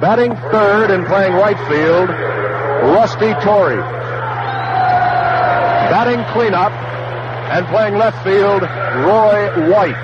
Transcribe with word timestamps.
Batting 0.00 0.34
third 0.50 0.90
and 0.90 1.06
playing 1.06 1.32
right 1.34 1.56
field, 1.70 2.10
Rusty 2.10 3.32
Torres. 3.40 3.80
Batting 5.88 6.22
cleanup 6.34 6.72
and 7.54 7.64
playing 7.68 7.94
left 7.96 8.22
field, 8.22 8.62
Roy 8.62 9.70
White. 9.70 9.94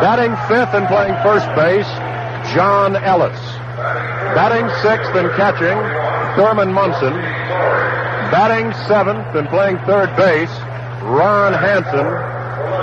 Batting 0.00 0.34
fifth 0.48 0.74
and 0.74 0.88
playing 0.88 1.12
first 1.22 1.46
base, 1.54 1.86
John 2.52 2.96
Ellis. 2.96 3.38
Batting 4.34 4.66
sixth 4.82 5.14
and 5.14 5.30
catching, 5.36 5.76
Thurman 6.36 6.72
Munson. 6.72 7.12
Batting 8.32 8.72
seventh 8.88 9.36
and 9.36 9.46
playing 9.48 9.76
third 9.86 10.16
base, 10.16 10.50
Ron 11.04 11.52
Hansen. 11.52 12.06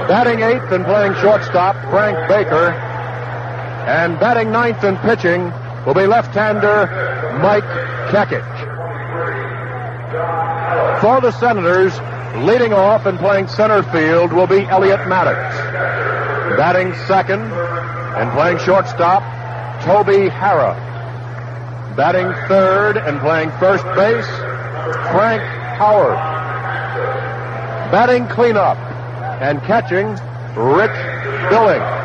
Batting 0.08 0.42
eighth 0.42 0.72
and 0.72 0.86
playing 0.86 1.16
shortstop, 1.16 1.76
Frank 1.90 2.30
Baker. 2.30 2.83
And 3.86 4.20
batting 4.20 4.52
ninth 4.52 4.84
and 4.84 4.98
pitching 5.00 5.52
will 5.86 5.94
be 5.94 6.08
left-hander 6.08 6.88
Mike 7.42 7.64
Kekich. 8.12 8.72
For 11.02 11.20
the 11.20 11.32
Senators, 11.32 11.94
leading 12.46 12.72
off 12.72 13.06
and 13.06 13.20
playing 13.20 13.48
center 13.48 13.84
field 13.84 14.32
will 14.32 14.48
be 14.48 14.62
Elliott 14.62 15.08
Maddox. 15.08 15.58
Batting 16.58 16.94
second 17.08 17.42
and 17.42 18.32
playing 18.32 18.58
shortstop, 18.60 19.22
Toby 19.84 20.30
Harrah. 20.30 20.78
Batting 21.98 22.32
third 22.48 22.98
and 22.98 23.20
playing 23.20 23.52
first 23.60 23.84
base, 23.96 24.28
Frank 25.12 25.44
Howard. 25.78 26.16
Batting 27.92 28.28
cleanup 28.28 28.78
and 29.42 29.62
catching, 29.64 30.08
Rich 30.56 30.96
Billings. 31.50 32.03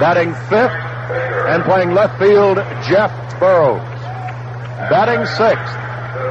Batting 0.00 0.34
fifth 0.48 0.72
and 1.48 1.62
playing 1.64 1.92
left 1.92 2.18
field, 2.18 2.56
Jeff 2.88 3.10
Burroughs. 3.38 3.82
Batting 4.90 5.26
sixth 5.26 5.76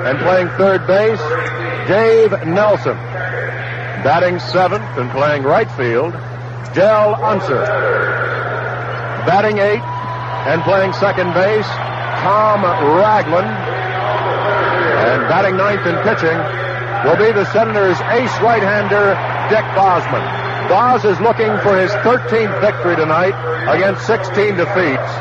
and 0.05 0.17
playing 0.19 0.47
third 0.57 0.85
base, 0.87 1.21
Dave 1.87 2.31
Nelson. 2.47 2.97
Batting 4.03 4.39
seventh 4.39 4.97
and 4.97 5.11
playing 5.11 5.43
right 5.43 5.69
field, 5.71 6.13
Del 6.73 7.15
Unser. 7.23 7.65
Batting 9.25 9.59
eighth 9.59 9.83
and 10.47 10.61
playing 10.63 10.93
second 10.93 11.33
base, 11.33 11.67
Tom 12.25 12.63
Ragland. 12.97 13.47
And 13.47 15.21
batting 15.29 15.57
ninth 15.57 15.85
and 15.85 16.01
pitching 16.01 16.37
will 17.05 17.17
be 17.17 17.31
the 17.31 17.45
Senators' 17.51 17.99
ace 18.09 18.33
right-hander, 18.41 19.13
Dick 19.49 19.65
Bosman. 19.75 20.40
Boz 20.71 21.03
is 21.03 21.19
looking 21.19 21.51
for 21.67 21.75
his 21.75 21.91
13th 21.99 22.61
victory 22.63 22.95
tonight 22.95 23.35
against 23.67 24.07
16 24.07 24.55
defeats. 24.55 25.11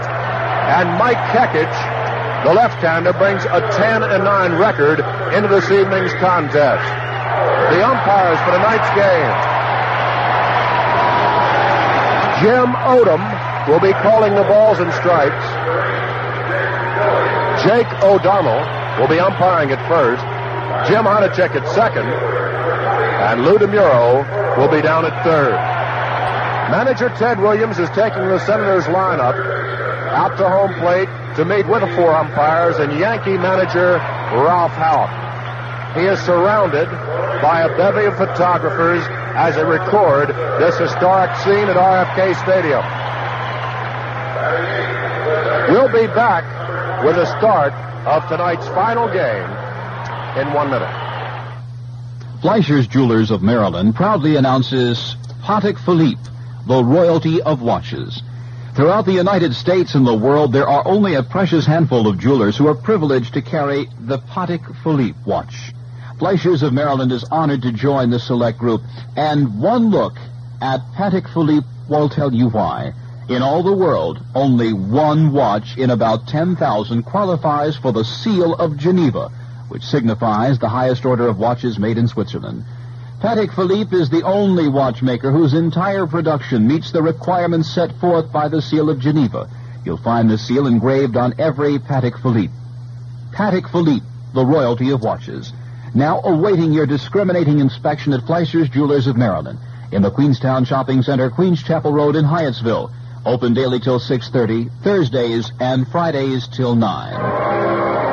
And 0.71 0.87
Mike 0.95 1.19
Kekich, 1.35 1.75
the 2.47 2.55
left-hander, 2.55 3.13
brings 3.15 3.43
a 3.51 3.59
10 3.75 4.05
and 4.05 4.23
9 4.23 4.53
record 4.63 5.03
into 5.35 5.49
this 5.51 5.67
evening's 5.75 6.15
contest. 6.23 6.87
The 7.75 7.83
umpires 7.83 8.39
for 8.47 8.55
tonight's 8.55 8.91
game. 8.95 9.35
Jim 12.47 12.71
Odom 12.87 13.19
will 13.67 13.83
be 13.83 13.91
calling 14.07 14.37
the 14.37 14.47
balls 14.47 14.79
and 14.79 14.95
strikes. 15.03 15.47
Jake 17.67 17.91
O'Donnell 18.07 18.63
will 19.03 19.11
be 19.11 19.19
umpiring 19.19 19.73
at 19.73 19.83
first. 19.91 20.23
Jim 20.87 21.07
Honochick 21.11 21.59
at 21.59 21.67
second. 21.75 22.07
And 22.07 23.45
Lou 23.45 23.59
DeMuro 23.59 24.40
will 24.59 24.69
be 24.69 24.83
down 24.83 25.05
at 25.05 25.25
third. 25.25 25.55
Manager 26.71 27.09
Ted 27.19 27.41
Williams 27.41 27.79
is 27.79 27.89
taking 27.91 28.23
the 28.29 28.39
Senators 28.47 28.85
lineup 28.85 29.35
out 30.11 30.37
to 30.39 30.49
home 30.49 30.75
plate 30.79 31.09
to 31.37 31.45
meet 31.45 31.67
with 31.67 31.81
the 31.81 31.91
four 31.97 32.15
umpires 32.15 32.79
and 32.79 32.99
Yankee 32.99 33.39
manager 33.39 33.99
Ralph 34.35 34.73
Houk. 34.73 35.11
He 35.99 36.07
is 36.07 36.19
surrounded 36.21 36.87
by 37.43 37.63
a 37.63 37.77
bevy 37.77 38.07
of 38.07 38.17
photographers 38.17 39.03
as 39.35 39.57
they 39.57 39.65
record 39.65 40.29
this 40.61 40.79
historic 40.79 41.35
scene 41.43 41.67
at 41.67 41.77
RFK 41.77 42.35
Stadium. 42.43 42.83
We'll 45.71 45.91
be 45.91 46.07
back 46.15 47.05
with 47.05 47.17
the 47.17 47.27
start 47.39 47.73
of 48.07 48.29
tonight's 48.29 48.67
final 48.69 49.09
game 49.09 49.51
in 50.39 50.53
one 50.53 50.71
minute. 50.71 51.00
Fleischer's 52.41 52.87
Jewelers 52.87 53.31
of 53.31 53.43
Maryland 53.43 53.95
proudly 53.95 54.37
announces 54.37 55.15
Patek 55.43 55.79
Philippe, 55.79 56.23
the 56.67 56.83
royalty 56.83 57.43
of 57.43 57.61
watches. 57.61 58.23
Throughout 58.75 59.05
the 59.05 59.13
United 59.13 59.55
States 59.55 59.95
and 59.95 60.07
the 60.07 60.17
world, 60.17 60.51
there 60.51 60.67
are 60.67 60.83
only 60.89 61.17
a 61.17 61.23
precious 61.23 61.67
handful 61.67 62.09
of 62.09 62.19
jewelers 62.19 62.57
who 62.57 62.67
are 62.67 62.75
privileged 62.75 63.35
to 63.35 63.43
carry 63.43 63.91
the 64.01 64.21
Patek 64.21 64.75
Philippe 64.83 65.19
watch. 65.27 65.75
Fleischer's 66.19 66.63
of 66.63 66.73
Maryland 66.73 67.13
is 67.13 67.25
honored 67.25 67.61
to 67.61 67.73
join 67.73 68.09
the 68.09 68.19
select 68.19 68.59
group, 68.59 68.81
and 69.17 69.61
one 69.61 69.91
look 69.91 70.17
at 70.63 70.81
Patek 70.97 71.31
Philippe 71.35 71.67
will 71.91 72.09
tell 72.09 72.33
you 72.33 72.49
why. 72.49 72.95
In 73.29 73.43
all 73.43 73.63
the 73.63 73.77
world, 73.77 74.19
only 74.35 74.73
one 74.73 75.35
watch 75.35 75.77
in 75.77 75.91
about 75.91 76.27
10,000 76.27 77.03
qualifies 77.03 77.77
for 77.77 77.93
the 77.93 78.05
Seal 78.05 78.55
of 78.55 78.79
Geneva, 78.79 79.31
which 79.71 79.83
signifies 79.83 80.59
the 80.59 80.69
highest 80.69 81.07
order 81.07 81.27
of 81.27 81.39
watches 81.39 81.79
made 81.79 81.97
in 81.97 82.09
Switzerland. 82.09 82.65
Patek 83.21 83.55
Philippe 83.55 83.97
is 83.97 84.11
the 84.11 84.23
only 84.23 84.69
watchmaker 84.69 85.31
whose 85.31 85.55
entire 85.55 86.07
production 86.07 86.67
meets 86.67 86.91
the 86.91 87.03
requirements 87.03 87.71
set 87.71 87.93
forth 88.01 88.33
by 88.33 88.49
the 88.49 88.61
Seal 88.61 88.91
of 88.91 88.99
Geneva. 88.99 89.49
You'll 89.85 89.97
find 89.97 90.29
the 90.29 90.39
seal 90.39 90.67
engraved 90.67 91.17
on 91.17 91.35
every 91.39 91.79
Patek 91.79 92.21
Philippe. 92.21 92.53
Patek 93.33 93.71
Philippe, 93.71 94.07
the 94.35 94.45
royalty 94.45 94.91
of 94.91 95.03
watches. 95.03 95.53
Now 95.95 96.21
awaiting 96.25 96.73
your 96.73 96.87
discriminating 96.87 97.61
inspection 97.61 98.13
at 98.13 98.27
Fleischer's 98.27 98.69
Jewelers 98.69 99.07
of 99.07 99.17
Maryland 99.17 99.59
in 99.93 100.03
the 100.03 100.11
Queenstown 100.11 100.65
Shopping 100.65 101.03
Center, 101.03 101.31
Queens 101.31 101.63
Chapel 101.63 101.93
Road 101.93 102.17
in 102.17 102.25
Hyattsville. 102.25 102.93
Open 103.27 103.55
daily 103.55 103.81
till 103.81 104.01
6.30, 104.01 104.71
Thursdays 104.83 105.53
and 105.61 105.87
Fridays 105.89 106.49
till 106.49 106.75
9. 106.75 108.10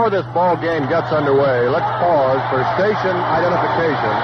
Before 0.00 0.16
this 0.16 0.32
ball 0.32 0.56
game 0.56 0.88
gets 0.88 1.12
underway, 1.12 1.68
let's 1.68 1.84
pause 2.00 2.40
for 2.48 2.64
station 2.80 3.12
identification. 3.12 4.14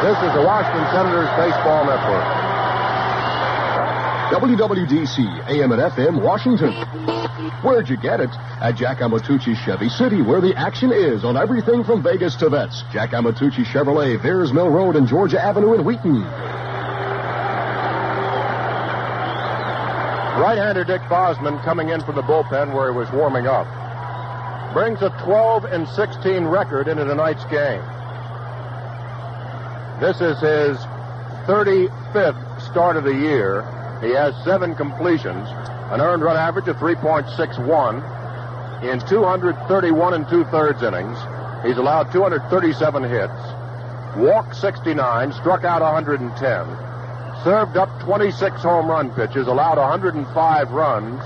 This 0.00 0.16
is 0.24 0.32
the 0.32 0.40
Washington 0.40 0.88
Senators 0.88 1.28
Baseball 1.36 1.84
Network. 1.84 2.24
WWDC, 4.32 5.50
AM 5.50 5.72
and 5.72 5.82
FM, 5.82 6.22
Washington. 6.22 6.72
Where'd 7.60 7.90
you 7.90 7.98
get 7.98 8.20
it? 8.20 8.30
At 8.62 8.72
Jack 8.76 9.00
Amatucci 9.00 9.54
Chevy 9.66 9.90
City, 9.90 10.22
where 10.22 10.40
the 10.40 10.56
action 10.56 10.90
is 10.90 11.26
on 11.26 11.36
everything 11.36 11.84
from 11.84 12.02
Vegas 12.02 12.34
to 12.36 12.48
vets. 12.48 12.82
Jack 12.90 13.10
Amatucci 13.10 13.66
Chevrolet, 13.66 14.18
Veirs 14.18 14.50
Mill 14.50 14.70
Road 14.70 14.96
and 14.96 15.06
Georgia 15.06 15.38
Avenue 15.38 15.74
in 15.74 15.84
Wheaton. 15.84 16.22
Right-hander 20.40 20.84
Dick 20.84 21.02
Bosman 21.10 21.58
coming 21.64 21.90
in 21.90 22.00
from 22.00 22.14
the 22.14 22.22
bullpen 22.22 22.72
where 22.74 22.90
he 22.90 22.96
was 22.96 23.12
warming 23.12 23.46
up. 23.46 23.81
Brings 24.72 25.02
a 25.02 25.10
12 25.22 25.64
and 25.66 25.86
16 25.86 26.44
record 26.46 26.88
into 26.88 27.04
tonight's 27.04 27.44
game. 27.44 27.82
This 30.00 30.16
is 30.22 30.40
his 30.40 30.78
35th 31.46 32.62
start 32.70 32.96
of 32.96 33.04
the 33.04 33.12
year. 33.12 33.62
He 34.00 34.12
has 34.12 34.34
seven 34.44 34.74
completions, 34.74 35.46
an 35.90 36.00
earned 36.00 36.22
run 36.22 36.38
average 36.38 36.68
of 36.68 36.76
3.61 36.78 37.96
in 38.82 39.00
231 39.06 40.14
and 40.14 40.26
two-thirds 40.30 40.82
innings. 40.82 41.18
He's 41.66 41.76
allowed 41.76 42.10
237 42.10 43.02
hits, 43.02 43.32
walked 44.16 44.56
69, 44.56 45.32
struck 45.34 45.64
out 45.64 45.82
110, 45.82 46.34
served 47.44 47.76
up 47.76 47.90
26 48.00 48.62
home 48.62 48.86
run 48.88 49.10
pitches, 49.14 49.46
allowed 49.46 49.76
105 49.76 50.70
runs, 50.70 51.20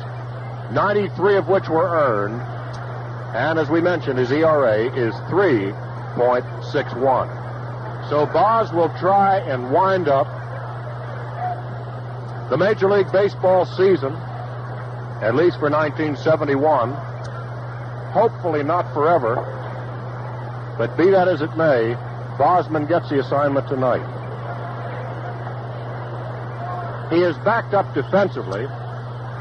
93 0.74 1.36
of 1.36 1.46
which 1.46 1.68
were 1.68 1.88
earned, 1.88 2.55
and 3.34 3.58
as 3.58 3.68
we 3.68 3.80
mentioned, 3.80 4.16
his 4.18 4.30
ERA 4.30 4.84
is 4.96 5.12
3.61. 5.30 8.08
So 8.08 8.24
Boz 8.26 8.72
will 8.72 8.90
try 9.00 9.38
and 9.38 9.72
wind 9.72 10.06
up 10.08 10.28
the 12.50 12.56
Major 12.56 12.88
League 12.88 13.10
Baseball 13.10 13.66
season, 13.66 14.14
at 15.20 15.34
least 15.34 15.58
for 15.58 15.68
1971. 15.68 16.92
Hopefully 18.12 18.62
not 18.62 18.94
forever, 18.94 19.34
but 20.78 20.96
be 20.96 21.10
that 21.10 21.26
as 21.26 21.42
it 21.42 21.56
may, 21.56 21.96
Bosman 22.38 22.86
gets 22.86 23.08
the 23.08 23.18
assignment 23.18 23.66
tonight. 23.66 24.06
He 27.10 27.22
is 27.22 27.36
backed 27.38 27.74
up 27.74 27.92
defensively 27.94 28.66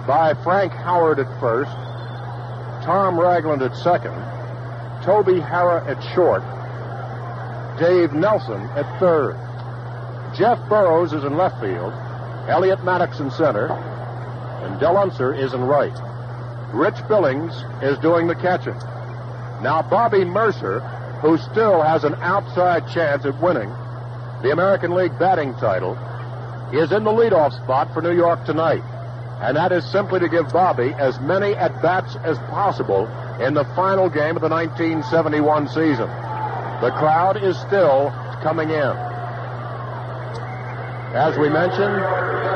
by 0.07 0.33
Frank 0.43 0.73
Howard 0.73 1.19
at 1.19 1.27
first, 1.39 1.71
Tom 2.85 3.19
Ragland 3.19 3.63
at 3.63 3.75
second, 3.75 4.13
Toby 5.03 5.41
Harrah 5.41 5.83
at 5.89 5.99
short, 6.13 6.43
Dave 7.79 8.13
Nelson 8.13 8.61
at 8.77 8.99
third. 8.99 9.35
Jeff 10.37 10.59
Burroughs 10.69 11.11
is 11.11 11.23
in 11.23 11.35
left 11.35 11.59
field. 11.59 11.93
Elliott 12.47 12.83
Maddox 12.83 13.19
in 13.19 13.31
center. 13.31 13.67
And 13.67 14.79
Del 14.79 14.97
Unser 14.97 15.33
is 15.33 15.53
in 15.53 15.61
right. 15.61 15.97
Rich 16.73 17.07
Billings 17.07 17.53
is 17.81 17.97
doing 17.99 18.27
the 18.27 18.35
catching. 18.35 18.77
Now 19.63 19.81
Bobby 19.89 20.23
Murcer, 20.23 20.79
who 21.21 21.37
still 21.37 21.81
has 21.81 22.03
an 22.03 22.13
outside 22.15 22.87
chance 22.93 23.25
at 23.25 23.41
winning 23.41 23.69
the 24.43 24.51
American 24.51 24.93
League 24.93 25.17
batting 25.17 25.55
title, 25.55 25.93
is 26.71 26.91
in 26.91 27.03
the 27.03 27.11
leadoff 27.11 27.51
spot 27.63 27.91
for 27.93 28.01
New 28.01 28.15
York 28.15 28.45
tonight. 28.45 28.83
And 29.41 29.57
that 29.57 29.71
is 29.71 29.85
simply 29.91 30.19
to 30.19 30.29
give 30.29 30.49
Bobby 30.49 30.93
as 30.97 31.19
many 31.19 31.55
at 31.55 31.81
bats 31.81 32.15
as 32.23 32.37
possible 32.49 33.07
in 33.39 33.53
the 33.53 33.65
final 33.75 34.09
game 34.09 34.35
of 34.35 34.41
the 34.41 34.49
1971 34.49 35.67
season. 35.67 36.07
The 36.81 36.91
crowd 36.97 37.41
is 37.41 37.57
still 37.59 38.11
coming 38.41 38.69
in. 38.69 38.95
As 41.15 41.37
we 41.37 41.49
mentioned, 41.49 41.95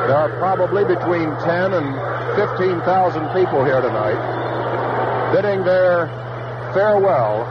there 0.08 0.18
are 0.18 0.30
probably 0.40 0.84
between 0.84 1.30
10 1.46 1.74
and 1.74 1.96
15,000 2.36 3.28
people 3.34 3.64
here 3.66 3.82
tonight 3.82 4.40
bidding 5.32 5.64
their 5.64 6.08
farewell 6.74 7.46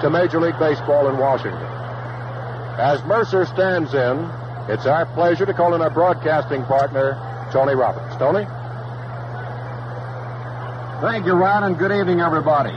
to 0.00 0.08
Major 0.10 0.40
League 0.40 0.58
Baseball 0.58 1.08
in 1.08 1.18
Washington. 1.18 1.60
As 2.78 3.02
Murcer 3.02 3.46
stands 3.46 3.92
in, 3.94 4.30
it's 4.72 4.86
our 4.86 5.06
pleasure 5.14 5.44
to 5.44 5.52
call 5.52 5.74
in 5.74 5.82
our 5.82 5.90
broadcasting 5.90 6.64
partner, 6.64 7.18
Tony 7.52 7.74
Roberts. 7.74 8.16
Tony? 8.16 8.44
Thank 11.00 11.26
you, 11.26 11.32
Ron, 11.32 11.64
and 11.64 11.78
good 11.78 11.92
evening, 11.92 12.20
everybody. 12.20 12.76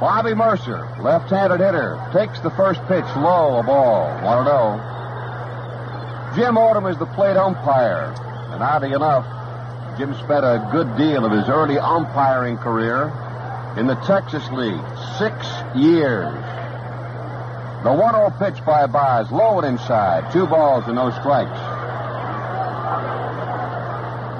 Bobby 0.00 0.34
Murcer, 0.34 0.86
left-handed 1.02 1.60
hitter, 1.60 2.00
takes 2.12 2.40
the 2.40 2.50
first 2.50 2.80
pitch 2.86 3.04
low, 3.16 3.58
a 3.58 3.62
ball, 3.62 4.06
1 4.22 4.44
0. 4.44 4.80
Jim 6.36 6.54
Odom 6.56 6.90
is 6.90 6.98
the 6.98 7.06
plate 7.06 7.36
umpire, 7.36 8.14
and 8.52 8.62
oddly 8.62 8.92
enough, 8.92 9.26
Jim 9.98 10.14
spent 10.14 10.44
a 10.44 10.68
good 10.70 10.96
deal 10.96 11.24
of 11.24 11.32
his 11.32 11.48
early 11.48 11.78
umpiring 11.78 12.56
career 12.58 13.12
in 13.76 13.86
the 13.86 13.96
Texas 14.06 14.46
League, 14.50 14.84
six 15.18 15.46
years. 15.74 16.32
The 17.84 17.92
1 17.92 18.14
0 18.14 18.34
pitch 18.38 18.64
by 18.64 18.86
Boz, 18.86 19.30
low 19.30 19.58
and 19.60 19.66
inside, 19.66 20.32
two 20.32 20.46
balls 20.46 20.84
and 20.86 20.94
no 20.96 21.10
strikes. 21.10 21.75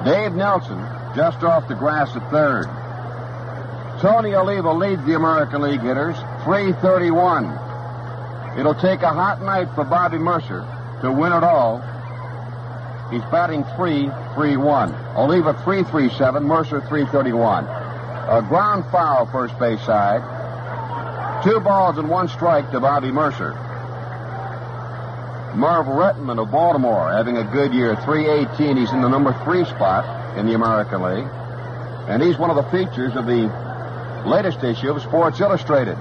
Dave 0.07 0.31
Nelson, 0.35 0.79
just 1.17 1.43
off 1.43 1.67
the 1.67 1.75
grass 1.75 2.15
at 2.15 2.31
third. 2.31 2.63
Tony 3.99 4.35
Oliva 4.35 4.71
leads 4.71 5.03
the 5.05 5.15
American 5.15 5.61
League 5.61 5.81
hitters, 5.81 6.15
331. 6.45 7.43
It'll 8.57 8.73
take 8.73 9.01
a 9.01 9.09
hot 9.09 9.41
night 9.41 9.67
for 9.75 9.83
Bobby 9.83 10.17
Murcer 10.17 10.65
to 11.01 11.11
win 11.11 11.33
it 11.33 11.43
all. 11.43 11.79
He's 13.11 13.21
batting 13.23 13.65
3-3-1. 13.75 15.17
Oliva 15.17 15.51
337, 15.65 16.41
Murcer 16.41 16.79
331. 16.87 17.65
A 17.65 18.45
ground 18.47 18.89
foul 18.89 19.25
first 19.25 19.59
base 19.59 19.81
side. 19.81 20.23
Two 21.43 21.59
balls 21.59 21.97
and 21.97 22.09
one 22.09 22.29
strike 22.29 22.71
to 22.71 22.79
Bobby 22.79 23.11
Murcer. 23.11 23.61
Merv 25.57 25.87
Rettenmund 25.87 26.39
of 26.39 26.51
Baltimore 26.51 27.11
having 27.11 27.37
a 27.37 27.43
good 27.43 27.73
year, 27.73 27.95
318. 28.05 28.77
He's 28.77 28.91
in 28.91 29.01
the 29.01 29.09
number 29.09 29.33
three 29.43 29.65
spot 29.65 30.37
in 30.37 30.45
the 30.45 30.53
American 30.53 31.01
League. 31.01 31.27
And 32.07 32.21
he's 32.21 32.37
one 32.37 32.51
of 32.51 32.55
the 32.57 32.69
features 32.69 33.15
of 33.15 33.25
the 33.25 33.49
latest 34.27 34.63
issue 34.63 34.91
of 34.91 35.01
Sports 35.01 35.39
Illustrated. 35.39 35.97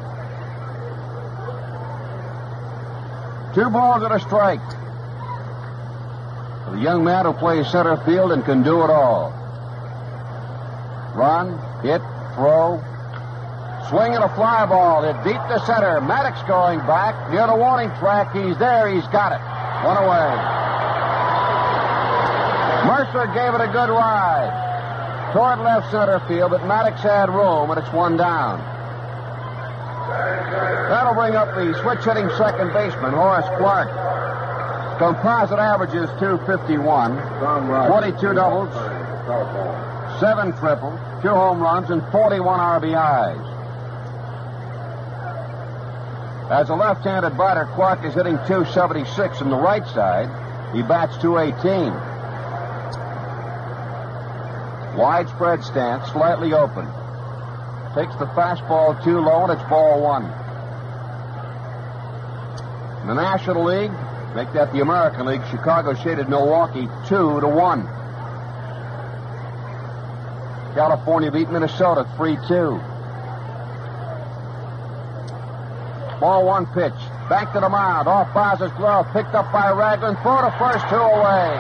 Two 3.55 3.71
balls 3.71 4.03
and 4.03 4.13
a 4.13 4.21
strike. 4.21 4.61
The 6.73 6.79
young 6.79 7.03
man 7.03 7.25
who 7.25 7.33
plays 7.33 7.67
center 7.71 7.97
field 8.05 8.33
and 8.33 8.45
can 8.45 8.63
do 8.63 8.85
it 8.85 8.91
all. 8.91 9.31
Run, 11.17 11.57
hit, 11.83 12.03
throw, 12.35 12.85
swing 13.89 14.15
and 14.15 14.25
a 14.25 14.29
fly 14.35 14.67
ball. 14.67 15.05
It 15.05 15.17
deep 15.25 15.41
to 15.49 15.59
center. 15.67 16.01
Maddox 16.01 16.43
going 16.49 16.81
back 16.81 17.31
near 17.31 17.47
the 17.47 17.57
warning 17.57 17.91
track. 17.99 18.35
He's 18.35 18.57
there. 18.59 18.89
He's 18.89 19.07
got 19.09 19.33
it. 19.33 19.41
One 19.87 19.97
away. 19.97 20.31
Murcer 22.87 23.27
gave 23.35 23.55
it 23.55 23.61
a 23.61 23.71
good 23.73 23.91
ride 23.91 25.33
toward 25.33 25.59
left 25.61 25.91
center 25.91 26.21
field, 26.29 26.51
but 26.51 26.65
Maddox 26.67 27.03
had 27.03 27.29
room, 27.29 27.71
and 27.71 27.79
it's 27.79 27.93
one 27.93 28.17
down. 28.17 28.61
That'll 30.89 31.15
bring 31.15 31.35
up 31.35 31.55
the 31.55 31.75
switch 31.83 32.05
hitting 32.05 32.31
second 32.39 32.73
baseman, 32.73 33.13
Horace 33.13 33.49
Clarke. 33.59 33.91
Composite 34.99 35.59
averages 35.59 36.09
is 36.09 36.19
251, 36.21 37.17
22 37.89 38.35
doubles, 38.35 38.73
7 40.21 40.53
triples, 40.57 40.99
2 41.23 41.29
home 41.29 41.61
runs, 41.61 41.91
and 41.91 42.03
41 42.13 42.61
RBIs. 42.61 43.56
As 46.51 46.71
a 46.71 46.77
left-handed 46.77 47.37
batter, 47.37 47.69
Clarke 47.75 48.05
is 48.05 48.15
hitting 48.15 48.37
276 48.47 49.43
on 49.43 49.51
the 49.51 49.57
right 49.57 49.85
side. 49.89 50.29
He 50.73 50.83
bats 50.83 51.17
218. 51.19 51.93
Widespread 54.97 55.65
stance, 55.65 56.09
slightly 56.13 56.53
open. 56.53 56.87
Takes 57.97 58.15
the 58.17 58.27
fastball 58.39 59.03
too 59.03 59.19
low, 59.19 59.43
and 59.45 59.53
it's 59.59 59.69
ball 59.69 60.01
one. 60.01 60.25
In 63.03 63.09
the 63.09 63.15
National 63.15 63.65
League, 63.65 63.91
make 64.37 64.53
that 64.53 64.73
the 64.73 64.83
American 64.83 65.27
League, 65.27 65.43
Chicago 65.51 65.95
shaded 65.95 66.29
Milwaukee 66.29 66.89
two 67.09 67.41
to 67.41 67.49
one. 67.49 67.89
California 70.75 71.33
beat 71.33 71.51
Minnesota 71.51 72.07
3-2. 72.17 72.96
Ball 76.21 76.45
one 76.47 76.67
pitch. 76.67 76.97
Back 77.29 77.53
to 77.53 77.61
the 77.61 77.69
mound. 77.69 78.09
Off 78.09 78.33
Boz's 78.33 78.73
glove. 78.73 79.07
Picked 79.13 79.35
up 79.35 79.53
by 79.53 79.71
Ragland. 79.71 80.19
Throw 80.23 80.41
to 80.43 80.55
first, 80.59 80.89
two 80.89 80.97
away. 80.97 81.53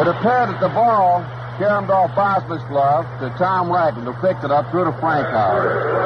It 0.00 0.08
appeared 0.08 0.50
that 0.50 0.60
the 0.60 0.68
ball 0.68 1.24
caromed 1.58 1.90
off 1.90 2.14
Bosman's 2.14 2.64
glove 2.64 3.06
to 3.20 3.30
Tom 3.38 3.72
Ragland, 3.72 4.06
who 4.06 4.12
picked 4.20 4.44
it 4.44 4.50
up, 4.50 4.70
threw 4.70 4.84
to 4.84 4.92
Frank 5.00 5.26
Howard. 5.28 5.96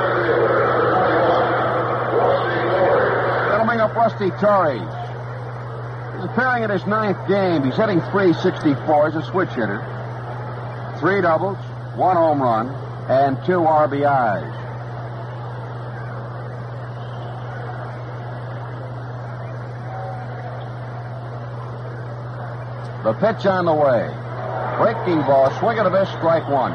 Bring 3.80 3.92
up 3.92 3.96
Rusty 3.96 4.30
Torres. 4.32 4.82
He's 6.16 6.24
appearing 6.28 6.64
in 6.64 6.70
his 6.70 6.86
ninth 6.86 7.16
game. 7.26 7.64
He's 7.64 7.76
hitting 7.76 8.00
364 8.12 9.06
as 9.08 9.16
a 9.16 9.22
switch 9.22 9.48
hitter. 9.48 9.80
Three 11.00 11.22
doubles, 11.22 11.56
one 11.96 12.14
home 12.14 12.42
run, 12.42 12.68
and 13.08 13.38
two 13.46 13.60
RBIs. 13.60 14.69
The 23.04 23.14
pitch 23.14 23.46
on 23.46 23.64
the 23.64 23.72
way. 23.72 24.12
Breaking 24.76 25.20
ball, 25.24 25.50
swing 25.58 25.78
and 25.78 25.88
a 25.88 25.90
miss, 25.90 26.08
strike 26.10 26.48
one. 26.48 26.72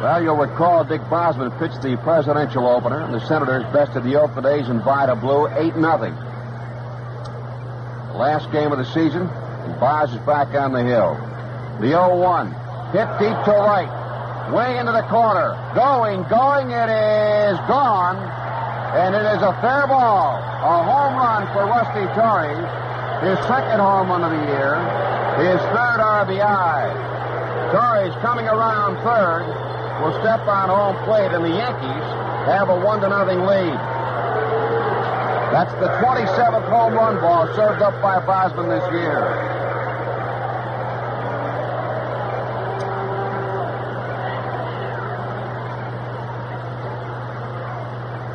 Well, 0.00 0.22
you'll 0.22 0.36
recall 0.36 0.84
Dick 0.84 1.00
Bosman 1.10 1.50
pitched 1.58 1.82
the 1.82 1.96
presidential 2.04 2.68
opener, 2.68 3.00
and 3.00 3.12
the 3.12 3.26
Senators 3.26 3.64
bested 3.72 4.04
the 4.04 4.16
Oakland 4.16 4.46
A's 4.46 4.68
in 4.68 4.80
Vida 4.80 5.16
Blue 5.16 5.48
8 5.48 5.74
nothing. 5.76 6.14
Last 8.14 8.52
game 8.52 8.72
of 8.72 8.78
the 8.78 8.84
season, 8.84 9.22
and 9.26 9.80
Boz 9.80 10.12
is 10.12 10.20
back 10.20 10.54
on 10.54 10.72
the 10.72 10.84
hill. 10.84 11.16
The 11.80 11.88
0 11.88 12.18
1. 12.18 12.46
Hit 12.92 13.08
deep 13.18 13.38
to 13.44 13.54
right. 13.56 13.90
Way 14.52 14.78
into 14.78 14.92
the 14.92 15.02
corner. 15.08 15.56
Going, 15.74 16.22
going, 16.28 16.70
it 16.70 16.90
is 16.92 17.58
gone. 17.66 18.16
And 18.96 19.14
it 19.14 19.26
is 19.36 19.42
a 19.42 19.52
fair 19.60 19.86
ball. 19.86 20.38
A 20.40 20.82
home 20.84 21.16
run 21.16 21.44
for 21.52 21.66
Rusty 21.66 22.06
Torres. 22.14 22.87
His 23.18 23.38
second 23.50 23.80
home 23.82 24.08
run 24.14 24.22
of 24.22 24.30
the 24.30 24.46
year. 24.46 24.78
His 25.42 25.58
third 25.74 25.98
RBI. 25.98 27.72
Torres 27.74 28.14
coming 28.22 28.46
around 28.46 28.94
third 29.02 29.42
will 30.00 30.14
step 30.22 30.46
on 30.46 30.68
home 30.68 30.94
plate, 31.04 31.32
and 31.34 31.44
the 31.44 31.50
Yankees 31.50 32.06
have 32.46 32.68
a 32.68 32.78
one 32.78 33.00
to 33.00 33.08
nothing 33.08 33.40
lead. 33.40 33.74
That's 35.50 35.72
the 35.80 35.88
27th 35.98 36.68
home 36.70 36.94
run 36.94 37.20
ball 37.20 37.52
served 37.56 37.82
up 37.82 38.00
by 38.00 38.24
Bosman 38.24 38.68
this 38.68 38.86
year. 38.92 39.48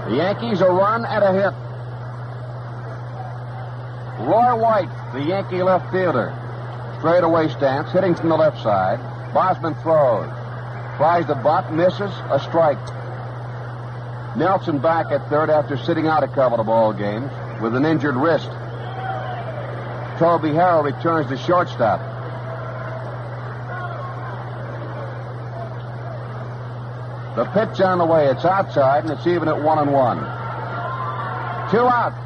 The 0.09 0.17
Yankees 0.17 0.59
a 0.59 0.67
run 0.67 1.05
and 1.05 1.23
a 1.23 1.31
hit. 1.31 1.72
White, 4.55 4.89
the 5.13 5.21
Yankee 5.21 5.63
left 5.63 5.91
fielder. 5.91 6.33
Straightaway 6.99 7.49
stance, 7.49 7.91
hitting 7.91 8.15
from 8.15 8.29
the 8.29 8.37
left 8.37 8.61
side. 8.63 8.99
Bosman 9.33 9.75
throws. 9.75 10.29
Tries 10.97 11.27
the 11.27 11.35
butt, 11.35 11.71
misses, 11.73 12.11
a 12.29 12.39
strike. 12.39 12.77
Nelson 14.37 14.79
back 14.79 15.11
at 15.11 15.29
third 15.29 15.49
after 15.49 15.77
sitting 15.77 16.07
out 16.07 16.23
a 16.23 16.27
couple 16.27 16.59
of 16.59 16.65
ball 16.65 16.93
games 16.93 17.29
with 17.61 17.75
an 17.75 17.85
injured 17.85 18.15
wrist. 18.15 18.49
Toby 20.17 20.49
Harrah 20.49 20.83
returns 20.83 21.29
to 21.29 21.37
shortstop. 21.37 21.99
The 27.35 27.45
pitch 27.45 27.81
on 27.81 27.97
the 27.97 28.05
way. 28.05 28.27
It's 28.27 28.45
outside, 28.45 29.05
and 29.05 29.11
it's 29.11 29.25
even 29.25 29.47
at 29.47 29.61
one 29.61 29.79
and 29.79 29.91
one. 29.91 30.19
Two 31.71 31.87
out. 31.87 32.22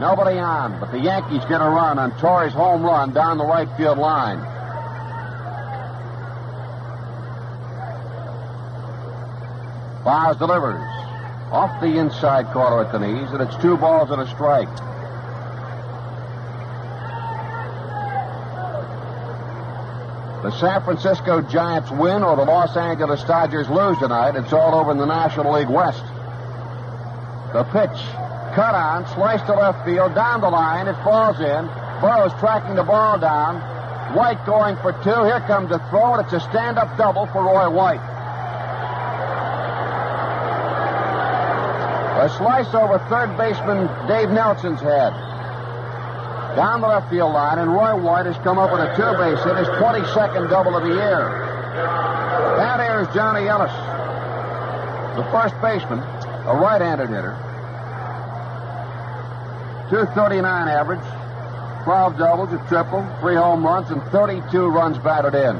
Nobody 0.00 0.38
on, 0.38 0.80
but 0.80 0.90
the 0.90 0.98
Yankees 0.98 1.42
get 1.48 1.60
a 1.60 1.64
run 1.64 1.98
on 1.98 2.18
Torres' 2.18 2.52
home 2.52 2.82
run 2.82 3.12
down 3.12 3.38
the 3.38 3.46
right 3.46 3.68
field 3.76 3.98
line. 3.98 4.38
Bars 10.04 10.36
delivers. 10.36 10.82
Off 11.52 11.80
the 11.80 11.98
inside 11.98 12.46
corner 12.52 12.80
at 12.82 12.92
the 12.92 12.98
knees, 12.98 13.30
and 13.30 13.42
it's 13.42 13.56
two 13.62 13.76
balls 13.76 14.10
and 14.10 14.20
a 14.20 14.26
strike. 14.26 14.68
The 20.42 20.50
San 20.58 20.82
Francisco 20.82 21.40
Giants 21.42 21.90
win 21.92 22.24
or 22.24 22.34
the 22.34 22.44
Los 22.44 22.76
Angeles 22.76 23.22
Dodgers 23.22 23.68
lose 23.68 23.96
tonight. 23.98 24.34
It's 24.34 24.52
all 24.52 24.74
over 24.74 24.90
in 24.90 24.98
the 24.98 25.06
National 25.06 25.52
League 25.52 25.68
West. 25.68 26.02
The 27.52 27.62
pitch, 27.64 28.00
cut 28.54 28.74
on, 28.74 29.06
sliced 29.14 29.46
to 29.46 29.54
left 29.54 29.84
field, 29.84 30.14
down 30.14 30.40
the 30.40 30.50
line. 30.50 30.88
It 30.88 30.96
falls 31.04 31.40
in. 31.40 31.66
Burroughs 32.00 32.32
tracking 32.40 32.74
the 32.74 32.84
ball 32.84 33.18
down. 33.18 33.60
White 34.14 34.44
going 34.44 34.76
for 34.76 34.92
two. 35.04 35.24
Here 35.24 35.40
comes 35.46 35.70
a 35.70 35.78
throw, 35.88 36.14
and 36.14 36.24
it's 36.24 36.32
a 36.32 36.40
stand-up 36.40 36.98
double 36.98 37.26
for 37.26 37.44
Roy 37.44 37.70
White. 37.70 38.02
A 42.22 42.28
slice 42.36 42.72
over 42.74 42.98
third 43.08 43.36
baseman 43.36 43.88
Dave 44.06 44.30
Nelson's 44.30 44.80
head. 44.80 45.12
Down 46.54 46.82
the 46.82 46.88
left 46.88 47.08
field 47.08 47.32
line, 47.32 47.58
and 47.58 47.72
Roy 47.72 47.96
White 47.96 48.26
has 48.26 48.36
come 48.44 48.58
up 48.58 48.70
with 48.70 48.80
a 48.80 48.94
two-base 48.94 49.42
hit, 49.42 49.56
his 49.56 49.68
22nd 49.80 50.50
double 50.50 50.76
of 50.76 50.82
the 50.82 50.94
year. 50.94 51.48
That 52.58 52.80
here's 52.80 53.08
Johnny 53.14 53.48
Ellis, 53.48 53.72
the 55.16 55.24
first 55.32 55.58
baseman, 55.62 56.00
a 56.46 56.54
right-handed 56.54 57.08
hitter. 57.08 57.51
239 59.90 60.68
average, 60.68 61.84
12 61.84 62.18
doubles, 62.18 62.52
a 62.52 62.58
triple, 62.68 63.06
three 63.20 63.34
home 63.34 63.64
runs, 63.64 63.90
and 63.90 64.02
32 64.10 64.68
runs 64.68 64.98
batted 64.98 65.34
in. 65.34 65.56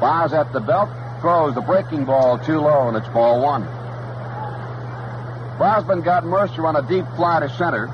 Fires 0.00 0.32
at 0.32 0.52
the 0.52 0.60
belt, 0.60 0.88
throws 1.20 1.54
the 1.54 1.60
breaking 1.60 2.04
ball 2.04 2.38
too 2.38 2.60
low, 2.60 2.88
and 2.88 2.96
it's 2.96 3.08
ball 3.08 3.42
one. 3.42 3.64
Bosman 5.58 6.02
got 6.02 6.24
Murcer 6.24 6.64
on 6.66 6.76
a 6.76 6.82
deep 6.82 7.04
fly 7.16 7.40
to 7.40 7.48
center. 7.56 7.88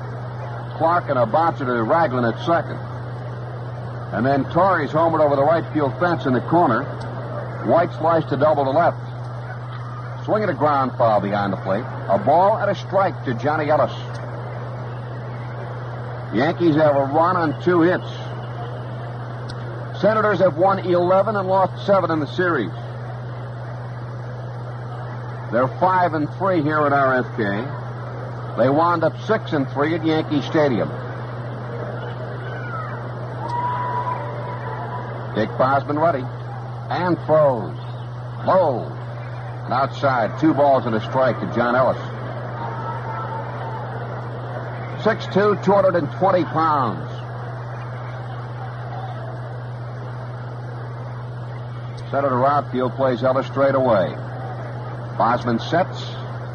Clarke 0.77 1.09
and 1.09 1.17
a 1.17 1.25
bouncer 1.25 1.65
to 1.65 1.83
Ragland 1.83 2.27
at 2.27 2.45
second. 2.45 2.77
And 4.13 4.25
then 4.25 4.43
Torres 4.51 4.91
homered 4.91 5.19
over 5.19 5.35
the 5.35 5.43
right 5.43 5.65
field 5.73 5.97
fence 5.99 6.25
in 6.25 6.33
the 6.33 6.41
corner. 6.41 6.83
White 7.65 7.91
sliced 7.93 8.29
to 8.29 8.37
double 8.37 8.65
to 8.65 8.69
left. 8.69 8.99
Swinging 10.25 10.49
a 10.49 10.55
ground 10.55 10.91
foul 10.97 11.21
behind 11.21 11.53
the 11.53 11.57
plate. 11.57 11.83
A 12.09 12.17
ball 12.17 12.57
and 12.57 12.71
a 12.71 12.75
strike 12.75 13.25
to 13.25 13.35
Johnny 13.35 13.69
Ellis. 13.69 13.93
Yankees 16.33 16.75
have 16.75 16.95
a 16.95 17.05
run 17.13 17.37
on 17.37 17.61
two 17.63 17.81
hits. 17.81 18.09
Senators 20.01 20.39
have 20.39 20.57
won 20.57 20.79
11 20.79 21.35
and 21.35 21.47
lost 21.47 21.85
7 21.85 22.09
in 22.09 22.19
the 22.19 22.25
series. 22.25 22.71
They're 25.51 25.67
5 25.79 26.13
and 26.15 26.27
3 26.37 26.63
here 26.63 26.79
at 26.79 26.91
RFK. 26.91 28.57
They 28.57 28.69
wound 28.69 29.03
up 29.03 29.13
6 29.27 29.53
and 29.53 29.69
3 29.69 29.93
at 29.93 30.05
Yankee 30.05 30.41
Stadium. 30.41 30.89
Dick 35.35 35.49
Bosman 35.57 35.99
ready. 35.99 36.23
And 36.89 37.15
throws. 37.25 37.77
Low. 38.45 38.94
Outside. 39.69 40.39
Two 40.39 40.53
balls 40.53 40.85
and 40.85 40.95
a 40.95 41.01
strike 41.01 41.39
to 41.39 41.47
John 41.55 41.75
Ellis. 41.75 41.97
6'2", 45.03 45.63
220 45.63 46.43
pounds. 46.45 47.11
Senator 52.11 52.45
outfield 52.45 52.93
plays 52.95 53.23
Ellis 53.23 53.47
straight 53.47 53.75
away. 53.75 54.15
Bosman 55.17 55.59
sets. 55.59 56.01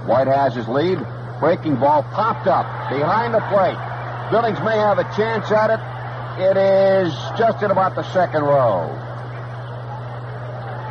White 0.07 0.27
has 0.27 0.55
his 0.55 0.67
lead. 0.69 0.99
Breaking 1.41 1.77
ball 1.77 2.03
popped 2.03 2.47
up 2.47 2.67
behind 2.91 3.35
the 3.35 3.41
plate. 3.41 3.79
Billings 4.31 4.61
may 4.61 4.79
have 4.79 4.99
a 4.99 5.05
chance 5.17 5.51
at 5.51 5.71
it. 5.71 5.81
It 6.41 6.57
is 6.57 7.13
just 7.37 7.63
in 7.63 7.71
about 7.71 7.95
the 7.95 8.03
second 8.13 8.43
row. 8.43 8.89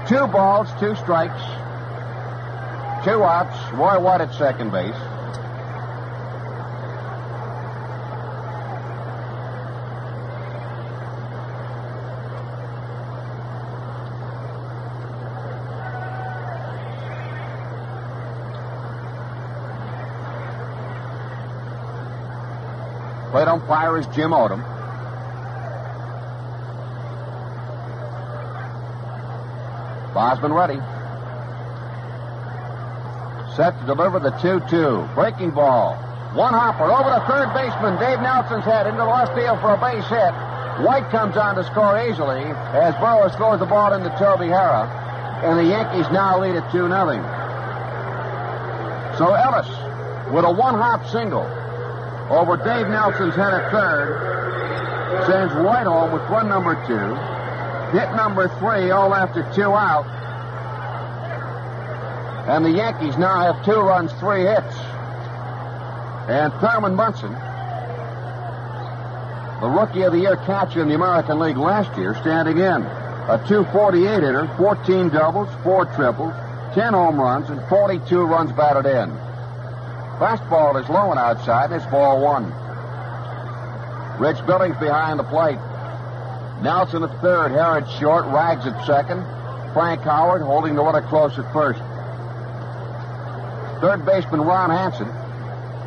Two 0.07 0.27
balls, 0.27 0.69
two 0.79 0.95
strikes, 0.95 1.41
two 3.03 3.23
outs. 3.23 3.57
Roy 3.73 3.99
White 3.99 4.21
at 4.21 4.33
second 4.33 4.71
base. 4.71 4.93
Plate 23.31 23.47
umpire 23.47 23.97
is 23.97 24.07
Jim 24.07 24.31
Odom. 24.31 24.63
Bosman 30.13 30.51
ready. 30.51 30.98
Set 33.59 33.77
to 33.81 33.85
deliver 33.85 34.23
the 34.23 34.31
2-2. 34.39 35.13
Breaking 35.15 35.51
ball. 35.51 35.99
One 36.31 36.55
hopper 36.55 36.87
over 36.87 37.11
the 37.11 37.19
third 37.27 37.51
baseman, 37.51 37.99
Dave 37.99 38.23
Nelson's 38.23 38.63
head 38.63 38.87
into 38.87 39.03
the 39.03 39.03
left 39.03 39.35
field 39.35 39.59
for 39.59 39.75
a 39.75 39.79
base 39.83 40.07
hit. 40.07 40.31
White 40.87 41.11
comes 41.11 41.35
on 41.35 41.59
to 41.59 41.67
score 41.67 41.99
easily 42.07 42.39
as 42.79 42.95
Burroughs 43.03 43.35
throws 43.35 43.59
the 43.59 43.67
ball 43.67 43.91
into 43.91 44.07
Toby 44.15 44.47
Harrah. 44.47 44.87
And 45.43 45.59
the 45.59 45.75
Yankees 45.75 46.07
now 46.07 46.39
lead 46.39 46.55
at 46.55 46.71
2 46.71 46.87
0. 46.87 47.19
So 49.19 49.27
Ellis 49.35 49.67
with 50.31 50.47
a 50.47 50.53
one 50.55 50.79
hop 50.79 51.03
single 51.11 51.43
over 52.31 52.55
Dave 52.55 52.87
Nelson's 52.87 53.35
head 53.35 53.51
at 53.51 53.75
third. 53.75 55.27
Sends 55.27 55.53
White 55.67 55.83
home 55.83 56.13
with 56.13 56.23
run 56.31 56.47
number 56.47 56.79
two. 56.87 57.11
Hit 57.91 58.07
number 58.15 58.47
three, 58.63 58.91
all 58.91 59.13
after 59.13 59.43
two 59.51 59.75
out. 59.75 60.07
And 62.49 62.65
the 62.65 62.71
Yankees 62.71 63.15
now 63.15 63.53
have 63.53 63.63
two 63.63 63.79
runs, 63.79 64.11
three 64.13 64.41
hits. 64.41 64.75
And 66.27 66.51
Thurman 66.53 66.95
Munson, 66.95 67.31
the 69.61 69.69
rookie 69.69 70.01
of 70.01 70.13
the 70.13 70.19
year 70.19 70.35
catcher 70.47 70.81
in 70.81 70.89
the 70.89 70.95
American 70.95 71.37
League 71.37 71.57
last 71.57 71.95
year, 71.95 72.15
standing 72.21 72.57
in. 72.57 72.81
A 73.29 73.37
248 73.47 74.23
hitter, 74.23 74.47
14 74.57 75.09
doubles, 75.09 75.47
4 75.63 75.85
triples, 75.93 76.33
10 76.73 76.93
home 76.93 77.21
runs, 77.21 77.51
and 77.51 77.61
42 77.69 78.23
runs 78.23 78.51
batted 78.53 78.87
in. 78.87 79.11
Fastball 80.17 80.81
is 80.81 80.89
low 80.89 81.11
and 81.11 81.19
outside, 81.19 81.71
and 81.71 81.79
it's 81.79 81.91
ball 81.91 82.19
one. 82.19 82.45
Rich 84.19 84.43
Billings 84.47 84.77
behind 84.77 85.19
the 85.19 85.23
plate. 85.23 85.59
Nelson 86.63 87.03
at 87.03 87.21
third, 87.21 87.51
Harrah 87.51 87.85
short, 87.99 88.25
Rags 88.25 88.65
at 88.65 88.87
second. 88.87 89.23
Frank 89.73 90.01
Howard 90.01 90.41
holding 90.41 90.73
the 90.73 90.81
runner 90.81 91.07
close 91.07 91.37
at 91.37 91.53
first. 91.53 91.79
Third 93.81 94.05
baseman 94.05 94.41
Ron 94.41 94.69
Hansen 94.69 95.07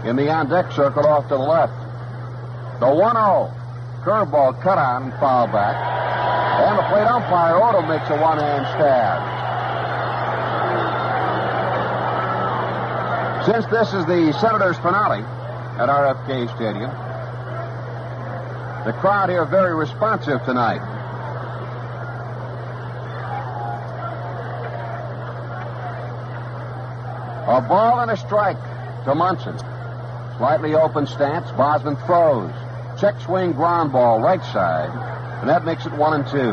in 0.08 0.16
the 0.16 0.30
on 0.30 0.48
deck 0.48 0.72
circle 0.72 1.06
off 1.06 1.24
to 1.28 1.34
the 1.34 1.38
left. 1.38 1.72
The 2.80 2.88
1 2.88 3.14
0. 3.14 3.54
Curveball 4.02 4.60
cut 4.62 4.78
on 4.78 5.12
foul 5.20 5.46
back. 5.46 5.76
And 5.76 6.78
the 6.78 6.82
plate 6.88 7.06
umpire, 7.06 7.54
Odom, 7.54 7.88
makes 7.88 8.08
a 8.10 8.20
one 8.20 8.38
hand 8.38 8.66
stab. 8.74 9.42
Since 13.46 13.66
this 13.66 13.92
is 13.92 14.06
the 14.06 14.32
Senators' 14.40 14.76
finale 14.78 15.22
at 15.78 15.88
RFK 15.88 16.54
Stadium, 16.56 16.90
the 18.84 18.92
crowd 19.00 19.30
here 19.30 19.44
very 19.44 19.74
responsive 19.74 20.44
tonight. 20.44 20.80
A 27.52 27.60
ball 27.60 28.00
and 28.00 28.10
a 28.10 28.16
strike 28.16 28.56
to 29.04 29.14
Munson. 29.14 29.58
Slightly 30.38 30.74
open 30.74 31.06
stance. 31.06 31.50
Bosman 31.50 31.96
throws. 32.06 32.50
Check 32.98 33.20
swing 33.20 33.52
ground 33.52 33.92
ball 33.92 34.20
right 34.20 34.42
side. 34.42 34.88
And 35.40 35.50
that 35.50 35.62
makes 35.62 35.84
it 35.84 35.92
one 35.92 36.14
and 36.14 36.26
two. 36.26 36.52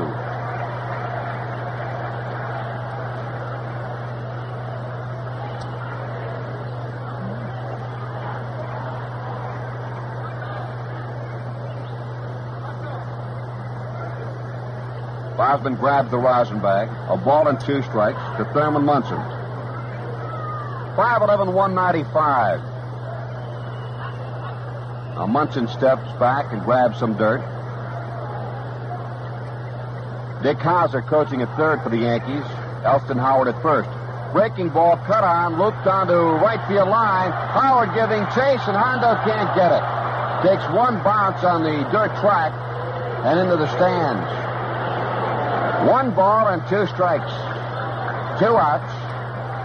Bosman 15.38 15.75
grabs 15.75 16.12
the 16.12 16.18
rosin 16.18 16.60
bag. 16.60 16.89
A 17.08 17.15
ball 17.15 17.48
and 17.48 17.58
two 17.58 17.82
strikes 17.84 18.20
to 18.38 18.44
Thurman 18.53 18.84
Munson. 18.84 19.38
5'11, 21.00 21.53
195. 21.53 22.60
Now 25.15 25.27
Munson 25.27 25.70
steps 25.70 26.03
back 26.20 26.51
and 26.51 26.62
grabs 26.62 27.00
some 27.00 27.15
dirt. 27.15 27.39
Dick 30.44 30.58
Howser 30.58 31.08
coaching 31.08 31.41
at 31.41 31.56
third 31.56 31.82
for 31.84 31.89
the 31.89 32.00
Yankees. 32.00 32.44
Elston 32.84 33.18
Howard 33.18 33.48
at 33.48 33.62
first. 33.62 33.89
Breaking 34.34 34.68
ball 34.68 34.98
cut 35.08 35.24
on, 35.24 35.58
looped 35.58 35.88
onto 35.88 36.20
right 36.44 36.60
field 36.68 36.89
line. 36.89 37.32
Howard 37.32 37.96
giving 37.96 38.25
chase, 38.36 38.60
and 38.68 38.75
Hondo 38.75 39.15
can't 39.24 39.56
get 39.56 39.72
it. 39.72 39.84
Takes 40.44 40.68
one 40.75 41.01
bounce 41.01 41.46
on 41.46 41.63
the 41.63 41.79
dirt 41.96 42.12
track 42.20 42.51
and 43.24 43.39
into 43.39 43.56
the 43.56 43.72
stands. 43.72 44.27
One 45.89 46.12
ball 46.13 46.48
and 46.48 46.62
two 46.68 46.88
strikes. 46.88 47.32
Two 48.38 48.51
outs. 48.60 48.91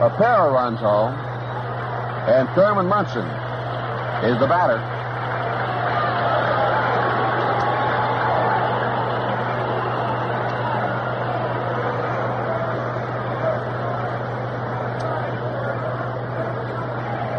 A 0.01 0.11
pair 0.19 0.47
of 0.47 0.53
runs 0.53 0.81
home. 0.81 1.24
And 2.27 2.49
Thurman 2.55 2.87
Munson 2.87 3.27
is 4.25 4.41
the 4.41 4.47
batter. 4.47 4.79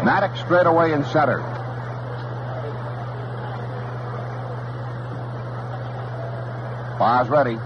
Maddox 0.04 0.38
straight 0.38 0.66
away 0.66 0.92
in 0.92 1.04
center. 1.06 1.40
Bar's 6.96 7.28
ready. 7.28 7.58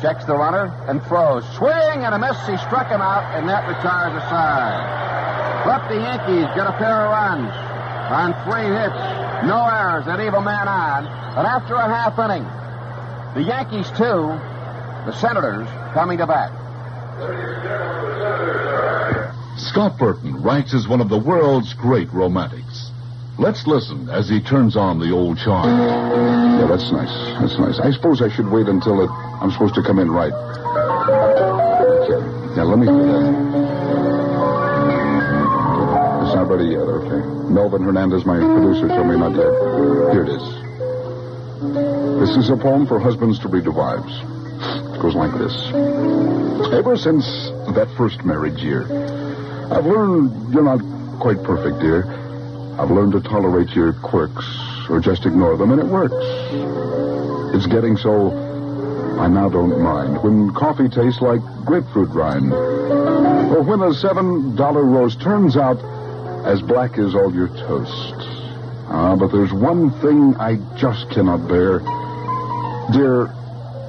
Checks 0.00 0.24
the 0.26 0.36
runner 0.36 0.72
and 0.86 1.02
throws. 1.06 1.44
Swing 1.56 1.72
and 1.72 2.14
a 2.14 2.18
miss. 2.20 2.38
He 2.46 2.56
struck 2.58 2.88
him 2.88 3.00
out, 3.00 3.34
and 3.34 3.48
that 3.48 3.66
retires 3.66 4.14
a 4.14 4.20
side. 4.28 4.95
But 5.66 5.88
the 5.88 5.96
Yankees 5.96 6.46
get 6.54 6.68
a 6.68 6.72
pair 6.78 6.94
of 6.94 7.10
runs 7.10 7.50
on 7.50 8.30
three 8.46 8.70
hits. 8.70 8.94
No 9.50 9.66
errors. 9.66 10.06
They 10.06 10.14
leave 10.14 10.32
a 10.32 10.40
man 10.40 10.68
on. 10.68 11.04
But 11.34 11.44
after 11.44 11.74
a 11.74 11.88
half 11.90 12.16
inning, 12.22 12.46
the 13.34 13.42
Yankees 13.42 13.90
two, 13.98 14.30
the 15.10 15.12
Senators 15.18 15.66
coming 15.92 16.18
to 16.18 16.26
bat. 16.26 16.52
Scott 19.58 19.98
Burton 19.98 20.40
ranks 20.40 20.72
as 20.72 20.86
one 20.86 21.00
of 21.00 21.08
the 21.08 21.18
world's 21.18 21.74
great 21.74 22.12
romantics. 22.12 22.92
Let's 23.36 23.66
listen 23.66 24.08
as 24.08 24.28
he 24.28 24.40
turns 24.40 24.76
on 24.76 25.00
the 25.00 25.10
old 25.10 25.36
charm. 25.36 25.68
Yeah, 25.68 26.68
that's 26.68 26.92
nice. 26.92 27.10
That's 27.40 27.58
nice. 27.58 27.80
I 27.80 27.90
suppose 27.90 28.22
I 28.22 28.28
should 28.28 28.48
wait 28.48 28.68
until 28.68 29.02
it, 29.02 29.10
I'm 29.10 29.50
supposed 29.50 29.74
to 29.74 29.82
come 29.82 29.98
in 29.98 30.12
right. 30.12 30.32
Okay. 32.06 32.22
Now, 32.54 32.64
let 32.64 32.78
me. 32.78 32.86
It's 32.86 33.45
not 36.36 36.50
ready 36.50 36.66
yet, 36.66 36.82
okay. 36.82 37.24
Melvin 37.48 37.82
Hernandez, 37.82 38.26
my 38.26 38.36
producer, 38.36 38.88
told 38.88 39.06
me 39.06 39.16
not 39.16 39.32
yet. 39.32 39.48
Here 40.12 40.22
it 40.22 40.28
is. 40.28 40.44
This 42.20 42.36
is 42.36 42.50
a 42.50 42.56
poem 42.58 42.86
for 42.86 43.00
husbands 43.00 43.38
to 43.38 43.48
read 43.48 43.64
to 43.64 43.70
wives. 43.70 44.12
It 44.92 45.00
goes 45.00 45.14
like 45.14 45.32
this. 45.32 45.56
Ever 46.76 46.94
since 46.98 47.24
that 47.72 47.88
first 47.96 48.22
marriage 48.22 48.60
year, 48.60 48.82
I've 49.72 49.86
learned 49.86 50.52
you're 50.52 50.62
not 50.62 50.80
quite 51.20 51.42
perfect, 51.42 51.80
dear. 51.80 52.04
I've 52.78 52.90
learned 52.90 53.12
to 53.12 53.22
tolerate 53.22 53.70
your 53.70 53.94
quirks 53.94 54.44
or 54.90 55.00
just 55.00 55.24
ignore 55.24 55.56
them, 55.56 55.70
and 55.70 55.80
it 55.80 55.86
works. 55.86 56.20
It's 57.56 57.66
getting 57.66 57.96
so 57.96 58.28
I 59.18 59.28
now 59.28 59.48
don't 59.48 59.80
mind 59.80 60.22
when 60.22 60.52
coffee 60.52 60.90
tastes 60.90 61.22
like 61.22 61.40
grapefruit 61.64 62.10
rind, 62.10 62.52
or 62.52 63.62
when 63.62 63.80
a 63.80 63.94
seven 63.94 64.54
dollar 64.54 64.84
roast 64.84 65.22
turns 65.22 65.56
out 65.56 65.95
as 66.46 66.62
black 66.62 66.96
as 66.96 67.14
all 67.14 67.34
your 67.34 67.48
toast. 67.48 68.14
Ah, 68.88 69.16
but 69.18 69.32
there's 69.32 69.52
one 69.52 69.90
thing 70.00 70.36
I 70.38 70.56
just 70.78 71.10
cannot 71.10 71.48
bear. 71.48 71.80
Dear, 72.94 73.34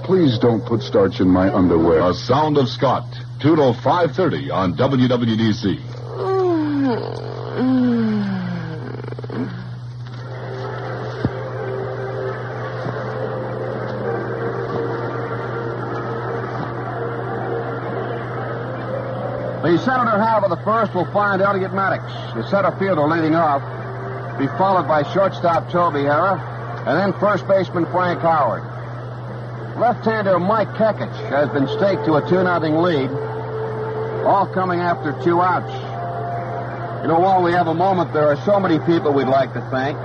please 0.03 0.39
don't 0.39 0.65
put 0.65 0.81
starch 0.81 1.19
in 1.19 1.29
my 1.29 1.53
underwear. 1.53 2.01
A 2.09 2.13
Sound 2.15 2.57
of 2.57 2.67
Scott, 2.67 3.05
2 3.41 3.55
to 3.55 3.61
5.30 3.61 4.51
on 4.51 4.73
WWDC. 4.75 5.86
Senator 19.79 20.17
half 20.17 20.43
of 20.43 20.49
the 20.49 20.63
first 20.63 20.93
will 20.93 21.09
find 21.11 21.41
Elliott 21.41 21.73
Maddox, 21.73 22.03
the 22.35 22.47
center 22.49 22.71
fielder 22.77 23.07
leading 23.07 23.35
off, 23.35 23.61
be 24.39 24.47
followed 24.57 24.87
by 24.87 25.03
shortstop 25.13 25.71
Toby 25.71 26.01
Harrah, 26.01 26.39
and 26.87 26.97
then 26.97 27.19
first 27.19 27.47
baseman 27.47 27.85
Frank 27.87 28.21
Howard. 28.21 28.63
Left-hander 29.77 30.39
Mike 30.39 30.69
Kekich 30.69 31.29
has 31.29 31.49
been 31.49 31.67
staked 31.67 32.05
to 32.05 32.15
a 32.15 32.21
2-0 32.21 32.81
lead, 32.81 33.09
all 34.25 34.47
coming 34.47 34.79
after 34.79 35.11
two 35.23 35.41
outs. 35.41 35.71
You 37.01 37.09
know, 37.09 37.19
while 37.19 37.43
we 37.43 37.51
have 37.51 37.67
a 37.67 37.73
moment, 37.73 38.13
there 38.13 38.27
are 38.27 38.37
so 38.45 38.59
many 38.59 38.79
people 38.79 39.13
we'd 39.13 39.27
like 39.27 39.53
to 39.53 39.61
thank. 39.69 39.97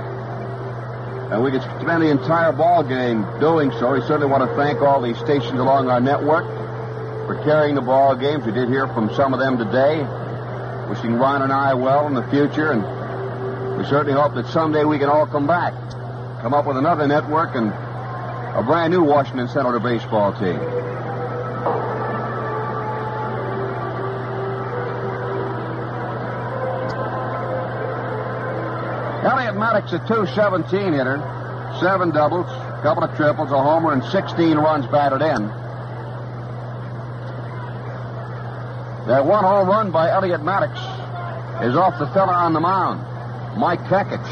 And 1.31 1.43
we 1.43 1.49
could 1.49 1.63
spend 1.81 2.03
the 2.03 2.11
entire 2.11 2.51
ball 2.51 2.83
game 2.83 3.25
doing 3.39 3.71
so. 3.71 3.93
We 3.93 4.01
certainly 4.01 4.27
want 4.27 4.47
to 4.47 4.55
thank 4.55 4.81
all 4.81 5.01
the 5.01 5.15
stations 5.15 5.59
along 5.59 5.89
our 5.89 5.99
network 5.99 6.45
for 7.25 7.41
carrying 7.43 7.75
the 7.75 7.81
ball 7.81 8.15
games. 8.15 8.45
We 8.45 8.51
did 8.51 8.69
hear 8.69 8.87
from 8.87 9.13
some 9.15 9.33
of 9.33 9.39
them 9.39 9.57
today, 9.57 9.99
wishing 10.89 11.15
Ron 11.15 11.41
and 11.41 11.53
I 11.53 11.73
well 11.73 12.07
in 12.07 12.13
the 12.13 12.27
future, 12.27 12.71
and 12.71 13.77
we 13.77 13.85
certainly 13.85 14.13
hope 14.13 14.35
that 14.35 14.47
someday 14.47 14.83
we 14.83 14.99
can 14.99 15.09
all 15.09 15.25
come 15.25 15.47
back, 15.47 15.73
come 16.41 16.53
up 16.53 16.65
with 16.65 16.77
another 16.77 17.07
network 17.07 17.55
and 17.55 17.69
a 17.69 18.63
brand 18.63 18.91
new 18.91 19.03
Washington 19.03 19.47
Senator 19.47 19.79
baseball 19.79 20.33
team. 20.33 20.59
Elliott 29.23 29.55
Maddox, 29.55 29.93
a 29.93 29.99
217 29.99 30.93
hitter, 30.93 31.17
seven 31.79 32.11
doubles, 32.11 32.45
a 32.47 32.81
couple 32.83 33.03
of 33.03 33.15
triples, 33.15 33.51
a 33.51 33.61
homer, 33.61 33.93
and 33.93 34.03
16 34.03 34.57
runs 34.57 34.85
batted 34.87 35.21
in. 35.21 35.62
That 39.07 39.25
one 39.25 39.43
home 39.43 39.67
run 39.67 39.91
by 39.91 40.09
Elliot 40.11 40.41
Maddox 40.43 40.79
is 41.61 41.75
off 41.75 41.99
the 41.99 42.07
fella 42.07 42.31
on 42.31 42.53
the 42.53 42.61
mound, 42.61 43.01
Mike 43.59 43.81
Kekich. 43.81 44.23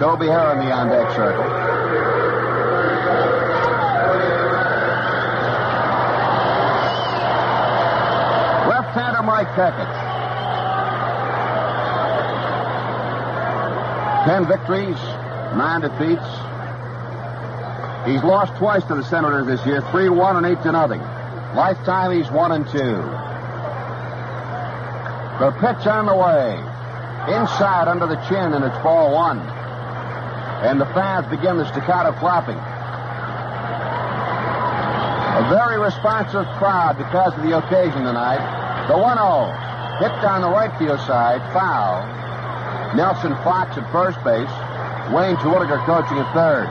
Toby 0.00 0.26
the 0.26 0.72
on 0.72 0.88
deck 0.88 1.10
circle. 1.14 1.44
Left-hander 8.70 9.22
Mike 9.24 9.48
Kekich. 9.48 9.94
Ten 14.24 14.46
victories, 14.48 14.96
nine 15.54 15.82
defeats. 15.82 16.53
He's 18.06 18.22
lost 18.22 18.54
twice 18.56 18.84
to 18.84 18.94
the 18.94 19.04
Senators 19.04 19.46
this 19.46 19.64
year, 19.64 19.80
3-1 19.80 20.36
and 20.36 20.46
8 20.46 20.62
to 20.64 20.72
nothing. 20.72 21.00
Lifetime, 21.56 22.12
he's 22.12 22.30
1 22.30 22.52
and 22.52 22.66
2. 22.66 22.78
The 25.40 25.50
pitch 25.58 25.86
on 25.88 26.06
the 26.06 26.14
way. 26.14 26.54
Inside 27.32 27.88
under 27.88 28.06
the 28.06 28.20
chin, 28.28 28.52
and 28.52 28.62
it's 28.62 28.76
ball 28.84 29.12
one. 29.14 29.40
And 29.40 30.78
the 30.78 30.86
fans 30.92 31.26
begin 31.26 31.56
the 31.56 31.64
staccato 31.64 32.12
clapping. 32.20 32.60
A 35.34 35.48
very 35.48 35.80
responsive 35.80 36.46
crowd 36.60 36.98
because 36.98 37.32
of 37.34 37.42
the 37.42 37.56
occasion 37.56 38.04
tonight. 38.04 38.44
The 38.86 38.98
1 38.98 39.16
0. 39.16 39.50
Hit 40.04 40.12
down 40.20 40.42
the 40.42 40.50
right 40.50 40.70
field 40.78 41.00
side. 41.00 41.40
Foul. 41.52 42.04
Nelson 42.94 43.32
Fox 43.42 43.76
at 43.78 43.90
first 43.90 44.22
base. 44.22 44.52
Wayne 45.10 45.36
Terwilliger 45.40 45.82
coaching 45.86 46.18
at 46.18 46.30
third. 46.34 46.68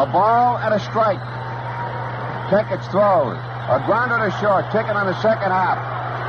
A 0.00 0.06
a 0.72 0.80
strike. 0.80 1.20
Kekich 2.50 2.82
throws. 2.90 3.38
A 3.70 3.78
grounder 3.86 4.18
to 4.18 4.30
short. 4.42 4.66
Ticket 4.70 4.94
on 4.94 5.06
the 5.06 5.18
second 5.22 5.50
half. 5.50 5.78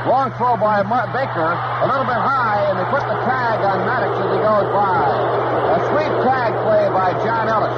Long 0.06 0.30
throw 0.38 0.58
by 0.58 0.82
Baker. 0.82 1.50
A 1.50 1.86
little 1.86 2.06
bit 2.06 2.18
high, 2.18 2.66
and 2.70 2.78
they 2.78 2.86
put 2.90 3.02
the 3.06 3.18
tag 3.26 3.62
on 3.62 3.86
Maddox 3.86 4.14
as 4.18 4.30
he 4.34 4.40
goes 4.42 4.68
by. 4.74 5.02
A 5.74 5.78
sweet 5.90 6.14
tag 6.26 6.50
play 6.66 6.86
by 6.90 7.14
John 7.22 7.46
Ellis. 7.46 7.74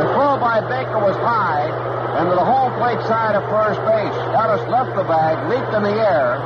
The 0.00 0.06
throw 0.12 0.36
by 0.40 0.60
Baker 0.64 1.00
was 1.00 1.16
high, 1.24 1.68
and 2.20 2.28
to 2.28 2.34
the 2.36 2.44
home 2.44 2.72
plate 2.76 3.00
side 3.08 3.34
of 3.36 3.44
first 3.48 3.80
base. 3.88 4.16
Ellis 4.36 4.64
left 4.68 4.94
the 4.96 5.04
bag, 5.04 5.36
leaped 5.48 5.72
in 5.72 5.82
the 5.82 5.96
air, 5.96 6.36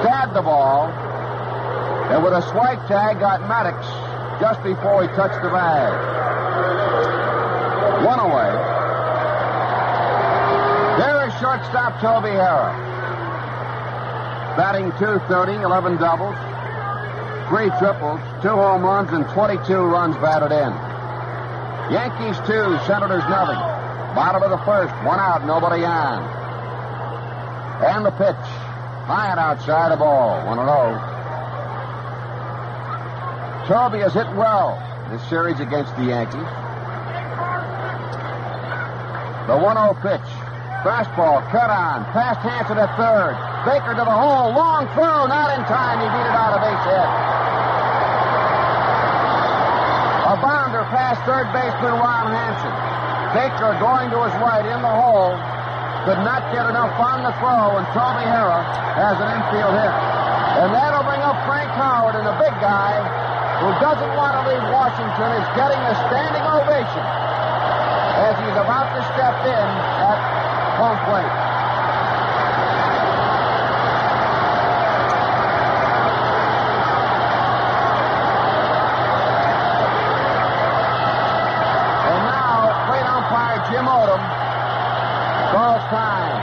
stabbed 0.00 0.34
the 0.34 0.42
ball, 0.42 0.88
and 2.12 2.24
with 2.24 2.32
a 2.32 2.42
swipe 2.52 2.80
tag 2.88 3.20
got 3.20 3.40
Maddox 3.48 3.84
just 4.40 4.62
before 4.64 5.02
he 5.04 5.08
touched 5.16 5.40
the 5.42 5.50
bag. 5.50 6.25
One 8.04 8.20
away. 8.20 8.52
There 11.00 11.26
is 11.26 11.32
shortstop 11.40 12.00
Toby 12.00 12.28
Harrah. 12.28 12.76
Batting 14.56 14.90
230, 14.98 15.62
11 15.62 15.96
doubles, 15.96 16.36
three 17.48 17.68
triples, 17.78 18.20
two 18.42 18.48
home 18.48 18.82
runs, 18.82 19.12
and 19.12 19.24
22 19.32 19.74
runs 19.74 20.16
batted 20.16 20.52
in. 20.52 20.72
Yankees 21.92 22.36
two, 22.46 22.76
Senators 22.86 23.24
nothing. 23.30 23.60
Bottom 24.14 24.42
of 24.42 24.50
the 24.50 24.58
first, 24.64 24.92
one 25.04 25.20
out, 25.20 25.46
nobody 25.46 25.84
on. 25.84 26.22
And 27.84 28.04
the 28.04 28.10
pitch. 28.12 28.34
High 29.06 29.30
and 29.30 29.38
outside 29.38 29.92
the 29.92 29.96
ball, 29.96 30.44
1 30.46 30.56
0. 30.56 30.66
Toby 33.68 33.98
has 34.00 34.14
hit 34.14 34.26
well 34.34 34.82
this 35.10 35.22
series 35.28 35.60
against 35.60 35.94
the 35.96 36.04
Yankees. 36.04 36.65
The 39.46 39.54
1 39.54 39.62
0 39.62 39.94
pitch. 40.02 40.26
Fastball, 40.82 41.38
cut 41.54 41.70
on, 41.70 42.02
past 42.10 42.42
Hansen 42.42 42.82
at 42.82 42.90
third. 42.98 43.38
Baker 43.62 43.94
to 43.94 44.02
the 44.02 44.18
hole, 44.18 44.50
long 44.50 44.90
throw, 44.98 45.30
not 45.30 45.54
in 45.54 45.62
time. 45.70 46.02
He 46.02 46.06
beat 46.10 46.26
it 46.26 46.34
out 46.34 46.50
of 46.50 46.66
base 46.66 46.82
hit. 46.82 47.10
A 50.26 50.34
bounder 50.42 50.82
past 50.90 51.22
third 51.22 51.46
baseman 51.54 51.94
Ron 51.94 52.34
Hansen. 52.34 52.74
Baker 53.38 53.70
going 53.78 54.10
to 54.10 54.18
his 54.26 54.34
right 54.42 54.66
in 54.66 54.82
the 54.82 54.94
hole. 54.98 55.38
Could 56.10 56.26
not 56.26 56.42
get 56.50 56.66
enough 56.66 56.98
on 56.98 57.22
the 57.22 57.30
throw, 57.38 57.78
and 57.78 57.86
Toby 57.94 58.26
Harrah 58.26 58.66
has 58.98 59.14
an 59.22 59.30
infield 59.30 59.78
hit. 59.78 59.94
And 60.58 60.74
that'll 60.74 61.06
bring 61.06 61.22
up 61.22 61.38
Frank 61.46 61.70
Howard, 61.78 62.18
and 62.18 62.26
the 62.26 62.34
big 62.42 62.54
guy 62.58 62.98
who 63.62 63.70
doesn't 63.78 64.12
want 64.18 64.34
to 64.38 64.42
leave 64.50 64.66
Washington 64.74 65.30
is 65.38 65.46
getting 65.54 65.78
a 65.86 65.94
standing 66.10 66.46
ovation 66.50 67.25
he's 68.46 68.54
about 68.54 68.94
to 68.94 69.02
step 69.10 69.34
in 69.42 69.66
at 70.06 70.20
home 70.78 70.98
plate. 71.02 71.34
And 82.06 82.22
now, 82.22 82.86
plate 82.86 83.06
umpire 83.10 83.58
Jim 83.66 83.86
Odom 83.90 84.22
calls 85.50 85.82
time. 85.90 86.38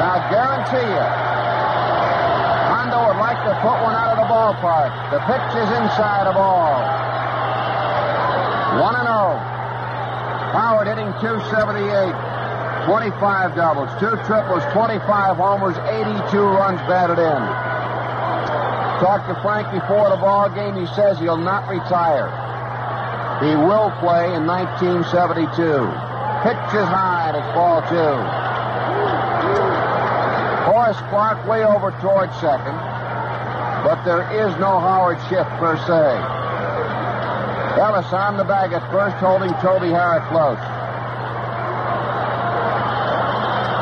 And 0.00 0.06
I 0.08 0.18
guarantee 0.32 0.88
you, 0.88 1.04
Hondo 2.72 3.12
would 3.12 3.20
like 3.20 3.44
to 3.44 3.52
put 3.60 3.76
one 3.84 3.94
out 3.94 4.16
of 4.16 4.24
the 4.24 4.28
ballpark. 4.32 4.83
The 5.10 5.20
pitch 5.26 5.50
is 5.58 5.70
inside 5.78 6.26
the 6.26 6.34
ball. 6.34 6.74
1 8.80 8.96
and 8.96 9.06
0. 9.06 9.38
Howard 10.54 10.86
hitting 10.88 11.10
278. 11.20 12.34
25 12.86 13.56
doubles, 13.56 13.88
two 13.98 14.12
triples, 14.28 14.62
25 14.72 15.36
homers, 15.36 15.76
82 15.88 16.36
runs 16.36 16.80
batted 16.84 17.18
in. 17.18 17.42
Talked 19.00 19.26
to 19.28 19.34
Frank 19.40 19.72
before 19.72 20.10
the 20.10 20.16
ball 20.16 20.48
game. 20.50 20.76
He 20.76 20.86
says 20.94 21.18
he'll 21.18 21.40
not 21.40 21.68
retire. 21.68 22.28
He 23.40 23.56
will 23.56 23.90
play 23.98 24.32
in 24.36 24.46
1972. 24.46 25.50
Pitch 26.44 26.64
is 26.76 26.86
high, 26.86 27.32
and 27.32 27.36
it's 27.40 27.50
ball 27.56 27.80
two. 27.88 28.14
Horace 30.70 31.00
Clarke 31.08 31.46
way 31.48 31.64
over 31.64 31.90
towards 32.00 32.32
second, 32.40 32.76
but 33.84 34.02
there 34.02 34.24
is 34.32 34.50
no 34.56 34.80
Howard 34.80 35.20
shift 35.28 35.50
per 35.60 35.76
se. 35.76 36.16
Ellis 37.78 38.10
on 38.14 38.38
the 38.38 38.44
bag 38.44 38.72
at 38.72 38.80
first, 38.90 39.14
holding 39.16 39.52
Toby 39.60 39.92
Harrah 39.92 40.24
close. 40.32 40.56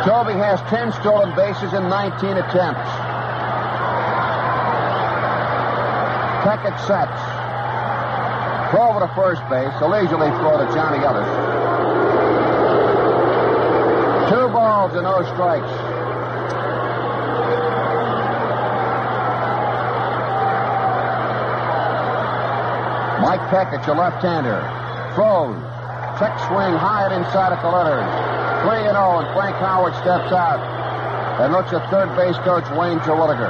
Toby 0.02 0.34
has 0.34 0.58
10 0.66 0.90
stolen 0.98 1.30
bases 1.36 1.72
in 1.72 1.88
19 1.88 2.34
attempts. 2.34 2.90
Kekich 6.42 6.80
sets. 6.90 7.22
Throw 8.74 8.90
over 8.90 9.06
to 9.06 9.14
first 9.14 9.46
base. 9.46 9.70
A 9.78 9.86
leisurely 9.86 10.34
throw 10.42 10.58
to 10.58 10.66
Johnny 10.74 10.98
Ellis. 10.98 11.30
Two 14.34 14.50
balls 14.50 14.94
and 14.94 15.04
no 15.04 15.22
strikes. 15.30 15.91
Mike 23.32 23.48
Kekich, 23.48 23.88
a 23.88 23.96
left-hander. 23.96 24.60
Throws. 25.16 25.56
Check 26.20 26.36
swing 26.52 26.76
high 26.76 27.08
and 27.08 27.24
inside 27.24 27.56
at 27.56 27.64
the 27.64 27.72
letters. 27.72 28.04
3 28.68 28.84
and 28.84 28.92
0, 28.92 29.24
and 29.24 29.28
Frank 29.32 29.56
Howard 29.56 29.96
steps 30.04 30.28
out 30.36 30.60
and 31.40 31.50
looks 31.50 31.72
at 31.72 31.80
third 31.88 32.12
base 32.12 32.36
coach 32.44 32.68
Wayne 32.76 33.00
Terwilliger. 33.08 33.48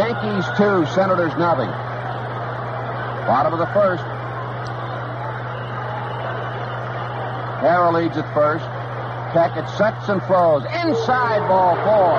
Yankees 0.00 0.48
2, 0.56 0.88
Senators 0.96 1.36
nothing. 1.36 1.68
Bottom 3.28 3.52
of 3.52 3.60
the 3.60 3.68
first. 3.76 4.00
Harrah 7.60 7.92
leads 7.92 8.16
at 8.16 8.24
first. 8.32 8.64
Kekich 9.36 9.68
sets 9.76 10.08
and 10.08 10.24
throws. 10.24 10.64
Inside 10.64 11.44
ball 11.52 11.76
four. 11.84 12.16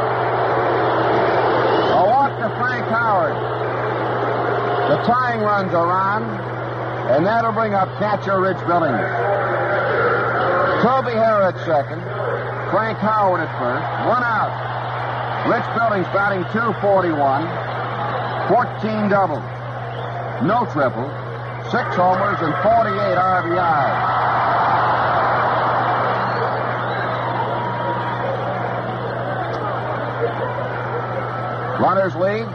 A 1.90 2.06
walk 2.06 2.38
to 2.38 2.54
Frank 2.62 2.86
Howard. 2.86 3.58
The 4.88 4.96
tying 5.04 5.42
runs 5.42 5.74
are 5.74 5.92
on, 5.92 6.24
and 7.12 7.26
that'll 7.26 7.52
bring 7.52 7.74
up 7.74 7.90
catcher 8.00 8.40
Rich 8.40 8.56
Billings. 8.68 9.04
Toby 10.82 11.12
Harrah 11.12 11.52
at 11.52 11.60
second. 11.66 12.00
Frank 12.72 12.98
Howard 13.00 13.42
at 13.42 13.52
first. 13.60 13.84
One 14.08 14.24
out. 14.24 14.56
Rich 15.52 15.68
Billings 15.76 16.08
batting 16.16 16.44
241, 16.56 17.20
14 18.48 19.10
doubles, 19.12 19.44
no 20.48 20.64
triples, 20.72 21.12
six 21.68 21.92
homers, 22.00 22.40
and 22.40 22.56
48 22.64 23.20
RBIs. 23.20 24.18
Runners 31.84 32.16
lead. 32.16 32.48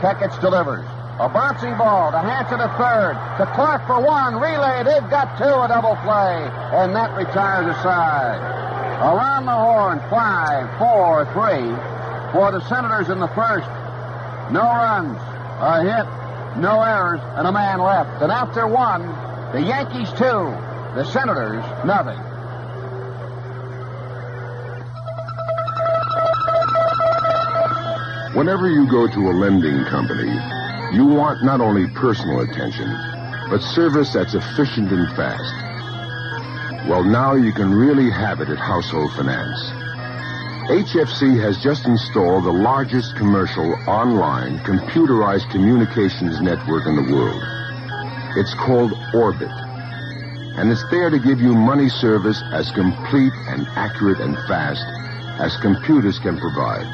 Kekich 0.00 0.40
delivers. 0.40 0.87
A 1.20 1.28
bouncing 1.28 1.76
ball 1.76 2.12
to 2.12 2.18
Hansen 2.18 2.60
at 2.60 2.70
third. 2.78 3.18
To 3.38 3.52
Clarke 3.52 3.84
for 3.88 4.00
one. 4.00 4.38
Relay. 4.38 4.84
They've 4.84 5.10
got 5.10 5.36
two. 5.36 5.50
A 5.50 5.66
double 5.66 5.96
play. 6.06 6.46
And 6.78 6.94
that 6.94 7.10
retires 7.16 7.66
a 7.66 7.74
side. 7.82 8.38
Around 9.02 9.46
the 9.46 9.58
horn. 9.58 9.98
Five, 10.10 10.78
four, 10.78 11.26
three. 11.34 11.74
For 12.30 12.52
the 12.52 12.62
Senators 12.68 13.08
in 13.08 13.18
the 13.18 13.26
first. 13.34 13.66
No 14.54 14.62
runs. 14.62 15.18
A 15.58 15.82
hit. 15.82 16.06
No 16.62 16.82
errors. 16.82 17.20
And 17.34 17.48
a 17.48 17.52
man 17.52 17.80
left. 17.80 18.22
And 18.22 18.30
after 18.30 18.68
one, 18.68 19.02
the 19.50 19.60
Yankees 19.60 20.10
two. 20.10 20.54
The 20.94 21.02
Senators 21.02 21.64
nothing. 21.84 22.18
Whenever 28.38 28.68
you 28.68 28.88
go 28.88 29.08
to 29.08 29.30
a 29.30 29.34
lending 29.34 29.84
company, 29.86 30.38
you 30.92 31.04
want 31.04 31.44
not 31.44 31.60
only 31.60 31.86
personal 31.94 32.40
attention, 32.40 32.88
but 33.50 33.60
service 33.60 34.12
that's 34.12 34.34
efficient 34.34 34.90
and 34.90 35.08
fast. 35.16 36.88
Well, 36.88 37.04
now 37.04 37.34
you 37.34 37.52
can 37.52 37.74
really 37.74 38.10
have 38.10 38.40
it 38.40 38.48
at 38.48 38.58
Household 38.58 39.12
Finance. 39.12 39.60
HFC 40.68 41.40
has 41.40 41.62
just 41.62 41.86
installed 41.86 42.44
the 42.44 42.52
largest 42.52 43.16
commercial 43.16 43.74
online 43.86 44.58
computerized 44.60 45.50
communications 45.50 46.40
network 46.40 46.86
in 46.86 46.96
the 46.96 47.12
world. 47.12 47.42
It's 48.36 48.54
called 48.54 48.92
Orbit. 49.14 49.52
And 50.56 50.70
it's 50.70 50.84
there 50.90 51.10
to 51.10 51.18
give 51.18 51.40
you 51.40 51.54
money 51.54 51.88
service 51.88 52.42
as 52.52 52.70
complete 52.72 53.32
and 53.48 53.66
accurate 53.76 54.20
and 54.20 54.36
fast 54.48 54.84
as 55.40 55.56
computers 55.60 56.18
can 56.18 56.38
provide. 56.38 56.88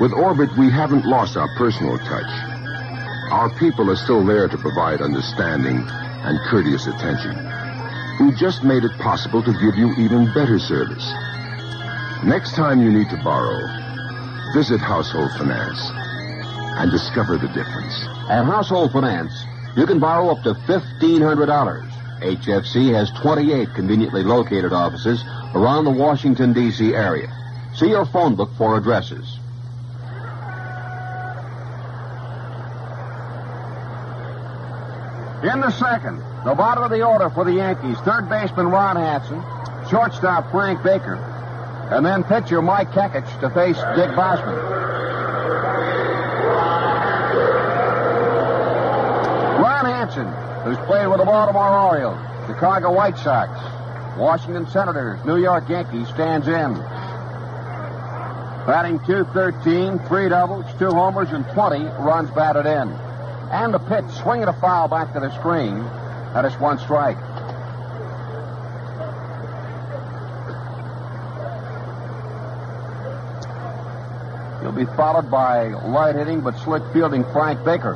With 0.00 0.12
Orbit, 0.12 0.50
we 0.56 0.70
haven't 0.70 1.04
lost 1.04 1.36
our 1.36 1.48
personal 1.56 1.98
touch. 1.98 2.51
Our 3.32 3.48
people 3.58 3.90
are 3.90 3.96
still 3.96 4.22
there 4.26 4.46
to 4.46 4.58
provide 4.58 5.00
understanding 5.00 5.78
and 5.88 6.38
courteous 6.50 6.86
attention. 6.86 7.32
We 8.20 8.30
just 8.36 8.62
made 8.62 8.84
it 8.84 8.92
possible 8.98 9.42
to 9.42 9.52
give 9.54 9.74
you 9.74 9.90
even 9.96 10.26
better 10.34 10.58
service. 10.58 11.10
Next 12.24 12.54
time 12.54 12.82
you 12.82 12.92
need 12.92 13.08
to 13.08 13.16
borrow, 13.24 13.56
visit 14.52 14.80
Household 14.80 15.30
Finance 15.38 15.80
and 16.76 16.90
discover 16.90 17.38
the 17.38 17.48
difference. 17.48 18.04
At 18.28 18.44
Household 18.44 18.92
Finance, 18.92 19.32
you 19.78 19.86
can 19.86 19.98
borrow 19.98 20.28
up 20.28 20.42
to 20.42 20.52
$1,500. 20.52 21.88
HFC 22.20 22.92
has 22.92 23.10
28 23.22 23.72
conveniently 23.74 24.24
located 24.24 24.74
offices 24.74 25.24
around 25.54 25.86
the 25.86 25.90
Washington, 25.90 26.52
D.C. 26.52 26.94
area. 26.94 27.32
See 27.76 27.88
your 27.88 28.04
phone 28.04 28.36
book 28.36 28.50
for 28.58 28.76
addresses. 28.76 29.38
In 35.42 35.60
the 35.60 35.72
second, 35.72 36.18
the 36.44 36.54
bottom 36.54 36.84
of 36.84 36.90
the 36.92 37.02
order 37.02 37.28
for 37.28 37.44
the 37.44 37.54
Yankees, 37.54 37.96
third 38.04 38.28
baseman 38.28 38.68
Ron 38.68 38.94
Hansen, 38.94 39.42
shortstop 39.90 40.52
Frank 40.52 40.84
Baker, 40.84 41.16
and 41.90 42.06
then 42.06 42.22
pitcher 42.22 42.62
Mike 42.62 42.92
Kekich 42.92 43.40
to 43.40 43.50
face 43.50 43.76
Dick 43.96 44.14
Bosman. 44.14 44.54
Ron 49.60 49.84
Hansen, 49.84 50.28
who's 50.62 50.78
played 50.86 51.08
with 51.08 51.18
the 51.18 51.24
Baltimore 51.24 51.76
Orioles, 51.76 52.20
Chicago 52.46 52.92
White 52.92 53.18
Sox, 53.18 53.50
Washington 54.16 54.68
Senators, 54.68 55.24
New 55.26 55.38
York 55.38 55.68
Yankees, 55.68 56.06
stands 56.06 56.46
in. 56.46 56.74
Batting 58.64 59.00
213, 59.06 59.98
three 60.06 60.28
doubles, 60.28 60.66
two 60.78 60.90
homers, 60.90 61.32
and 61.32 61.44
20 61.48 61.84
runs 61.98 62.30
batted 62.30 62.66
in. 62.66 63.11
And 63.52 63.74
the 63.74 63.78
pitch, 63.78 64.06
swinging 64.22 64.48
a 64.48 64.52
foul 64.54 64.88
back 64.88 65.12
to 65.12 65.20
the 65.20 65.30
screen. 65.38 65.78
That 66.32 66.46
is 66.46 66.54
one 66.58 66.78
strike. 66.78 67.18
He'll 74.62 74.72
be 74.72 74.86
followed 74.96 75.30
by 75.30 75.68
light 75.68 76.14
hitting 76.14 76.40
but 76.40 76.56
slick 76.60 76.82
fielding 76.94 77.24
Frank 77.24 77.62
Baker. 77.62 77.94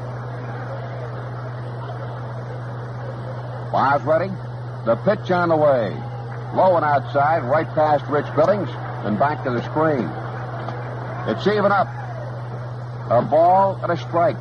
Wise 3.72 4.02
ready. 4.02 4.30
The 4.84 4.96
pitch 4.96 5.30
on 5.30 5.48
the 5.48 5.56
way. 5.56 5.90
Low 6.54 6.76
and 6.76 6.84
outside, 6.84 7.44
right 7.44 7.68
past 7.68 8.04
Rich 8.10 8.26
Billings, 8.36 8.68
and 9.04 9.18
back 9.18 9.42
to 9.44 9.50
the 9.50 9.62
screen. 9.64 10.08
It's 11.28 11.46
even 11.46 11.72
up. 11.72 11.88
A 13.10 13.22
ball 13.22 13.78
and 13.82 13.90
a 13.90 13.96
strike. 13.96 14.38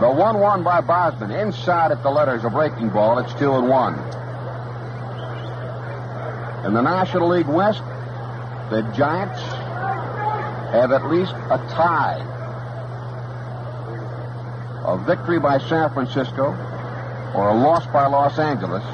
The 0.00 0.09
1 0.20 0.38
1 0.38 0.62
by 0.62 0.82
Bosman. 0.82 1.30
Inside 1.30 1.92
at 1.92 2.02
the 2.02 2.10
letters, 2.10 2.44
a 2.44 2.50
breaking 2.50 2.90
ball. 2.90 3.18
It's 3.20 3.32
2 3.40 3.54
and 3.54 3.70
1. 3.70 3.94
In 6.66 6.74
the 6.74 6.82
National 6.82 7.28
League 7.28 7.48
West, 7.48 7.80
the 8.68 8.82
Giants 8.94 9.40
have 10.74 10.92
at 10.92 11.06
least 11.06 11.32
a 11.32 11.56
tie. 11.72 12.20
A 14.84 14.98
victory 15.06 15.40
by 15.40 15.56
San 15.56 15.90
Francisco 15.94 16.48
or 17.34 17.48
a 17.48 17.54
loss 17.54 17.86
by 17.86 18.06
Los 18.06 18.38
Angeles, 18.38 18.84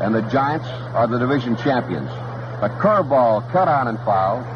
and 0.00 0.14
the 0.14 0.22
Giants 0.30 0.66
are 0.94 1.06
the 1.06 1.18
division 1.18 1.58
champions. 1.58 2.08
A 2.62 2.70
curveball 2.80 3.52
cut 3.52 3.68
on 3.68 3.86
and 3.88 3.98
fouled, 3.98 4.46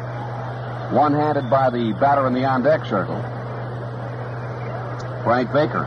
one 0.91 1.13
handed 1.13 1.51
by 1.51 1.69
the 1.69 1.93
batter 1.99 2.25
in 2.25 2.33
the 2.33 2.45
on 2.45 2.63
deck 2.63 2.83
circle. 2.85 3.23
Frank 5.23 5.51
Baker. 5.53 5.83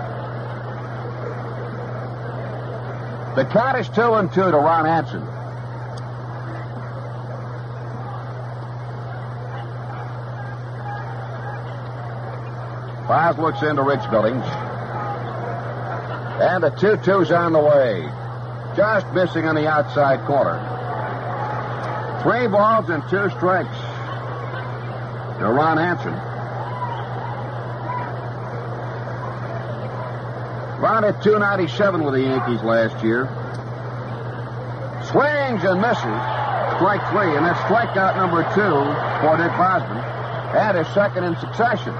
The 3.36 3.44
count 3.46 3.78
is 3.78 3.88
two 3.88 4.14
and 4.14 4.32
two 4.32 4.50
to 4.50 4.56
Ron 4.56 4.84
Hansen. 4.84 5.26
Files 13.08 13.38
looks 13.38 13.62
into 13.62 13.82
Rich 13.82 14.08
Billings. 14.10 14.44
And 16.40 16.64
the 16.64 16.70
2 16.70 16.96
2's 16.96 17.30
on 17.30 17.52
the 17.52 17.60
way. 17.60 18.10
Just 18.76 19.06
missing 19.12 19.46
on 19.46 19.54
the 19.54 19.68
outside 19.68 20.24
corner. 20.26 20.58
Three 22.22 22.46
balls 22.46 22.88
and 22.88 23.02
two 23.10 23.28
strikes. 23.36 23.76
To 25.38 25.50
Ron 25.50 25.76
Hansen. 25.76 26.33
Hit 30.84 31.22
297 31.22 32.04
with 32.04 32.12
the 32.12 32.20
Yankees 32.20 32.62
last 32.62 33.02
year. 33.02 33.24
Swings 35.08 35.64
and 35.64 35.80
misses. 35.80 36.20
Strike 36.76 37.00
three, 37.08 37.34
and 37.34 37.46
that's 37.46 37.58
strikeout 37.60 38.16
number 38.16 38.44
two 38.52 38.76
for 39.24 39.36
Dick 39.40 39.50
Bosman. 39.56 39.96
And 40.54 40.76
his 40.76 40.86
second 40.92 41.24
in 41.24 41.36
succession. 41.40 41.94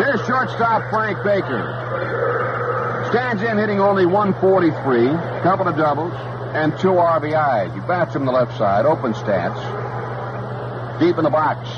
Here's 0.00 0.26
shortstop 0.26 0.88
Frank 0.88 1.22
Baker. 1.22 3.04
Stands 3.10 3.42
in 3.42 3.58
hitting 3.58 3.80
only 3.80 4.06
143, 4.06 5.08
couple 5.42 5.68
of 5.68 5.76
doubles, 5.76 6.14
and 6.54 6.72
two 6.78 6.88
RBIs. 6.88 7.74
He 7.74 7.80
bats 7.80 8.14
from 8.14 8.24
the 8.24 8.32
left 8.32 8.56
side, 8.56 8.86
open 8.86 9.12
stance. 9.12 9.58
Deep 11.00 11.18
in 11.18 11.24
the 11.24 11.30
box. 11.30 11.68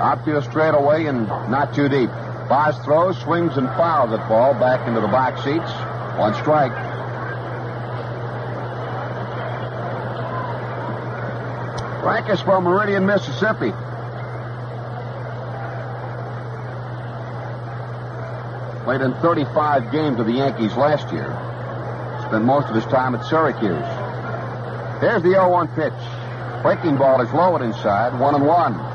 Outfield 0.00 0.44
straight 0.44 0.74
away 0.74 1.06
and 1.06 1.28
not 1.28 1.74
too 1.74 1.88
deep. 1.88 2.08
Boz 2.48 2.76
throws, 2.84 3.18
swings, 3.20 3.56
and 3.58 3.68
fouls 3.68 4.10
that 4.10 4.26
ball 4.28 4.54
back 4.54 4.88
into 4.88 5.00
the 5.00 5.08
box 5.08 5.44
seats. 5.44 5.70
One 6.18 6.34
strike. 6.34 6.72
Frank 12.02 12.30
is 12.30 12.40
from 12.40 12.64
Meridian, 12.64 13.04
Mississippi. 13.04 13.72
Played 18.84 19.02
in 19.02 19.12
35 19.20 19.92
games 19.92 20.16
with 20.16 20.26
the 20.26 20.32
Yankees 20.32 20.74
last 20.76 21.12
year. 21.12 21.28
Spent 22.26 22.44
most 22.44 22.68
of 22.68 22.74
his 22.74 22.84
time 22.86 23.14
at 23.14 23.24
Syracuse. 23.26 23.84
Here's 25.00 25.22
the 25.22 25.28
0-1 25.28 25.74
pitch. 25.76 26.62
Breaking 26.62 26.96
ball 26.96 27.20
is 27.20 27.30
low 27.32 27.54
and 27.56 27.64
inside, 27.66 28.18
one 28.18 28.34
and 28.34 28.46
one. 28.46 28.89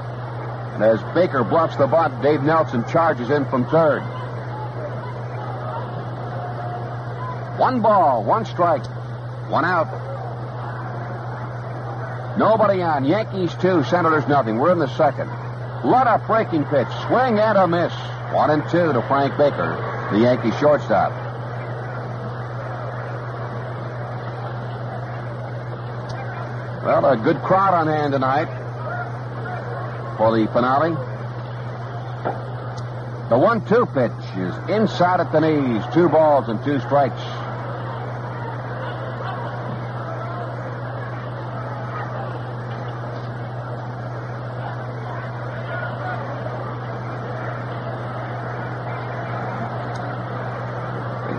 And 0.75 0.83
as 0.83 1.01
Baker 1.13 1.41
bluffs 1.45 1.77
the 1.77 1.88
bunt, 1.88 2.21
Dave 2.21 2.43
Nelson 2.43 2.83
charges 2.89 3.29
in 3.29 3.45
from 3.45 3.65
third. 3.67 4.01
One 7.57 7.81
ball, 7.81 8.25
one 8.25 8.43
strike, 8.43 8.85
one 9.49 9.63
out. 9.63 9.88
Nobody 12.38 12.81
on. 12.81 13.05
Yankees 13.05 13.55
two, 13.61 13.85
Senators 13.85 14.27
nothing. 14.27 14.57
We're 14.57 14.73
in 14.73 14.79
the 14.79 14.93
second. 14.97 15.29
Let 15.85 16.07
up 16.07 16.27
breaking 16.27 16.65
pitch. 16.65 16.89
Swing 17.07 17.39
and 17.39 17.57
a 17.57 17.65
miss. 17.65 17.93
One 18.33 18.49
and 18.49 18.61
two 18.69 18.91
to 18.91 19.01
Frank 19.03 19.38
Baker, 19.38 20.09
the 20.11 20.19
Yankee 20.19 20.51
shortstop. 20.59 21.13
Well, 26.83 27.05
a 27.05 27.15
good 27.15 27.41
crowd 27.43 27.73
on 27.73 27.88
hand 27.88 28.11
tonight 28.11 28.64
for 30.17 30.38
the 30.38 30.47
finale. 30.54 30.95
The 33.30 33.38
one-two 33.38 33.88
pitch 33.88 34.12
is 34.38 34.54
inside 34.69 35.19
at 35.19 35.32
the 35.32 35.39
knees. 35.39 35.84
Two 35.93 36.10
balls 36.10 36.47
and 36.47 36.63
two 36.63 36.80
strikes. 36.80 37.21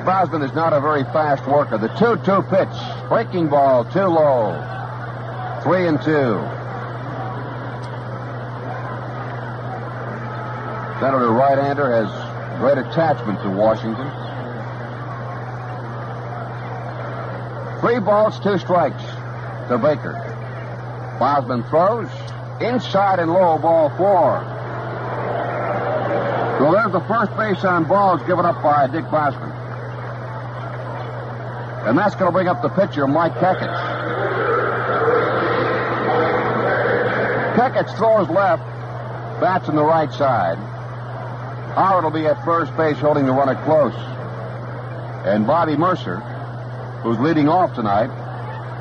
Bosman 0.05 0.43
is 0.43 0.55
not 0.55 0.73
a 0.73 0.81
very 0.81 1.03
fast 1.05 1.47
worker. 1.47 1.79
The 1.79 1.89
2-2 1.89 2.49
pitch. 2.49 3.09
Breaking 3.09 3.49
ball, 3.49 3.85
too 3.85 4.07
low. 4.07 4.55
Three 5.62 5.87
and 5.87 6.01
two. 6.01 6.41
Senator 11.01 11.33
right-hander 11.47 12.05
has 12.05 12.59
great 12.59 12.79
attachment 12.79 13.41
to 13.43 13.51
Washington. 13.51 14.11
Three 17.81 18.01
balls, 18.01 18.41
two 18.41 18.59
strikes 18.59 19.03
to 19.69 19.79
Baker. 19.79 20.15
Bosman 21.21 21.63
throws 21.65 22.09
inside 22.61 23.21
and 23.21 23.33
low, 23.33 23.59
ball 23.59 23.91
four. 23.91 24.43
So 26.59 26.73
there's 26.73 26.93
the 26.93 27.05
first 27.07 27.37
base 27.37 27.63
on 27.65 27.85
balls 27.85 28.23
given 28.27 28.45
up 28.45 28.61
by 28.63 28.89
Dick 28.89 29.05
Bosman. 29.05 29.53
And 31.87 31.97
that's 31.97 32.17
going 32.17 32.27
to 32.27 32.33
bring 32.33 32.49
up 32.49 32.61
the 32.63 32.71
pitcher, 32.71 33.07
Mike 33.07 33.35
Kekich. 33.35 33.95
Kekich 37.55 37.97
throws 37.97 38.29
left, 38.29 38.65
bats 39.41 39.69
on 39.69 39.77
the 39.77 39.85
right 39.85 40.13
side. 40.13 40.59
Howard 41.77 42.05
will 42.05 42.11
be 42.11 42.27
at 42.27 42.43
first 42.43 42.75
base 42.75 42.97
holding 42.97 43.27
the 43.27 43.33
runner 43.33 43.55
close. 43.67 43.95
And 45.27 45.47
Bobby 45.47 45.77
Murcer, 45.77 46.21
who's 47.03 47.19
leading 47.19 47.51
off 47.51 47.75
tonight 47.75 48.09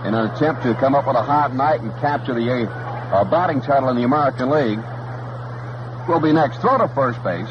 in 0.08 0.13
an 0.13 0.31
attempt 0.31 0.63
to 0.63 0.73
come 0.75 0.95
up 0.95 1.05
with 1.05 1.17
a 1.17 1.21
hot 1.21 1.53
night 1.53 1.81
and 1.81 1.91
capture 1.99 2.34
the 2.34 2.49
eighth 2.49 2.69
uh, 2.69 3.25
batting 3.25 3.60
title 3.60 3.89
in 3.89 3.97
the 3.97 4.03
American 4.03 4.49
League, 4.49 4.79
will 6.08 6.21
be 6.21 6.31
next. 6.31 6.62
Throw 6.62 6.77
to 6.77 6.88
first 6.95 7.21
base. 7.21 7.49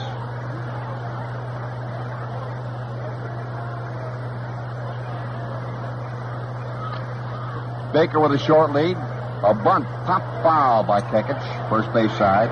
Baker 7.93 8.19
with 8.19 8.33
a 8.33 8.39
short 8.39 8.73
lead. 8.73 8.97
A 8.97 9.53
bunt, 9.53 9.85
pop 10.07 10.23
foul 10.43 10.85
by 10.85 11.03
Kekich, 11.03 11.69
first 11.69 11.93
base 11.93 12.11
side. 12.17 12.49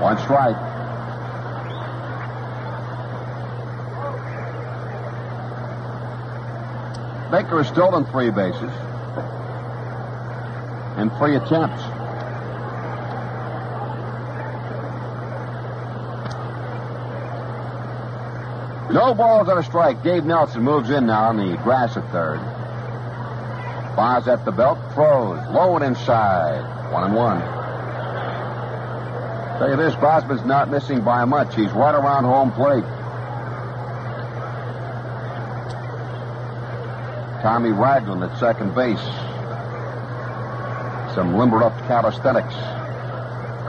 One 0.00 0.16
strike. 0.16 0.56
Baker 7.30 7.62
has 7.62 7.68
stolen 7.68 8.04
three 8.06 8.30
bases 8.30 8.70
in 10.96 11.10
three 11.18 11.36
attempts. 11.36 11.82
No 18.92 19.12
balls 19.14 19.48
on 19.48 19.58
a 19.58 19.62
strike. 19.62 20.02
Dave 20.02 20.24
Nelson 20.24 20.62
moves 20.62 20.90
in 20.90 21.06
now 21.06 21.24
on 21.24 21.36
the 21.36 21.56
grass 21.58 21.96
at 21.96 22.10
third. 22.12 22.38
Fires 23.96 24.28
at 24.28 24.44
the 24.44 24.52
belt, 24.52 24.78
throws, 24.94 25.38
low 25.50 25.74
and 25.76 25.84
inside. 25.84 26.92
One 26.92 27.04
and 27.04 27.14
one. 27.14 27.40
Tell 29.58 29.70
you 29.70 29.76
this, 29.76 29.94
Bosman's 29.96 30.44
not 30.44 30.70
missing 30.70 31.00
by 31.02 31.24
much. 31.24 31.56
He's 31.56 31.72
right 31.72 31.94
around 31.94 32.24
home 32.24 32.52
plate. 32.52 32.84
Tommy 37.46 37.70
Ragland 37.70 38.24
at 38.24 38.36
second 38.40 38.74
base. 38.74 38.98
Some 41.14 41.38
limber 41.38 41.62
up 41.62 41.78
calisthenics. 41.86 42.52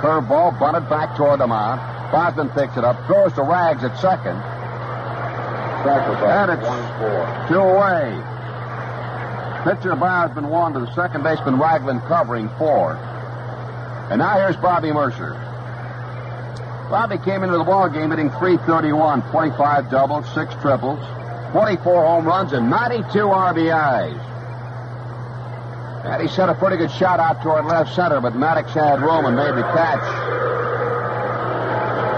Curveball 0.02 0.60
bunted 0.60 0.90
back 0.90 1.16
toward 1.16 1.42
the 1.42 1.46
mound. 1.46 1.80
Bosman 2.12 2.50
picks 2.50 2.76
it 2.76 2.84
up, 2.84 2.98
throws 3.06 3.34
to 3.34 3.44
Rags 3.44 3.84
at 3.84 3.96
second. 4.00 4.36
And 6.26 6.58
it's 6.58 7.50
two 7.50 7.60
away. 7.60 8.18
Pitcher 9.64 9.96
Bosman 9.96 10.50
one 10.50 10.74
to 10.74 10.80
the 10.80 10.92
second 10.96 11.22
baseman 11.22 11.60
Ragland 11.60 12.02
covering 12.08 12.50
four. 12.58 12.94
And 14.10 14.18
now 14.18 14.40
here's 14.40 14.58
Bobby 14.58 14.92
Murcer. 14.92 15.34
Bobby 16.90 17.20
came 17.20 17.44
into 17.44 17.60
the 17.60 17.64
ball 17.64 17.90
game 17.90 18.10
hitting 18.10 18.32
331, 18.40 19.22
25 19.30 19.92
doubles, 19.92 20.26
six 20.34 20.52
triples, 20.64 20.98
24 21.52 22.06
home 22.06 22.26
runs, 22.26 22.54
and 22.54 22.70
92 22.70 23.08
RBIs. 23.20 24.28
And 26.06 26.22
he 26.22 26.28
sent 26.28 26.50
a 26.50 26.56
pretty 26.56 26.78
good 26.78 26.92
shot 26.92 27.20
out 27.20 27.42
toward 27.42 27.66
left 27.66 27.94
center, 27.94 28.22
but 28.22 28.36
Maddox 28.36 28.72
had 28.74 29.02
room 29.02 29.26
and 29.26 29.36
made 29.36 29.56
the 29.56 29.64
catch. 29.74 30.28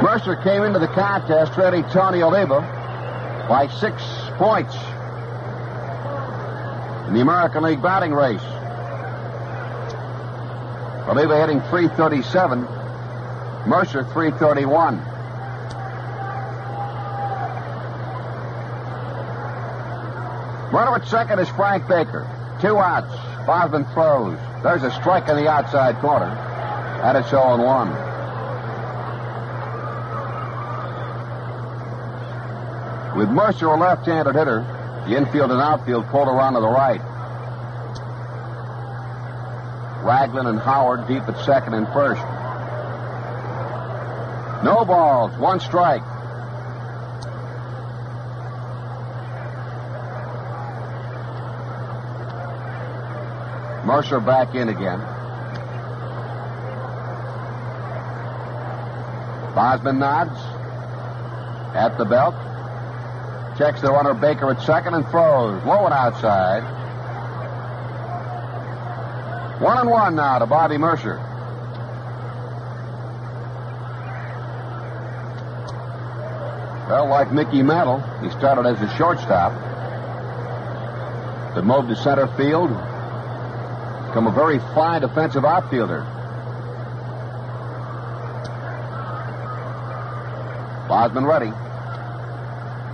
Murcer 0.03 0.35
came 0.43 0.63
into 0.63 0.79
the 0.79 0.87
contest 0.87 1.53
trailing 1.53 1.83
Tony 1.89 2.21
Oliva 2.21 2.61
by 3.49 3.67
six 3.67 4.01
points 4.37 4.75
in 7.07 7.15
the 7.15 7.21
American 7.21 7.63
League 7.63 7.81
batting 7.81 8.13
race. 8.13 8.41
Oliva 11.09 11.39
hitting 11.39 11.59
337, 11.71 12.61
Murcer 13.67 14.03
331. 14.13 15.18
At 20.99 21.07
second 21.07 21.39
is 21.39 21.47
Frank 21.49 21.87
Baker. 21.87 22.27
Two 22.61 22.77
outs. 22.77 23.15
Bosman 23.45 23.85
throws. 23.93 24.37
There's 24.63 24.83
a 24.83 24.91
strike 24.91 25.29
in 25.29 25.37
the 25.37 25.49
outside 25.49 25.97
corner. 26.01 26.25
And 26.25 27.17
it's 27.17 27.29
0 27.29 27.63
1. 27.63 27.89
With 33.17 33.29
Murcer, 33.29 33.67
a 33.67 33.77
left-handed 33.77 34.35
hitter, 34.35 34.61
the 35.07 35.15
infield 35.15 35.51
and 35.51 35.61
outfield 35.61 36.05
pulled 36.07 36.27
around 36.27 36.55
to 36.55 36.59
the 36.59 36.67
right. 36.67 37.01
Ragland 40.03 40.47
and 40.47 40.59
Howard 40.59 41.07
deep 41.07 41.23
at 41.23 41.37
second 41.45 41.73
and 41.75 41.87
first. 41.87 42.21
No 44.63 44.83
balls, 44.83 45.37
one 45.37 45.61
strike. 45.61 46.03
Murcer 53.89 54.19
back 54.19 54.53
in 54.53 54.69
again. 54.69 54.99
Bosman 59.55 59.97
nods 59.97 60.39
at 61.75 61.97
the 61.97 62.05
belt. 62.05 62.35
Checks 63.57 63.81
the 63.81 63.91
runner 63.91 64.13
Baker 64.13 64.51
at 64.51 64.61
second 64.61 64.93
and 64.93 65.07
throws. 65.07 65.65
Low 65.65 65.85
and 65.85 65.93
outside. 65.93 66.61
One 69.59 69.79
and 69.79 69.89
one 69.89 70.15
now 70.15 70.37
to 70.37 70.45
Bobby 70.45 70.77
Murcer. 70.77 71.17
Well, 76.87 77.09
like 77.09 77.31
Mickey 77.31 77.63
Mantle, 77.63 78.01
he 78.21 78.29
started 78.37 78.67
as 78.67 78.79
a 78.83 78.97
shortstop, 78.97 79.51
but 81.55 81.65
moved 81.65 81.89
to 81.89 81.95
center 81.95 82.27
field, 82.37 82.69
become 84.09 84.25
a 84.25 84.33
very 84.33 84.57
fine 84.73 85.01
defensive 85.01 85.45
outfielder. 85.45 86.01
Bosman 90.89 91.25
ready. 91.29 91.53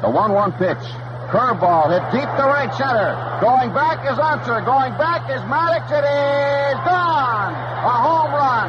The 0.03 0.11
1 0.11 0.31
1 0.35 0.51
pitch. 0.59 0.83
Curveball 1.31 1.87
hit 1.87 2.03
deep 2.11 2.27
to 2.35 2.45
right 2.51 2.67
center. 2.75 3.15
Going 3.39 3.71
back 3.71 4.03
is 4.03 4.19
Unser. 4.19 4.59
Going 4.67 4.91
back 4.99 5.23
is 5.31 5.39
Maddox. 5.47 5.87
It 5.87 6.03
is 6.03 6.77
gone. 6.83 7.55
A 7.55 7.95
home 7.95 8.35
run. 8.35 8.67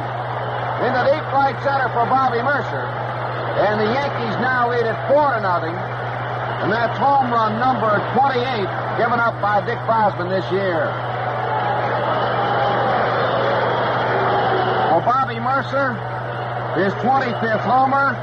into 0.87 1.03
deep 1.11 1.27
right 1.35 1.57
center 1.67 1.91
for 1.91 2.07
Bobby 2.07 2.39
Murcer. 2.39 2.87
And 3.59 3.75
the 3.75 3.91
Yankees 3.91 4.39
now 4.39 4.71
lead 4.71 4.87
it 4.87 4.97
4 5.11 5.35
to 5.35 5.41
nothing. 5.43 5.75
And 6.63 6.71
that's 6.71 6.97
home 6.97 7.29
run 7.29 7.59
number 7.59 7.91
28 8.15 8.39
given 8.97 9.19
up 9.19 9.35
by 9.43 9.59
Dick 9.67 9.77
Bosman 9.83 10.31
this 10.31 10.47
year. 10.49 10.87
For 14.97 15.05
Bobby 15.05 15.37
Murcer, 15.57 15.93
his 16.75 16.93
25th 17.01 17.61
homer, 17.61 18.13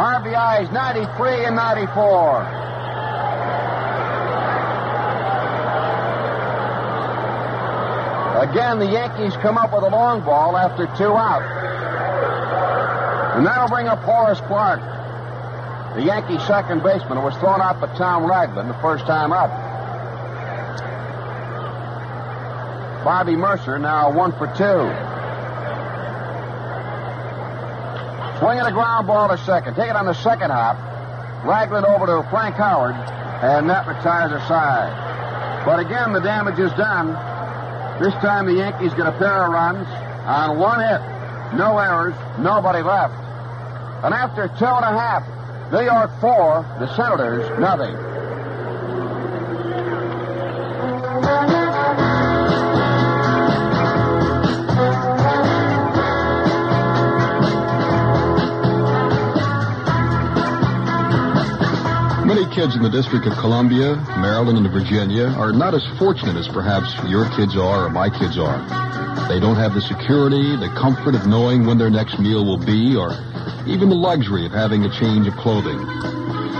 RBIs 0.00 0.72
93 0.72 1.44
and 1.44 1.54
94. 1.54 2.40
Again, 8.40 8.78
the 8.78 8.86
Yankees 8.86 9.36
come 9.42 9.58
up 9.58 9.74
with 9.74 9.82
a 9.82 9.90
long 9.90 10.24
ball 10.24 10.56
after 10.56 10.86
two 10.96 11.12
out. 11.12 11.42
And 13.36 13.44
that'll 13.44 13.68
bring 13.68 13.86
up 13.86 13.98
Horace 13.98 14.40
Clarke, 14.40 14.80
the 15.96 16.02
Yankee 16.02 16.38
second 16.46 16.82
baseman 16.82 17.18
who 17.18 17.24
was 17.24 17.36
thrown 17.36 17.60
out 17.60 17.78
by 17.78 17.94
Tom 17.98 18.24
Ragland 18.24 18.70
the 18.70 18.80
first 18.80 19.04
time 19.04 19.32
up. 19.32 19.50
Bobby 23.04 23.36
Murcer 23.36 23.78
now 23.78 24.10
one 24.10 24.32
for 24.32 24.46
two. 24.56 25.09
Swinging 28.40 28.64
a 28.64 28.72
ground 28.72 29.06
ball 29.06 29.28
to 29.28 29.36
second. 29.44 29.76
Take 29.76 29.90
it 29.90 29.96
on 29.96 30.06
the 30.06 30.14
second 30.14 30.50
hop. 30.50 30.76
Ragland 31.44 31.84
over 31.84 32.06
to 32.06 32.26
Frank 32.30 32.56
Howard, 32.56 32.94
and 32.94 33.68
that 33.68 33.86
retires 33.86 34.32
a 34.32 34.40
side. 34.48 35.64
But 35.66 35.78
again, 35.78 36.12
the 36.12 36.20
damage 36.20 36.58
is 36.58 36.72
done. 36.72 37.12
This 38.00 38.14
time 38.24 38.46
the 38.46 38.54
Yankees 38.54 38.94
get 38.94 39.06
a 39.06 39.12
pair 39.12 39.44
of 39.44 39.52
runs 39.52 39.86
on 40.24 40.58
one 40.58 40.80
hit. 40.80 41.00
No 41.54 41.76
errors, 41.76 42.14
nobody 42.38 42.82
left. 42.82 43.12
And 44.04 44.14
after 44.14 44.48
two 44.48 44.64
and 44.64 44.84
a 44.84 44.96
half, 44.96 45.22
New 45.70 45.82
York 45.82 46.10
four, 46.20 46.64
the 46.80 46.88
Senators 46.96 47.44
nothing. 47.60 48.09
Kids 62.60 62.76
in 62.76 62.82
the 62.82 62.90
District 62.90 63.24
of 63.24 63.32
Columbia, 63.38 63.96
Maryland, 64.20 64.58
and 64.58 64.70
Virginia 64.70 65.28
are 65.28 65.50
not 65.50 65.72
as 65.72 65.80
fortunate 65.98 66.36
as 66.36 66.46
perhaps 66.46 66.92
your 67.08 67.24
kids 67.30 67.56
are 67.56 67.86
or 67.86 67.88
my 67.88 68.10
kids 68.10 68.36
are. 68.36 68.60
They 69.32 69.40
don't 69.40 69.56
have 69.56 69.72
the 69.72 69.80
security, 69.80 70.56
the 70.60 70.68
comfort 70.76 71.14
of 71.14 71.26
knowing 71.26 71.64
when 71.64 71.78
their 71.78 71.88
next 71.88 72.18
meal 72.20 72.44
will 72.44 72.60
be, 72.60 72.94
or 72.94 73.16
even 73.64 73.88
the 73.88 73.96
luxury 73.96 74.44
of 74.44 74.52
having 74.52 74.84
a 74.84 74.90
change 75.00 75.26
of 75.26 75.32
clothing. 75.36 75.80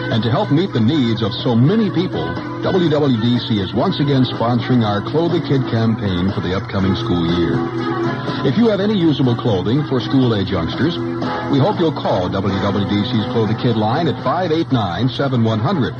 And 0.08 0.22
to 0.24 0.30
help 0.30 0.50
meet 0.50 0.72
the 0.72 0.80
needs 0.80 1.20
of 1.20 1.34
so 1.34 1.54
many 1.54 1.90
people, 1.90 2.49
WWDC 2.60 3.56
is 3.56 3.72
once 3.72 4.00
again 4.04 4.20
sponsoring 4.36 4.84
our 4.84 5.00
Clothe 5.00 5.32
a 5.32 5.40
Kid 5.40 5.64
campaign 5.72 6.28
for 6.36 6.44
the 6.44 6.52
upcoming 6.52 6.92
school 6.92 7.24
year. 7.40 7.56
If 8.44 8.60
you 8.60 8.68
have 8.68 8.84
any 8.84 9.00
usable 9.00 9.32
clothing 9.34 9.88
for 9.88 9.96
school-age 9.96 10.52
youngsters, 10.52 10.92
we 11.48 11.56
hope 11.56 11.80
you'll 11.80 11.96
call 11.96 12.28
WWDC's 12.28 13.32
Clothe 13.32 13.56
a 13.56 13.56
Kid 13.56 13.80
line 13.80 14.12
at 14.12 14.14
589-7100. 14.20 15.96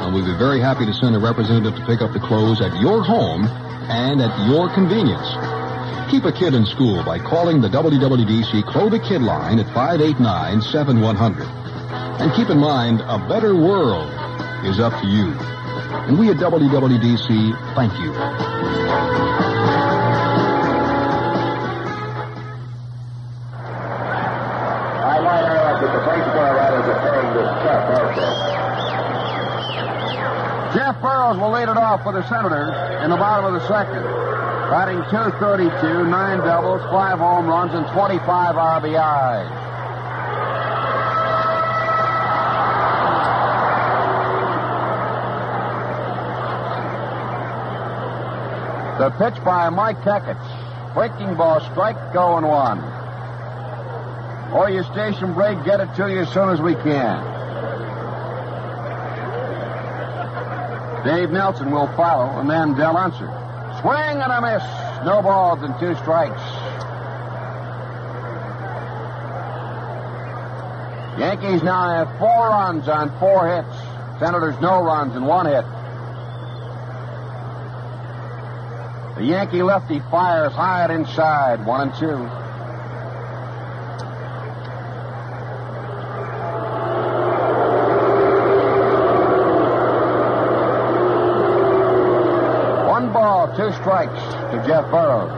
And 0.00 0.14
we'll 0.16 0.24
be 0.24 0.32
very 0.40 0.56
happy 0.56 0.88
to 0.88 0.94
send 0.96 1.16
a 1.16 1.20
representative 1.20 1.76
to 1.76 1.84
pick 1.84 2.00
up 2.00 2.16
the 2.16 2.24
clothes 2.24 2.64
at 2.64 2.72
your 2.80 3.04
home 3.04 3.44
and 3.44 4.24
at 4.24 4.32
your 4.48 4.72
convenience. 4.72 5.28
Keep 6.08 6.24
a 6.24 6.32
kid 6.32 6.56
in 6.56 6.64
school 6.64 7.04
by 7.04 7.20
calling 7.20 7.60
the 7.60 7.68
WWDC 7.68 8.64
Clothe 8.72 8.96
a 8.96 9.04
Kid 9.04 9.20
line 9.20 9.60
at 9.60 9.68
589-7100. 9.76 11.44
And 12.24 12.32
keep 12.32 12.48
in 12.48 12.56
mind, 12.56 13.04
a 13.04 13.20
better 13.28 13.52
world 13.52 14.08
is 14.64 14.80
up 14.80 14.96
to 15.04 15.06
you. 15.06 15.53
And 16.06 16.18
we 16.18 16.28
at 16.28 16.36
WWDC 16.36 17.28
thank 17.74 17.92
you. 17.98 18.12
I 25.00 25.16
might 25.24 25.44
add 25.48 25.80
that 25.80 25.92
the 25.96 26.02
baseball 26.04 26.52
writers 26.52 26.86
are 26.92 27.00
paying 27.08 27.32
this 27.32 27.48
check 27.64 27.82
also. 27.88 28.24
Jeff 30.76 31.00
Burroughs 31.00 31.38
will 31.38 31.52
lead 31.52 31.70
it 31.70 31.76
off 31.78 32.02
for 32.02 32.12
the 32.12 32.28
Senators 32.28 32.74
in 33.02 33.08
the 33.08 33.16
bottom 33.16 33.54
of 33.54 33.60
the 33.60 33.66
second. 33.66 34.04
Batting 34.68 35.00
232, 35.08 36.04
nine 36.04 36.38
doubles, 36.40 36.82
five 36.90 37.18
home 37.18 37.46
runs, 37.46 37.72
and 37.72 37.86
25 37.94 38.56
RBIs. 38.56 39.63
The 48.98 49.10
pitch 49.10 49.42
by 49.44 49.68
Mike 49.70 50.00
Kekich. 50.02 50.94
Breaking 50.94 51.34
ball 51.34 51.60
strike, 51.72 52.12
going 52.12 52.46
one. 52.46 52.78
Or 54.52 54.70
your 54.70 54.84
station 54.84 55.34
break, 55.34 55.64
get 55.64 55.80
it 55.80 55.92
to 55.96 56.08
you 56.08 56.20
as 56.20 56.32
soon 56.32 56.48
as 56.50 56.60
we 56.60 56.74
can. 56.74 57.34
Dave 61.04 61.30
Nelson 61.30 61.72
will 61.72 61.88
follow, 61.96 62.38
and 62.38 62.48
then 62.48 62.74
Del 62.74 62.96
Unser. 62.96 63.26
Swing 63.80 64.22
and 64.22 64.32
a 64.32 64.40
miss. 64.40 64.62
No 65.04 65.20
balls 65.20 65.62
and 65.62 65.74
two 65.80 65.96
strikes. 65.96 66.40
Yankees 71.18 71.64
now 71.64 71.90
have 71.90 72.18
four 72.20 72.48
runs 72.48 72.88
on 72.88 73.10
four 73.18 73.48
hits. 73.48 73.76
Senators 74.20 74.54
no 74.60 74.84
runs 74.84 75.16
and 75.16 75.26
one 75.26 75.46
hit. 75.46 75.64
The 79.16 79.22
Yankee 79.22 79.62
lefty 79.62 80.00
fires 80.10 80.52
high 80.52 80.82
and 80.82 80.92
inside, 80.92 81.64
one 81.64 81.82
and 81.82 81.94
two. 81.94 82.18
One 92.90 93.12
ball, 93.12 93.54
two 93.56 93.72
strikes 93.80 94.20
to 94.50 94.64
Jeff 94.66 94.90
Burroughs. 94.90 95.30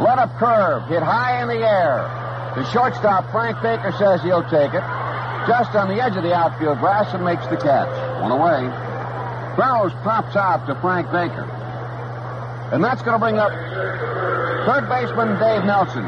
Let 0.00 0.18
up 0.20 0.36
curve, 0.38 0.86
hit 0.86 1.02
high 1.02 1.42
in 1.42 1.48
the 1.48 1.66
air. 1.66 2.06
The 2.54 2.64
shortstop, 2.70 3.28
Frank 3.32 3.60
Baker, 3.60 3.92
says 3.98 4.22
he'll 4.22 4.44
take 4.44 4.72
it. 4.72 4.84
Just 5.48 5.74
on 5.74 5.88
the 5.88 6.00
edge 6.00 6.16
of 6.16 6.22
the 6.22 6.32
outfield 6.32 6.78
grass 6.78 7.12
and 7.12 7.24
makes 7.24 7.44
the 7.48 7.56
catch. 7.56 7.90
One 8.22 8.30
away. 8.30 8.89
Burroughs 9.60 9.92
pops 10.02 10.36
out 10.36 10.66
to 10.68 10.74
Frank 10.80 11.12
Baker. 11.12 11.44
And 12.72 12.82
that's 12.82 13.02
going 13.02 13.12
to 13.12 13.18
bring 13.18 13.36
up 13.36 13.52
third 14.64 14.88
baseman 14.88 15.38
Dave 15.38 15.66
Nelson. 15.68 16.02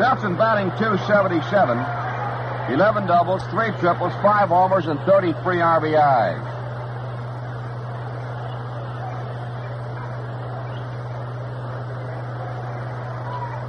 Nelson 0.00 0.34
batting 0.34 0.70
277. 0.82 2.74
11 2.74 3.06
doubles, 3.06 3.40
3 3.54 3.70
triples, 3.78 4.12
5 4.20 4.48
homers, 4.48 4.86
and 4.88 4.98
33 5.06 5.58
RBIs. 5.58 6.42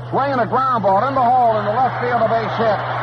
Swinging 0.09 0.39
a 0.39 0.47
ground 0.47 0.81
ball 0.81 1.07
in 1.07 1.13
the 1.13 1.21
hole 1.21 1.59
in 1.59 1.65
the 1.65 1.71
left 1.71 2.01
field, 2.01 2.23
a 2.23 2.27
base 2.27 2.57
hit. 2.57 2.96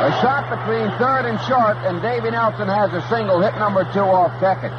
A 0.00 0.10
shot 0.22 0.48
between 0.48 0.88
third 0.96 1.28
and 1.28 1.38
short, 1.44 1.76
and 1.84 2.00
Davy 2.00 2.30
Nelson 2.30 2.68
has 2.68 2.88
a 2.94 3.06
single 3.12 3.42
hit 3.42 3.52
number 3.60 3.84
two 3.92 4.00
off 4.00 4.32
Kekich. 4.40 4.72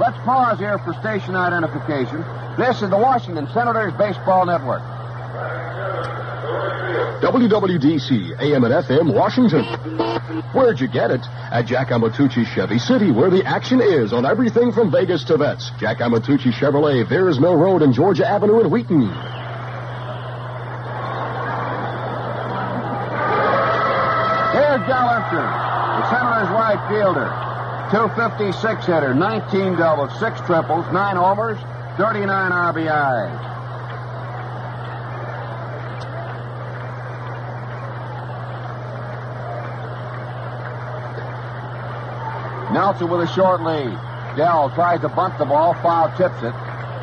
Let's 0.00 0.18
pause 0.26 0.58
here 0.58 0.76
for 0.78 0.92
station 0.94 1.36
identification. 1.36 2.24
This 2.58 2.82
is 2.82 2.90
the 2.90 2.98
Washington 2.98 3.46
Senators 3.54 3.92
Baseball 3.94 4.44
Network. 4.44 4.82
WWDC, 7.22 8.42
AM 8.42 8.64
and 8.64 8.74
FM, 8.74 9.14
Washington. 9.14 9.62
Where'd 10.50 10.80
you 10.80 10.88
get 10.88 11.12
it? 11.12 11.20
At 11.52 11.66
Jack 11.66 11.90
Amatucci 11.90 12.44
Chevy 12.52 12.80
City, 12.80 13.12
where 13.12 13.30
the 13.30 13.44
action 13.46 13.80
is 13.80 14.12
on 14.12 14.26
everything 14.26 14.72
from 14.72 14.90
Vegas 14.90 15.22
to 15.26 15.36
vets. 15.36 15.70
Jack 15.78 15.98
Amatucci 15.98 16.52
Chevrolet, 16.52 17.08
Mill 17.40 17.54
Road 17.54 17.82
and 17.82 17.94
Georgia 17.94 18.26
Avenue 18.26 18.58
in 18.58 18.70
Wheaton. 18.70 19.25
Unser, 25.26 25.42
the 25.42 26.10
Senators 26.10 26.48
right 26.50 26.78
fielder. 26.88 27.26
256 27.90 28.86
hitter, 28.86 29.14
19 29.14 29.76
doubles, 29.76 30.16
6 30.20 30.40
triples, 30.40 30.86
9 30.92 31.16
homers, 31.16 31.58
39 31.96 32.52
RBIs. 32.52 33.52
Nelson 42.72 43.08
with 43.08 43.20
a 43.28 43.32
short 43.34 43.62
lead. 43.62 43.98
Del 44.36 44.70
tries 44.70 45.00
to 45.00 45.08
bunt 45.08 45.38
the 45.38 45.44
ball, 45.44 45.74
foul 45.74 46.08
tips 46.16 46.42
it. 46.42 46.54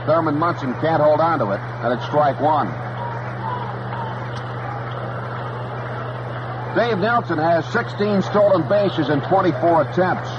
Thurman 0.06 0.38
Munson 0.38 0.74
can't 0.76 1.02
hold 1.02 1.20
on 1.20 1.40
to 1.40 1.52
it, 1.52 1.60
and 1.60 1.94
it's 1.94 2.06
strike 2.06 2.40
one. 2.40 2.68
Dave 6.76 6.98
Nelson 6.98 7.38
has 7.38 7.66
16 7.72 8.24
stolen 8.24 8.68
bases 8.68 9.10
in 9.10 9.22
24 9.22 9.84
attempts. 9.84 10.30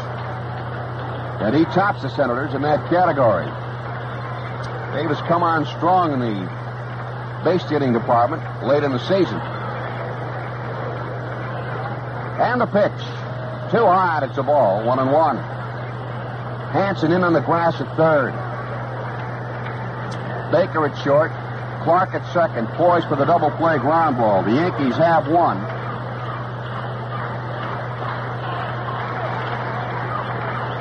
And 1.41 1.55
he 1.55 1.65
tops 1.67 2.03
the 2.03 2.09
Senators 2.09 2.55
in 2.55 2.63
that 2.63 2.91
category. 2.91 3.47
Dave 4.95 5.11
has 5.11 5.21
come 5.29 5.45
on 5.45 5.65
strong 5.77 6.13
in 6.13 6.19
the 6.19 7.45
base 7.45 7.63
stealing 7.65 7.93
department 7.93 8.43
late 8.67 8.83
in 8.83 8.91
the 8.91 8.99
season. 8.99 9.39
And 12.43 12.61
the 12.61 12.67
pitch. 12.67 12.99
Too 13.71 13.87
hard, 13.87 14.29
it's 14.29 14.39
a 14.39 14.43
ball, 14.43 14.85
one 14.85 14.99
and 14.99 15.13
one. 15.13 15.37
Hansen 16.73 17.13
in 17.13 17.23
on 17.23 17.33
the 17.33 17.43
grass 17.43 17.81
at 17.81 17.97
third. 17.97 18.33
Baker 20.51 20.85
at 20.87 21.05
short. 21.05 21.31
Clarke 21.85 22.15
at 22.15 22.33
second, 22.33 22.67
poised 22.79 23.07
for 23.09 23.17
the 23.17 23.25
double 23.25 23.51
play 23.53 23.79
ground 23.79 24.17
ball. 24.17 24.43
The 24.43 24.53
Yankees 24.53 24.97
have 24.97 25.29
one. 25.29 25.59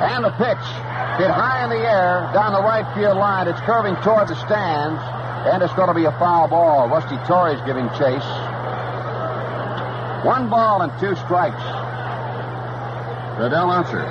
And 0.04 0.22
the 0.22 0.30
pitch 0.36 0.64
hit 1.16 1.30
high 1.32 1.64
in 1.64 1.70
the 1.70 1.80
air 1.80 2.28
down 2.34 2.52
the 2.52 2.60
right 2.60 2.84
field 2.94 3.16
line. 3.16 3.48
It's 3.48 3.60
curving 3.60 3.96
toward 4.04 4.28
the 4.28 4.36
stands, 4.46 5.00
and 5.48 5.62
it's 5.62 5.72
going 5.74 5.88
to 5.88 5.94
be 5.94 6.04
a 6.04 6.12
foul 6.20 6.46
ball. 6.46 6.88
Rusty 6.88 7.16
Torres 7.26 7.60
giving 7.64 7.88
chase. 7.96 8.28
One 10.24 10.48
ball 10.50 10.82
and 10.82 10.92
two 11.00 11.16
strikes. 11.24 11.64
The 13.40 13.48
Del 13.48 13.70
Unser. 13.70 14.04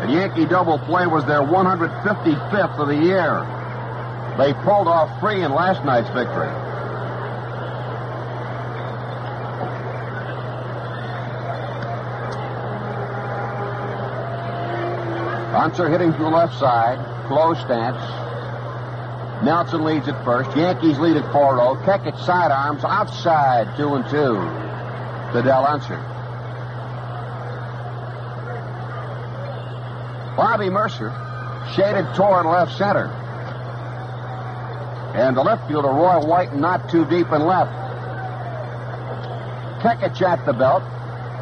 The 0.00 0.12
Yankee 0.12 0.46
double 0.46 0.78
play 0.78 1.06
was 1.06 1.24
their 1.26 1.42
155th 1.42 2.78
of 2.78 2.88
the 2.88 2.96
year. 2.96 3.44
They 4.38 4.54
pulled 4.64 4.88
off 4.88 5.20
three 5.20 5.42
in 5.42 5.52
last 5.52 5.84
night's 5.84 6.08
victory. 6.10 6.48
Unser 15.60 15.90
hitting 15.90 16.10
from 16.14 16.22
the 16.22 16.30
left 16.30 16.58
side, 16.58 16.96
close 17.26 17.60
stance. 17.60 18.00
Nelson 19.44 19.84
leads 19.84 20.08
at 20.08 20.24
first. 20.24 20.56
Yankees 20.56 20.98
lead 20.98 21.18
at 21.18 21.24
4-0. 21.34 21.84
Kekich 21.84 22.18
sidearms 22.24 22.82
outside, 22.82 23.76
2 23.76 23.94
and 23.94 24.04
2. 24.06 24.10
To 24.10 25.42
Del 25.44 25.66
Unser. 25.66 25.98
Bobby 30.34 30.70
Murcer 30.70 31.12
shaded 31.76 32.06
toward 32.14 32.46
left 32.46 32.78
center. 32.78 33.08
And 35.14 35.36
the 35.36 35.42
left 35.42 35.68
fielder, 35.68 35.88
Roy 35.88 36.24
White, 36.24 36.56
not 36.56 36.88
too 36.88 37.04
deep 37.04 37.30
in 37.32 37.44
left. 37.44 37.70
Kekich 39.82 40.22
at 40.22 40.42
the 40.46 40.54
belt. 40.54 40.82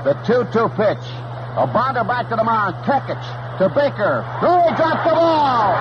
The 0.02 0.14
2-2 0.26 0.74
pitch. 0.74 1.06
A 1.56 1.70
bounder 1.72 2.02
back 2.02 2.28
to 2.30 2.34
the 2.34 2.42
mound. 2.42 2.74
Kekich 2.84 3.37
to 3.58 3.68
Baker. 3.68 4.22
He 4.38 4.70
dropped 4.78 5.02
the 5.02 5.14
ball. 5.18 5.74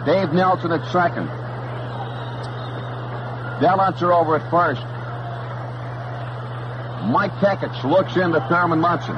Dave 0.06 0.32
Nelson 0.32 0.70
at 0.70 0.90
second. 0.92 1.26
Del 3.60 3.80
Unser 3.80 4.12
over 4.12 4.36
at 4.36 4.50
first. 4.50 4.80
Mike 7.10 7.32
Kekich 7.42 7.82
looks 7.82 8.16
into 8.16 8.40
Thurman 8.48 8.80
Munson. 8.80 9.16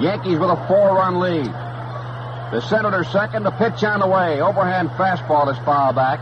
Yankees 0.00 0.38
with 0.38 0.50
a 0.50 0.64
four-run 0.68 1.18
lead. 1.18 1.46
The 1.46 2.60
Senators 2.68 3.08
second, 3.08 3.44
the 3.44 3.50
pitch 3.52 3.82
on 3.84 4.00
the 4.00 4.06
way. 4.06 4.42
Overhand 4.42 4.90
fastball 4.90 5.50
is 5.50 5.56
foul 5.64 5.94
back. 5.94 6.20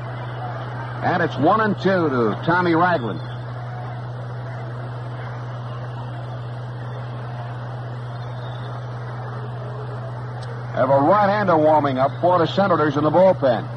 And 1.02 1.22
it's 1.22 1.36
one 1.36 1.60
and 1.60 1.76
two 1.78 2.08
to 2.08 2.40
Tommy 2.44 2.74
Ragland. 2.74 3.20
Have 10.80 10.88
a 10.88 10.96
right-hander 10.96 11.60
warming 11.60 12.00
up 12.00 12.08
for 12.24 12.40
the 12.40 12.48
Senators 12.48 12.96
in 12.96 13.04
the 13.04 13.12
bullpen. 13.12 13.68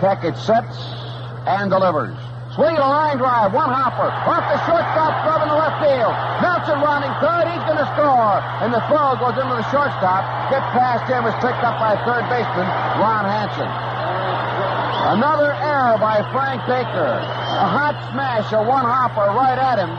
Kekich 0.00 0.40
sets 0.40 0.72
and 1.44 1.68
delivers. 1.68 2.16
Swing 2.56 2.72
a 2.72 2.88
line 2.88 3.20
drive, 3.20 3.52
one 3.52 3.68
hopper, 3.68 4.08
off 4.08 4.48
the 4.48 4.56
shortstop 4.64 5.20
in 5.20 5.52
the 5.52 5.58
left 5.60 5.84
field. 5.84 6.16
Nelson 6.40 6.80
running 6.80 7.12
third, 7.20 7.44
he's 7.44 7.64
going 7.68 7.76
to 7.76 7.88
score. 7.92 8.40
And 8.64 8.72
the 8.72 8.80
throw 8.88 9.20
goes 9.20 9.36
into 9.36 9.52
the 9.52 9.68
shortstop. 9.68 10.24
Get 10.48 10.64
past 10.72 11.04
him 11.04 11.28
is 11.28 11.36
picked 11.44 11.60
up 11.60 11.76
by 11.76 12.00
third 12.08 12.24
baseman 12.32 12.64
Ron 13.04 13.28
Hansen. 13.28 13.68
Another 15.20 15.52
error 15.52 16.00
by 16.00 16.24
Frank 16.32 16.64
Baker. 16.64 17.20
A 17.20 17.68
hot 17.68 18.00
smash, 18.16 18.48
a 18.56 18.64
one 18.64 18.88
hopper 18.88 19.28
right 19.36 19.60
at 19.60 19.76
him. 19.76 19.92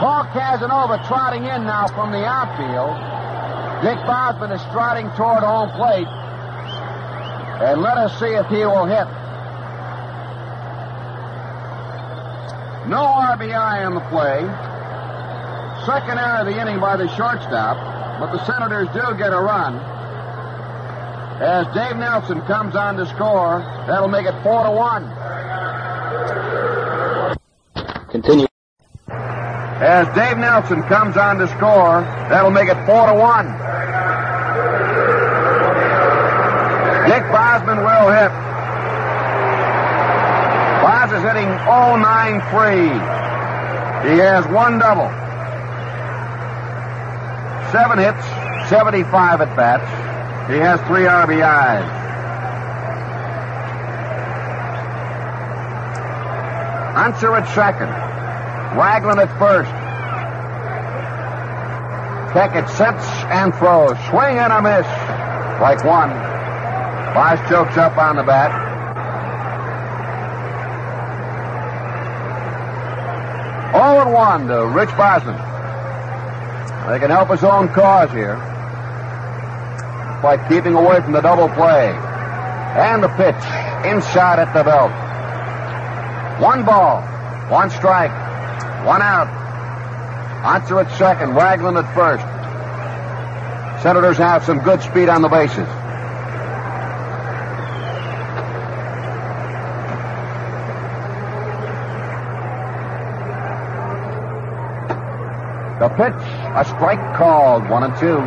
Paul 0.00 0.24
Casanova 0.32 1.02
trotting 1.06 1.44
in 1.44 1.64
now 1.64 1.86
from 1.88 2.10
the 2.10 2.24
outfield. 2.24 2.94
Dick 3.84 3.98
Bosman 4.06 4.50
is 4.50 4.60
striding 4.62 5.08
toward 5.16 5.44
home 5.44 5.70
plate. 5.76 6.08
And 7.62 7.82
let 7.82 7.96
us 7.98 8.18
see 8.18 8.34
if 8.34 8.46
he 8.46 8.64
will 8.66 8.86
hit. 8.86 9.06
No 12.88 13.00
RBI 13.00 13.86
on 13.86 13.94
the 13.94 14.04
play. 14.10 14.42
Second 15.86 16.18
error 16.18 16.40
of 16.40 16.46
the 16.46 16.60
inning 16.60 16.80
by 16.80 16.96
the 16.96 17.08
shortstop, 17.16 17.76
but 18.18 18.32
the 18.32 18.44
Senators 18.44 18.88
do 18.88 19.16
get 19.16 19.32
a 19.32 19.40
run. 19.40 19.76
As 21.40 21.66
Dave 21.74 21.96
Nelson 21.96 22.40
comes 22.42 22.74
on 22.74 22.96
to 22.96 23.06
score, 23.06 23.60
that'll 23.86 24.08
make 24.08 24.26
it 24.26 24.34
four 24.42 24.64
to 24.64 24.70
one. 24.70 25.04
Continue. 28.10 28.46
As 29.84 30.08
Dave 30.14 30.38
Nelson 30.38 30.82
comes 30.84 31.18
on 31.18 31.36
to 31.36 31.46
score, 31.46 32.00
that'll 32.30 32.50
make 32.50 32.70
it 32.70 32.86
four 32.86 33.06
to 33.06 33.12
one. 33.12 33.44
Dick 37.04 37.20
Bosman 37.30 37.84
will 37.84 38.08
hit. 38.08 38.32
Boz 40.80 41.12
is 41.12 41.20
hitting 41.20 41.50
093. 41.68 42.88
He 44.08 44.16
has 44.20 44.46
one 44.46 44.78
double. 44.78 45.10
Seven 47.70 47.98
hits, 47.98 48.24
75 48.70 49.42
at 49.42 49.54
bats. 49.54 50.50
He 50.50 50.56
has 50.60 50.80
three 50.86 51.04
RBIs. 51.04 52.04
Unser 56.96 57.36
at 57.36 57.54
second. 57.54 57.90
Ragland 58.76 59.20
at 59.20 59.38
first. 59.38 59.70
Kekich 62.34 62.68
sets 62.76 63.06
and 63.30 63.54
throws. 63.54 63.96
Swing 64.10 64.38
and 64.38 64.52
a 64.52 64.60
miss. 64.60 64.86
Like 65.62 65.84
one. 65.84 66.10
Bosch 67.14 67.38
chokes 67.48 67.76
up 67.76 67.96
on 67.96 68.16
the 68.16 68.24
bat. 68.24 68.50
All 73.72 74.00
and 74.00 74.12
one 74.12 74.48
to 74.48 74.66
Rich 74.66 74.90
Bosman. 74.96 75.36
They 76.90 76.98
can 76.98 77.10
help 77.10 77.30
his 77.30 77.44
own 77.44 77.68
cause 77.68 78.10
here 78.10 78.34
by 80.20 80.36
keeping 80.48 80.74
away 80.74 81.00
from 81.02 81.12
the 81.12 81.20
double 81.20 81.48
play. 81.50 81.90
And 82.74 83.00
the 83.00 83.10
pitch 83.10 83.44
inside 83.86 84.40
at 84.40 84.52
the 84.52 84.64
belt. 84.64 84.90
One 86.42 86.64
ball, 86.64 87.00
one 87.48 87.70
strike, 87.70 88.10
one 88.84 89.02
out. 89.02 89.43
Unser 90.44 90.80
at 90.80 90.98
second, 90.98 91.34
Ragland 91.34 91.78
at 91.78 91.94
first. 91.94 92.22
Senators 93.82 94.18
have 94.18 94.44
some 94.44 94.58
good 94.58 94.82
speed 94.82 95.08
on 95.08 95.22
the 95.22 95.28
bases. 95.28 95.66
The 105.80 105.88
pitch, 105.96 106.12
a 106.54 106.64
strike 106.66 107.16
called, 107.16 107.66
one 107.70 107.84
and 107.84 107.96
two. 107.96 108.18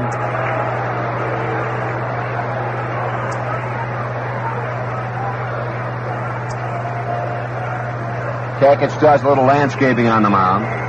Kekich 8.59 8.99
does 8.99 9.22
a 9.22 9.30
little 9.30 9.45
landscaping 9.45 10.07
on 10.07 10.24
the 10.24 10.32
mound. 10.32 10.87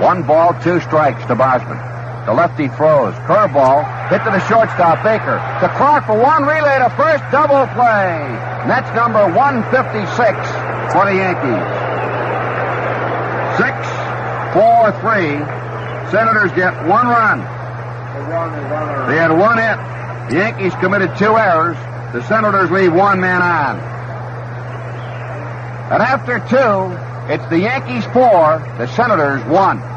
One 0.00 0.22
ball, 0.22 0.56
two 0.62 0.80
strikes 0.80 1.24
to 1.26 1.34
Bosman. 1.34 1.76
The 2.24 2.32
lefty 2.32 2.68
throws. 2.68 3.12
Curveball. 3.28 3.84
Hit 4.08 4.24
to 4.24 4.30
the 4.30 4.40
shortstop, 4.48 5.02
Baker. 5.04 5.36
To 5.60 5.68
Clarke 5.76 6.06
for 6.06 6.18
one 6.18 6.44
relay 6.44 6.78
to 6.78 6.88
first. 6.96 7.24
Double 7.32 7.66
play. 7.76 8.16
That's 8.64 8.88
number 8.96 9.20
156 9.32 10.16
for 10.92 11.04
the 11.04 11.16
Yankees. 11.20 11.64
Six, 13.60 13.76
four, 14.56 14.92
three. 15.04 15.36
Senators 16.10 16.52
get 16.52 16.72
one 16.88 17.08
run. 17.08 17.40
They 19.08 19.16
had 19.16 19.32
one 19.32 19.58
hit. 19.58 19.76
The 20.30 20.36
Yankees 20.36 20.74
committed 20.80 21.16
two 21.18 21.36
errors. 21.36 21.76
The 22.12 22.22
Senators 22.26 22.70
leave 22.70 22.92
one 22.92 23.20
man 23.20 23.42
on. 23.42 23.78
And 25.92 26.02
after 26.02 26.38
two, 26.48 27.32
it's 27.32 27.46
the 27.50 27.58
Yankees 27.58 28.04
four, 28.12 28.58
the 28.78 28.86
Senators 28.86 29.44
one. 29.44 29.89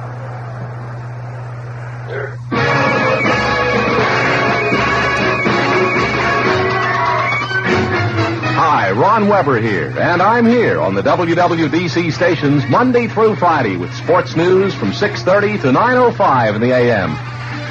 Hi, 9.23 9.29
Weber 9.29 9.61
here, 9.61 9.97
and 9.97 10.21
I'm 10.21 10.45
here 10.45 10.81
on 10.81 10.95
the 10.95 11.01
WWDC 11.01 12.11
stations 12.11 12.67
Monday 12.67 13.07
through 13.07 13.37
Friday 13.37 13.77
with 13.77 13.93
sports 13.93 14.35
news 14.35 14.73
from 14.73 14.91
6:30 14.91 15.61
to 15.61 15.71
9:05 15.71 16.55
in 16.55 16.61
the 16.61 16.73
AM. 16.73 17.15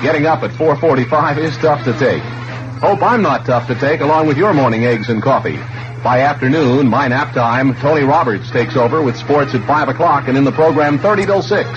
Getting 0.00 0.24
up 0.24 0.42
at 0.42 0.50
4:45 0.52 1.36
is 1.36 1.54
tough 1.58 1.84
to 1.84 1.92
take. 1.98 2.22
Hope 2.80 3.02
I'm 3.02 3.20
not 3.20 3.44
tough 3.44 3.66
to 3.66 3.74
take 3.74 4.00
along 4.00 4.28
with 4.28 4.38
your 4.38 4.54
morning 4.54 4.86
eggs 4.86 5.10
and 5.10 5.22
coffee. 5.22 5.58
By 6.02 6.22
afternoon, 6.22 6.88
my 6.88 7.08
nap 7.08 7.34
time, 7.34 7.74
Tony 7.74 8.02
Roberts 8.02 8.50
takes 8.50 8.74
over 8.74 9.02
with 9.02 9.18
sports 9.18 9.54
at 9.54 9.62
5 9.66 9.90
o'clock 9.90 10.28
and 10.28 10.38
in 10.38 10.44
the 10.44 10.52
program 10.52 10.98
30 10.98 11.26
till 11.26 11.42
6. 11.42 11.68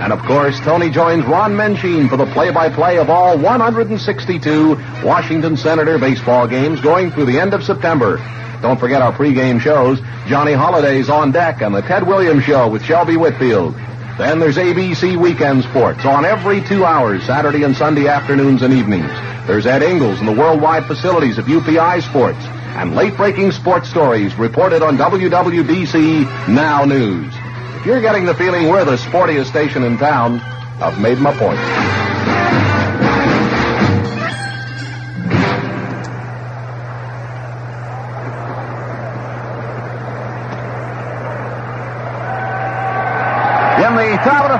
And 0.00 0.10
of 0.10 0.22
course, 0.22 0.58
Tony 0.60 0.88
joins 0.88 1.26
Ron 1.26 1.54
Menchine 1.54 2.08
for 2.08 2.16
the 2.16 2.32
play-by-play 2.32 2.96
of 2.96 3.10
all 3.10 3.36
162 3.36 4.78
Washington 5.04 5.54
Senator 5.58 5.98
baseball 5.98 6.46
games 6.46 6.80
going 6.80 7.10
through 7.10 7.26
the 7.26 7.38
end 7.38 7.52
of 7.52 7.62
September. 7.62 8.18
Don't 8.60 8.78
forget 8.78 9.02
our 9.02 9.12
pregame 9.12 9.60
shows, 9.60 10.00
Johnny 10.26 10.52
Holiday's 10.52 11.08
on 11.08 11.30
deck 11.30 11.62
and 11.62 11.74
the 11.74 11.82
Ted 11.82 12.06
Williams 12.06 12.44
Show 12.44 12.68
with 12.68 12.84
Shelby 12.84 13.16
Whitfield. 13.16 13.74
Then 14.18 14.40
there's 14.40 14.56
ABC 14.56 15.16
Weekend 15.16 15.62
Sports 15.62 16.04
on 16.04 16.24
every 16.24 16.60
two 16.62 16.84
hours, 16.84 17.22
Saturday 17.24 17.62
and 17.62 17.76
Sunday 17.76 18.08
afternoons 18.08 18.62
and 18.62 18.74
evenings. 18.74 19.10
There's 19.46 19.64
Ed 19.64 19.82
Ingles 19.82 20.18
and 20.18 20.26
the 20.26 20.32
worldwide 20.32 20.86
facilities 20.86 21.38
of 21.38 21.46
UPI 21.46 22.02
Sports 22.02 22.44
and 22.74 22.96
late-breaking 22.96 23.52
sports 23.52 23.88
stories 23.88 24.34
reported 24.34 24.82
on 24.82 24.98
WWDC 24.98 26.48
Now 26.48 26.84
News. 26.84 27.32
If 27.76 27.86
you're 27.86 28.00
getting 28.00 28.24
the 28.24 28.34
feeling 28.34 28.68
we're 28.68 28.84
the 28.84 28.96
sportiest 28.96 29.46
station 29.46 29.84
in 29.84 29.98
town, 29.98 30.40
I've 30.80 31.00
made 31.00 31.18
my 31.18 31.32
point. 31.36 31.97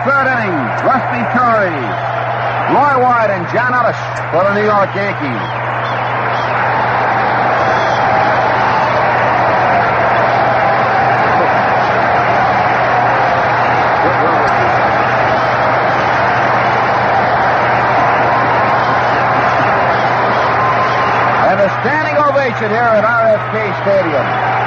Third 0.04 0.26
inning, 0.30 0.54
Rusty 0.86 1.22
Curry, 1.34 1.74
Roy 2.70 3.02
White, 3.02 3.30
and 3.30 3.48
John 3.50 3.74
Ellis 3.74 3.98
for 4.30 4.44
the 4.44 4.54
New 4.54 4.64
York 4.64 4.94
Yankees. 4.94 5.42
And 21.48 21.60
a 21.60 21.70
standing 21.80 22.16
ovation 22.22 22.70
here 22.70 22.92
at 22.92 23.04
RFK 23.04 23.82
Stadium. 23.82 24.58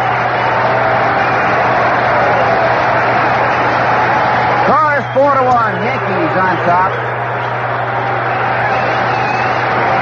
Scores 5.02 5.16
four 5.16 5.34
to 5.36 5.44
one. 5.44 5.61
Yankees 5.80 6.34
on 6.36 6.56
top. 6.68 6.92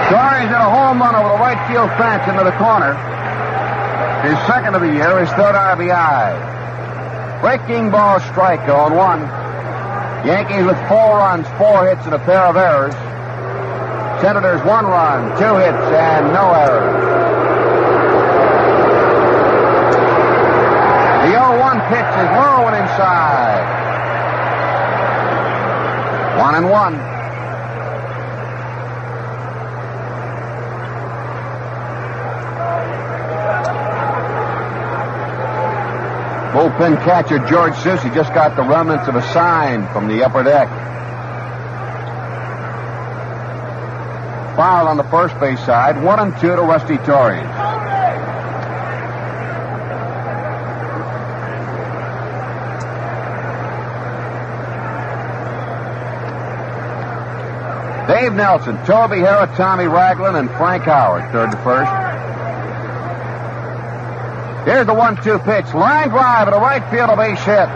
Torres 0.10 0.50
hit 0.50 0.58
a 0.58 0.70
home 0.70 0.98
run 0.98 1.14
over 1.14 1.30
the 1.30 1.38
right 1.38 1.60
field 1.70 1.90
fence 2.02 2.26
into 2.28 2.44
the 2.44 2.56
corner. 2.58 2.98
His 4.26 4.38
second 4.48 4.74
of 4.76 4.82
the 4.82 4.92
year, 4.92 5.20
his 5.20 5.30
third 5.38 5.54
RBI. 5.54 7.42
Breaking 7.42 7.92
ball 7.92 8.20
strike 8.20 8.68
on 8.68 8.96
one. 8.96 9.22
Yankees 10.26 10.66
with 10.66 10.78
four 10.90 11.20
runs, 11.22 11.48
four 11.58 11.88
hits, 11.88 12.04
and 12.06 12.14
a 12.14 12.20
pair 12.20 12.44
of 12.46 12.58
errors. 12.58 12.94
Senators 14.22 14.60
one 14.66 14.86
run, 14.86 15.32
two 15.40 15.56
hits, 15.56 15.78
and 15.96 16.34
no 16.34 16.52
errors. 16.52 17.10
The 21.24 21.36
0-1 21.36 21.88
pitch 21.88 22.12
is 22.20 22.30
and 22.68 22.76
inside. 22.76 23.89
One 26.40 26.56
and 26.56 26.70
one. 26.70 26.94
Bullpen 36.54 37.04
catcher 37.04 37.40
George 37.50 37.74
Susce 37.74 38.14
just 38.16 38.34
got 38.34 38.56
the 38.56 38.64
remnants 38.64 39.10
of 39.10 39.16
a 39.16 39.22
sign 39.34 39.86
from 39.92 40.08
the 40.08 40.24
upper 40.24 40.44
deck. 40.44 40.70
Foul 44.56 44.88
on 44.88 44.96
the 44.96 45.04
first 45.04 45.38
base 45.42 45.60
side. 45.66 46.02
One 46.02 46.22
and 46.22 46.34
two 46.40 46.56
to 46.56 46.62
Rusty 46.62 47.00
Torres. 47.00 47.59
Dave 58.20 58.34
Nelson, 58.34 58.76
Toby 58.86 59.24
Harrah, 59.24 59.56
Tommy 59.56 59.86
Ragland, 59.86 60.36
and 60.36 60.50
Frank 60.60 60.84
Howard, 60.84 61.32
third 61.32 61.52
to 61.52 61.58
first. 61.64 61.90
Here's 64.68 64.86
the 64.86 64.94
one-two 64.94 65.40
pitch. 65.40 65.74
Line 65.74 66.10
drive 66.10 66.50
at 66.50 66.54
a 66.54 66.60
right 66.60 66.84
field, 66.92 67.10
a 67.12 67.16
base 67.16 67.40
hit. 67.40 67.70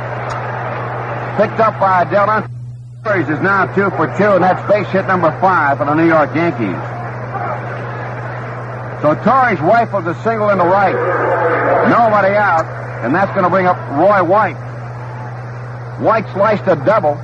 Picked 1.40 1.62
up 1.64 1.80
by 1.80 2.04
Del. 2.12 2.28
Torres 3.06 3.30
is 3.30 3.40
now 3.40 3.74
two 3.74 3.90
for 3.92 4.08
two, 4.18 4.36
and 4.36 4.44
that's 4.44 4.60
base 4.70 4.86
hit 4.92 5.08
number 5.08 5.32
five 5.40 5.78
for 5.78 5.86
the 5.86 5.94
New 5.94 6.08
York 6.08 6.36
Yankees. 6.36 6.76
So 9.02 9.16
Torres 9.24 9.62
rifles 9.62 10.06
a 10.08 10.24
single 10.24 10.50
in 10.50 10.58
the 10.58 10.66
right. 10.66 10.92
Nobody 11.88 12.36
out, 12.36 12.66
and 13.06 13.16
that's 13.16 13.32
going 13.32 13.46
to 13.46 13.50
bring 13.50 13.66
up 13.66 13.78
Roy 13.92 14.22
White. 14.22 14.60
White 16.02 16.28
sliced 16.34 16.68
a 16.68 16.76
double 16.76 17.16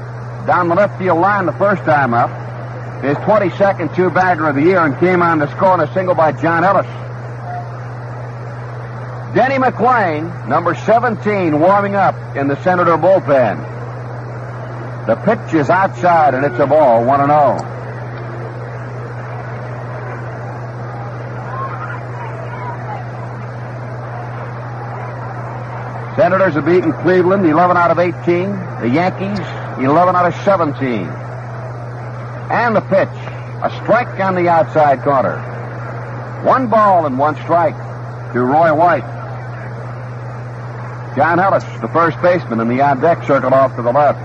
down 0.47 0.69
the 0.69 0.75
left 0.75 0.97
field 0.97 1.19
line 1.19 1.45
the 1.45 1.53
first 1.59 1.83
time 1.83 2.13
up. 2.13 2.38
His 3.01 3.15
22nd 3.19 3.95
two-bagger 3.95 4.47
of 4.47 4.55
the 4.55 4.61
year 4.61 4.79
and 4.79 4.97
came 4.99 5.21
on 5.21 5.39
to 5.39 5.49
score 5.51 5.69
on 5.69 5.79
a 5.79 5.93
single 5.93 6.15
by 6.15 6.33
John 6.33 6.65
Ellis. 6.65 6.85
Denny 9.33 9.55
McLain, 9.55 10.47
number 10.49 10.75
17, 10.75 11.59
warming 11.59 11.95
up 11.95 12.15
in 12.35 12.49
the 12.49 12.61
Senator 12.61 12.97
bullpen. 12.97 13.57
The 15.07 15.15
pitch 15.15 15.53
is 15.53 15.69
outside 15.69 16.33
and 16.33 16.43
it's 16.43 16.59
a 16.59 16.67
ball, 16.67 17.05
1 17.05 17.19
0. 17.19 17.79
Senators 26.17 26.55
have 26.55 26.65
beaten 26.65 26.91
Cleveland 26.91 27.45
11 27.45 27.77
out 27.77 27.91
of 27.91 27.99
18. 27.99 28.51
The 28.81 28.89
Yankees 28.89 29.39
11 29.79 30.15
out 30.17 30.25
of 30.25 30.35
17. 30.43 31.28
And 32.49 32.75
the 32.75 32.81
pitch. 32.81 33.09
A 33.61 33.69
strike 33.83 34.19
on 34.19 34.35
the 34.35 34.47
outside 34.47 35.01
corner. 35.03 35.37
One 36.43 36.67
ball 36.67 37.05
and 37.05 37.19
one 37.19 37.35
strike 37.35 37.75
to 38.33 38.41
Roy 38.41 38.73
White. 38.73 39.03
John 41.15 41.39
Ellis, 41.39 41.63
the 41.81 41.89
first 41.89 42.21
baseman 42.21 42.59
in 42.59 42.69
the 42.69 42.81
on 42.81 43.01
deck, 43.01 43.23
circle 43.25 43.53
off 43.53 43.75
to 43.75 43.81
the 43.81 43.91
left. 43.91 44.19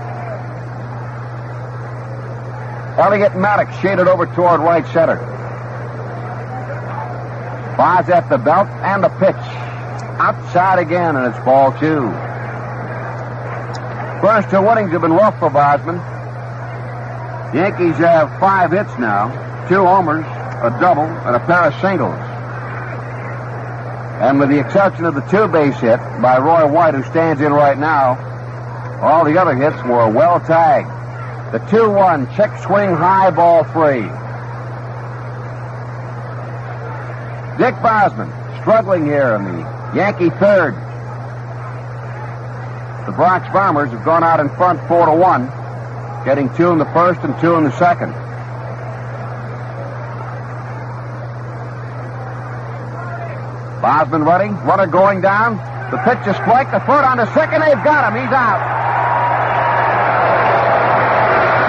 Elliott 2.97 3.35
Maddox 3.35 3.75
shaded 3.81 4.07
over 4.07 4.25
toward 4.27 4.61
right 4.61 4.85
center. 4.87 5.17
Boz 7.75 8.09
at 8.09 8.29
the 8.29 8.37
belt 8.37 8.69
and 8.69 9.03
the 9.03 9.09
pitch. 9.09 9.35
Outside 10.17 10.79
again, 10.79 11.17
and 11.17 11.27
it's 11.27 11.43
ball 11.43 11.73
two. 11.73 12.09
First 14.21 14.49
two 14.49 14.65
innings 14.71 14.91
have 14.93 15.01
been 15.01 15.11
rough 15.11 15.37
for 15.39 15.49
Bosman. 15.49 16.14
Yankees 17.53 17.95
have 17.97 18.39
five 18.39 18.71
hits 18.71 18.91
now, 18.97 19.29
two 19.69 19.85
homers, 19.85 20.25
a 20.25 20.75
double, 20.79 21.03
and 21.03 21.35
a 21.35 21.39
pair 21.39 21.63
of 21.63 21.73
singles. 21.81 22.15
And 24.21 24.39
with 24.39 24.49
the 24.49 24.59
exception 24.59 25.05
of 25.05 25.13
the 25.13 25.21
two 25.21 25.47
base 25.47 25.75
hit 25.75 25.99
by 26.21 26.39
Roy 26.39 26.67
White, 26.67 26.95
who 26.95 27.03
stands 27.03 27.41
in 27.41 27.53
right 27.53 27.77
now, 27.77 28.17
all 29.01 29.25
the 29.25 29.37
other 29.37 29.53
hits 29.55 29.75
were 29.83 30.09
well 30.09 30.39
tagged. 30.39 30.89
The 31.53 31.59
2 31.69 31.89
1 31.89 32.35
check 32.35 32.61
swing 32.63 32.89
high 32.89 33.29
ball 33.29 33.63
three. 33.65 34.01
Dick 37.57 37.75
Bosman 37.81 38.31
struggling 38.61 39.05
here 39.05 39.35
in 39.35 39.43
the 39.45 39.59
Yankee 39.95 40.29
third. 40.31 40.75
The 43.05 43.11
Bronx 43.11 43.47
Bombers 43.53 43.91
have 43.91 44.03
gone 44.03 44.23
out 44.23 44.39
in 44.39 44.49
front 44.57 44.85
four 44.87 45.05
to 45.05 45.13
one, 45.13 45.47
getting 46.25 46.53
two 46.55 46.69
in 46.71 46.79
the 46.79 46.85
first 46.85 47.21
and 47.21 47.39
two 47.39 47.55
in 47.55 47.63
the 47.63 47.71
second. 47.77 48.11
Bosman 53.81 54.23
running, 54.23 54.53
runner 54.65 54.87
going 54.87 55.21
down. 55.21 55.57
The 55.91 55.97
pitch 55.97 56.25
is 56.27 56.35
strike, 56.37 56.71
the 56.71 56.79
third 56.79 57.05
on 57.05 57.17
the 57.17 57.31
second. 57.35 57.61
They've 57.61 57.83
got 57.83 58.09
him. 58.11 58.19
He's 58.19 58.33
out. 58.33 58.57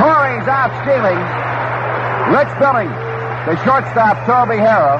Torres' 0.00 0.48
out 0.48 0.72
stealing. 0.82 1.20
Rich 2.32 2.48
Billings, 2.59 2.96
the 3.46 3.54
shortstop, 3.62 4.16
Toby 4.26 4.57
Harrah. 4.57 4.98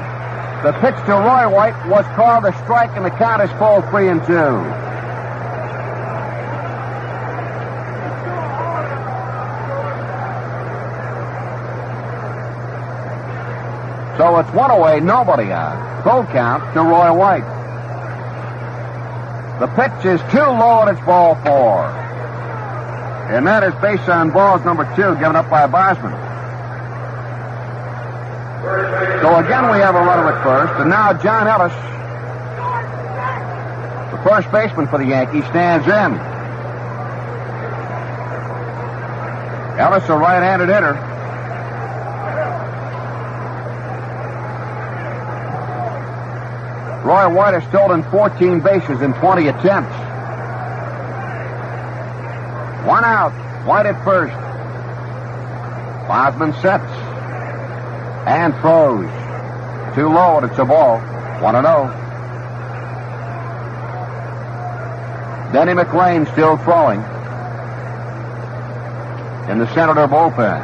the 0.63 0.71
pitch 0.79 0.95
to 1.07 1.13
Roy 1.13 1.49
White 1.49 1.87
was 1.87 2.05
called 2.15 2.45
a 2.45 2.53
strike, 2.63 2.95
and 2.95 3.03
the 3.03 3.09
count 3.09 3.41
is 3.41 3.49
full 3.57 3.81
three 3.89 4.07
and 4.07 4.23
two. 4.25 4.86
So 14.17 14.39
it's 14.39 14.49
one 14.51 14.71
away, 14.71 14.99
nobody 14.99 15.51
out. 15.51 16.03
Full 16.03 16.25
count 16.33 16.73
to 16.73 16.81
Roy 16.81 17.13
White. 17.13 17.45
The 19.59 19.67
pitch 19.67 20.05
is 20.05 20.21
too 20.31 20.39
low, 20.39 20.81
and 20.81 20.89
it's 20.97 21.05
ball 21.05 21.35
four. 21.43 21.85
And 23.29 23.45
that 23.45 23.63
is 23.63 23.73
based 23.81 24.09
on 24.09 24.31
balls 24.31 24.63
number 24.65 24.85
two 24.95 25.13
given 25.19 25.35
up 25.35 25.49
by 25.49 25.67
Bosman. 25.67 26.13
So 29.21 29.35
again, 29.37 29.71
we 29.71 29.79
have 29.79 29.95
a 29.95 30.01
runner 30.01 30.33
at 30.33 30.43
first, 30.43 30.73
and 30.81 30.89
now 30.89 31.13
John 31.13 31.47
Ellis, 31.47 31.73
the 34.11 34.29
first 34.29 34.51
baseman 34.51 34.87
for 34.87 34.97
the 34.97 35.05
Yankees, 35.05 35.43
stands 35.45 35.85
in. 35.85 36.17
Ellis, 39.79 40.09
a 40.09 40.17
right-handed 40.17 40.69
hitter. 40.69 41.06
Roy 47.07 47.29
White 47.29 47.53
has 47.53 47.63
stolen 47.69 48.03
14 48.11 48.59
bases 48.59 49.01
in 49.01 49.13
20 49.13 49.47
attempts. 49.47 49.95
One 52.85 53.05
out. 53.05 53.31
White 53.65 53.85
at 53.85 54.03
first. 54.03 54.35
Bosman 56.09 56.51
sets 56.61 56.83
and 58.27 58.53
throws. 58.55 59.07
Too 59.95 60.09
low, 60.09 60.39
and 60.39 60.51
it's 60.51 60.59
a 60.59 60.65
ball. 60.65 60.99
1 60.99 61.55
0. 61.55 61.87
Denny 65.53 65.71
McLain 65.81 66.29
still 66.33 66.57
throwing 66.57 66.99
in 69.49 69.59
the 69.59 69.73
Senator 69.73 70.09
bullpen. 70.09 70.59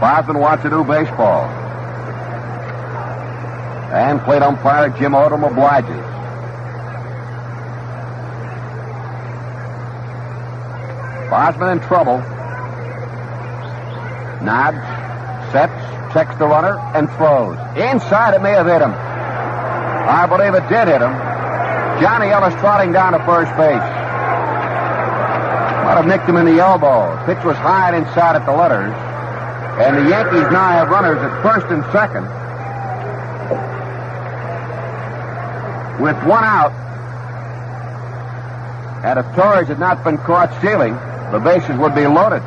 Bosman 0.00 0.38
wants 0.38 0.62
to 0.62 0.70
do 0.70 0.82
baseball. 0.82 1.61
And 3.92 4.20
plate 4.22 4.40
umpire 4.40 4.88
Jim 4.98 5.12
Odom 5.12 5.44
obliges. 5.44 6.00
Bosman 11.28 11.76
in 11.76 11.80
trouble. 11.80 12.16
Nods, 14.40 14.80
sets, 15.52 15.76
checks 16.14 16.34
the 16.38 16.46
runner, 16.46 16.78
and 16.96 17.08
throws. 17.20 17.56
Inside, 17.76 18.34
it 18.34 18.42
may 18.42 18.52
have 18.52 18.66
hit 18.66 18.80
him. 18.80 18.92
I 18.92 20.26
believe 20.26 20.54
it 20.54 20.66
did 20.68 20.88
hit 20.88 21.00
him. 21.00 21.12
Johnny 22.00 22.28
Ellis 22.28 22.54
trotting 22.60 22.92
down 22.92 23.12
to 23.12 23.18
first 23.24 23.52
base. 23.56 23.76
Might 25.84 26.00
have 26.00 26.06
nicked 26.06 26.24
him 26.26 26.36
in 26.36 26.46
the 26.46 26.60
elbow. 26.60 27.14
Pitch 27.26 27.44
was 27.44 27.56
high 27.58 27.92
and 27.92 28.06
inside 28.06 28.36
at 28.36 28.46
the 28.46 28.52
letters. 28.52 28.92
And 29.84 29.96
the 29.96 30.08
Yankees 30.08 30.50
now 30.50 30.68
have 30.80 30.88
runners 30.88 31.18
at 31.18 31.42
first 31.42 31.66
and 31.66 31.84
second. 31.92 32.24
With 36.02 36.16
one 36.24 36.42
out. 36.42 36.72
And 39.04 39.20
if 39.20 39.26
Torres 39.36 39.68
had 39.68 39.78
not 39.78 40.02
been 40.02 40.18
caught 40.18 40.52
stealing, 40.58 40.94
the 41.30 41.38
bases 41.38 41.76
would 41.78 41.94
be 41.94 42.08
loaded. 42.08 42.42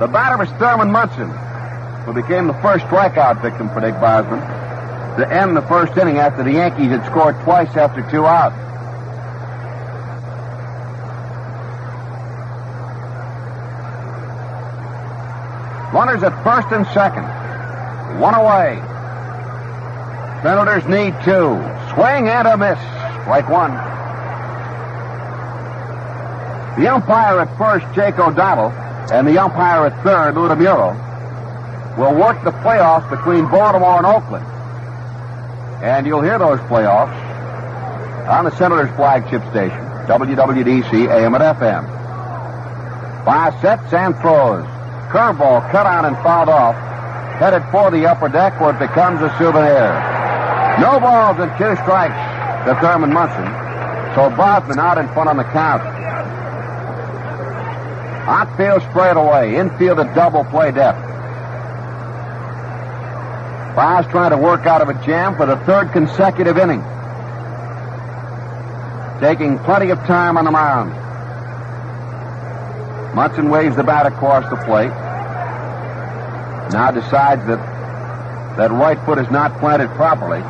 The 0.00 0.06
batter 0.06 0.36
was 0.36 0.50
Thurman 0.58 0.90
Munson, 0.92 1.30
who 2.04 2.12
became 2.12 2.46
the 2.46 2.52
first 2.60 2.84
strikeout 2.86 3.40
victim 3.40 3.70
for 3.70 3.80
Dick 3.80 3.94
Bosman 3.94 4.40
to 5.16 5.32
end 5.32 5.56
the 5.56 5.62
first 5.62 5.96
inning 5.96 6.18
after 6.18 6.42
the 6.42 6.52
Yankees 6.52 6.88
had 6.88 7.06
scored 7.06 7.40
twice 7.40 7.74
after 7.74 8.02
two 8.10 8.26
outs. 8.26 8.56
Runners 15.94 16.22
at 16.22 16.34
first 16.44 16.68
and 16.70 16.86
second. 16.88 17.24
One 18.20 18.34
away. 18.34 18.93
Senators 20.44 20.84
need 20.84 21.14
two. 21.24 21.56
Swing 21.94 22.28
and 22.28 22.46
a 22.46 22.54
miss. 22.58 22.78
Strike 23.24 23.48
one. 23.48 23.72
The 26.78 26.86
umpire 26.92 27.40
at 27.40 27.56
first, 27.56 27.86
Jake 27.94 28.18
O'Donnell, 28.18 28.70
and 29.10 29.26
the 29.26 29.38
umpire 29.38 29.86
at 29.86 30.04
third, 30.04 30.34
Lou 30.34 30.46
DeMuro, 30.48 30.92
will 31.96 32.14
work 32.20 32.44
the 32.44 32.50
playoffs 32.50 33.08
between 33.08 33.46
Baltimore 33.46 33.96
and 33.96 34.04
Oakland. 34.04 34.44
And 35.82 36.06
you'll 36.06 36.20
hear 36.20 36.38
those 36.38 36.60
playoffs 36.68 37.16
on 38.28 38.44
the 38.44 38.54
Senators 38.58 38.94
flagship 38.96 39.40
station, 39.48 39.80
WWDC 40.06 41.08
AM 41.08 41.34
and 41.34 41.42
FM. 41.42 43.24
Five 43.24 43.58
sets 43.62 43.90
and 43.94 44.14
throws. 44.18 44.66
Curveball 45.08 45.70
cut 45.70 45.86
on 45.86 46.04
and 46.04 46.14
fouled 46.16 46.50
off. 46.50 46.74
Headed 47.38 47.62
for 47.70 47.90
the 47.90 48.04
upper 48.04 48.28
deck 48.28 48.60
where 48.60 48.76
it 48.76 48.78
becomes 48.78 49.22
a 49.22 49.34
souvenir. 49.38 50.13
No 50.80 50.98
balls 50.98 51.38
and 51.38 51.50
two 51.56 51.76
strikes 51.82 52.18
to 52.66 52.74
Thurman 52.80 53.12
Munson. 53.12 53.44
So 54.14 54.30
Bosman 54.36 54.78
out 54.78 54.98
in 54.98 55.06
front 55.08 55.28
on 55.28 55.36
the 55.36 55.44
count. 55.44 55.82
Outfield 58.26 58.82
sprayed 58.90 59.16
away. 59.16 59.56
Infield 59.56 59.98
a 59.98 60.14
double 60.14 60.44
play 60.44 60.72
depth. 60.72 60.98
Baz 63.76 64.06
trying 64.06 64.30
to 64.30 64.36
work 64.36 64.66
out 64.66 64.82
of 64.82 64.88
a 64.88 64.94
jam 65.04 65.36
for 65.36 65.46
the 65.46 65.56
third 65.64 65.92
consecutive 65.92 66.56
inning. 66.56 66.82
Taking 69.20 69.58
plenty 69.60 69.90
of 69.90 69.98
time 70.06 70.36
on 70.36 70.44
the 70.44 70.50
mound. 70.50 70.92
Munson 73.14 73.50
waves 73.50 73.76
the 73.76 73.84
bat 73.84 74.06
across 74.06 74.48
the 74.50 74.56
plate. 74.64 74.90
Now 76.72 76.90
decides 76.90 77.44
that 77.46 77.58
that 78.56 78.70
right 78.70 78.98
foot 79.04 79.18
is 79.18 79.30
not 79.30 79.58
planted 79.58 79.88
properly. 79.90 80.40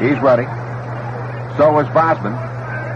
He's 0.00 0.18
ready. 0.20 0.44
So 1.56 1.78
is 1.80 1.88
Bosman. 1.94 2.34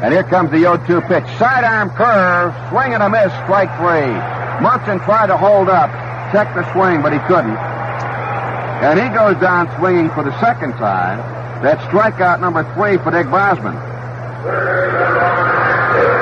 And 0.03 0.13
here 0.13 0.25
comes 0.25 0.51
the 0.51 0.59
0-2 0.59 1.09
pitch. 1.09 1.25
Sidearm 1.39 1.91
curve, 1.91 2.55
swing 2.71 2.95
and 2.95 3.03
a 3.03 3.09
miss, 3.09 3.33
strike 3.45 3.69
three. 3.77 4.13
Munson 4.61 5.01
tried 5.01 5.29
to 5.29 5.37
hold 5.37 5.69
up, 5.69 5.91
check 6.33 6.55
the 6.55 6.65
swing, 6.73 7.03
but 7.03 7.13
he 7.13 7.19
couldn't. 7.21 7.57
And 7.57 8.99
he 8.99 9.09
goes 9.15 9.37
down 9.41 9.69
swinging 9.79 10.09
for 10.11 10.23
the 10.23 10.39
second 10.41 10.73
time. 10.73 11.19
That's 11.63 11.83
strikeout 11.85 12.41
number 12.41 12.65
three 12.75 12.97
for 12.99 13.11
Dick 13.11 13.29
Bosman. 13.31 13.75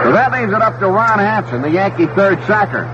So 0.02 0.12
that 0.12 0.32
leaves 0.32 0.52
it 0.52 0.62
up 0.62 0.78
to 0.80 0.88
Ron 0.88 1.18
Hansen, 1.18 1.62
the 1.62 1.70
Yankee 1.70 2.06
third 2.06 2.42
sacker, 2.46 2.86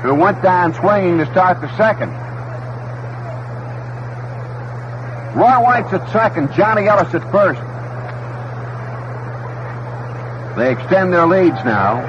who 0.00 0.14
went 0.14 0.42
down 0.42 0.72
swinging 0.74 1.18
to 1.18 1.26
start 1.32 1.60
the 1.60 1.68
second. 1.76 2.21
Roy 5.34 5.64
White's 5.64 5.92
at 5.94 6.04
second, 6.12 6.52
Johnny 6.52 6.88
Ellis 6.88 7.14
at 7.14 7.24
first. 7.32 7.60
They 10.58 10.72
extend 10.72 11.10
their 11.10 11.26
leads 11.26 11.56
now. 11.64 12.04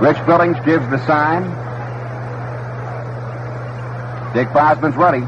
Rich 0.00 0.16
Billings 0.24 0.56
gives 0.64 0.88
the 0.88 0.96
sign. 1.04 1.44
Dick 4.32 4.48
Bosman's 4.54 4.96
ready. 4.96 5.20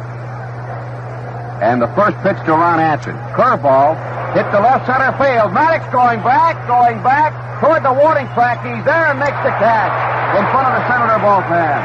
And 1.60 1.82
the 1.82 1.92
first 1.92 2.16
pitch 2.24 2.40
to 2.48 2.52
Ron 2.56 2.80
Hansen. 2.80 3.14
Curveball 3.36 4.00
hit 4.32 4.48
the 4.52 4.60
left 4.60 4.88
center 4.88 5.12
field. 5.20 5.52
Maddox 5.52 5.84
going 5.92 6.24
back, 6.24 6.56
going 6.66 7.02
back 7.04 7.36
toward 7.60 7.84
the 7.84 7.92
warning 7.92 8.26
track. 8.32 8.64
He's 8.64 8.82
there 8.88 9.12
and 9.12 9.20
makes 9.20 9.36
the 9.44 9.52
catch 9.60 9.92
in 10.40 10.44
front 10.48 10.72
of 10.72 10.80
the 10.80 10.84
Senator 10.88 11.20
bullpen. 11.20 11.80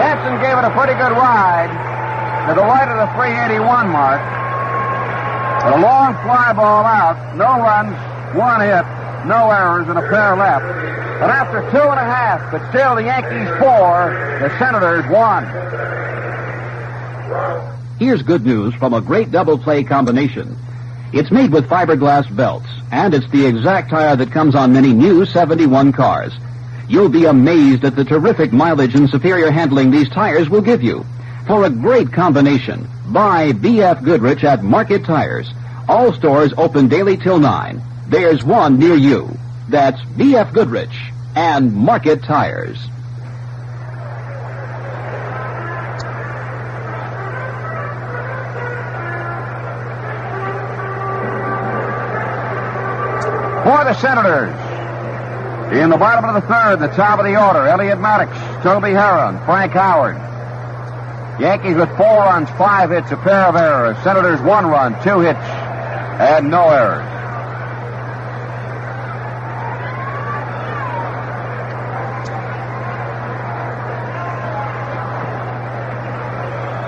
Hansen 0.00 0.40
gave 0.40 0.56
it 0.56 0.64
a 0.64 0.72
pretty 0.72 0.96
good 0.96 1.12
ride 1.12 1.93
to 2.48 2.52
the 2.52 2.60
right 2.60 2.88
of 2.88 2.98
the 3.00 3.08
381 3.16 3.88
mark. 3.88 4.20
A 5.64 5.80
long 5.80 6.12
fly 6.22 6.52
ball 6.52 6.84
out, 6.84 7.36
no 7.36 7.56
runs, 7.56 7.96
one 8.36 8.60
hit, 8.60 8.84
no 9.24 9.50
errors, 9.50 9.88
and 9.88 9.98
a 9.98 10.02
pair 10.02 10.36
left. 10.36 10.64
And 11.22 11.30
after 11.32 11.62
two 11.70 11.80
and 11.80 11.98
a 11.98 12.04
half, 12.04 12.52
but 12.52 12.68
still 12.68 12.96
the 12.96 13.04
Yankees 13.04 13.48
four, 13.58 14.12
the 14.42 14.58
Senators 14.58 15.10
one. 15.10 15.44
Here's 17.98 18.20
good 18.20 18.44
news 18.44 18.74
from 18.74 18.92
a 18.92 19.00
great 19.00 19.30
double 19.30 19.56
play 19.56 19.82
combination. 19.82 20.54
It's 21.14 21.30
made 21.30 21.50
with 21.50 21.66
fiberglass 21.66 22.34
belts, 22.36 22.68
and 22.92 23.14
it's 23.14 23.30
the 23.30 23.46
exact 23.46 23.88
tire 23.88 24.16
that 24.16 24.32
comes 24.32 24.54
on 24.54 24.74
many 24.74 24.92
new 24.92 25.24
71 25.24 25.92
cars. 25.92 26.34
You'll 26.90 27.08
be 27.08 27.24
amazed 27.24 27.84
at 27.84 27.96
the 27.96 28.04
terrific 28.04 28.52
mileage 28.52 28.94
and 28.94 29.08
superior 29.08 29.50
handling 29.50 29.90
these 29.90 30.10
tires 30.10 30.50
will 30.50 30.60
give 30.60 30.82
you. 30.82 31.06
For 31.46 31.64
a 31.64 31.70
great 31.70 32.10
combination, 32.10 32.88
buy 33.06 33.52
BF 33.52 34.02
Goodrich 34.02 34.44
at 34.44 34.62
Market 34.62 35.04
Tires. 35.04 35.46
All 35.86 36.14
stores 36.14 36.54
open 36.56 36.88
daily 36.88 37.18
till 37.18 37.38
9. 37.38 37.82
There's 38.08 38.42
one 38.42 38.78
near 38.78 38.94
you. 38.94 39.28
That's 39.68 40.00
BF 40.16 40.54
Goodrich 40.54 40.96
and 41.36 41.74
Market 41.74 42.22
Tires. 42.22 42.78
For 53.64 53.84
the 53.84 53.94
Senators, 54.00 54.54
in 55.76 55.90
the 55.90 55.96
bottom 55.98 56.24
of 56.24 56.34
the 56.34 56.48
third, 56.48 56.80
the 56.80 56.88
top 56.88 57.18
of 57.18 57.26
the 57.26 57.38
order, 57.38 57.66
Elliott 57.66 58.00
Maddox, 58.00 58.32
Toby 58.62 58.88
Harrah, 58.88 59.44
Frank 59.44 59.72
Howard. 59.72 60.33
Yankees 61.38 61.74
with 61.74 61.88
four 61.96 62.18
runs, 62.18 62.48
five 62.50 62.90
hits, 62.90 63.10
a 63.10 63.16
pair 63.16 63.46
of 63.46 63.56
errors. 63.56 63.96
Senators 64.04 64.40
one 64.40 64.66
run, 64.66 64.92
two 65.02 65.18
hits, 65.18 65.40
and 66.20 66.48
no 66.48 66.68
errors. 66.70 67.10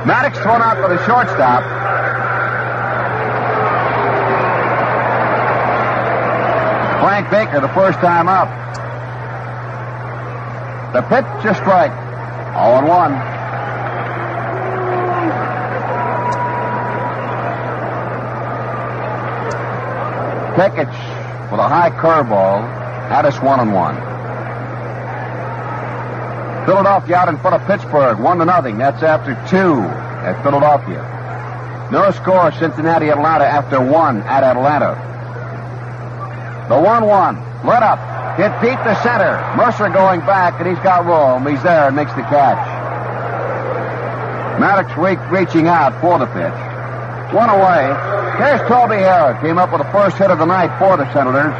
Maddox 0.06 0.38
thrown 0.38 0.62
out 0.62 0.76
for 0.76 0.94
the 0.94 1.04
shortstop. 1.06 1.64
Frank 7.02 7.30
Baker, 7.30 7.60
the 7.60 7.74
first 7.74 7.98
time 7.98 8.28
up. 8.28 8.46
The 10.92 11.02
pitch, 11.02 11.50
a 11.50 11.54
strike. 11.56 11.90
in 11.90 12.86
1. 12.88 13.35
Kekich 20.56 21.50
with 21.50 21.60
a 21.60 21.68
high 21.68 21.90
curveball 21.90 22.62
had 23.08 23.26
us 23.26 23.40
one 23.42 23.60
and 23.60 23.72
one. 23.72 23.94
Philadelphia 26.66 27.16
out 27.16 27.28
in 27.28 27.38
front 27.38 27.60
of 27.60 27.66
Pittsburgh, 27.68 28.18
one 28.18 28.38
to 28.38 28.44
nothing. 28.44 28.78
That's 28.78 29.02
after 29.02 29.34
two 29.48 29.80
at 30.26 30.42
Philadelphia. 30.42 31.04
No 31.92 32.10
score, 32.10 32.50
Cincinnati 32.52 33.10
Atlanta 33.10 33.44
after 33.44 33.80
one 33.80 34.22
at 34.22 34.42
Atlanta. 34.42 34.96
The 36.68 36.80
1 36.80 37.06
1. 37.06 37.64
Let 37.64 37.84
up. 37.84 38.00
Hit 38.36 38.50
deep 38.60 38.78
to 38.82 38.98
center. 39.02 39.38
Murcer 39.54 39.88
going 39.92 40.18
back, 40.20 40.58
and 40.58 40.66
he's 40.68 40.82
got 40.82 41.06
room. 41.06 41.46
He's 41.46 41.62
there 41.62 41.86
and 41.86 41.94
makes 41.94 42.12
the 42.14 42.22
catch. 42.22 42.58
Maddox 44.58 44.90
re- 44.98 45.14
reaching 45.30 45.68
out 45.68 46.00
for 46.00 46.18
the 46.18 46.26
pitch. 46.26 47.32
One 47.32 47.50
away. 47.50 48.15
Here's 48.36 48.60
Toby 48.68 48.96
Harrah. 48.96 49.40
Came 49.40 49.56
up 49.56 49.72
with 49.72 49.80
the 49.80 49.90
first 49.90 50.18
hit 50.18 50.30
of 50.30 50.38
the 50.38 50.44
night 50.44 50.78
for 50.78 50.98
the 50.98 51.10
Senators. 51.14 51.54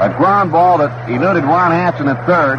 A 0.00 0.12
ground 0.18 0.50
ball 0.50 0.78
that 0.78 1.08
eluded 1.08 1.44
Ron 1.44 1.70
Hansen 1.70 2.08
at 2.08 2.26
third. 2.26 2.58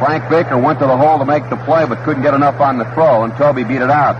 Frank 0.00 0.28
Baker 0.28 0.58
went 0.58 0.80
to 0.80 0.86
the 0.86 0.96
hole 0.96 1.20
to 1.20 1.24
make 1.24 1.48
the 1.48 1.56
play, 1.58 1.86
but 1.86 2.02
couldn't 2.02 2.24
get 2.24 2.34
enough 2.34 2.60
on 2.60 2.78
the 2.78 2.84
throw, 2.94 3.22
and 3.22 3.32
Toby 3.36 3.62
beat 3.62 3.82
it 3.82 3.90
out. 3.90 4.16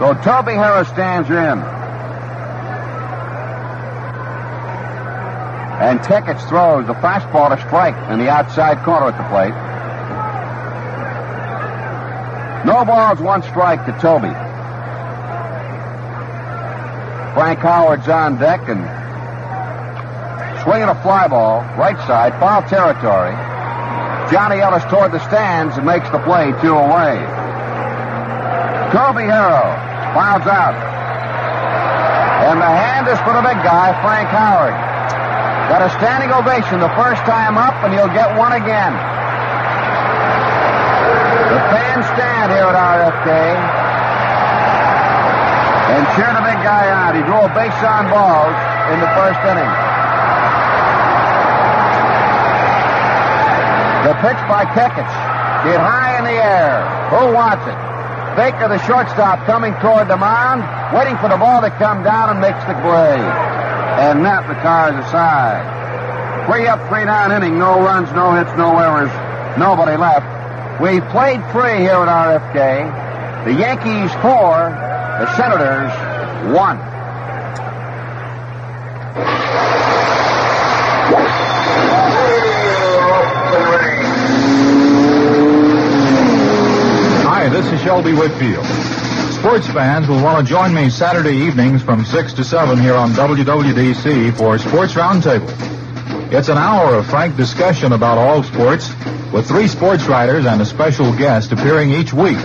So 0.00 0.14
Toby 0.24 0.58
Harrah 0.58 0.84
stands 0.92 1.30
in. 1.30 1.62
And 5.78 6.00
Kekich 6.00 6.48
throws 6.48 6.88
the 6.88 6.94
fastball 6.94 7.54
to 7.56 7.62
strike 7.64 7.94
in 8.10 8.18
the 8.18 8.28
outside 8.28 8.82
corner 8.82 9.06
at 9.06 9.16
the 9.16 9.28
plate. 9.28 9.71
No 12.64 12.84
balls, 12.84 13.20
one 13.20 13.42
strike 13.42 13.84
to 13.86 13.92
Toby. 14.00 14.30
Frank 17.34 17.58
Howard's 17.60 18.08
on 18.08 18.38
deck 18.38 18.68
and 18.68 18.80
swinging 20.62 20.88
a 20.88 20.94
fly 21.02 21.26
ball, 21.26 21.62
right 21.76 21.96
side, 22.06 22.32
foul 22.38 22.62
territory. 22.68 23.32
Johnny 24.30 24.60
Ellis 24.60 24.84
toward 24.84 25.12
the 25.12 25.18
stands 25.26 25.76
and 25.76 25.84
makes 25.84 26.08
the 26.10 26.18
play 26.20 26.52
two 26.62 26.72
away. 26.72 27.18
Toby 28.94 29.24
Harrah 29.26 29.74
fouls 30.14 30.46
out. 30.46 30.76
And 32.46 32.60
the 32.60 32.68
hand 32.68 33.08
is 33.08 33.18
for 33.24 33.32
the 33.32 33.42
big 33.42 33.58
guy, 33.64 33.96
Frank 34.04 34.28
Howard. 34.28 34.76
Got 35.72 35.82
a 35.82 35.90
standing 35.96 36.30
ovation 36.30 36.80
the 36.80 36.92
first 37.00 37.24
time 37.24 37.56
up, 37.56 37.72
and 37.82 37.94
he'll 37.94 38.12
get 38.12 38.36
one 38.36 38.52
again. 38.52 38.92
The 41.48 41.60
stand 42.22 42.54
here 42.54 42.70
at 42.70 42.78
RFK 42.78 43.30
and 45.90 46.02
cheer 46.14 46.30
the 46.30 46.44
big 46.46 46.60
guy 46.62 46.86
out. 46.86 47.18
He 47.18 47.22
a 47.26 47.50
base 47.50 47.82
on 47.82 48.06
balls 48.14 48.54
in 48.94 48.98
the 49.02 49.10
first 49.18 49.42
inning. 49.42 49.72
The 54.06 54.14
pitch 54.22 54.40
by 54.46 54.62
Kekich. 54.70 55.14
Hit 55.66 55.78
high 55.78 56.18
in 56.18 56.24
the 56.24 56.38
air. 56.38 56.82
Who 57.10 57.34
wants 57.34 57.66
it? 57.66 57.78
Baker, 58.34 58.68
the 58.68 58.78
shortstop, 58.86 59.44
coming 59.46 59.74
toward 59.82 60.08
the 60.08 60.16
mound, 60.16 60.62
waiting 60.94 61.18
for 61.18 61.28
the 61.28 61.36
ball 61.36 61.60
to 61.60 61.70
come 61.70 62.02
down 62.02 62.30
and 62.30 62.40
makes 62.40 62.62
the 62.64 62.74
play. 62.82 63.18
And 63.98 64.24
that 64.24 64.48
retires 64.48 64.98
aside. 65.06 66.46
Three 66.46 66.66
up, 66.66 66.80
three 66.88 67.04
down 67.04 67.30
inning, 67.30 67.58
no 67.58 67.78
runs, 67.78 68.10
no 68.12 68.34
hits, 68.34 68.50
no 68.56 68.78
errors, 68.78 69.12
nobody 69.58 69.96
left. 69.96 70.31
We 70.80 71.00
played 71.00 71.40
free 71.52 71.78
here 71.78 72.00
at 72.00 72.08
RFK. 72.08 73.44
The 73.44 73.52
Yankees 73.52 74.10
four, 74.22 74.70
the 75.20 75.36
Senators 75.36 75.92
one. 76.56 76.78
Hi, 87.24 87.48
this 87.50 87.66
is 87.70 87.80
Shelby 87.82 88.14
Whitfield. 88.14 88.64
Sports 89.34 89.68
fans 89.68 90.08
will 90.08 90.22
want 90.22 90.44
to 90.44 90.50
join 90.50 90.72
me 90.74 90.88
Saturday 90.88 91.36
evenings 91.36 91.82
from 91.82 92.04
6 92.04 92.32
to 92.32 92.44
7 92.44 92.78
here 92.78 92.94
on 92.94 93.10
WWDC 93.10 94.36
for 94.36 94.56
Sports 94.58 94.94
Roundtable. 94.94 95.50
It's 96.32 96.48
an 96.48 96.56
hour 96.56 96.94
of 96.94 97.06
frank 97.06 97.36
discussion 97.36 97.92
about 97.92 98.16
all 98.16 98.42
sports 98.42 98.88
with 99.32 99.48
three 99.48 99.66
sports 99.66 100.06
writers 100.06 100.44
and 100.44 100.60
a 100.60 100.66
special 100.66 101.16
guest 101.16 101.52
appearing 101.52 101.90
each 101.90 102.12
week. 102.12 102.38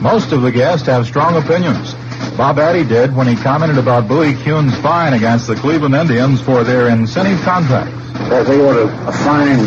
Most 0.00 0.32
of 0.32 0.42
the 0.42 0.52
guests 0.52 0.86
have 0.86 1.06
strong 1.06 1.36
opinions. 1.36 1.94
Bob 2.36 2.58
Addie 2.58 2.84
did 2.84 3.14
when 3.14 3.26
he 3.26 3.36
commented 3.36 3.78
about 3.78 4.08
Bowie 4.08 4.34
Kuhn's 4.34 4.76
fine 4.78 5.12
against 5.12 5.46
the 5.46 5.54
Cleveland 5.54 5.94
Indians 5.94 6.40
for 6.40 6.64
their 6.64 6.88
incentive 6.88 7.40
contracts. 7.42 7.92
Well, 8.28 8.44
they 8.44 8.60
ought 8.60 8.74
to 8.74 9.12
fine 9.24 9.66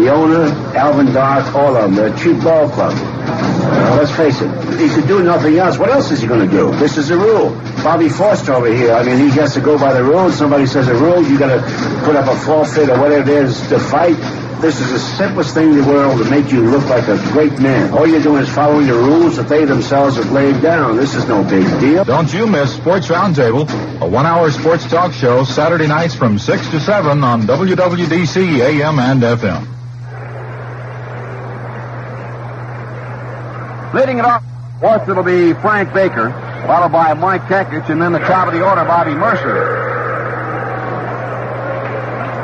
the 0.00 0.10
owner, 0.12 0.44
Alvin 0.76 1.12
Dark, 1.12 1.54
all 1.54 1.76
of 1.76 1.82
them. 1.82 1.94
They're 1.94 2.16
cheap 2.16 2.42
ball 2.42 2.68
club. 2.68 3.15
Uh, 3.28 3.96
let's 3.98 4.14
face 4.16 4.40
it, 4.40 4.50
he 4.78 4.88
could 4.88 5.06
do 5.06 5.22
nothing 5.22 5.58
else. 5.58 5.78
What 5.78 5.90
else 5.90 6.10
is 6.10 6.20
he 6.20 6.26
going 6.28 6.48
to 6.48 6.50
do? 6.50 6.70
This 6.76 6.96
is 6.96 7.08
the 7.08 7.16
rule. 7.16 7.50
Bobby 7.82 8.08
Forster 8.08 8.52
over 8.54 8.72
here, 8.72 8.92
I 8.92 9.02
mean, 9.02 9.18
he 9.18 9.30
has 9.38 9.54
to 9.54 9.60
go 9.60 9.78
by 9.78 9.92
the 9.92 10.02
rules. 10.04 10.36
Somebody 10.36 10.66
says 10.66 10.88
a 10.88 10.94
rule, 10.94 11.22
you 11.24 11.38
got 11.38 11.54
to 11.54 11.60
put 12.04 12.16
up 12.16 12.26
a 12.28 12.36
forfeit 12.38 12.88
or 12.88 13.00
whatever 13.00 13.30
it 13.30 13.44
is 13.44 13.60
to 13.68 13.78
fight. 13.78 14.16
This 14.60 14.80
is 14.80 14.90
the 14.90 14.98
simplest 14.98 15.52
thing 15.52 15.70
in 15.72 15.82
the 15.82 15.84
world 15.84 16.18
to 16.24 16.30
make 16.30 16.50
you 16.50 16.62
look 16.70 16.86
like 16.88 17.06
a 17.08 17.18
great 17.32 17.58
man. 17.60 17.92
All 17.92 18.06
you're 18.06 18.22
doing 18.22 18.42
is 18.42 18.48
following 18.48 18.86
the 18.86 18.94
rules 18.94 19.36
that 19.36 19.48
they 19.50 19.66
themselves 19.66 20.16
have 20.16 20.32
laid 20.32 20.62
down. 20.62 20.96
This 20.96 21.14
is 21.14 21.28
no 21.28 21.44
big 21.44 21.66
deal. 21.78 22.04
Don't 22.04 22.32
you 22.32 22.46
miss 22.46 22.74
Sports 22.74 23.08
Roundtable, 23.08 23.68
a 24.00 24.08
one-hour 24.08 24.50
sports 24.52 24.88
talk 24.90 25.12
show 25.12 25.44
Saturday 25.44 25.86
nights 25.86 26.14
from 26.14 26.38
6 26.38 26.68
to 26.70 26.80
7 26.80 27.22
on 27.22 27.42
WWDC 27.42 28.60
AM 28.60 28.98
and 28.98 29.20
FM. 29.20 29.66
Leading 33.96 34.18
it 34.18 34.26
off, 34.26 34.44
fourth 34.78 35.08
it'll 35.08 35.22
be 35.22 35.54
Frank 35.54 35.94
Baker, 35.94 36.28
followed 36.66 36.92
by 36.92 37.14
Mike 37.14 37.40
Kekich, 37.44 37.88
and 37.88 38.02
then 38.02 38.12
the 38.12 38.18
top 38.18 38.46
of 38.46 38.52
the 38.52 38.62
order, 38.62 38.84
Bobby 38.84 39.12
Murcer. 39.12 39.72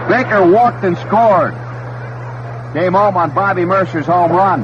Baker 0.08 0.50
walked 0.50 0.82
and 0.82 0.96
scored. 0.96 1.52
Came 2.72 2.94
home 2.94 3.18
on 3.18 3.34
Bobby 3.34 3.66
Murcer's 3.66 4.06
home 4.06 4.32
run. 4.32 4.62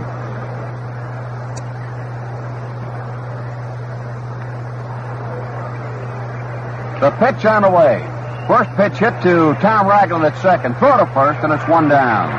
The 7.00 7.10
pitch 7.18 7.44
on 7.44 7.62
the 7.64 7.70
way. 7.70 8.00
First 8.48 8.70
pitch 8.76 8.96
hit 8.98 9.12
to 9.24 9.54
Tom 9.60 9.86
Ragland 9.86 10.24
at 10.24 10.40
second. 10.40 10.74
Throw 10.78 10.96
to 10.96 11.04
first, 11.12 11.44
and 11.44 11.52
it's 11.52 11.68
one 11.68 11.90
down. 11.90 12.30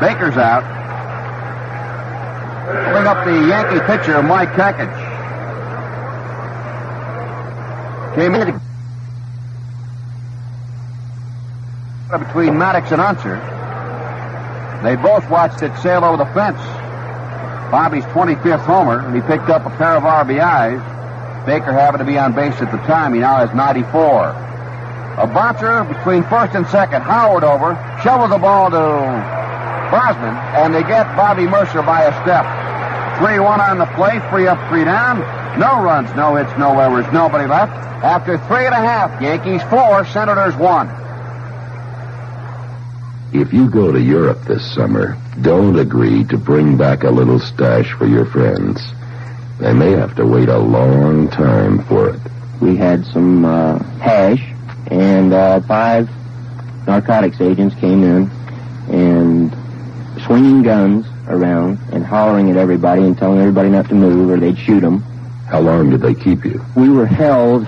Baker's 0.00 0.38
out. 0.38 0.81
Bring 2.72 3.06
up 3.06 3.24
the 3.26 3.32
Yankee 3.48 3.80
pitcher, 3.86 4.22
Mike 4.22 4.52
Kekich. 4.52 5.12
Came 8.14 8.34
in 8.34 8.60
between 12.18 12.58
Maddox 12.58 12.90
and 12.92 13.00
Unser. 13.00 13.36
They 14.82 14.96
both 14.96 15.28
watched 15.28 15.62
it 15.62 15.76
sail 15.82 16.02
over 16.04 16.16
the 16.16 16.26
fence. 16.32 16.58
Bobby's 17.70 18.04
25th 18.04 18.64
homer, 18.64 19.00
and 19.00 19.14
he 19.14 19.20
picked 19.22 19.50
up 19.50 19.66
a 19.66 19.70
pair 19.76 19.96
of 19.96 20.02
RBIs. 20.02 21.46
Baker 21.46 21.72
happened 21.72 22.00
to 22.00 22.04
be 22.04 22.18
on 22.18 22.34
base 22.34 22.54
at 22.60 22.72
the 22.72 22.78
time. 22.86 23.12
He 23.12 23.20
now 23.20 23.44
has 23.44 23.54
94. 23.54 24.28
A 25.18 25.26
bouncer 25.26 25.84
between 25.84 26.22
first 26.24 26.54
and 26.54 26.66
second. 26.68 27.02
Howard 27.02 27.44
over, 27.44 27.74
shovels 28.02 28.30
the 28.30 28.38
ball 28.38 28.70
to 28.70 28.76
Bosman, 29.90 30.34
and 30.56 30.74
they 30.74 30.82
get 30.82 31.04
Bobby 31.16 31.46
Murcer 31.46 31.82
by 31.82 32.04
a 32.04 32.12
step. 32.22 32.61
3-1 33.22 33.70
on 33.70 33.78
the 33.78 33.86
play, 33.94 34.18
three 34.30 34.48
up, 34.48 34.58
three 34.68 34.82
down. 34.82 35.20
No 35.56 35.80
runs, 35.80 36.12
no 36.16 36.34
hits, 36.34 36.50
no 36.58 36.76
errors, 36.80 37.06
nobody 37.12 37.46
left. 37.46 37.72
After 38.02 38.36
three 38.48 38.66
and 38.66 38.74
a 38.74 38.80
half, 38.80 39.22
Yankees 39.22 39.62
four, 39.70 40.04
Senators 40.06 40.56
one. 40.56 40.88
If 43.32 43.52
you 43.52 43.70
go 43.70 43.92
to 43.92 44.00
Europe 44.00 44.40
this 44.48 44.74
summer, 44.74 45.16
don't 45.40 45.78
agree 45.78 46.24
to 46.24 46.36
bring 46.36 46.76
back 46.76 47.04
a 47.04 47.10
little 47.10 47.38
stash 47.38 47.92
for 47.92 48.06
your 48.06 48.26
friends. 48.26 48.82
They 49.60 49.72
may 49.72 49.92
have 49.92 50.16
to 50.16 50.26
wait 50.26 50.48
a 50.48 50.58
long 50.58 51.28
time 51.28 51.84
for 51.84 52.10
it. 52.10 52.20
We 52.60 52.76
had 52.76 53.06
some 53.06 53.44
uh, 53.44 53.78
hash, 54.00 54.42
and 54.90 55.32
uh, 55.32 55.60
five 55.60 56.10
narcotics 56.88 57.40
agents 57.40 57.76
came 57.76 58.02
in 58.02 58.28
and 58.90 59.52
swinging 60.24 60.64
guns 60.64 61.06
around 61.32 61.78
and 61.92 62.04
hollering 62.04 62.50
at 62.50 62.56
everybody 62.56 63.02
and 63.02 63.16
telling 63.16 63.40
everybody 63.40 63.68
not 63.68 63.88
to 63.88 63.94
move 63.94 64.30
or 64.30 64.38
they'd 64.38 64.58
shoot 64.58 64.80
them. 64.80 65.00
How 65.48 65.60
long 65.60 65.90
did 65.90 66.00
they 66.00 66.14
keep 66.14 66.44
you? 66.44 66.64
We 66.76 66.88
were 66.88 67.06
held 67.06 67.66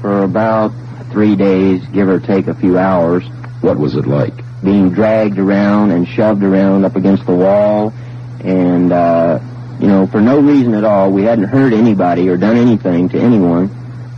for 0.00 0.22
about 0.24 0.72
three 1.10 1.36
days, 1.36 1.86
give 1.88 2.08
or 2.08 2.18
take 2.18 2.46
a 2.48 2.54
few 2.54 2.78
hours. 2.78 3.24
What 3.60 3.78
was 3.78 3.94
it 3.94 4.06
like? 4.06 4.34
Being 4.62 4.90
dragged 4.90 5.38
around 5.38 5.92
and 5.92 6.06
shoved 6.06 6.42
around 6.42 6.84
up 6.84 6.96
against 6.96 7.26
the 7.26 7.34
wall, 7.34 7.92
and 8.40 8.92
uh, 8.92 9.38
you 9.80 9.88
know, 9.88 10.06
for 10.06 10.20
no 10.20 10.40
reason 10.40 10.74
at 10.74 10.84
all. 10.84 11.10
We 11.10 11.24
hadn't 11.24 11.48
hurt 11.48 11.72
anybody 11.72 12.28
or 12.28 12.36
done 12.36 12.56
anything 12.56 13.08
to 13.10 13.20
anyone. 13.20 13.70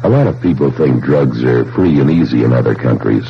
A 0.03 0.09
lot 0.09 0.27
of 0.27 0.41
people 0.43 0.71
think 0.71 1.03
drugs 1.03 1.43
are 1.43 1.65
free 1.73 2.01
and 2.01 2.11
easy 2.11 2.45
in 2.45 2.53
other 2.53 2.75
countries. 2.75 3.25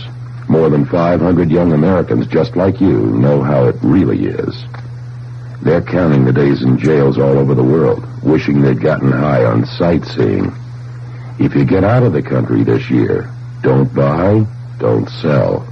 More 0.48 0.68
than 0.68 0.84
500 0.84 1.50
young 1.50 1.72
Americans 1.72 2.26
just 2.26 2.56
like 2.56 2.80
you 2.80 2.98
know 3.06 3.42
how 3.42 3.66
it 3.66 3.76
really 3.82 4.26
is. 4.26 4.64
They're 5.64 5.80
counting 5.80 6.26
the 6.26 6.32
days 6.32 6.60
in 6.60 6.78
jails 6.78 7.16
all 7.16 7.38
over 7.38 7.54
the 7.54 7.64
world, 7.64 8.04
wishing 8.22 8.60
they'd 8.60 8.82
gotten 8.82 9.10
high 9.10 9.46
on 9.46 9.64
sightseeing. 9.64 10.54
If 11.38 11.54
you 11.54 11.64
get 11.64 11.82
out 11.82 12.02
of 12.02 12.12
the 12.12 12.22
country 12.22 12.62
this 12.64 12.90
year, 12.90 13.30
don't 13.62 13.92
buy, 13.94 14.46
don't 14.78 15.08
sell. 15.08 15.66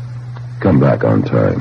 Come 0.61 0.80
back 0.80 1.05
on 1.05 1.22
time. 1.22 1.61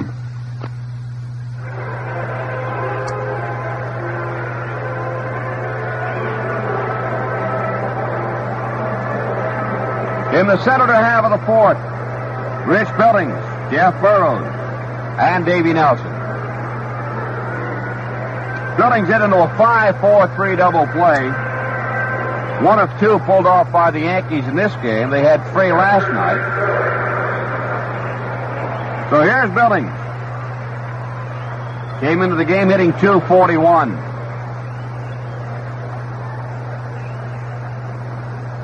In 10.34 10.48
the 10.48 10.64
Senator 10.64 10.94
half 10.94 11.26
of 11.26 11.32
the 11.38 11.46
fourth, 11.46 11.78
Rich 12.66 12.88
Billings, 12.98 13.34
Jeff 13.74 13.94
Burroughs, 14.02 14.48
and 15.20 15.46
Davy 15.46 15.74
Nelson. 15.74 16.11
Billings 18.78 19.08
hit 19.08 19.22
into 19.22 19.38
a 19.38 19.48
5-4-3 19.58 20.58
double 20.58 20.88
play. 20.88 21.30
One 22.66 22.80
of 22.80 22.90
two 23.00 23.20
pulled 23.26 23.48
off 23.48 23.72
by 23.72 23.92
the 23.92 24.02
Yankees 24.02 24.48
in 24.48 24.56
this 24.56 24.74
game. 24.84 25.10
They 25.10 25.22
had 25.22 25.44
three 25.52 25.72
last 25.72 26.08
night. 26.14 26.42
So 29.10 29.22
here's 29.22 29.50
Billings. 29.52 29.92
Came 32.02 32.22
into 32.22 32.36
the 32.36 32.46
game 32.46 32.70
hitting 32.70 32.92
241. 32.94 33.92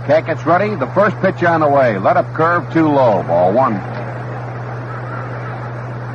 Kekich 0.07 0.45
ready. 0.45 0.75
The 0.75 0.87
first 0.93 1.17
pitch 1.17 1.43
on 1.43 1.59
the 1.59 1.67
way. 1.67 1.97
Let 1.97 2.15
up 2.17 2.33
curve 2.33 2.71
too 2.71 2.87
low. 2.87 3.23
Ball 3.23 3.51
one. 3.51 3.96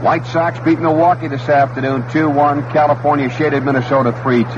White 0.02 0.26
Sox 0.26 0.58
beat 0.64 0.80
Milwaukee 0.80 1.28
this 1.28 1.48
afternoon 1.48 2.02
2-1. 2.10 2.72
California 2.72 3.30
shaded 3.30 3.62
Minnesota 3.62 4.10
3-2. 4.10 4.56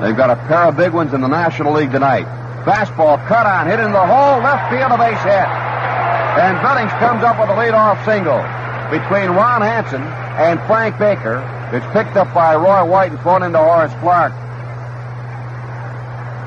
They've 0.00 0.16
got 0.16 0.30
a 0.30 0.36
pair 0.48 0.64
of 0.64 0.76
big 0.76 0.92
ones 0.92 1.14
in 1.14 1.20
the 1.20 1.28
National 1.28 1.72
League 1.74 1.92
tonight. 1.92 2.26
Fastball 2.64 3.24
cut 3.28 3.46
on, 3.46 3.68
hit 3.68 3.78
in 3.78 3.92
the 3.92 4.04
hole, 4.04 4.42
left 4.42 4.72
field, 4.74 4.90
a 4.90 4.98
base 4.98 5.22
hit. 5.22 5.46
And 6.42 6.58
Billings 6.60 6.90
comes 6.98 7.22
up 7.22 7.38
with 7.38 7.48
a 7.48 7.54
leadoff 7.54 8.04
single 8.04 8.42
between 8.90 9.30
Ron 9.30 9.62
Hansen 9.62 10.02
and 10.02 10.58
Frank 10.66 10.98
Baker. 10.98 11.38
It's 11.72 11.86
picked 11.92 12.16
up 12.16 12.34
by 12.34 12.56
Roy 12.56 12.84
White 12.84 13.12
and 13.12 13.20
thrown 13.20 13.44
into 13.44 13.58
Horace 13.58 13.94
Clarke. 14.00 14.34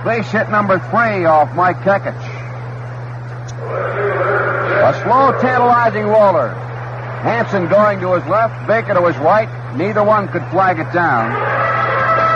Base 0.03 0.29
hit 0.29 0.49
number 0.49 0.77
three 0.91 1.23
off 1.23 1.55
Mike 1.55 1.77
Kekich. 1.77 2.39
A 4.89 4.93
slow, 5.03 5.39
tantalizing 5.39 6.07
roller. 6.07 6.49
Hansen 7.21 7.69
going 7.69 7.99
to 7.99 8.13
his 8.15 8.25
left, 8.25 8.65
Baker 8.65 8.95
to 8.95 9.05
his 9.05 9.15
right. 9.17 9.47
Neither 9.77 10.03
one 10.03 10.27
could 10.29 10.41
flag 10.49 10.79
it 10.79 10.91
down. 10.91 11.29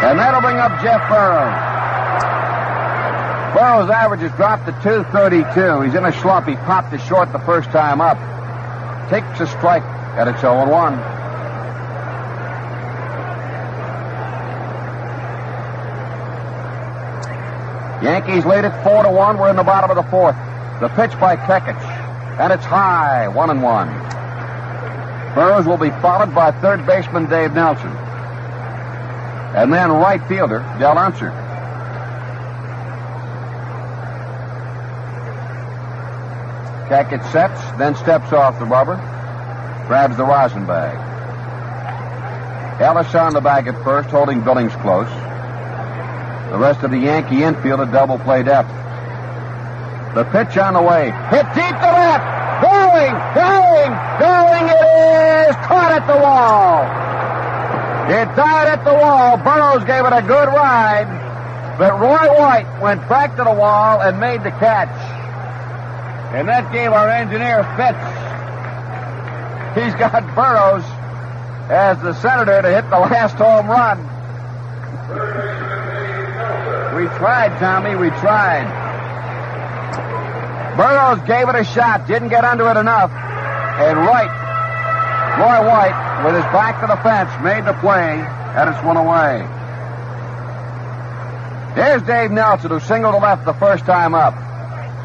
And 0.05 0.19
that'll 0.19 0.39
bring 0.39 0.57
up 0.57 0.69
Jeff 0.83 1.01
Burroughs. 1.09 1.49
Burrows' 3.55 3.89
average 3.89 4.21
has 4.21 4.31
dropped 4.33 4.67
to 4.67 4.71
232. 4.83 5.81
He's 5.81 5.95
in 5.95 6.05
a 6.05 6.13
slump. 6.21 6.47
He 6.47 6.55
popped 6.57 6.91
to 6.91 6.99
short 6.99 7.31
the 7.31 7.39
first 7.39 7.71
time 7.71 7.99
up. 8.01 8.19
Takes 9.09 9.39
a 9.39 9.47
strike 9.47 9.81
at 10.13 10.27
its 10.27 10.41
0 10.41 10.69
1. 10.69 10.93
Yankees 18.03 18.45
lead 18.45 18.63
it 18.63 18.83
4 18.83 19.05
to 19.05 19.09
1. 19.09 19.39
We're 19.39 19.49
in 19.49 19.55
the 19.55 19.63
bottom 19.63 19.89
of 19.89 19.95
the 19.95 20.07
fourth. 20.11 20.35
The 20.81 20.89
pitch 20.89 21.19
by 21.19 21.35
Kekich. 21.35 21.92
And 22.39 22.51
it's 22.51 22.65
high, 22.65 23.27
1 23.27 23.49
and 23.49 23.61
1. 23.61 23.87
Burroughs 25.35 25.65
will 25.65 25.77
be 25.77 25.89
followed 26.01 26.33
by 26.33 26.51
third 26.51 26.85
baseman 26.85 27.29
Dave 27.29 27.53
Nelson. 27.53 27.91
and 29.55 29.71
then 29.71 29.91
right 29.91 30.21
fielder 30.27 30.59
Del 30.79 30.97
Unser. 30.97 31.29
Kekich 36.89 37.31
sets, 37.31 37.61
then 37.77 37.95
steps 37.95 38.33
off 38.33 38.59
the 38.59 38.65
rubber, 38.65 38.95
grabs 39.87 40.17
the 40.17 40.25
rosin 40.25 40.65
bag. 40.65 40.97
Ellis 42.81 43.13
on 43.15 43.33
the 43.33 43.41
bag 43.41 43.67
at 43.67 43.81
first, 43.83 44.09
holding 44.09 44.41
Billings 44.41 44.73
close. 44.77 45.07
The 46.51 46.57
rest 46.57 46.83
of 46.83 46.91
the 46.91 46.97
Yankee 46.97 47.43
infield 47.43 47.79
a 47.79 47.85
double 47.85 48.17
play 48.19 48.43
depth. 48.43 48.69
The 50.15 50.23
pitch 50.25 50.57
on 50.57 50.75
the 50.75 50.81
way. 50.81 51.09
Hit 51.33 51.45
deep 51.57 51.73
to 51.73 51.89
left. 51.89 52.25
Going, 52.61 53.13
going, 53.33 53.91
going. 54.21 54.65
It 54.69 55.49
is 55.49 55.55
caught 55.65 55.91
at 55.91 56.05
the 56.05 56.21
wall. 56.21 56.85
It 58.09 58.35
died 58.35 58.67
at 58.67 58.85
the 58.85 58.93
wall. 58.93 59.37
Burroughs 59.37 59.83
gave 59.85 60.05
it 60.05 60.13
a 60.13 60.21
good 60.21 60.49
ride, 60.49 61.07
but 61.79 61.99
Roy 61.99 62.37
White 62.37 62.81
went 62.81 63.07
back 63.09 63.35
to 63.37 63.43
the 63.43 63.53
wall 63.53 64.01
and 64.01 64.19
made 64.19 64.43
the 64.43 64.51
catch. 64.51 64.93
And 66.35 66.47
that 66.47 66.71
gave 66.71 66.91
our 66.91 67.09
engineer 67.09 67.63
fits. 67.75 67.97
He's 69.73 69.95
got 69.95 70.23
Burroughs 70.35 70.83
as 71.71 71.99
the 72.03 72.13
senator 72.21 72.61
to 72.61 72.69
hit 72.69 72.87
the 72.89 72.99
last 72.99 73.35
home 73.35 73.67
run. 73.67 73.97
We 76.95 77.07
tried, 77.17 77.57
Tommy. 77.59 77.95
We 77.95 78.09
tried. 78.19 78.82
Burroughs 80.77 81.21
gave 81.27 81.49
it 81.49 81.55
a 81.55 81.63
shot, 81.63 82.07
didn't 82.07 82.29
get 82.29 82.43
under 82.43 82.67
it 82.69 82.77
enough, 82.77 83.11
and 83.11 83.97
right, 83.99 84.31
Roy 85.37 85.67
White, 85.67 86.25
with 86.25 86.35
his 86.35 86.45
back 86.45 86.81
to 86.81 86.87
the 86.87 86.97
fence, 87.01 87.29
made 87.43 87.65
the 87.65 87.73
play, 87.79 88.21
and 88.55 88.69
it's 88.69 88.83
one 88.83 88.97
away. 88.97 89.45
Here's 91.75 92.01
Dave 92.03 92.31
Nelson, 92.31 92.69
who 92.69 92.79
singled 92.79 93.21
left 93.21 93.45
the 93.45 93.53
first 93.53 93.85
time 93.85 94.13
up. 94.13 94.35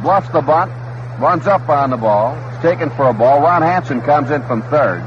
Bluffs 0.02 0.28
the 0.30 0.42
bunt, 0.42 0.70
runs 1.18 1.46
up 1.46 1.68
on 1.68 1.90
the 1.90 1.96
ball, 1.96 2.34
is 2.52 2.62
taken 2.62 2.90
for 2.90 3.08
a 3.08 3.14
ball. 3.14 3.40
Ron 3.40 3.62
Hansen 3.62 4.00
comes 4.02 4.30
in 4.30 4.42
from 4.42 4.62
third. 4.62 5.00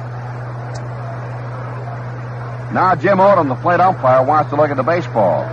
Now 2.74 2.96
Jim 2.96 3.20
Odom, 3.20 3.48
the 3.48 3.56
plate 3.56 3.80
umpire, 3.80 4.24
wants 4.24 4.50
to 4.50 4.56
look 4.56 4.70
at 4.70 4.78
the 4.78 4.84
baseball. 4.84 5.44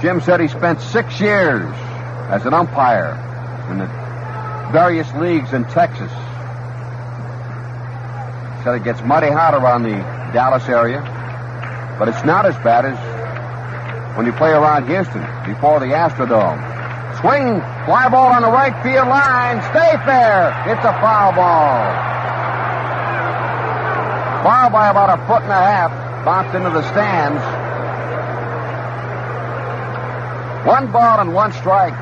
Jim 0.00 0.20
said 0.20 0.40
he 0.40 0.46
spent 0.46 0.80
six 0.80 1.20
years 1.20 1.74
as 2.30 2.46
an 2.46 2.54
umpire 2.54 3.18
in 3.70 3.78
the 3.78 3.86
various 4.70 5.12
leagues 5.14 5.52
in 5.52 5.64
Texas. 5.64 6.12
Said 8.62 8.76
it 8.76 8.84
gets 8.84 9.02
mighty 9.02 9.30
hot 9.30 9.54
around 9.54 9.82
the 9.82 9.98
Dallas 10.32 10.68
area, 10.68 11.02
but 11.98 12.08
it's 12.08 12.24
not 12.24 12.46
as 12.46 12.54
bad 12.62 12.84
as 12.84 12.96
when 14.16 14.26
you 14.26 14.32
play 14.32 14.50
around 14.50 14.86
Houston 14.86 15.22
before 15.46 15.80
the 15.80 15.90
Astrodome. 15.90 16.62
Swing, 17.18 17.58
fly 17.86 18.08
ball 18.08 18.30
on 18.30 18.42
the 18.42 18.50
right 18.50 18.74
field 18.84 19.08
line, 19.08 19.58
stay 19.74 19.98
fair. 20.06 20.54
It's 20.70 20.84
a 20.86 20.94
foul 21.02 21.32
ball. 21.34 21.82
Foul 24.44 24.70
by 24.70 24.90
about 24.90 25.18
a 25.18 25.26
foot 25.26 25.42
and 25.42 25.50
a 25.50 25.58
half, 25.58 25.90
bounced 26.24 26.54
into 26.54 26.70
the 26.70 26.86
stands. 26.92 27.57
One 30.68 30.92
ball 30.92 31.18
and 31.20 31.32
one 31.32 31.50
strike. 31.54 31.94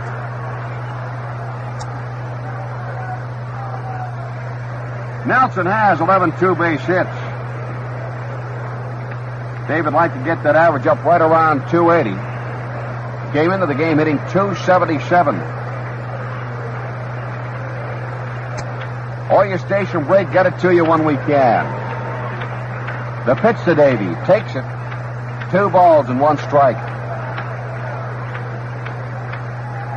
Nelson 5.24 5.66
has 5.66 6.00
11 6.00 6.36
two 6.40 6.56
base 6.56 6.80
hits. 6.80 7.08
David 9.68 9.92
like 9.92 10.12
to 10.14 10.24
get 10.24 10.42
that 10.42 10.56
average 10.56 10.88
up 10.88 11.04
right 11.04 11.20
around 11.20 11.70
280. 11.70 12.10
Came 13.32 13.52
into 13.52 13.66
the 13.66 13.74
game 13.74 13.98
hitting 13.98 14.18
277. 14.32 15.36
All 19.30 19.46
your 19.46 19.58
station 19.58 20.02
break, 20.06 20.32
get 20.32 20.46
it 20.46 20.58
to 20.62 20.74
you 20.74 20.84
when 20.84 21.04
we 21.04 21.14
can. 21.14 21.66
The 23.26 23.36
pitch 23.36 23.62
to 23.66 23.76
Davy. 23.76 24.12
Takes 24.26 24.56
it. 24.56 24.64
Two 25.52 25.70
balls 25.70 26.08
and 26.08 26.20
one 26.20 26.38
strike. 26.38 26.85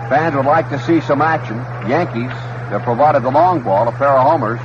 Fans 0.10 0.36
would 0.36 0.46
like 0.46 0.68
to 0.70 0.80
see 0.86 1.02
some 1.02 1.22
action. 1.22 1.58
Yankees 1.88 2.32
have 2.74 2.82
provided 2.82 3.22
the 3.22 3.30
long 3.30 3.62
ball, 3.62 3.88
a 3.88 3.92
pair 3.92 4.10
of 4.10 4.26
homers, 4.26 4.60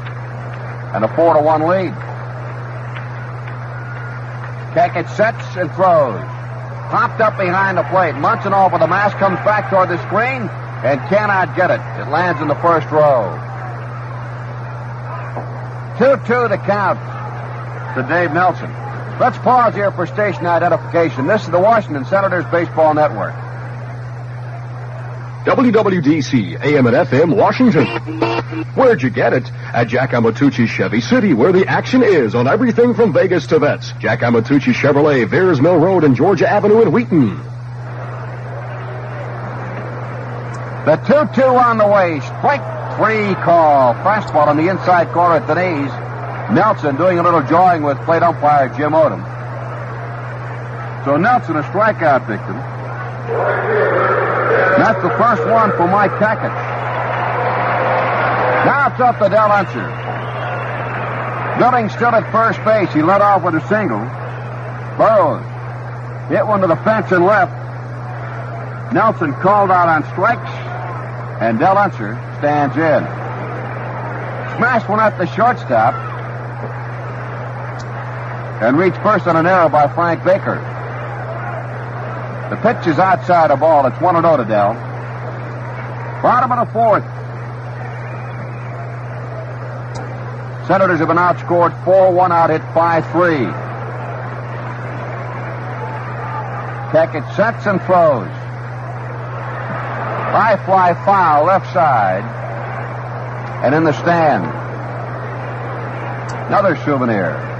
and 0.94 1.04
a 1.04 1.08
four 1.14 1.34
to 1.34 1.40
one 1.40 1.66
lead. 1.68 1.92
Kekich 4.72 5.08
sets 5.14 5.56
and 5.56 5.70
throws. 5.74 6.18
Popped 6.88 7.20
up 7.20 7.36
behind 7.36 7.76
the 7.76 7.82
plate. 7.84 8.14
Munson 8.14 8.52
with 8.72 8.80
the 8.80 8.88
mask 8.88 9.18
comes 9.18 9.36
back 9.44 9.68
toward 9.68 9.90
the 9.90 10.00
screen 10.06 10.48
and 10.82 10.98
cannot 11.08 11.54
get 11.54 11.70
it. 11.70 11.80
It 12.00 12.08
lands 12.08 12.40
in 12.40 12.48
the 12.48 12.56
first 12.56 12.90
row. 12.90 13.38
2-2 15.98 16.48
the 16.48 16.58
count 16.58 16.98
to 17.96 18.02
Dave 18.08 18.32
Nelson. 18.32 18.72
Let's 19.20 19.38
pause 19.38 19.74
here 19.74 19.92
for 19.92 20.06
station 20.06 20.46
identification. 20.46 21.26
This 21.26 21.42
is 21.42 21.50
the 21.50 21.60
Washington 21.60 22.04
Senators 22.06 22.44
Baseball 22.50 22.94
Network. 22.94 23.43
WWDC, 25.44 26.64
AM 26.64 26.86
and 26.86 26.96
FM, 26.96 27.36
Washington. 27.36 27.84
Where'd 28.74 29.02
you 29.02 29.10
get 29.10 29.34
it? 29.34 29.50
At 29.52 29.88
Jack 29.88 30.12
Amatucci 30.12 30.66
Chevy 30.66 31.02
City, 31.02 31.34
where 31.34 31.52
the 31.52 31.66
action 31.66 32.02
is 32.02 32.34
on 32.34 32.48
everything 32.48 32.94
from 32.94 33.12
Vegas 33.12 33.46
to 33.48 33.58
vets. 33.58 33.92
Jack 33.98 34.20
Amatucci 34.20 34.72
Chevrolet, 34.72 35.26
Veirs 35.26 35.60
Mill 35.60 35.76
Road 35.76 36.02
and 36.02 36.16
Georgia 36.16 36.48
Avenue 36.48 36.80
in 36.80 36.92
Wheaton. 36.92 37.36
The 40.86 40.96
2-2 41.04 41.62
on 41.62 41.76
the 41.76 41.86
way. 41.86 42.20
Strike 42.20 42.96
three 42.96 43.34
call. 43.44 43.92
Fastball 43.96 44.46
on 44.46 44.56
the 44.56 44.68
inside 44.70 45.12
corner 45.12 45.36
at 45.36 45.46
the 45.46 45.54
knees. 45.54 45.92
Nelson 46.56 46.96
doing 46.96 47.18
a 47.18 47.22
little 47.22 47.42
jawing 47.42 47.82
with 47.82 47.98
plate 48.06 48.22
umpire 48.22 48.70
Jim 48.70 48.92
Odom. 48.92 49.22
So 51.04 51.18
Nelson, 51.18 51.56
a 51.56 51.62
strikeout 51.64 52.26
victim. 52.26 52.73
That's 54.76 55.02
the 55.02 55.10
first 55.16 55.44
one 55.48 55.70
for 55.76 55.88
Mike 55.88 56.10
Kekich. 56.12 56.54
Now 58.66 58.88
it's 58.90 59.00
up 59.00 59.18
to 59.18 59.28
Del 59.28 59.50
Unser. 59.50 59.88
Billings 61.58 61.92
still 61.92 62.14
at 62.14 62.30
first 62.32 62.62
base. 62.64 62.92
He 62.92 63.02
led 63.02 63.22
off 63.22 63.42
with 63.42 63.54
a 63.54 63.68
single. 63.68 64.00
Burroughs 64.98 65.42
hit 66.28 66.46
one 66.46 66.60
to 66.60 66.66
the 66.66 66.76
fence 66.76 67.10
and 67.12 67.24
left. 67.24 67.52
Nelson 68.92 69.32
called 69.34 69.70
out 69.70 69.88
on 69.88 70.04
strikes, 70.12 70.50
and 71.40 71.58
Del 71.58 71.78
Unser 71.78 72.14
stands 72.38 72.76
in. 72.76 73.04
Smashed 74.56 74.88
one 74.88 75.00
at 75.00 75.16
the 75.18 75.26
shortstop, 75.34 75.94
and 78.62 78.78
reached 78.78 78.98
first 78.98 79.26
on 79.26 79.36
an 79.36 79.46
error 79.46 79.68
by 79.68 79.88
Frank 79.88 80.22
Baker. 80.24 80.73
The 82.54 82.72
pitch 82.72 82.86
is 82.86 83.00
outside 83.00 83.50
a 83.50 83.56
ball. 83.56 83.84
It's 83.86 84.00
1 84.00 84.14
0 84.14 84.36
to 84.36 84.44
Del. 84.44 84.74
Bottom 86.22 86.52
of 86.52 86.64
the 86.64 86.72
fourth. 86.72 87.02
Senators 90.68 91.00
have 91.00 91.08
been 91.08 91.16
outscored 91.16 91.84
4 91.84 92.12
1 92.12 92.30
out 92.30 92.50
hit 92.50 92.62
5 92.72 93.10
3. 93.10 93.38
Kekich 96.92 97.34
sets 97.34 97.66
and 97.66 97.82
throws. 97.82 98.28
High 100.30 100.62
fly 100.64 100.94
foul 101.04 101.46
left 101.46 101.72
side. 101.72 102.22
And 103.64 103.74
in 103.74 103.82
the 103.82 103.92
stand. 103.94 104.44
Another 106.46 106.76
souvenir. 106.84 107.53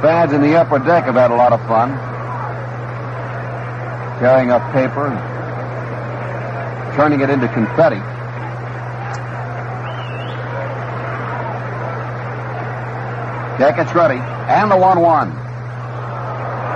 Fans 0.00 0.32
in 0.32 0.40
the 0.42 0.54
upper 0.54 0.78
deck 0.78 1.04
have 1.04 1.16
had 1.16 1.30
a 1.32 1.34
lot 1.34 1.52
of 1.52 1.60
fun. 1.66 1.90
tearing 4.20 4.50
up 4.50 4.62
paper 4.72 5.06
and 5.08 5.18
turning 6.96 7.20
it 7.20 7.30
into 7.30 7.48
confetti. 7.48 8.00
Kekich's 13.58 13.92
ready. 13.92 14.20
And 14.48 14.70
the 14.70 14.76
1 14.76 15.00
1. 15.00 15.30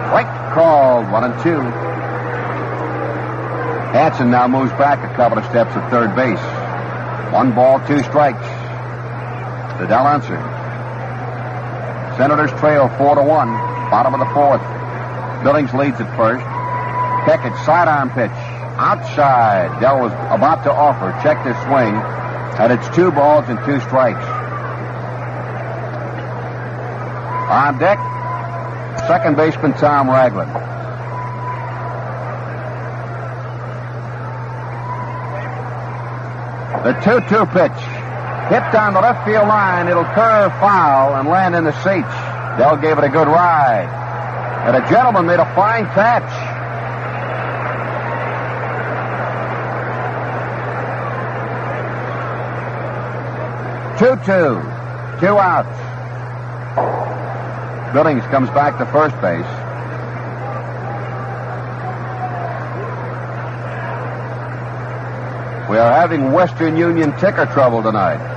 Strike 0.08 0.54
called. 0.54 1.10
1 1.10 1.24
and 1.24 1.42
2. 1.42 1.60
Hansen 3.92 4.30
now 4.30 4.48
moves 4.48 4.72
back 4.72 4.98
a 5.08 5.14
couple 5.14 5.38
of 5.38 5.44
steps 5.44 5.70
at 5.76 5.90
third 5.90 6.16
base. 6.16 6.40
One 7.32 7.54
ball, 7.54 7.78
two 7.86 8.02
strikes. 8.02 8.46
The 9.78 9.86
Del 9.86 10.06
Unser. 10.06 10.51
Senators 12.22 12.52
trail 12.60 12.88
4 12.98 13.16
to 13.16 13.22
1. 13.24 13.48
Bottom 13.90 14.14
of 14.14 14.20
the 14.20 14.32
fourth. 14.32 14.62
Billings 15.42 15.74
leads 15.74 16.00
at 16.00 16.06
first. 16.16 16.46
Kekich 17.26 17.66
sidearm 17.66 18.10
pitch. 18.10 18.30
Outside. 18.78 19.80
Del 19.80 19.98
was 19.98 20.12
about 20.30 20.62
to 20.62 20.72
offer. 20.72 21.10
Checked 21.24 21.44
his 21.44 21.56
swing. 21.66 21.96
And 22.62 22.72
it's 22.72 22.86
two 22.94 23.10
balls 23.10 23.46
and 23.48 23.58
two 23.66 23.80
strikes. 23.80 24.24
On 27.50 27.76
deck, 27.80 27.98
second 29.08 29.36
baseman 29.36 29.72
Tom 29.72 30.08
Ragland. 30.08 30.52
The 36.84 36.92
2-2 37.02 37.52
pitch. 37.52 38.01
Hit 38.52 38.70
down 38.70 38.92
the 38.92 39.00
left 39.00 39.24
field 39.24 39.48
line. 39.48 39.88
It'll 39.88 40.04
curve 40.04 40.52
foul 40.60 41.14
and 41.14 41.26
land 41.26 41.54
in 41.54 41.64
the 41.64 41.72
seats. 41.72 42.14
Del 42.58 42.76
gave 42.76 42.98
it 42.98 43.04
a 43.04 43.08
good 43.08 43.26
ride. 43.26 43.88
And 44.66 44.76
a 44.76 44.86
gentleman 44.90 45.24
made 45.24 45.40
a 45.40 45.46
fine 45.54 45.86
catch. 45.86 46.28
Two-two. 53.98 54.60
Two 55.18 55.38
outs. 55.38 55.78
Billings 57.94 58.22
comes 58.24 58.50
back 58.50 58.76
to 58.76 58.84
first 58.92 59.18
base. 59.22 59.46
We 65.70 65.78
are 65.78 65.90
having 65.90 66.32
Western 66.32 66.76
Union 66.76 67.12
ticker 67.18 67.46
trouble 67.46 67.82
tonight. 67.82 68.31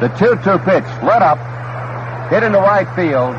The 0.00 0.08
2-2 0.16 0.64
pitch, 0.64 0.84
let 1.04 1.20
up, 1.20 1.38
hit 2.30 2.42
into 2.42 2.58
right 2.58 2.88
field. 2.96 3.36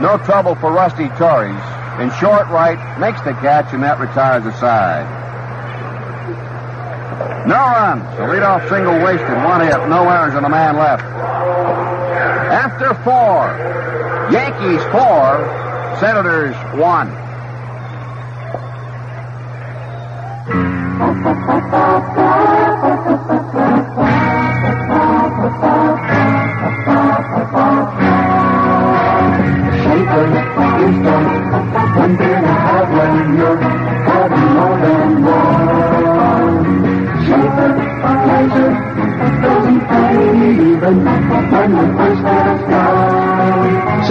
No 0.00 0.18
trouble 0.24 0.54
for 0.56 0.70
Rusty 0.70 1.08
Torres. 1.16 1.56
In 2.00 2.10
short 2.20 2.48
right, 2.48 2.78
makes 2.98 3.20
the 3.22 3.32
catch, 3.34 3.72
and 3.72 3.82
that 3.82 3.98
retires 3.98 4.44
the 4.44 4.52
side. 4.60 5.08
No 7.46 7.56
runs. 7.56 8.02
A 8.18 8.22
leadoff 8.22 8.68
single 8.68 9.02
wasted. 9.02 9.28
One 9.44 9.60
hit. 9.62 9.88
No 9.88 10.08
errors 10.08 10.34
and 10.34 10.46
a 10.46 10.48
man 10.48 10.76
left. 10.76 11.02
After 12.52 12.94
four, 13.02 13.48
Yankees 14.30 14.82
four, 14.92 15.96
Senators 15.98 16.54
one. 16.78 17.08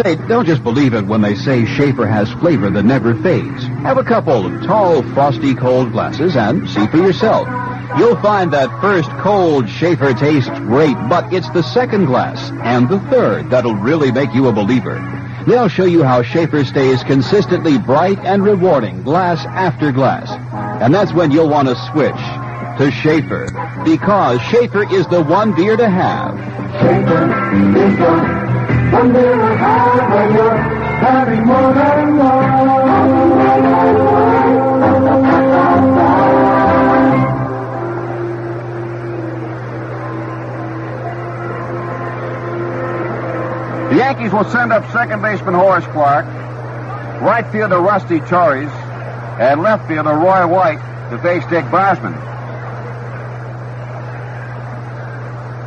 Say, 0.03 0.15
don't 0.27 0.45
just 0.45 0.63
believe 0.63 0.93
it 0.93 1.05
when 1.05 1.21
they 1.21 1.35
say 1.35 1.65
Schaefer 1.65 2.07
has 2.07 2.31
flavor 2.33 2.69
that 2.71 2.83
never 2.83 3.13
fades. 3.21 3.63
Have 3.83 3.97
a 3.97 4.03
couple 4.03 4.45
of 4.45 4.63
tall, 4.63 5.03
frosty, 5.13 5.53
cold 5.53 5.91
glasses 5.91 6.35
and 6.35 6.67
see 6.69 6.87
for 6.87 6.97
yourself. 6.97 7.47
You'll 7.97 8.19
find 8.21 8.51
that 8.53 8.81
first 8.81 9.09
cold 9.19 9.69
Schaefer 9.69 10.13
tastes 10.13 10.49
great, 10.49 10.95
but 11.09 11.31
it's 11.31 11.49
the 11.51 11.61
second 11.61 12.05
glass 12.05 12.51
and 12.63 12.89
the 12.89 12.99
third 13.11 13.49
that'll 13.49 13.75
really 13.75 14.11
make 14.11 14.33
you 14.33 14.47
a 14.47 14.53
believer. 14.53 14.99
They'll 15.45 15.67
show 15.67 15.85
you 15.85 16.03
how 16.03 16.23
Schaefer 16.23 16.63
stays 16.65 17.03
consistently 17.03 17.77
bright 17.77 18.19
and 18.19 18.43
rewarding 18.43 19.03
glass 19.03 19.45
after 19.45 19.91
glass. 19.91 20.31
And 20.81 20.93
that's 20.93 21.13
when 21.13 21.31
you'll 21.31 21.49
want 21.49 21.67
to 21.67 21.75
switch 21.91 22.40
to 22.77 22.91
Schaefer 22.91 23.47
because 23.83 24.41
Schaefer 24.43 24.91
is 24.93 25.07
the 25.07 25.21
one 25.21 25.53
beer 25.53 25.75
to 25.77 25.89
have. 25.89 26.37
Schaefer 26.79 27.25
is 27.77 27.97
the 27.97 28.41
one 28.91 29.13
beer 29.13 29.35
to 29.35 29.57
have 29.57 30.11
when 30.11 30.33
you're 30.35 30.57
having 30.57 31.45
more 31.45 31.73
than 31.73 32.17
The 43.91 43.97
Yankees 43.97 44.31
will 44.31 44.45
send 44.45 44.71
up 44.71 44.89
second 44.93 45.21
baseman 45.21 45.53
Horace 45.53 45.85
Clarke, 45.87 46.25
right 47.21 47.45
fielder 47.51 47.79
Rusty 47.79 48.21
Torres, 48.21 48.71
and 49.39 49.61
left 49.61 49.87
fielder 49.89 50.13
Roy 50.13 50.47
White 50.47 51.09
to 51.09 51.17
face 51.19 51.45
Dick 51.47 51.69
Bosman. 51.69 52.30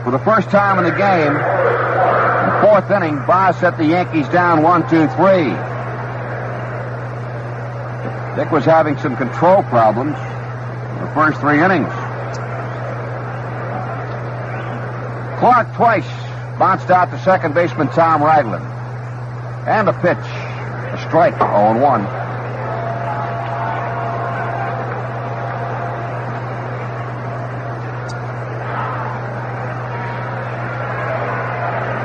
For 0.04 0.10
the 0.10 0.18
first 0.18 0.50
time 0.50 0.78
in 0.78 0.84
the 0.84 0.90
game, 0.90 1.32
the 1.32 2.68
fourth 2.68 2.90
inning, 2.90 3.16
Boz 3.26 3.58
set 3.58 3.78
the 3.78 3.86
Yankees 3.86 4.28
down 4.28 4.62
one, 4.62 4.82
two, 4.82 5.08
three. 5.16 5.48
Dick 8.36 8.52
was 8.52 8.66
having 8.66 8.98
some 8.98 9.16
control 9.16 9.62
problems 9.64 10.16
in 10.16 11.04
the 11.06 11.10
first 11.14 11.40
three 11.40 11.62
innings. 11.62 11.88
Clarke 15.40 15.74
twice 15.74 16.06
bounced 16.58 16.90
out 16.90 17.10
to 17.10 17.18
second 17.22 17.54
baseman 17.54 17.88
Tom 17.88 18.22
Ragland. 18.22 18.64
And 19.66 19.88
a 19.88 19.92
pitch. 19.94 20.18
A 20.18 21.06
strike, 21.08 21.38
0 21.38 21.78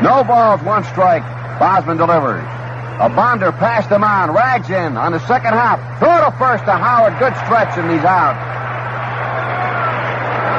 No 0.01 0.23
balls, 0.23 0.61
one 0.63 0.83
strike. 0.85 1.23
Bosman 1.59 1.97
delivers. 1.97 2.43
A 2.99 3.09
bonder 3.09 3.51
passed 3.51 3.89
him 3.89 4.03
on. 4.03 4.31
Rags 4.31 4.69
in 4.69 4.95
on 4.95 5.11
the 5.11 5.25
second 5.27 5.53
half. 5.53 5.79
Throw 5.99 6.23
to 6.23 6.31
first 6.37 6.63
to 6.65 6.71
Howard. 6.71 7.19
Good 7.19 7.35
stretch, 7.43 7.77
and 7.77 7.91
he's 7.91 8.03
out. 8.03 8.35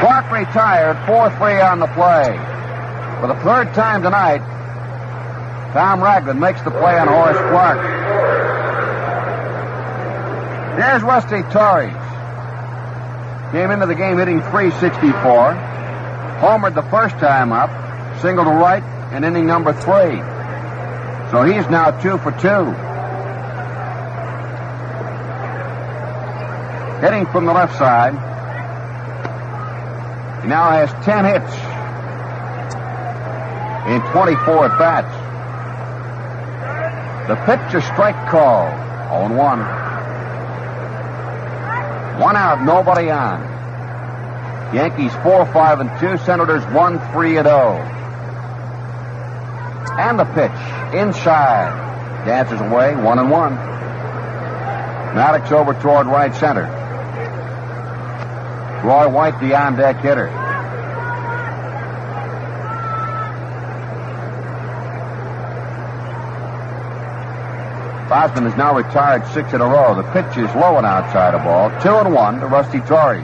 Clarke 0.00 0.30
retired. 0.32 0.96
4 1.06 1.30
3 1.36 1.60
on 1.60 1.80
the 1.80 1.86
play. 1.88 2.36
For 3.20 3.28
the 3.28 3.36
third 3.44 3.72
time 3.74 4.02
tonight, 4.02 4.40
Tom 5.72 6.02
Ragland 6.02 6.40
makes 6.40 6.60
the 6.62 6.70
play 6.70 6.98
on 6.98 7.08
Horace 7.08 7.36
Clarke. 7.36 7.80
There's 10.76 11.02
Rusty 11.02 11.42
Torres. 11.52 11.92
Came 13.52 13.70
into 13.70 13.86
the 13.86 13.94
game 13.94 14.18
hitting 14.18 14.40
364. 14.40 15.12
Homered 16.40 16.74
the 16.74 16.82
first 16.84 17.16
time 17.16 17.52
up. 17.52 17.70
Single 18.20 18.44
to 18.44 18.50
right 18.50 18.99
in 19.12 19.24
inning 19.24 19.46
number 19.46 19.72
three. 19.72 20.20
So 21.30 21.42
he's 21.42 21.68
now 21.70 21.90
two 22.00 22.18
for 22.18 22.32
two. 22.32 22.70
Hitting 27.00 27.26
from 27.26 27.46
the 27.46 27.52
left 27.52 27.76
side. 27.78 28.12
He 30.42 30.48
now 30.48 30.70
has 30.70 30.90
10 31.04 31.24
hits 31.24 31.54
in 33.88 34.00
24 34.12 34.66
at 34.66 34.78
bats. 34.78 35.14
The 37.28 37.36
pitch 37.46 37.74
a 37.74 37.80
strike 37.92 38.28
call. 38.28 38.66
on 39.10 39.36
1. 39.36 39.58
One 42.20 42.36
out, 42.36 42.62
nobody 42.62 43.10
on. 43.10 43.40
Yankees 44.74 45.12
4 45.22 45.46
5 45.46 45.80
and 45.80 45.90
2, 46.00 46.18
Senators 46.24 46.64
1 46.66 47.12
3 47.12 47.36
and 47.38 47.46
0. 47.46 47.99
And 49.98 50.18
the 50.18 50.24
pitch 50.24 50.94
inside. 50.94 51.88
Dances 52.26 52.60
away, 52.60 52.94
1 52.94 53.18
and 53.18 53.30
1. 53.30 53.54
Maddox 55.14 55.50
over 55.52 55.74
toward 55.74 56.06
right 56.06 56.34
center. 56.34 56.64
Roy 58.84 59.08
White, 59.08 59.38
the 59.40 59.54
on 59.54 59.76
deck 59.76 59.96
hitter. 59.96 60.28
Bosman 68.08 68.44
has 68.44 68.56
now 68.56 68.74
retired 68.74 69.24
six 69.32 69.52
in 69.52 69.60
a 69.60 69.64
row. 69.64 69.94
The 69.94 70.02
pitch 70.10 70.36
is 70.36 70.52
low 70.56 70.76
and 70.76 70.84
outside 70.86 71.32
of 71.34 71.44
ball. 71.44 71.70
Two 71.80 71.94
and 71.94 72.12
one 72.12 72.40
to 72.40 72.46
Rusty 72.46 72.80
Torres. 72.80 73.22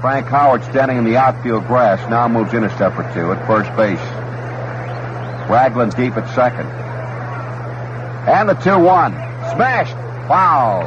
Frank 0.00 0.26
Howard 0.26 0.64
standing 0.64 0.98
in 0.98 1.04
the 1.04 1.16
outfield 1.16 1.66
grass 1.66 1.98
now 2.10 2.26
moves 2.26 2.54
in 2.54 2.64
a 2.64 2.74
step 2.74 2.98
or 2.98 3.04
two 3.14 3.32
at 3.32 3.46
first 3.46 3.74
base. 3.76 4.17
Ragland 5.48 5.96
deep 5.96 6.16
at 6.16 6.32
second. 6.34 6.66
And 8.28 8.48
the 8.48 8.54
2 8.54 8.78
1. 8.78 9.12
Smashed. 9.54 9.94
Foul. 10.28 10.82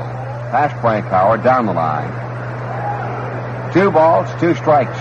Past 0.51 0.79
Frank 0.81 1.05
Howard 1.07 1.43
down 1.43 1.65
the 1.65 1.73
line. 1.73 2.11
Two 3.73 3.89
balls, 3.89 4.29
two 4.39 4.53
strikes. 4.53 4.99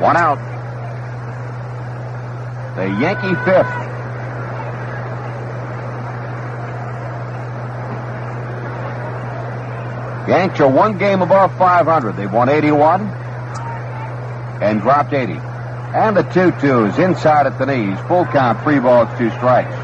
One 0.00 0.16
out. 0.16 0.38
The 2.74 2.86
Yankee 2.88 3.34
fifth. 3.44 3.82
Yanks 10.28 10.58
are 10.60 10.68
one 10.68 10.98
game 10.98 11.20
above 11.20 11.56
500. 11.58 12.16
They've 12.16 12.32
won 12.32 12.48
81 12.48 13.02
and 14.62 14.80
dropped 14.80 15.12
80. 15.12 15.34
And 15.94 16.16
the 16.16 16.22
2-2 16.22 16.90
is 16.90 16.98
inside 16.98 17.46
at 17.46 17.58
the 17.58 17.66
knees. 17.66 17.98
Full 18.08 18.24
count, 18.26 18.62
three 18.62 18.78
balls, 18.78 19.08
two 19.18 19.30
strikes. 19.30 19.74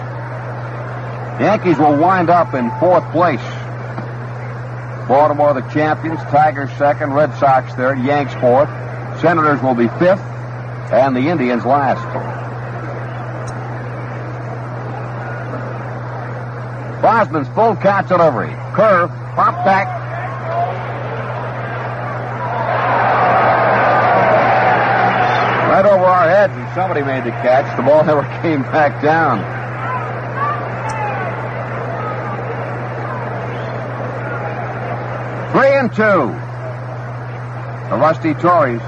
The 1.38 1.44
Yankees 1.44 1.78
will 1.78 1.96
wind 1.96 2.30
up 2.30 2.54
in 2.54 2.70
fourth 2.80 3.04
place. 3.12 3.42
Baltimore 5.06 5.54
the 5.54 5.68
champions, 5.72 6.18
Tigers 6.30 6.70
second, 6.78 7.12
Red 7.12 7.34
Sox 7.38 7.72
third, 7.74 7.98
Yanks 8.00 8.34
fourth. 8.34 8.68
Senators 9.20 9.62
will 9.62 9.74
be 9.74 9.88
fifth, 9.98 10.20
and 10.92 11.14
the 11.14 11.28
Indians 11.28 11.64
last. 11.64 12.02
Bosman's 17.02 17.48
full 17.48 17.76
count 17.76 18.08
delivery. 18.08 18.50
Curve, 18.74 19.10
pop 19.34 19.64
back. 19.64 19.97
Somebody 26.78 27.02
made 27.02 27.24
the 27.24 27.32
catch. 27.32 27.76
The 27.76 27.82
ball 27.82 28.04
never 28.06 28.22
came 28.40 28.62
back 28.62 29.02
down. 29.02 29.40
Three 35.50 35.74
and 35.74 35.90
two. 35.92 36.30
The 37.90 37.96
Rusty 37.96 38.32
Torres. 38.34 38.80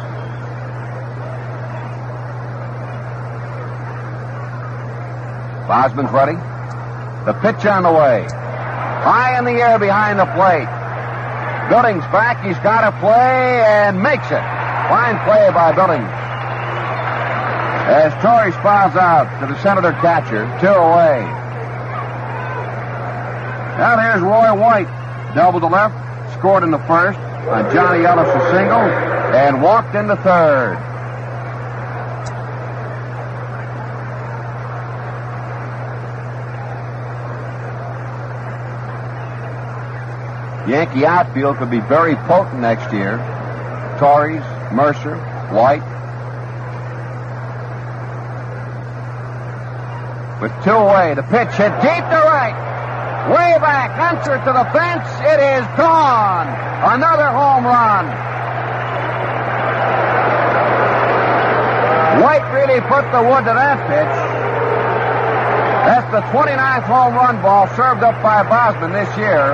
Bosman's 5.66 6.12
ready. 6.12 6.36
The 7.26 7.32
pitch 7.42 7.66
on 7.66 7.82
the 7.82 7.92
way. 7.92 8.22
High 9.02 9.36
in 9.36 9.44
the 9.44 9.60
air 9.60 9.80
behind 9.80 10.20
the 10.20 10.26
plate. 10.26 10.70
Billings 11.68 12.04
back. 12.12 12.46
He's 12.46 12.58
got 12.60 12.84
a 12.84 12.96
play 13.00 13.64
and 13.66 14.00
makes 14.00 14.26
it. 14.26 14.44
Fine 14.88 15.18
play 15.24 15.50
by 15.50 15.72
Billings. 15.74 16.19
As 17.90 18.12
Torres 18.22 18.54
fouls 18.62 18.94
out 18.94 19.40
to 19.40 19.52
the 19.52 19.60
Senator 19.64 19.90
catcher, 19.94 20.46
two 20.60 20.68
away. 20.68 21.24
Now 23.78 23.98
here's 23.98 24.22
Roy 24.22 24.54
White. 24.54 24.86
Double 25.34 25.58
to 25.58 25.66
left, 25.66 26.38
scored 26.38 26.62
in 26.62 26.70
the 26.70 26.78
first 26.78 27.18
on 27.18 27.74
Johnny 27.74 28.04
Ellis 28.04 28.28
a 28.28 28.50
single, 28.52 28.78
and 29.34 29.60
walked 29.60 29.96
into 29.96 30.14
third. 30.18 30.76
Yankee 40.70 41.04
outfield 41.04 41.56
could 41.56 41.72
be 41.72 41.80
very 41.80 42.14
potent 42.14 42.60
next 42.60 42.92
year. 42.92 43.16
Torres, 43.98 44.44
Murcer, 44.72 45.18
White. 45.52 45.99
With 50.40 50.52
two 50.64 50.72
away, 50.72 51.12
the 51.12 51.22
pitch 51.22 51.52
hit 51.52 51.68
deep 51.84 52.04
to 52.08 52.20
right. 52.24 52.56
Way 53.28 53.60
back, 53.60 53.92
Unser 54.00 54.40
to 54.40 54.52
the 54.56 54.64
fence. 54.72 55.04
It 55.20 55.36
is 55.36 55.68
gone. 55.76 56.48
Another 56.80 57.28
home 57.28 57.68
run. 57.68 58.08
White 62.24 62.44
really 62.56 62.80
put 62.88 63.04
the 63.12 63.20
wood 63.20 63.44
to 63.44 63.52
that 63.52 63.76
pitch. 63.84 64.16
That's 65.84 66.08
the 66.10 66.22
29th 66.32 66.84
home 66.84 67.14
run 67.14 67.42
ball 67.42 67.68
served 67.76 68.02
up 68.02 68.22
by 68.22 68.42
Bosman 68.42 68.92
this 68.92 69.14
year, 69.18 69.52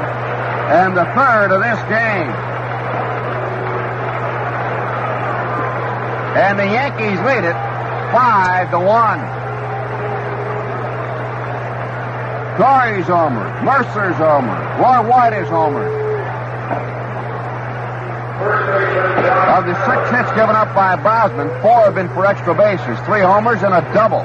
and 0.71 0.97
the 0.97 1.05
third 1.19 1.51
of 1.51 1.63
this 1.67 1.83
game. 1.91 2.31
And 6.39 6.59
the 6.59 6.67
Yankees 6.67 7.19
lead 7.27 7.43
it 7.43 7.59
five 8.15 8.71
to 8.71 8.79
one. 8.79 9.46
Torres's 12.57 13.07
homer. 13.07 13.63
Murcer's 13.63 14.17
homer. 14.17 14.57
Roy 14.81 15.09
White 15.09 15.33
is 15.35 15.49
homer. 15.49 15.85
Of 19.57 19.67
the 19.67 19.75
six 19.87 20.11
hits 20.11 20.31
given 20.37 20.57
up 20.57 20.75
by 20.75 20.97
Bosman, 20.97 21.49
four 21.63 21.85
have 21.85 21.95
been 21.95 22.09
for 22.09 22.27
extra 22.27 22.55
bases, 22.55 22.99
three 23.07 23.21
homers 23.21 23.63
and 23.63 23.73
a 23.73 23.81
double. 23.93 24.25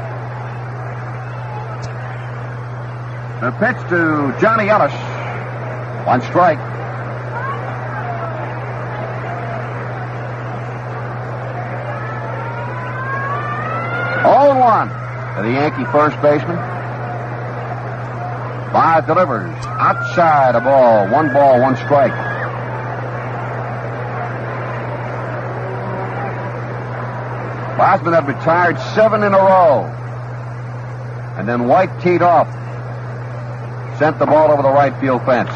The 3.42 3.52
pitch 3.58 3.78
to 3.90 4.36
Johnny 4.40 4.70
Ellis. 4.70 4.94
One 6.06 6.22
strike. 6.22 6.60
Oh, 14.24 14.58
one 14.60 14.90
to 15.36 15.42
the 15.44 15.52
Yankee 15.52 15.86
first 15.92 16.22
baseman. 16.22 16.81
Five 18.72 19.06
delivers. 19.06 19.52
Outside 19.66 20.56
a 20.56 20.62
ball. 20.62 21.10
One 21.10 21.34
ball, 21.34 21.60
one 21.60 21.76
strike. 21.76 22.14
Bosman 27.78 28.14
had 28.14 28.28
retired 28.28 28.78
seven 28.96 29.24
in 29.24 29.34
a 29.34 29.38
row. 29.38 29.84
And 31.38 31.50
then 31.50 31.68
White 31.68 31.92
teed 32.00 32.22
off. 32.22 32.48
Sent 34.00 34.20
the 34.20 34.26
ball 34.26 34.52
over 34.52 34.62
the 34.62 34.70
right 34.70 34.98
field 35.02 35.26
fence. 35.26 35.50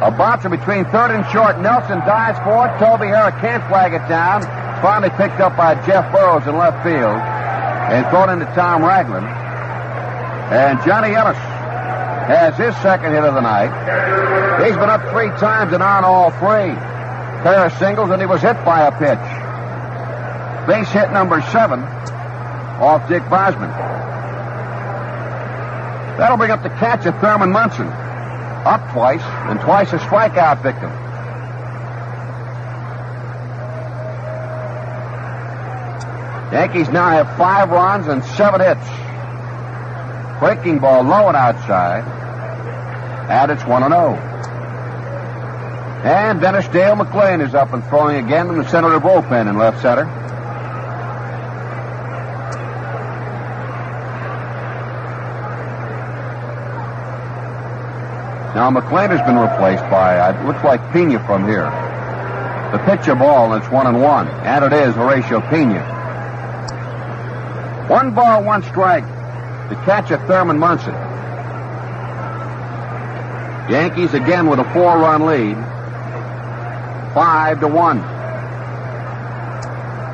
A 0.00 0.12
bouncer 0.12 0.48
between 0.48 0.84
third 0.92 1.10
and 1.10 1.26
short. 1.32 1.58
Nelson 1.58 1.98
dives 2.00 2.38
for 2.44 2.68
it. 2.68 2.78
Toby 2.78 3.10
Harrah 3.10 3.34
can't 3.40 3.66
flag 3.66 3.94
it 3.94 4.06
down. 4.08 4.42
Finally 4.80 5.10
picked 5.16 5.40
up 5.40 5.56
by 5.56 5.74
Jeff 5.86 6.12
Burroughs 6.12 6.46
in 6.46 6.56
left 6.56 6.84
field. 6.84 7.18
And 7.90 8.06
thrown 8.10 8.30
into 8.30 8.46
Tom 8.54 8.84
Ragland. 8.84 9.26
And 10.52 10.78
Johnny 10.86 11.14
Ellis 11.14 11.36
has 12.28 12.56
his 12.58 12.76
second 12.82 13.12
hit 13.12 13.24
of 13.24 13.34
the 13.34 13.40
night. 13.40 13.72
He's 14.62 14.76
been 14.76 14.90
up 14.90 15.00
three 15.10 15.30
times 15.40 15.72
and 15.72 15.82
on 15.82 16.04
all 16.04 16.30
three. 16.32 16.76
Pair 17.42 17.66
of 17.66 17.72
singles, 17.78 18.10
and 18.10 18.20
he 18.20 18.26
was 18.26 18.42
hit 18.42 18.62
by 18.64 18.86
a 18.86 18.92
pitch. 18.92 20.68
Base 20.68 20.88
hit 20.90 21.10
number 21.10 21.40
seven 21.50 21.80
off 21.80 23.08
Dick 23.08 23.22
Bosman. 23.30 23.70
That'll 26.18 26.36
bring 26.36 26.50
up 26.50 26.62
the 26.62 26.68
catch 26.70 27.06
of 27.06 27.18
Thurman 27.20 27.50
Munson. 27.50 27.86
Up 27.86 28.92
twice, 28.92 29.22
and 29.22 29.58
twice 29.60 29.92
a 29.94 29.98
strikeout 29.98 30.62
victim. 30.62 30.90
Yankees 36.52 36.88
now 36.88 37.08
have 37.08 37.36
five 37.38 37.70
runs 37.70 38.08
and 38.08 38.22
seven 38.24 38.60
hits. 38.60 39.07
Breaking 40.38 40.78
ball 40.78 41.02
low 41.02 41.26
and 41.26 41.36
outside. 41.36 42.04
And 43.28 43.50
it's 43.50 43.64
1 43.64 43.82
0. 43.82 44.14
And 46.04 46.40
Dennis 46.40 46.68
Dale 46.68 46.94
McLain 46.94 47.44
is 47.44 47.56
up 47.56 47.72
and 47.72 47.84
throwing 47.86 48.24
again 48.24 48.48
in 48.48 48.56
the 48.56 48.68
center 48.68 48.94
of 48.94 49.02
the 49.02 49.08
bullpen 49.08 49.50
in 49.50 49.58
left 49.58 49.82
center. 49.82 50.04
Now 58.54 58.70
McLain 58.70 59.10
has 59.10 59.20
been 59.26 59.36
replaced 59.36 59.82
by, 59.90 60.18
uh, 60.18 60.40
it 60.40 60.46
looks 60.46 60.62
like 60.62 60.80
Piña 60.92 61.24
from 61.26 61.46
here. 61.46 61.68
The 62.70 62.78
pitcher 62.84 63.16
ball, 63.16 63.52
and 63.52 63.62
it's 63.62 63.72
one 63.72 63.88
and 63.88 64.00
one. 64.00 64.28
And 64.28 64.64
it 64.64 64.72
is 64.72 64.94
Horacio 64.94 65.40
Piña. 65.48 65.98
One 67.88 68.14
ball, 68.14 68.44
one 68.44 68.62
strike 68.62 69.04
to 69.68 69.74
catch 69.84 70.10
a 70.10 70.18
Thurman 70.26 70.58
Munson. 70.58 70.94
Yankees 73.70 74.14
again 74.14 74.48
with 74.48 74.58
a 74.58 74.64
four-run 74.72 75.26
lead. 75.26 75.56
Five 77.14 77.60
to 77.60 77.68
one. 77.68 78.00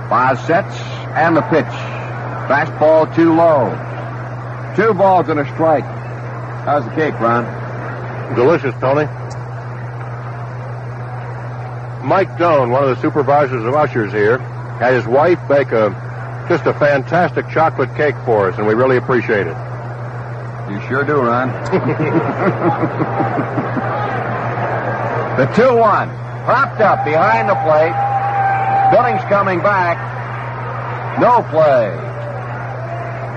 Five 0.08 0.40
sets 0.40 0.76
and 1.14 1.36
the 1.36 1.42
pitch. 1.42 1.64
Fastball 2.48 3.14
too 3.14 3.34
low. 3.34 3.70
Two 4.76 4.92
balls 4.92 5.28
and 5.28 5.38
a 5.38 5.44
strike. 5.54 5.84
How's 5.84 6.84
the 6.84 6.90
cake, 6.96 7.18
Ron? 7.20 7.44
Delicious, 8.34 8.74
Tony. 8.80 9.06
Mike 12.04 12.36
Doan, 12.38 12.70
one 12.70 12.82
of 12.82 12.88
the 12.88 13.00
supervisors 13.00 13.64
of 13.64 13.74
ushers 13.74 14.12
here, 14.12 14.38
had 14.78 14.94
his 14.94 15.06
wife 15.06 15.38
bake 15.48 15.72
a 15.72 15.90
just 16.48 16.66
a 16.66 16.74
fantastic 16.74 17.48
chocolate 17.48 17.94
cake 17.96 18.14
for 18.24 18.48
us, 18.50 18.58
and 18.58 18.66
we 18.66 18.74
really 18.74 18.96
appreciate 18.96 19.46
it. 19.46 19.56
You 20.70 20.80
sure 20.88 21.04
do, 21.04 21.20
Ron. 21.20 21.48
the 25.36 25.46
2 25.54 25.76
1. 25.76 26.08
Propped 26.44 26.80
up 26.80 27.04
behind 27.04 27.48
the 27.48 27.54
plate. 27.64 27.94
Billings 28.92 29.22
coming 29.28 29.60
back. 29.60 29.98
No 31.20 31.42
play. 31.50 31.90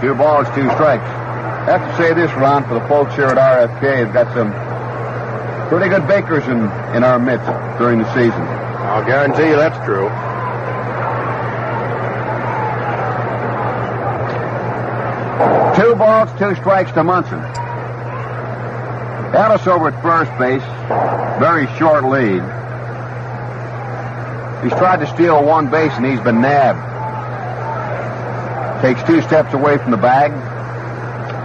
Two 0.02 0.16
balls, 0.16 0.48
two 0.56 0.70
strikes. 0.72 1.04
I 1.04 1.78
have 1.78 1.90
to 1.90 1.98
say 1.98 2.14
this, 2.14 2.32
Ron, 2.34 2.68
for 2.68 2.74
the 2.76 2.88
folks 2.88 3.16
here 3.16 3.26
at 3.26 3.38
RFK—they've 3.38 4.14
got 4.14 4.34
some 4.34 4.52
Pretty 5.70 5.90
good 5.90 6.08
bakers 6.08 6.48
in, 6.48 6.64
in 6.96 7.04
our 7.04 7.20
midst 7.20 7.46
during 7.78 8.00
the 8.00 8.08
season. 8.16 8.40
I'll 8.88 9.04
guarantee 9.04 9.50
you 9.50 9.58
that's 9.58 9.76
true. 9.86 10.08
Balls, 15.98 16.30
two 16.40 16.56
strikes 16.56 16.92
to 16.94 17.04
Munson. 17.04 17.40
Ellis 19.36 19.68
over 19.68 19.90
at 19.90 20.02
first 20.02 20.32
base. 20.40 20.64
Very 21.40 21.68
short 21.78 22.06
lead. 22.06 22.42
He's 24.64 24.74
tried 24.80 25.00
to 25.02 25.08
steal 25.08 25.44
one 25.44 25.70
base 25.70 25.92
and 25.94 26.06
he's 26.06 26.22
been 26.22 26.42
nabbed. 26.42 26.82
Takes 28.82 29.04
two 29.04 29.22
steps 29.22 29.54
away 29.54 29.78
from 29.78 29.92
the 29.92 29.98
bag. 29.98 30.32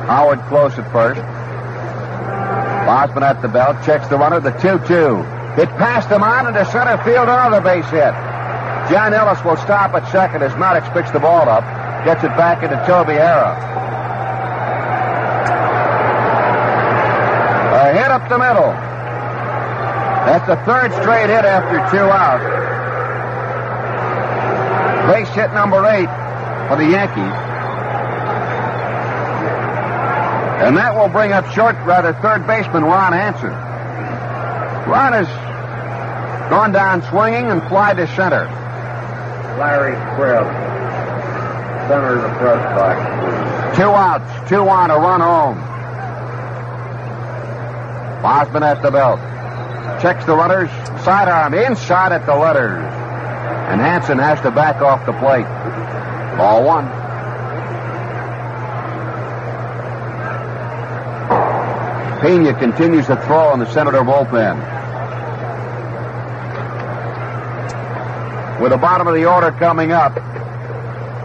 Howard 0.07 0.41
close 0.49 0.79
at 0.79 0.91
first. 0.93 1.21
Bosman 2.87 3.23
at 3.23 3.41
the 3.43 3.49
belt. 3.49 3.77
Checks 3.85 4.07
the 4.09 4.17
runner. 4.19 4.41
The 4.41 4.53
2-2. 4.53 5.59
It 5.59 5.69
passed 5.77 6.09
him 6.09 6.23
on 6.23 6.47
into 6.47 6.65
center 6.67 6.97
field. 7.05 7.29
Another 7.29 7.61
base 7.61 7.85
hit. 7.87 8.15
John 8.91 9.15
Ellis 9.15 9.43
will 9.45 9.57
stop 9.57 9.95
at 9.95 10.11
second 10.13 10.43
as 10.43 10.55
Maddox 10.59 10.89
picks 10.93 11.11
the 11.11 11.21
ball 11.21 11.49
up. 11.49 11.65
Gets 12.05 12.25
it 12.25 12.37
back 12.37 12.63
into 12.63 12.77
Toby 12.87 13.15
Harrah. 13.15 13.57
A 17.81 17.93
hit 17.95 18.11
up 18.23 18.29
the 18.29 18.39
middle. 18.39 18.71
That's 20.27 20.47
the 20.47 20.57
third 20.65 20.93
straight 21.03 21.29
hit 21.29 21.45
after 21.45 21.79
two 21.91 22.05
outs. 22.05 22.47
Base 25.11 25.29
hit 25.35 25.53
number 25.53 25.85
eight 25.87 26.09
for 26.69 26.77
the 26.77 26.87
Yankees. 26.89 27.35
And 30.63 30.77
that 30.77 30.95
will 30.95 31.09
bring 31.09 31.33
up 31.33 31.51
short, 31.51 31.75
rather, 31.85 32.13
third 32.23 32.47
baseman 32.47 32.85
Ron 32.85 33.13
Hansen. 33.13 33.51
Ron 34.89 35.13
has 35.13 35.27
gone 36.49 36.71
down 36.71 37.03
swinging 37.11 37.51
and 37.51 37.61
fly 37.69 37.95
to 37.95 38.07
center. 38.15 38.45
Larry 39.59 39.97
Krebs, 40.15 40.47
center 41.89 42.17
of 42.17 42.23
the 42.23 42.39
press 42.39 42.63
box. 42.79 43.77
Two 43.77 43.91
outs, 43.91 44.49
two 44.49 44.69
on, 44.69 44.93
a 44.93 44.97
run 44.97 45.21
home. 45.21 45.72
Bosman 48.23 48.63
at 48.63 48.81
the 48.83 48.91
belt. 48.91 49.19
Checks 50.01 50.25
the 50.25 50.35
runners. 50.35 50.71
Sidearm 51.05 51.55
inside 51.55 52.13
at 52.13 52.25
the 52.25 52.37
letters. 52.37 52.83
And 53.69 53.81
Hansen 53.81 54.19
has 54.19 54.41
to 54.43 54.51
back 54.51 54.81
off 54.81 55.05
the 55.05 55.13
plate. 55.15 55.47
Ball 56.39 56.65
one. 56.65 56.87
Piña 62.23 62.57
continues 62.57 63.07
to 63.09 63.17
throw 63.27 63.53
in 63.53 63.59
the 63.59 63.73
Senator 63.73 63.99
bullpen. 64.03 64.71
With 68.61 68.71
the 68.71 68.79
bottom 68.79 69.09
of 69.09 69.15
the 69.15 69.25
order 69.25 69.51
coming 69.51 69.91
up, 69.91 70.15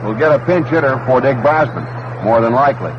we'll 0.04 0.16
get 0.16 0.32
a 0.32 0.44
pinch 0.44 0.68
hitter 0.70 1.00
for 1.06 1.22
Dick 1.22 1.38
Bosman, 1.44 1.86
more 2.24 2.42
than 2.42 2.54
likely. 2.54 2.92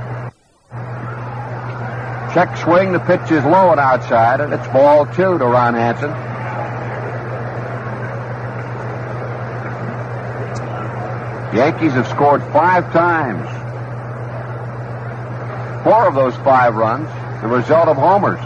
Check 2.39 2.57
swing, 2.59 2.93
the 2.93 3.01
pitch 3.01 3.33
is 3.33 3.43
low 3.43 3.73
and 3.73 3.81
outside, 3.81 4.41
and 4.41 4.53
it's 4.53 4.69
ball 4.69 5.07
two 5.07 5.39
to 5.39 5.45
Ron 5.45 5.75
Hansen. 5.75 6.11
Yankees 11.53 11.95
have 11.95 12.07
scored 12.07 12.41
five 12.53 12.93
times. 12.93 13.43
Four 15.83 16.07
of 16.07 16.15
those 16.15 16.37
five 16.45 16.77
runs, 16.77 17.09
the 17.43 17.49
result 17.49 17.89
of 17.89 17.97
homers. 17.97 18.39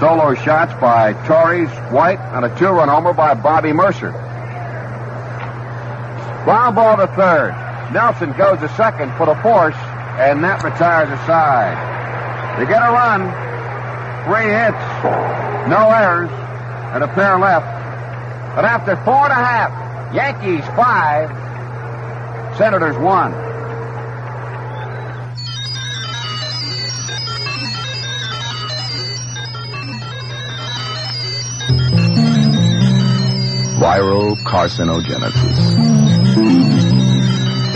Solo 0.00 0.34
shots 0.36 0.72
by 0.80 1.12
Torres, 1.26 1.68
White, 1.92 2.18
and 2.32 2.46
a 2.46 2.58
two-run 2.58 2.88
homer 2.88 3.12
by 3.12 3.34
Bobby 3.34 3.74
Murcer. 3.74 4.12
Ground 6.44 6.76
ball 6.76 6.96
to 6.96 7.08
third. 7.08 7.50
Nelson 7.92 8.32
goes 8.38 8.58
to 8.60 8.70
second 8.70 9.12
for 9.18 9.26
the 9.26 9.36
force, 9.42 9.76
and 10.18 10.42
that 10.44 10.62
retires 10.62 11.08
a 11.10 11.16
side. 11.26 11.76
They 12.58 12.66
get 12.66 12.82
a 12.82 12.92
run, 12.92 13.22
three 14.24 14.46
hits, 14.46 14.78
no 15.68 15.90
errors, 15.90 16.30
and 16.94 17.02
a 17.02 17.08
pair 17.08 17.36
left. 17.38 17.66
But 18.54 18.64
after 18.64 18.94
four 19.04 19.24
and 19.24 19.32
a 19.32 19.34
half, 19.34 20.14
Yankees 20.14 20.64
five, 20.76 21.30
Senators 22.56 22.96
one. 22.98 23.32
Viral 33.80 34.36
carcinogenesis. 34.44 36.83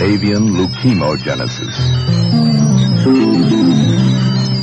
Avian 0.01 0.51
leukemogenesis. 0.51 1.75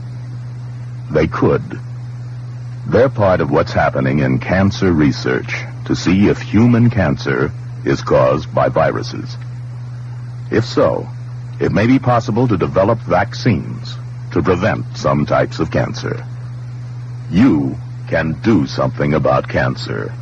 They 1.12 1.28
could. 1.28 1.78
They're 2.88 3.08
part 3.08 3.40
of 3.40 3.52
what's 3.52 3.72
happening 3.72 4.18
in 4.18 4.40
cancer 4.40 4.92
research 4.92 5.62
to 5.84 5.94
see 5.94 6.26
if 6.26 6.40
human 6.40 6.90
cancer 6.90 7.52
is 7.84 8.02
caused 8.02 8.52
by 8.52 8.68
viruses. 8.68 9.36
If 10.50 10.64
so, 10.64 11.06
it 11.60 11.70
may 11.70 11.86
be 11.86 12.00
possible 12.00 12.48
to 12.48 12.56
develop 12.56 12.98
vaccines 12.98 13.96
to 14.36 14.42
prevent 14.42 14.84
some 14.94 15.24
types 15.24 15.60
of 15.60 15.70
cancer. 15.70 16.22
You 17.30 17.74
can 18.06 18.34
do 18.42 18.66
something 18.66 19.14
about 19.14 19.48
cancer. 19.48 20.12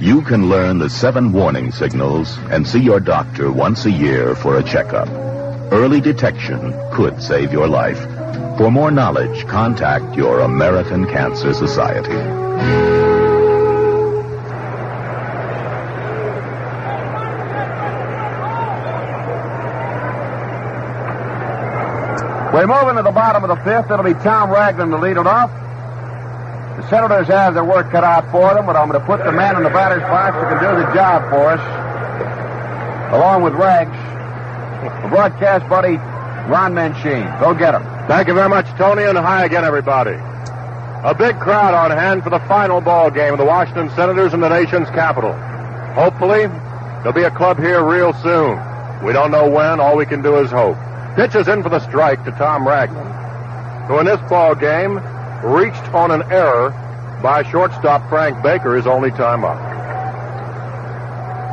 You 0.00 0.22
can 0.22 0.48
learn 0.48 0.78
the 0.78 0.90
seven 0.90 1.32
warning 1.32 1.70
signals 1.70 2.36
and 2.50 2.66
see 2.66 2.80
your 2.80 2.98
doctor 2.98 3.52
once 3.52 3.84
a 3.84 3.90
year 3.92 4.34
for 4.34 4.58
a 4.58 4.64
checkup. 4.64 5.08
Early 5.70 6.00
detection 6.00 6.74
could 6.92 7.22
save 7.22 7.52
your 7.52 7.68
life. 7.68 8.00
For 8.58 8.68
more 8.72 8.90
knowledge, 8.90 9.46
contact 9.46 10.16
your 10.16 10.40
American 10.40 11.06
Cancer 11.06 11.54
Society. 11.54 13.01
We 22.52 22.66
move 22.66 22.88
into 22.88 23.02
the 23.02 23.10
bottom 23.10 23.44
of 23.44 23.48
the 23.48 23.64
fifth. 23.64 23.90
It'll 23.90 24.04
be 24.04 24.12
Tom 24.12 24.50
Ragland 24.50 24.92
to 24.92 24.98
lead 24.98 25.16
it 25.16 25.26
off. 25.26 25.50
The 26.76 26.88
Senators 26.88 27.26
have 27.28 27.54
their 27.54 27.64
work 27.64 27.90
cut 27.90 28.04
out 28.04 28.30
for 28.30 28.52
them, 28.52 28.66
but 28.66 28.76
I'm 28.76 28.88
going 28.88 29.00
to 29.00 29.06
put 29.06 29.24
the 29.24 29.32
man 29.32 29.56
in 29.56 29.62
the 29.62 29.70
batter's 29.70 30.02
box 30.02 30.36
who 30.36 30.44
can 30.52 30.60
do 30.60 30.84
the 30.84 30.92
job 30.92 31.30
for 31.30 31.48
us, 31.48 31.60
along 33.14 33.42
with 33.42 33.54
Rags. 33.54 33.96
The 35.02 35.08
broadcast 35.08 35.68
buddy, 35.68 35.96
Ron 36.50 36.74
Menchine. 36.74 37.40
Go 37.40 37.54
get 37.54 37.74
him. 37.74 37.82
Thank 38.06 38.28
you 38.28 38.34
very 38.34 38.48
much, 38.48 38.66
Tony, 38.76 39.04
and 39.04 39.16
hi 39.16 39.44
again, 39.44 39.64
everybody. 39.64 40.16
A 41.04 41.14
big 41.16 41.40
crowd 41.40 41.72
on 41.72 41.90
hand 41.90 42.22
for 42.22 42.30
the 42.30 42.40
final 42.40 42.80
ball 42.80 43.10
game 43.10 43.32
of 43.32 43.38
the 43.38 43.46
Washington 43.46 43.90
Senators 43.96 44.34
in 44.34 44.40
the 44.40 44.48
nation's 44.48 44.88
capital. 44.90 45.32
Hopefully, 45.94 46.48
there'll 47.00 47.12
be 47.12 47.22
a 47.22 47.30
club 47.30 47.58
here 47.58 47.82
real 47.82 48.12
soon. 48.12 48.60
We 49.02 49.12
don't 49.12 49.30
know 49.30 49.48
when. 49.48 49.80
All 49.80 49.96
we 49.96 50.04
can 50.04 50.20
do 50.20 50.36
is 50.38 50.50
hope. 50.50 50.76
Pitches 51.16 51.46
in 51.46 51.62
for 51.62 51.68
the 51.68 51.80
strike 51.80 52.24
to 52.24 52.30
Tom 52.32 52.66
Ragland, 52.66 53.06
who 53.86 53.98
in 53.98 54.06
this 54.06 54.20
ball 54.30 54.54
game 54.54 54.96
reached 55.44 55.92
on 55.92 56.10
an 56.10 56.22
error 56.32 56.70
by 57.22 57.42
shortstop 57.42 58.08
Frank 58.08 58.42
Baker 58.42 58.74
his 58.74 58.86
only 58.86 59.10
time 59.10 59.44
up. 59.44 59.58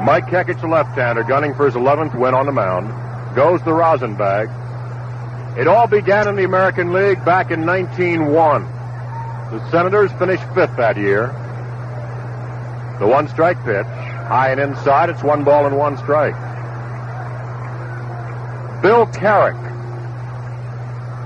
Mike 0.06 0.28
Kekich, 0.28 0.64
left-hander, 0.68 1.24
gunning 1.24 1.54
for 1.54 1.66
his 1.66 1.76
11th 1.76 2.18
win 2.18 2.34
on 2.34 2.46
the 2.46 2.54
mound, 2.54 2.88
goes 3.36 3.62
the 3.64 3.74
rosin 3.74 4.16
bag. 4.16 4.50
It 5.60 5.68
all 5.68 5.88
began 5.88 6.30
in 6.30 6.38
the 6.38 6.46
American 6.46 6.94
League 6.94 7.24
back 7.26 7.52
in 7.52 7.66
1901. 7.66 8.64
The 9.52 9.72
Senators 9.72 10.12
finished 10.14 10.44
fifth 10.56 10.78
that 10.78 10.96
year. 10.96 11.28
The 13.00 13.08
one-strike 13.08 13.62
pitch, 13.66 13.86
high 13.86 14.52
and 14.52 14.60
inside, 14.62 15.10
it's 15.10 15.22
one 15.22 15.44
ball 15.44 15.66
and 15.66 15.78
one 15.78 15.98
strike. 15.98 16.36
Bill 18.82 19.06
Carrick 19.08 19.58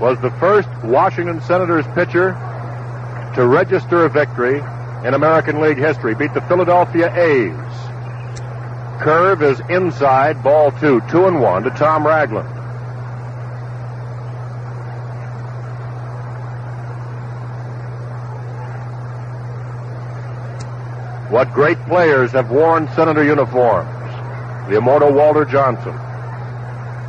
was 0.00 0.18
the 0.20 0.30
first 0.40 0.68
Washington 0.82 1.40
Senators 1.42 1.86
pitcher 1.94 2.32
to 3.36 3.46
register 3.46 4.04
a 4.04 4.08
victory 4.08 4.58
in 5.06 5.14
American 5.14 5.60
League 5.60 5.78
history. 5.78 6.14
Beat 6.16 6.34
the 6.34 6.40
Philadelphia 6.42 7.14
A's. 7.14 7.52
Curve 9.00 9.42
is 9.42 9.60
inside, 9.68 10.42
ball 10.42 10.72
two, 10.72 11.00
two 11.10 11.26
and 11.26 11.40
one 11.40 11.62
to 11.62 11.70
Tom 11.70 12.04
Ragland. 12.06 12.48
What 21.30 21.52
great 21.52 21.78
players 21.86 22.32
have 22.32 22.50
worn 22.50 22.88
Senator 22.94 23.24
uniforms. 23.24 23.90
the 24.68 24.78
immortal 24.78 25.12
Walter 25.12 25.44
Johnson. 25.44 25.92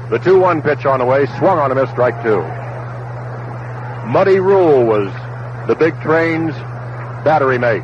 The 0.10 0.20
2-1 0.20 0.64
pitch 0.64 0.86
on 0.86 1.00
the 1.00 1.06
way, 1.06 1.26
swung 1.38 1.58
on 1.58 1.72
a 1.72 1.76
miss, 1.76 1.90
strike 1.90 2.22
two. 2.22 2.42
Muddy 4.08 4.40
Ruel 4.40 4.86
was 4.86 5.12
the 5.68 5.76
big 5.76 6.00
train's 6.02 6.54
battery 7.26 7.58
mate. 7.58 7.82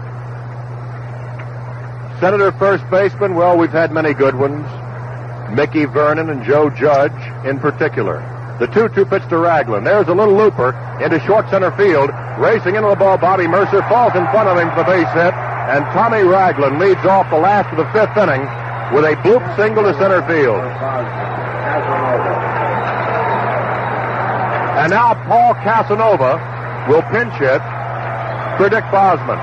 Senator 2.19 2.52
first 2.52 2.88
baseman, 2.91 3.34
well, 3.34 3.57
we've 3.57 3.72
had 3.72 3.91
many 3.91 4.14
good 4.14 4.35
ones. 4.35 4.68
Mickey 5.56 5.85
Vernon 5.85 6.30
and 6.30 6.45
Joe 6.45 6.69
Judge 6.69 7.11
in 7.43 7.60
particular. 7.60 8.22
The 8.60 8.68
2-2 8.68 9.10
pitch 9.10 9.27
to 9.30 9.38
Ragland. 9.38 9.88
There's 9.88 10.07
a 10.07 10.14
little 10.14 10.35
looper 10.35 10.77
into 11.03 11.19
short 11.26 11.49
center 11.49 11.72
field. 11.72 12.11
Racing 12.38 12.76
into 12.76 12.89
the 12.89 12.95
ball, 12.95 13.18
Bobby 13.18 13.48
Murcer 13.48 13.81
falls 13.89 14.14
in 14.14 14.30
front 14.30 14.48
of 14.48 14.60
him 14.60 14.69
for 14.77 14.85
the 14.85 15.02
base 15.02 15.11
hit. 15.18 15.34
And 15.34 15.84
Tommy 15.98 16.22
Ragland 16.22 16.77
leads 16.77 17.03
off 17.03 17.31
the 17.31 17.39
last 17.39 17.73
of 17.73 17.77
the 17.81 17.89
fifth 17.89 18.15
inning 18.15 18.45
with 18.93 19.06
a 19.10 19.18
bloop 19.26 19.41
single 19.57 19.81
to 19.81 19.98
center 19.98 20.22
field. 20.30 20.61
And 24.81 24.89
now 24.89 25.13
Paul 25.29 25.53
Casanova 25.61 26.41
will 26.89 27.05
pinch 27.13 27.29
hit 27.37 27.61
for 28.57 28.65
Dick 28.65 28.81
Bosman. 28.89 29.37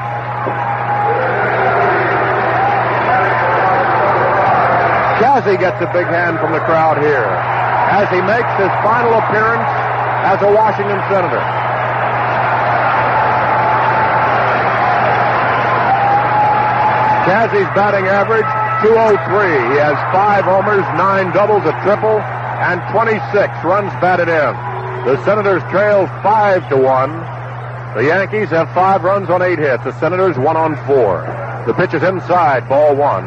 Jazzy 5.22 5.54
gets 5.54 5.78
a 5.78 5.86
big 5.94 6.10
hand 6.10 6.42
from 6.42 6.50
the 6.50 6.58
crowd 6.66 6.98
here 6.98 7.30
as 7.94 8.10
he 8.10 8.18
makes 8.18 8.50
his 8.58 8.72
final 8.82 9.14
appearance 9.14 9.62
as 10.26 10.42
a 10.42 10.50
Washington 10.50 10.98
Senator. 11.06 11.38
Jazzy's 17.30 17.70
batting 17.78 18.10
average, 18.10 18.50
203. 18.82 19.70
He 19.70 19.78
has 19.78 19.94
five 20.10 20.42
homers, 20.42 20.82
nine 20.98 21.30
doubles, 21.30 21.62
a 21.62 21.78
triple, 21.86 22.18
and 22.58 22.82
26 22.90 23.22
runs 23.62 23.94
batted 24.02 24.26
in. 24.26 24.67
The 25.04 25.24
Senators 25.24 25.62
trail 25.70 26.06
five 26.22 26.68
to 26.70 26.76
one. 26.76 27.12
The 27.94 28.04
Yankees 28.04 28.50
have 28.50 28.72
five 28.74 29.02
runs 29.02 29.30
on 29.30 29.42
eight 29.42 29.58
hits. 29.58 29.84
The 29.84 29.98
Senators 30.00 30.36
one 30.36 30.56
on 30.56 30.76
four. 30.86 31.22
The 31.66 31.74
pitch 31.74 31.94
is 31.94 32.02
inside, 32.02 32.68
ball 32.68 32.94
one. 32.96 33.26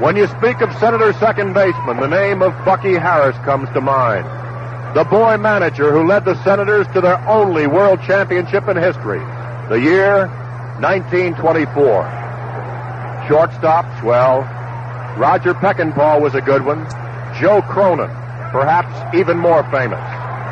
When 0.00 0.16
you 0.16 0.26
speak 0.26 0.60
of 0.60 0.72
Senator 0.78 1.12
second 1.12 1.52
baseman, 1.52 1.98
the 1.98 2.08
name 2.08 2.42
of 2.42 2.52
Bucky 2.64 2.94
Harris 2.94 3.36
comes 3.44 3.68
to 3.70 3.80
mind. 3.80 4.26
The 4.96 5.04
boy 5.04 5.36
manager 5.36 5.92
who 5.92 6.06
led 6.06 6.24
the 6.24 6.42
Senators 6.42 6.86
to 6.94 7.00
their 7.00 7.18
only 7.28 7.66
world 7.66 8.00
championship 8.02 8.66
in 8.68 8.76
history. 8.76 9.20
The 9.68 9.80
year 9.80 10.26
1924. 10.80 12.02
Shortstops, 13.28 14.02
well, 14.02 14.40
Roger 15.16 15.54
Peckinpaugh 15.54 16.20
was 16.20 16.34
a 16.34 16.40
good 16.40 16.64
one. 16.64 16.84
Joe 17.42 17.60
Cronin, 17.60 18.06
perhaps 18.52 18.94
even 19.16 19.36
more 19.36 19.64
famous. 19.64 19.98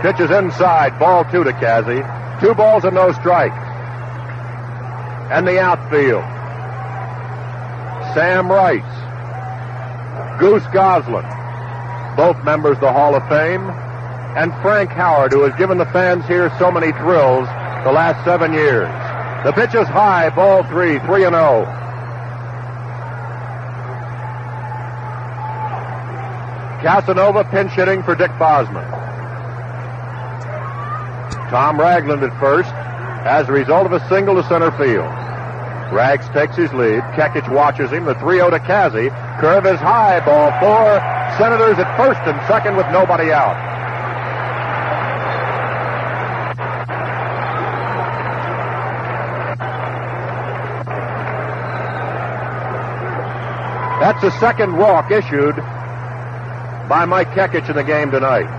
Pitches 0.02 0.28
inside, 0.28 0.98
ball 0.98 1.24
two 1.30 1.44
to 1.44 1.52
Kazzy. 1.52 2.02
Two 2.40 2.52
balls 2.52 2.82
and 2.82 2.96
no 2.96 3.12
strikes. 3.12 3.54
And 5.30 5.46
the 5.46 5.60
outfield. 5.60 6.24
Sam 8.12 8.50
Rice, 8.50 8.82
Goose 10.40 10.66
Goslin, 10.72 11.24
both 12.16 12.42
members 12.42 12.74
of 12.78 12.80
the 12.80 12.92
Hall 12.92 13.14
of 13.14 13.22
Fame, 13.28 13.70
and 14.34 14.52
Frank 14.60 14.90
Howard, 14.90 15.30
who 15.30 15.42
has 15.44 15.56
given 15.56 15.78
the 15.78 15.86
fans 15.86 16.26
here 16.26 16.50
so 16.58 16.72
many 16.72 16.90
thrills 16.90 17.46
the 17.84 17.92
last 17.92 18.24
seven 18.24 18.52
years. 18.52 18.88
The 19.44 19.52
pitch 19.52 19.76
is 19.76 19.86
high, 19.86 20.28
ball 20.30 20.64
three, 20.64 20.98
three 21.06 21.22
and 21.22 21.36
oh. 21.36 21.66
Casanova 26.82 27.44
pinch 27.44 27.72
hitting 27.72 28.02
for 28.02 28.14
Dick 28.14 28.30
Bosman. 28.38 28.88
Tom 31.50 31.78
Ragland 31.78 32.22
at 32.22 32.38
first, 32.40 32.72
as 33.26 33.48
a 33.48 33.52
result 33.52 33.84
of 33.84 33.92
a 33.92 34.08
single 34.08 34.40
to 34.40 34.48
center 34.48 34.70
field. 34.72 35.10
Rags 35.92 36.26
takes 36.30 36.56
his 36.56 36.72
lead. 36.72 37.02
Kekich 37.14 37.52
watches 37.52 37.90
him. 37.90 38.04
The 38.04 38.14
3-0 38.14 38.50
to 38.50 38.58
Kazzy. 38.60 39.10
Curve 39.40 39.66
is 39.66 39.80
high. 39.80 40.24
Ball 40.24 40.50
four. 40.60 41.00
Senators 41.36 41.78
at 41.78 41.96
first 41.96 42.20
and 42.24 42.40
second 42.46 42.76
with 42.76 42.86
nobody 42.92 43.32
out. 43.32 43.56
That's 54.00 54.22
the 54.22 54.30
second 54.40 54.78
walk 54.78 55.10
issued 55.10 55.56
by 56.90 57.04
Mike 57.04 57.28
Kekich 57.28 57.70
in 57.70 57.76
the 57.76 57.84
game 57.84 58.10
tonight. 58.10 58.50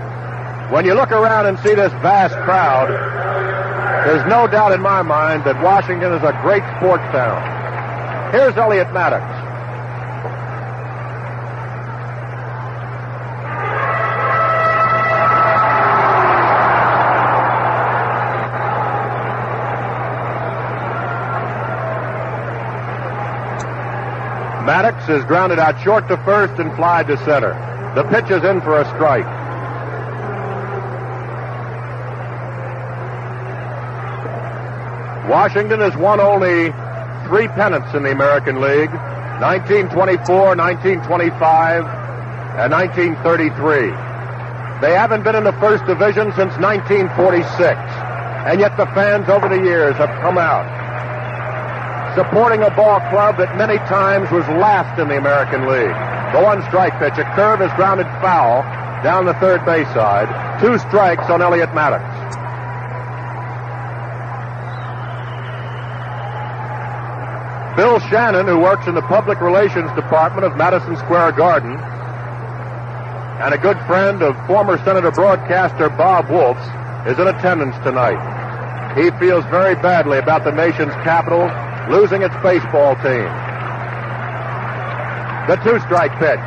When 0.72 0.86
you 0.86 0.94
look 0.94 1.12
around 1.12 1.44
and 1.44 1.58
see 1.58 1.74
this 1.74 1.92
vast 2.00 2.34
crowd, 2.44 2.88
there's 4.06 4.26
no 4.26 4.46
doubt 4.46 4.72
in 4.72 4.80
my 4.80 5.02
mind 5.02 5.44
that 5.44 5.62
Washington 5.62 6.14
is 6.14 6.22
a 6.22 6.32
great 6.40 6.62
sports 6.78 7.02
town. 7.12 8.32
Here's 8.32 8.56
Elliott 8.56 8.90
Maddox. 8.94 9.22
Maddox 24.64 25.06
is 25.10 25.22
grounded 25.24 25.58
out 25.58 25.78
short 25.82 26.08
to 26.08 26.16
first 26.24 26.58
and 26.58 26.74
fly 26.76 27.02
to 27.02 27.18
center. 27.26 27.71
The 27.94 28.04
pitch 28.04 28.30
is 28.30 28.42
in 28.42 28.60
for 28.62 28.80
a 28.80 28.84
strike. 28.96 29.26
Washington 35.28 35.80
has 35.80 35.94
won 35.96 36.18
only 36.20 36.72
three 37.28 37.48
pennants 37.48 37.92
in 37.94 38.02
the 38.02 38.12
American 38.12 38.60
League 38.62 38.90
1924, 39.40 40.56
1925, 40.56 41.84
and 42.56 42.72
1933. 42.72 43.92
They 44.80 44.94
haven't 44.96 45.22
been 45.22 45.36
in 45.36 45.44
the 45.44 45.52
first 45.60 45.84
division 45.84 46.32
since 46.32 46.56
1946, 46.56 47.76
and 48.48 48.58
yet 48.58 48.76
the 48.76 48.86
fans 48.96 49.28
over 49.28 49.48
the 49.48 49.62
years 49.62 49.96
have 49.96 50.10
come 50.20 50.38
out 50.38 50.64
supporting 52.14 52.62
a 52.62 52.70
ball 52.76 53.00
club 53.08 53.38
that 53.38 53.56
many 53.56 53.78
times 53.88 54.30
was 54.30 54.46
last 54.60 54.98
in 55.00 55.08
the 55.08 55.16
American 55.16 55.66
League. 55.66 56.11
The 56.32 56.42
one 56.42 56.62
strike 56.64 56.98
pitch, 56.98 57.18
a 57.18 57.24
curve 57.34 57.60
is 57.60 57.70
grounded 57.74 58.06
foul 58.22 58.62
down 59.02 59.26
the 59.26 59.34
third 59.34 59.64
base 59.66 59.86
side. 59.88 60.28
Two 60.60 60.78
strikes 60.78 61.28
on 61.28 61.42
Elliott 61.42 61.74
Maddox. 61.74 62.02
Bill 67.76 68.00
Shannon, 68.08 68.46
who 68.46 68.58
works 68.58 68.86
in 68.86 68.94
the 68.94 69.02
public 69.02 69.40
relations 69.40 69.90
department 69.92 70.44
of 70.44 70.56
Madison 70.56 70.96
Square 70.96 71.32
Garden, 71.32 71.76
and 73.40 73.52
a 73.52 73.58
good 73.58 73.78
friend 73.86 74.22
of 74.22 74.34
former 74.46 74.78
Senator 74.84 75.10
broadcaster 75.10 75.90
Bob 75.90 76.30
Wolff's, 76.30 76.64
is 77.10 77.18
in 77.18 77.28
attendance 77.28 77.76
tonight. 77.84 78.20
He 78.94 79.10
feels 79.18 79.44
very 79.46 79.74
badly 79.74 80.18
about 80.18 80.44
the 80.44 80.52
nation's 80.52 80.94
capital 81.02 81.50
losing 81.90 82.22
its 82.22 82.34
baseball 82.42 82.94
team. 82.96 83.51
The 85.48 85.56
two 85.56 85.78
strike 85.80 86.12
pitch. 86.18 86.40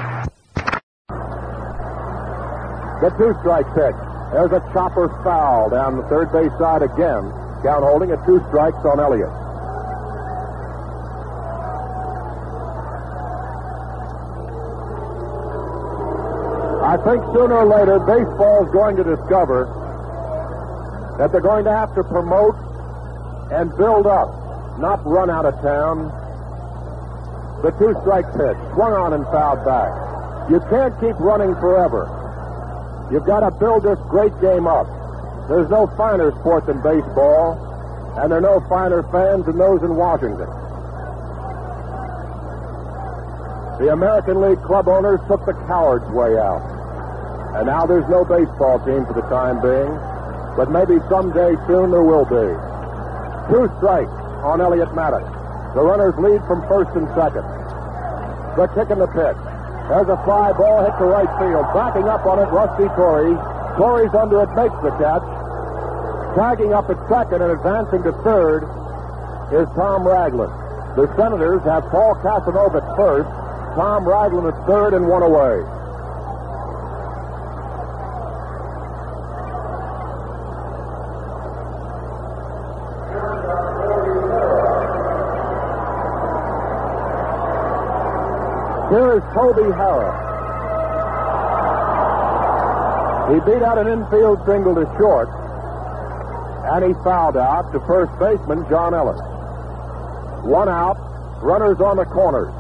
The 3.02 3.10
two 3.18 3.36
strike 3.42 3.68
pitch. 3.76 3.96
There's 4.32 4.52
a 4.52 4.62
chopper 4.74 5.10
foul 5.24 5.70
down 5.70 5.98
the 5.98 6.04
third 6.04 6.32
base 6.32 6.52
side 6.58 6.82
again. 6.82 7.32
Count 7.64 7.84
holding 7.84 8.12
at 8.12 8.26
two 8.26 8.40
strikes 8.48 8.78
on 8.86 9.00
Elliott. 9.00 9.30
I 16.86 16.98
think 17.04 17.24
sooner 17.34 17.56
or 17.56 17.66
later 17.66 18.00
baseball 18.00 18.66
is 18.66 18.72
going 18.72 18.96
to 18.96 19.04
discover 19.04 19.66
that 21.18 21.32
they're 21.32 21.42
going 21.42 21.66
to 21.66 21.72
have 21.72 21.94
to 21.96 22.04
promote 22.04 22.56
and 23.52 23.76
build 23.78 24.08
up 24.08 24.46
not 24.80 25.06
run 25.06 25.30
out 25.30 25.46
of 25.46 25.56
town. 25.62 26.12
The 27.64 27.72
two 27.80 27.96
strike 28.02 28.26
pitch, 28.34 28.58
swung 28.74 28.94
on 28.94 29.14
and 29.14 29.24
fouled 29.32 29.64
back. 29.66 29.92
You 30.50 30.60
can't 30.70 30.94
keep 31.00 31.20
running 31.20 31.56
forever. 31.56 32.06
You've 33.12 33.26
got 33.26 33.42
to 33.42 33.52
build 33.52 33.84
this 33.84 34.00
great 34.10 34.34
game 34.42 34.68
up. 34.68 34.88
There's 35.48 35.70
no 35.70 35.88
finer 35.98 36.32
sport 36.42 36.66
than 36.66 36.82
baseball, 36.82 37.54
and 38.18 38.32
there 38.32 38.40
are 38.40 38.42
no 38.42 38.60
finer 38.68 39.04
fans 39.12 39.46
than 39.46 39.58
those 39.58 39.84
in 39.84 39.96
Washington. 39.96 40.50
The 43.78 43.92
American 43.92 44.40
League 44.40 44.62
club 44.64 44.88
owners 44.88 45.20
took 45.28 45.46
the 45.46 45.54
coward's 45.68 46.10
way 46.12 46.38
out. 46.40 46.64
And 47.60 47.68
now 47.68 47.86
there's 47.86 48.08
no 48.10 48.24
baseball 48.24 48.80
team 48.86 49.06
for 49.06 49.14
the 49.14 49.28
time 49.28 49.60
being, 49.62 49.92
but 50.56 50.72
maybe 50.72 51.04
someday 51.10 51.56
soon 51.68 51.92
there 51.92 52.04
will 52.04 52.26
be. 52.26 52.48
Two 53.52 53.68
strikes 53.78 54.16
on 54.48 54.62
Elliott 54.62 54.96
Maddox. 54.96 55.35
The 55.76 55.84
runners 55.84 56.16
lead 56.16 56.40
from 56.48 56.64
first 56.72 56.96
and 56.96 57.04
second. 57.20 57.44
The 58.56 58.72
kick 58.72 58.88
in 58.96 59.00
the 59.04 59.12
pitch. 59.12 59.36
There's 59.92 60.08
a 60.08 60.16
fly 60.24 60.56
ball 60.56 60.88
hit 60.88 60.96
to 60.98 61.06
right 61.06 61.28
field. 61.36 61.68
Backing 61.76 62.08
up 62.08 62.26
on 62.26 62.40
it, 62.40 62.48
Rusty 62.48 62.88
Torres. 62.96 63.36
Torres's 63.76 64.16
under 64.16 64.40
it, 64.40 64.50
makes 64.56 64.74
the 64.80 64.96
catch. 64.96 65.28
Tagging 66.40 66.72
up 66.72 66.88
at 66.88 66.96
second 67.12 67.44
and 67.44 67.52
advancing 67.52 68.04
to 68.08 68.16
third 68.24 68.64
is 69.52 69.68
Tom 69.76 70.08
Ragland. 70.08 70.56
The 70.96 71.12
Senators 71.20 71.62
have 71.68 71.84
Paul 71.92 72.16
Casanova 72.24 72.80
at 72.80 72.96
first, 72.96 73.28
Tom 73.76 74.08
Ragland 74.08 74.48
at 74.48 74.56
third, 74.66 74.96
and 74.96 75.12
one 75.12 75.24
away. 75.28 75.60
Here 88.90 89.18
is 89.18 89.24
Toby 89.34 89.66
Harrah. 89.74 90.14
He 93.34 93.40
beat 93.40 93.64
out 93.64 93.80
an 93.80 93.88
infield 93.88 94.46
single 94.46 94.76
to 94.76 94.86
short, 95.00 95.28
and 96.70 96.86
he 96.86 96.94
fouled 97.04 97.36
out 97.36 97.72
to 97.74 97.80
first 97.82 98.12
baseman 98.20 98.64
John 98.70 98.94
Ellis. 98.94 99.20
One 100.46 100.70
out, 100.70 100.98
runners 101.42 101.82
on 101.82 101.98
the 101.98 102.06
corners. 102.06 102.54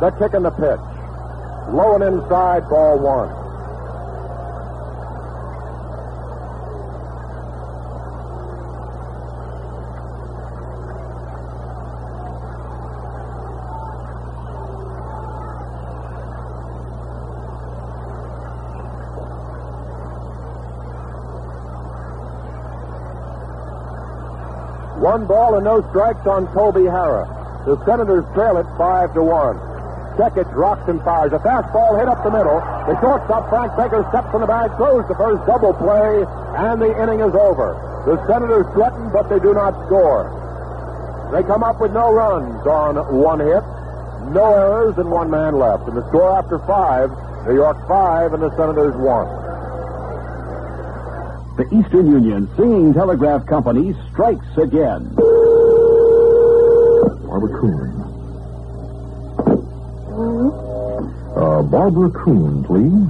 The 0.00 0.10
kick 0.18 0.34
and 0.34 0.44
the 0.44 0.50
pitch. 0.50 0.82
Low 1.72 1.94
and 1.94 2.02
inside, 2.02 2.68
ball 2.68 2.98
one. 2.98 3.41
One 25.02 25.26
ball 25.26 25.58
and 25.58 25.64
no 25.66 25.82
strikes 25.90 26.22
on 26.30 26.46
Toby 26.54 26.86
Harrah. 26.86 27.26
The 27.66 27.74
Senators 27.84 28.22
trail 28.38 28.54
it 28.62 28.66
five 28.78 29.10
to 29.18 29.22
one. 29.26 29.58
Kekich 30.14 30.46
rocks 30.54 30.86
and 30.86 31.02
fires. 31.02 31.34
A 31.34 31.42
fastball 31.42 31.98
hit 31.98 32.06
up 32.06 32.22
the 32.22 32.30
middle. 32.30 32.62
The 32.86 32.94
shortstop 33.02 33.50
Frank 33.50 33.74
Baker 33.74 34.06
steps 34.14 34.30
in 34.30 34.42
the 34.42 34.46
bag, 34.46 34.70
throws 34.78 35.02
the 35.10 35.18
first 35.18 35.42
double 35.42 35.74
play, 35.74 36.22
and 36.54 36.78
the 36.78 36.94
inning 37.02 37.18
is 37.18 37.34
over. 37.34 37.74
The 38.06 38.14
Senators 38.30 38.62
threaten, 38.78 39.10
but 39.10 39.26
they 39.26 39.42
do 39.42 39.50
not 39.50 39.74
score. 39.90 40.30
They 41.34 41.42
come 41.50 41.66
up 41.66 41.82
with 41.82 41.90
no 41.90 42.14
runs 42.14 42.62
on 42.62 42.94
one 43.10 43.42
hit, 43.42 43.66
no 44.30 44.54
errors, 44.54 44.94
and 45.02 45.10
one 45.10 45.34
man 45.34 45.58
left. 45.58 45.90
And 45.90 45.98
the 45.98 46.06
score 46.14 46.30
after 46.30 46.62
five, 46.62 47.10
New 47.50 47.58
York 47.58 47.74
five 47.90 48.34
and 48.38 48.42
the 48.42 48.54
Senators 48.54 48.94
one. 48.94 49.26
The 51.62 51.78
Eastern 51.78 52.10
Union 52.10 52.50
Singing 52.56 52.92
Telegraph 52.92 53.46
Company 53.46 53.94
strikes 54.10 54.44
again. 54.56 55.14
Barbara 57.22 57.56
Coon. 57.60 58.02
Uh, 61.36 61.62
Barbara 61.62 62.10
Coon, 62.10 62.64
please. 62.64 63.06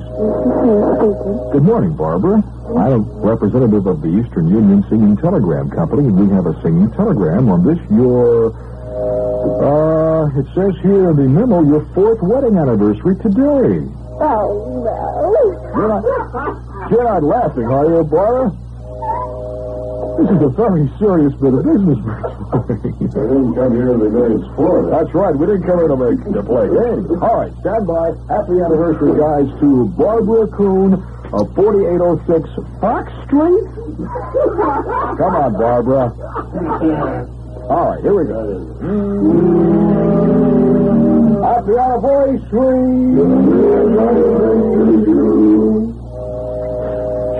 Good 1.50 1.62
morning, 1.62 1.96
Barbara. 1.96 2.44
I'm 2.76 2.92
a 2.92 2.98
representative 2.98 3.86
of 3.86 4.02
the 4.02 4.20
Eastern 4.20 4.48
Union 4.48 4.84
Singing 4.90 5.16
Telegram 5.16 5.70
Company, 5.70 6.08
and 6.08 6.20
we 6.20 6.28
have 6.34 6.44
a 6.44 6.52
singing 6.60 6.90
telegram 6.90 7.48
on 7.48 7.64
this 7.64 7.78
your. 7.90 8.52
Uh, 9.64 10.28
it 10.38 10.44
says 10.54 10.74
here 10.82 11.08
in 11.08 11.16
the 11.16 11.26
memo 11.26 11.62
your 11.62 11.86
fourth 11.94 12.20
wedding 12.20 12.58
anniversary 12.58 13.16
today. 13.16 13.88
Oh, 14.20 14.84
no. 14.84 15.72
You're 15.74 15.88
not, 15.88 16.71
you're 16.90 17.04
not 17.04 17.22
laughing, 17.22 17.66
are 17.66 17.86
you, 17.86 18.04
Barbara? 18.04 18.50
This 20.18 20.28
is 20.30 20.42
a 20.42 20.48
very 20.50 20.90
serious 20.98 21.32
bit 21.40 21.54
of 21.54 21.64
business, 21.64 21.98
We 21.98 22.76
didn't 22.76 23.54
come 23.54 23.72
here 23.74 23.86
to 23.86 23.96
make 23.96 24.44
sport. 24.52 24.90
That's 24.90 25.14
right. 25.14 25.34
We 25.34 25.46
didn't 25.46 25.64
come 25.64 25.78
here 25.78 25.88
to 25.88 25.96
make 25.96 26.20
to 26.34 26.42
play 26.42 26.68
games. 26.68 27.10
All 27.22 27.36
right, 27.40 27.52
stand 27.60 27.86
by. 27.86 28.12
Happy 28.28 28.60
anniversary, 28.60 29.16
guys, 29.18 29.48
to 29.60 29.86
Barbara 29.96 30.46
Coon 30.48 31.00
of 31.32 31.54
4806 31.54 32.50
Fox 32.80 33.10
Street. 33.24 33.64
Come 35.16 35.34
on, 35.34 35.52
Barbara. 35.54 36.12
All 37.70 37.90
right, 37.90 38.02
here 38.02 38.14
we 38.14 38.24
go. 38.28 38.60
Happy 41.42 41.72
anniversary. 41.78 43.16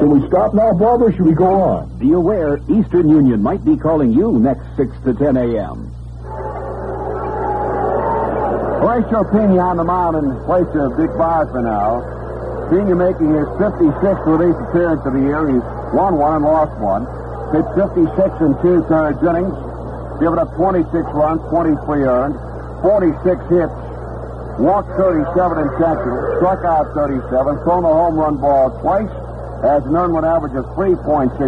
Should 0.02 0.10
we 0.10 0.26
stop 0.26 0.52
now, 0.52 0.74
Bob, 0.74 0.98
or 1.00 1.12
should 1.14 1.30
we 1.30 1.32
go 1.32 1.62
on? 1.62 1.86
Be 2.02 2.10
aware, 2.10 2.58
Eastern 2.66 3.06
Union 3.06 3.40
might 3.40 3.64
be 3.64 3.76
calling 3.76 4.10
you 4.10 4.34
next 4.34 4.66
6 4.74 4.90
to 5.06 5.14
10 5.14 5.38
a.m. 5.38 5.94
Place 8.82 9.06
your 9.14 9.22
Piña 9.30 9.62
on 9.62 9.76
the 9.78 9.86
mound 9.86 10.18
in 10.18 10.26
place 10.42 10.66
of 10.74 10.98
Dick 10.98 11.14
for 11.14 11.62
now. 11.62 12.02
Piña 12.66 12.98
making 12.98 13.30
his 13.30 13.46
56th 13.62 14.26
relief 14.26 14.58
appearance 14.66 15.06
of 15.06 15.14
the 15.14 15.22
year. 15.22 15.46
He's 15.46 15.62
won 15.94 16.18
one 16.18 16.34
and 16.34 16.44
lost 16.50 16.74
one. 16.82 17.06
Pitched 17.54 17.70
56 17.94 18.42
and 18.42 18.58
two 18.58 18.82
thirds 18.90 19.22
innings. 19.22 19.54
Given 20.18 20.42
up 20.42 20.50
26 20.58 20.90
runs, 21.14 21.38
23 21.46 21.78
earned, 22.02 22.34
46 22.82 23.22
hits, 23.54 23.78
walked 24.58 24.90
37 24.98 25.62
intentional, 25.62 26.18
struck 26.42 26.66
out 26.66 26.90
37, 26.90 27.62
thrown 27.62 27.86
a 27.86 27.94
home 27.94 28.18
run 28.18 28.42
ball 28.42 28.74
twice, 28.82 29.21
an 29.62 29.94
earned 29.94 30.12
run 30.12 30.24
average 30.24 30.54
of 30.58 30.64
3.63 30.74 31.38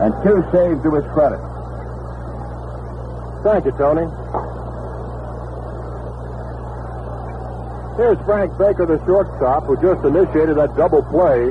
and 0.00 0.14
two 0.22 0.38
saves 0.54 0.82
to 0.82 0.94
his 0.94 1.04
credit. 1.12 1.42
Thank 3.42 3.66
you, 3.66 3.72
Tony. 3.72 4.06
Here's 7.98 8.18
Frank 8.24 8.56
Baker, 8.56 8.86
the 8.86 9.02
shortstop, 9.04 9.64
who 9.64 9.74
just 9.82 10.04
initiated 10.06 10.56
that 10.56 10.76
double 10.76 11.02
play 11.02 11.50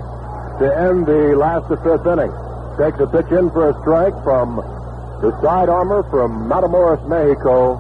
to 0.64 0.66
end 0.80 1.06
the 1.06 1.36
last 1.36 1.70
of 1.70 1.84
fifth 1.84 2.08
inning. 2.08 2.32
Takes 2.80 2.98
a 3.04 3.08
pitch 3.12 3.30
in 3.36 3.52
for 3.52 3.70
a 3.70 3.74
strike 3.84 4.16
from 4.24 4.64
the 5.22 5.36
side 5.44 5.70
armor 5.70 6.04
from 6.10 6.48
Matamoros, 6.48 7.04
Mexico, 7.08 7.78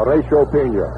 Horacio 0.00 0.50
Piña. 0.50 0.88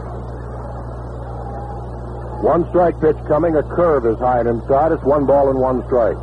One 2.43 2.69
strike 2.71 3.01
pitch 3.01 3.17
coming, 3.27 3.57
a 3.57 3.63
curve 3.63 4.07
is 4.07 4.19
high 4.19 4.41
and 4.41 4.49
inside. 4.49 4.93
It's 4.93 5.03
one 5.03 5.27
ball 5.27 5.51
and 5.51 5.59
one 5.59 5.85
strike. 5.87 6.17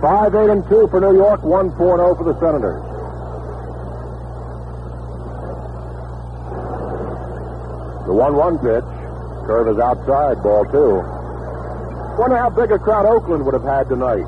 Five, 0.00 0.34
eight, 0.34 0.50
and 0.50 0.62
two 0.68 0.88
for 0.88 1.00
New 1.00 1.16
York, 1.16 1.42
one, 1.42 1.74
four, 1.76 1.94
and 1.94 2.02
oh 2.02 2.14
for 2.14 2.24
the 2.24 2.38
Senators. 2.38 2.82
The 8.06 8.14
one-one 8.14 8.58
pitch. 8.58 8.84
Curve 9.46 9.68
is 9.68 9.78
outside, 9.78 10.42
ball 10.42 10.64
two. 10.66 11.02
Wonder 12.20 12.36
how 12.36 12.50
big 12.50 12.70
a 12.72 12.78
crowd 12.78 13.06
Oakland 13.06 13.44
would 13.44 13.54
have 13.54 13.64
had 13.64 13.88
tonight. 13.88 14.26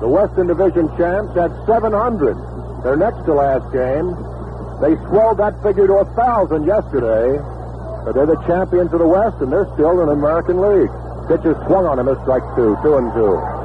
The 0.00 0.08
Western 0.08 0.46
Division 0.46 0.88
champs 0.96 1.34
had 1.34 1.50
700 1.66 2.36
their 2.84 2.96
next 2.96 3.24
to 3.24 3.32
last 3.32 3.64
game. 3.72 4.12
They 4.84 4.92
swelled 5.08 5.38
that 5.40 5.56
figure 5.64 5.86
to 5.88 6.04
a 6.04 6.08
thousand 6.14 6.66
yesterday. 6.66 7.40
But 8.04 8.12
they're 8.12 8.28
the 8.28 8.40
champions 8.44 8.92
of 8.92 9.00
the 9.00 9.08
West, 9.08 9.40
and 9.40 9.50
they're 9.50 9.68
still 9.72 10.04
in 10.04 10.12
the 10.12 10.12
American 10.12 10.60
League. 10.60 10.92
Pitcher 11.24 11.56
swung 11.64 11.88
on 11.88 11.98
him 11.98 12.08
as 12.12 12.20
strike 12.20 12.44
two, 12.52 12.76
two 12.84 13.00
and 13.00 13.08
two. 13.16 13.63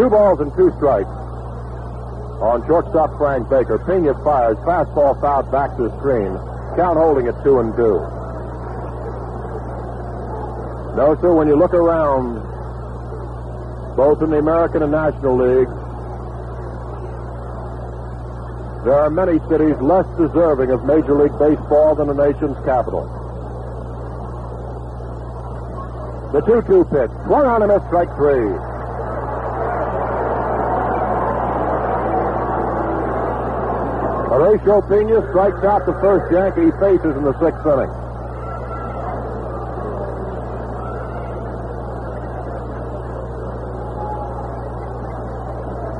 Two 0.00 0.08
balls 0.08 0.40
and 0.40 0.50
two 0.56 0.72
strikes 0.78 1.12
on 2.40 2.64
shortstop 2.66 3.18
Frank 3.18 3.50
Baker. 3.50 3.76
Piña 3.84 4.16
fires. 4.24 4.56
Fastball 4.64 5.20
fouled 5.20 5.52
back 5.52 5.76
to 5.76 5.92
the 5.92 5.98
screen. 6.00 6.32
Count 6.74 6.96
holding 6.96 7.28
at 7.28 7.36
two 7.44 7.60
and 7.60 7.76
two. 7.76 8.00
No, 10.96 11.18
sir, 11.20 11.34
when 11.36 11.48
you 11.48 11.54
look 11.54 11.74
around, 11.74 12.40
both 13.94 14.22
in 14.22 14.30
the 14.30 14.38
American 14.38 14.82
and 14.82 14.90
National 14.90 15.36
League, 15.36 15.68
there 18.88 18.96
are 18.96 19.10
many 19.10 19.36
cities 19.52 19.76
less 19.84 20.08
deserving 20.16 20.70
of 20.70 20.82
Major 20.86 21.12
League 21.12 21.36
Baseball 21.36 21.94
than 21.94 22.08
the 22.08 22.16
nation's 22.16 22.56
capital. 22.64 23.04
The 26.32 26.40
2 26.40 26.62
2 26.62 26.84
pitch. 26.88 27.10
Swung 27.28 27.44
on 27.44 27.60
him 27.60 27.70
at 27.70 27.84
strike 27.88 28.08
three. 28.16 28.69
Horacio 34.40 34.80
Piña 34.88 35.20
strikes 35.28 35.62
out 35.64 35.84
the 35.84 35.92
first 36.00 36.32
Yankee 36.32 36.64
he 36.64 36.70
faces 36.80 37.12
in 37.12 37.24
the 37.28 37.36
sixth 37.44 37.60
inning. 37.60 37.92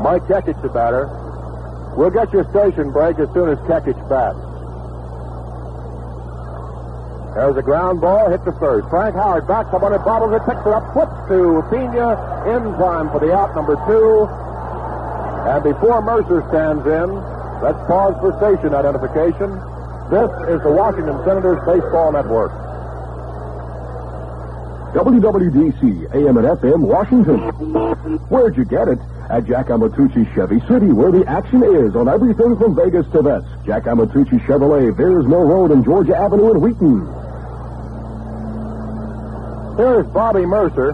Mike 0.00 0.24
Kekich 0.24 0.56
the 0.62 0.70
batter. 0.72 1.04
We'll 1.98 2.08
get 2.08 2.32
your 2.32 2.48
station 2.48 2.90
break 2.92 3.18
as 3.18 3.28
soon 3.36 3.50
as 3.50 3.58
Kekich 3.68 4.00
bats. 4.08 4.40
There's 7.36 7.58
a 7.58 7.62
ground 7.62 8.00
ball 8.00 8.30
hit 8.30 8.42
to 8.46 8.52
first. 8.52 8.88
Frank 8.88 9.16
Howard 9.16 9.46
backs 9.46 9.68
up 9.74 9.82
on 9.82 9.92
it, 9.92 9.98
bobbles 9.98 10.32
it, 10.32 10.40
picks 10.48 10.64
it 10.64 10.72
up, 10.72 10.88
flips 10.96 11.12
to 11.28 11.60
Piña 11.68 12.16
in 12.56 12.72
time 12.80 13.12
for 13.12 13.20
the 13.20 13.36
out 13.36 13.54
number 13.54 13.76
two. 13.84 14.24
And 15.44 15.60
before 15.62 16.00
Murcer 16.00 16.40
stands 16.48 16.86
in, 16.88 17.39
let's 17.62 17.78
pause 17.86 18.14
for 18.20 18.32
station 18.38 18.74
identification. 18.74 19.50
This 20.10 20.30
is 20.50 20.62
the 20.62 20.72
Washington 20.72 21.16
Senators 21.24 21.60
Baseball 21.64 22.12
Network. 22.12 22.50
WWDC, 24.94 26.14
AM 26.14 26.36
and 26.36 26.46
FM, 26.58 26.80
Washington. 26.80 27.38
Where'd 28.28 28.56
you 28.56 28.64
get 28.64 28.88
it? 28.88 28.98
At 29.30 29.46
Jack 29.46 29.66
Amatucci 29.66 30.26
Chevy 30.34 30.58
City, 30.66 30.90
where 30.90 31.12
the 31.12 31.24
action 31.28 31.62
is 31.62 31.94
on 31.94 32.08
everything 32.08 32.56
from 32.56 32.74
Vegas 32.74 33.06
to 33.12 33.22
Vets. 33.22 33.46
Jack 33.64 33.84
Amatucci 33.84 34.44
Chevrolet, 34.44 34.90
Veirs 34.90 35.28
Mill 35.28 35.44
Road 35.44 35.70
and 35.70 35.84
Georgia 35.84 36.16
Avenue 36.16 36.50
in 36.50 36.60
Wheaton. 36.60 37.06
Here's 39.76 40.06
Bobby 40.12 40.44
Murcer. 40.44 40.92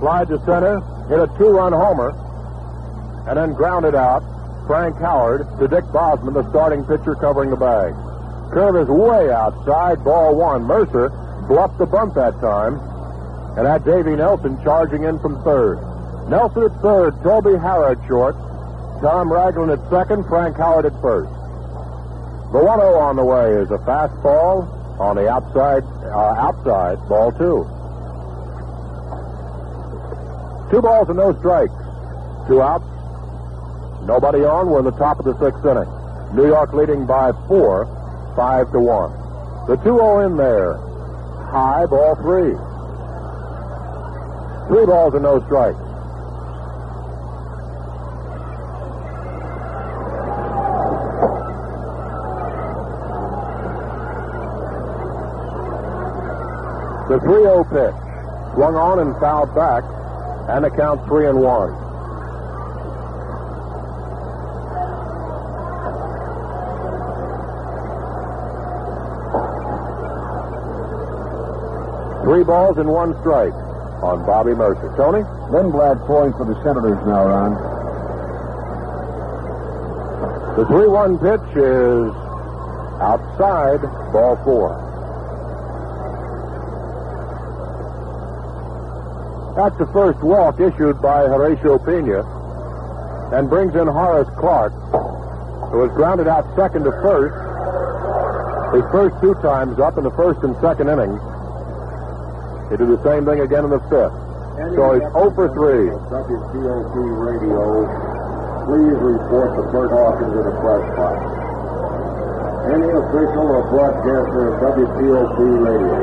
Slide 0.00 0.28
to 0.28 0.38
center, 0.44 0.80
hit 1.08 1.18
a 1.18 1.26
two-run 1.38 1.72
homer, 1.72 2.12
and 3.26 3.38
then 3.38 3.54
grounded 3.54 3.94
out. 3.94 4.22
Frank 4.66 4.98
Howard 4.98 5.46
to 5.60 5.68
Dick 5.68 5.84
Bosman, 5.92 6.34
the 6.34 6.48
starting 6.50 6.84
pitcher 6.84 7.14
covering 7.14 7.50
the 7.50 7.56
bag. 7.56 7.94
Curve 8.52 8.76
is 8.76 8.88
way 8.88 9.30
outside, 9.30 10.02
ball 10.02 10.34
one. 10.34 10.62
Murcer 10.62 11.10
bluffed 11.46 11.78
the 11.78 11.86
bunt 11.86 12.14
that 12.14 12.34
time, 12.40 12.78
and 13.56 13.66
had 13.66 13.84
Davy 13.84 14.16
Nelson 14.16 14.58
charging 14.62 15.04
in 15.04 15.18
from 15.20 15.42
third. 15.44 15.78
Nelson 16.28 16.64
at 16.64 16.82
third, 16.82 17.14
Toby 17.22 17.54
Harrah 17.54 17.94
at 17.94 18.08
short, 18.08 18.34
Tom 19.00 19.32
Ragland 19.32 19.70
at 19.70 19.78
second, 19.90 20.26
Frank 20.26 20.56
Howard 20.56 20.86
at 20.86 21.00
first. 21.00 21.30
The 22.52 22.62
1 22.62 22.78
0 22.78 22.94
on 22.98 23.16
the 23.16 23.24
way 23.24 23.52
is 23.54 23.70
a 23.70 23.78
fastball 23.78 24.66
on 24.98 25.16
the 25.16 25.28
outside, 25.28 25.84
uh, 26.10 26.34
outside, 26.38 26.98
ball 27.08 27.30
two. 27.32 27.66
Two 30.70 30.82
balls 30.82 31.08
and 31.08 31.18
no 31.18 31.36
strikes. 31.38 31.74
Two 32.48 32.62
outs. 32.62 32.95
Nobody 34.06 34.44
on. 34.44 34.70
We're 34.70 34.78
in 34.78 34.84
the 34.84 34.92
top 34.92 35.18
of 35.18 35.24
the 35.24 35.34
sixth 35.42 35.64
inning. 35.66 35.90
New 36.34 36.46
York 36.46 36.72
leading 36.72 37.06
by 37.06 37.32
four, 37.48 37.86
five 38.36 38.70
to 38.70 38.78
one. 38.78 39.10
The 39.66 39.76
2 39.76 39.82
0 39.82 40.20
in 40.20 40.36
there. 40.36 40.76
High, 41.50 41.86
ball 41.86 42.14
three. 42.22 42.54
Three 44.68 44.86
balls 44.86 45.14
and 45.14 45.24
no 45.24 45.44
strikes. 45.46 45.78
The 57.08 57.18
3-0 57.18 57.70
pitch. 57.70 58.54
Swung 58.54 58.74
on 58.74 58.98
and 58.98 59.14
fouled 59.20 59.54
back, 59.54 59.84
and 60.48 60.64
the 60.64 60.70
count 60.70 61.06
three 61.06 61.28
and 61.28 61.40
one. 61.40 61.85
Three 72.36 72.44
balls 72.44 72.76
and 72.76 72.92
one 72.92 73.18
strike 73.20 73.54
on 74.04 74.26
Bobby 74.26 74.52
Murcer. 74.52 74.92
Tony? 74.94 75.24
Lindblad 75.48 76.04
throwing 76.04 76.34
for 76.36 76.44
the 76.44 76.52
Senators 76.62 77.00
now, 77.08 77.24
Ron. 77.24 77.56
The 80.60 80.64
3-1 80.68 81.16
pitch 81.16 81.56
is 81.56 82.12
outside, 83.00 83.80
ball 84.12 84.36
four. 84.44 84.76
That's 89.56 89.78
the 89.78 89.86
first 89.94 90.20
walk 90.22 90.60
issued 90.60 91.00
by 91.00 91.24
Horacio 91.24 91.78
Piña 91.88 92.20
and 93.32 93.48
brings 93.48 93.74
in 93.74 93.86
Horace 93.88 94.28
Clarke, 94.36 94.74
who 95.72 95.78
was 95.78 95.90
grounded 95.96 96.28
out 96.28 96.44
second 96.54 96.84
to 96.84 96.92
first. 97.00 97.32
His 98.76 98.84
first 98.92 99.16
two 99.22 99.32
times 99.40 99.80
up 99.80 99.96
in 99.96 100.04
the 100.04 100.10
first 100.10 100.42
and 100.42 100.54
second 100.60 100.90
innings. 100.90 101.18
He 102.70 102.76
did 102.76 102.88
the 102.88 103.02
same 103.06 103.24
thing 103.24 103.40
again 103.40 103.64
in 103.64 103.70
the 103.70 103.80
fifth. 103.86 104.14
So 104.74 104.96
he's 104.96 105.06
0 105.14 105.30
for 105.36 105.46
3. 105.52 105.92
WTOP 106.10 106.96
radio, 106.96 107.86
please 108.66 108.98
report 108.98 109.54
to 109.54 109.62
Burt 109.70 109.90
Hawkins 109.92 110.34
at 110.34 110.44
the 110.48 110.54
press 110.64 110.84
box. 110.96 111.20
Any 112.66 112.90
official 112.90 113.46
or 113.52 113.62
broadcaster 113.70 114.42
of 114.50 114.58
WTOP 114.74 115.38
radio. 115.62 115.98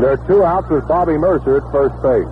There 0.00 0.10
are 0.10 0.26
two 0.26 0.42
outs 0.42 0.68
with 0.68 0.88
Bobby 0.88 1.14
Murcer 1.14 1.62
at 1.62 1.70
first 1.70 1.94
base. 2.02 2.26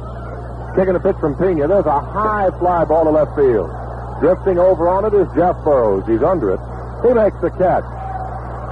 Kicking 0.74 0.96
a 0.96 1.00
pitch 1.00 1.20
from 1.20 1.36
Piña. 1.36 1.68
There's 1.68 1.86
a 1.86 2.00
high 2.00 2.50
fly 2.58 2.84
ball 2.84 3.04
to 3.04 3.10
left 3.10 3.36
field. 3.36 3.70
Drifting 4.18 4.58
over 4.58 4.88
on 4.88 5.04
it 5.04 5.14
is 5.14 5.28
Jeff 5.36 5.62
Burroughs. 5.62 6.08
He's 6.08 6.22
under 6.22 6.54
it. 6.54 6.60
He 7.06 7.14
makes 7.14 7.38
the 7.40 7.50
catch. 7.50 7.84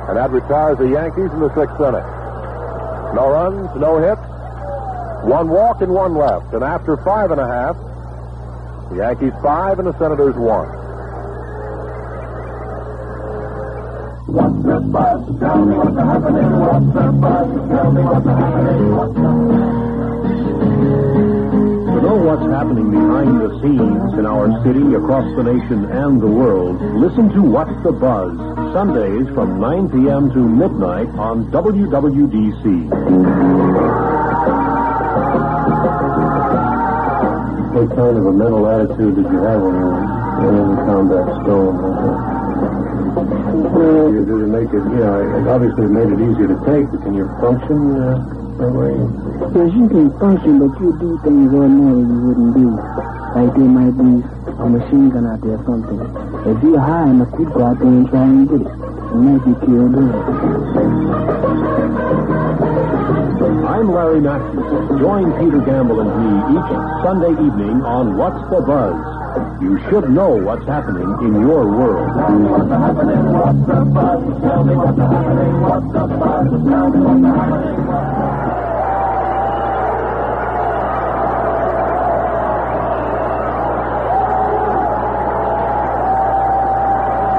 And 0.08 0.16
that 0.16 0.30
retires 0.30 0.78
the 0.78 0.88
Yankees 0.88 1.30
in 1.32 1.40
the 1.40 1.52
sixth 1.54 1.78
inning. 1.80 2.04
No 3.14 3.28
runs, 3.30 3.68
no 3.76 3.98
hits, 3.98 4.20
one 5.28 5.48
walk 5.48 5.82
and 5.82 5.92
one 5.92 6.14
left. 6.14 6.52
And 6.54 6.64
after 6.64 6.96
five 6.98 7.30
and 7.30 7.40
a 7.40 7.46
half, 7.46 7.76
the 8.90 8.96
Yankees 8.96 9.34
five 9.42 9.78
and 9.78 9.86
the 9.88 9.98
Senators 9.98 10.34
one. 10.36 10.68
What's 14.28 14.62
the 14.62 14.80
buzz? 14.80 15.38
Tell 15.40 15.64
me 15.64 15.76
what's 15.76 15.96
happening. 15.96 16.50
What's 16.58 16.92
the 16.92 17.12
buzz? 17.12 17.68
Tell 17.68 17.92
me 17.92 18.02
what's 18.02 18.26
happening. 18.26 18.96
What's 18.96 19.14
the 19.14 19.28
To 21.98 22.04
know 22.04 22.14
what's 22.14 22.46
happening 22.46 22.92
behind 22.92 23.40
the 23.40 23.58
scenes 23.60 24.14
in 24.14 24.24
our 24.24 24.46
city, 24.62 24.94
across 24.94 25.26
the 25.34 25.42
nation, 25.42 25.84
and 25.90 26.22
the 26.22 26.28
world, 26.28 26.80
listen 26.94 27.28
to 27.30 27.42
What's 27.42 27.74
the 27.82 27.90
Buzz, 27.90 28.38
Sundays 28.72 29.26
from 29.34 29.58
9 29.58 29.88
p.m. 29.90 30.30
to 30.30 30.38
midnight 30.38 31.08
on 31.18 31.50
WWDC. 31.50 32.62
What 37.74 37.88
kind 37.96 38.16
of 38.16 38.26
a 38.26 38.32
mental 38.32 38.68
attitude 38.68 39.16
did 39.16 39.26
you 39.26 39.38
have 39.42 39.60
when 39.60 39.74
you 39.74 39.90
went 40.38 40.70
in 40.70 40.76
combat 40.86 41.26
stone? 41.42 42.37
Well, 43.68 44.08
you 44.12 44.24
did 44.24 44.40
it 44.40 44.48
make 44.48 44.68
it, 44.72 44.80
you 44.80 45.00
know, 45.04 45.20
it 45.20 45.46
obviously 45.46 45.86
made 45.86 46.08
it 46.08 46.20
easier 46.24 46.48
to 46.48 46.58
take, 46.64 46.88
but 46.90 47.02
can 47.04 47.12
you 47.14 47.28
function 47.36 48.00
uh, 48.00 48.16
that 48.58 48.72
way? 48.72 48.96
Yes, 49.52 49.70
you 49.76 49.86
can 49.92 50.08
function, 50.18 50.58
but 50.58 50.72
you 50.80 50.96
do 50.98 51.20
things 51.22 51.52
ordinarily 51.52 52.08
you 52.08 52.20
wouldn't 52.26 52.54
do. 52.56 52.68
Like 53.36 53.52
there 53.52 53.68
might 53.68 53.92
be 53.92 54.24
a 54.56 54.66
machine 54.72 55.10
gun 55.10 55.26
out 55.28 55.40
there 55.44 55.60
or 55.60 55.64
something. 55.68 56.00
If 56.48 56.62
you're 56.64 56.80
high 56.80 57.10
enough, 57.12 57.28
you'd 57.38 57.52
go 57.52 57.64
out 57.68 57.78
there 57.78 57.88
and 57.88 58.08
try 58.08 58.24
and 58.24 58.48
get 58.48 58.60
it. 58.64 58.72
And 58.72 59.20
might 59.24 59.44
be 59.44 59.52
killed 59.66 59.94
early. 59.94 60.16
I'm 63.68 63.92
Larry 63.92 64.20
Matthews. 64.20 64.98
Join 64.98 65.28
Peter 65.38 65.60
Gamble 65.60 66.00
and 66.00 66.10
me 66.16 66.56
each 66.56 66.70
Sunday 67.04 67.32
evening 67.36 67.84
on 67.84 68.16
What's 68.16 68.40
the 68.50 68.60
Buzz. 68.64 69.17
You 69.60 69.78
should 69.90 70.10
know 70.10 70.30
what's 70.36 70.64
happening 70.64 71.08
in 71.20 71.40
your 71.40 71.66
world. 71.66 72.08
What's 72.16 72.70
happening? 72.70 73.32
What's 73.32 73.58
the 73.66 73.84
buzz? 73.84 74.40
Tell 74.40 74.64
me 74.64 74.74
what's 74.74 74.98
happening. 74.98 75.60
What's 75.60 75.92
the 75.92 76.06
buzz? 76.06 76.48
Tell 76.64 76.90
me 76.90 77.00
what's 77.04 77.36
happening. 77.36 77.78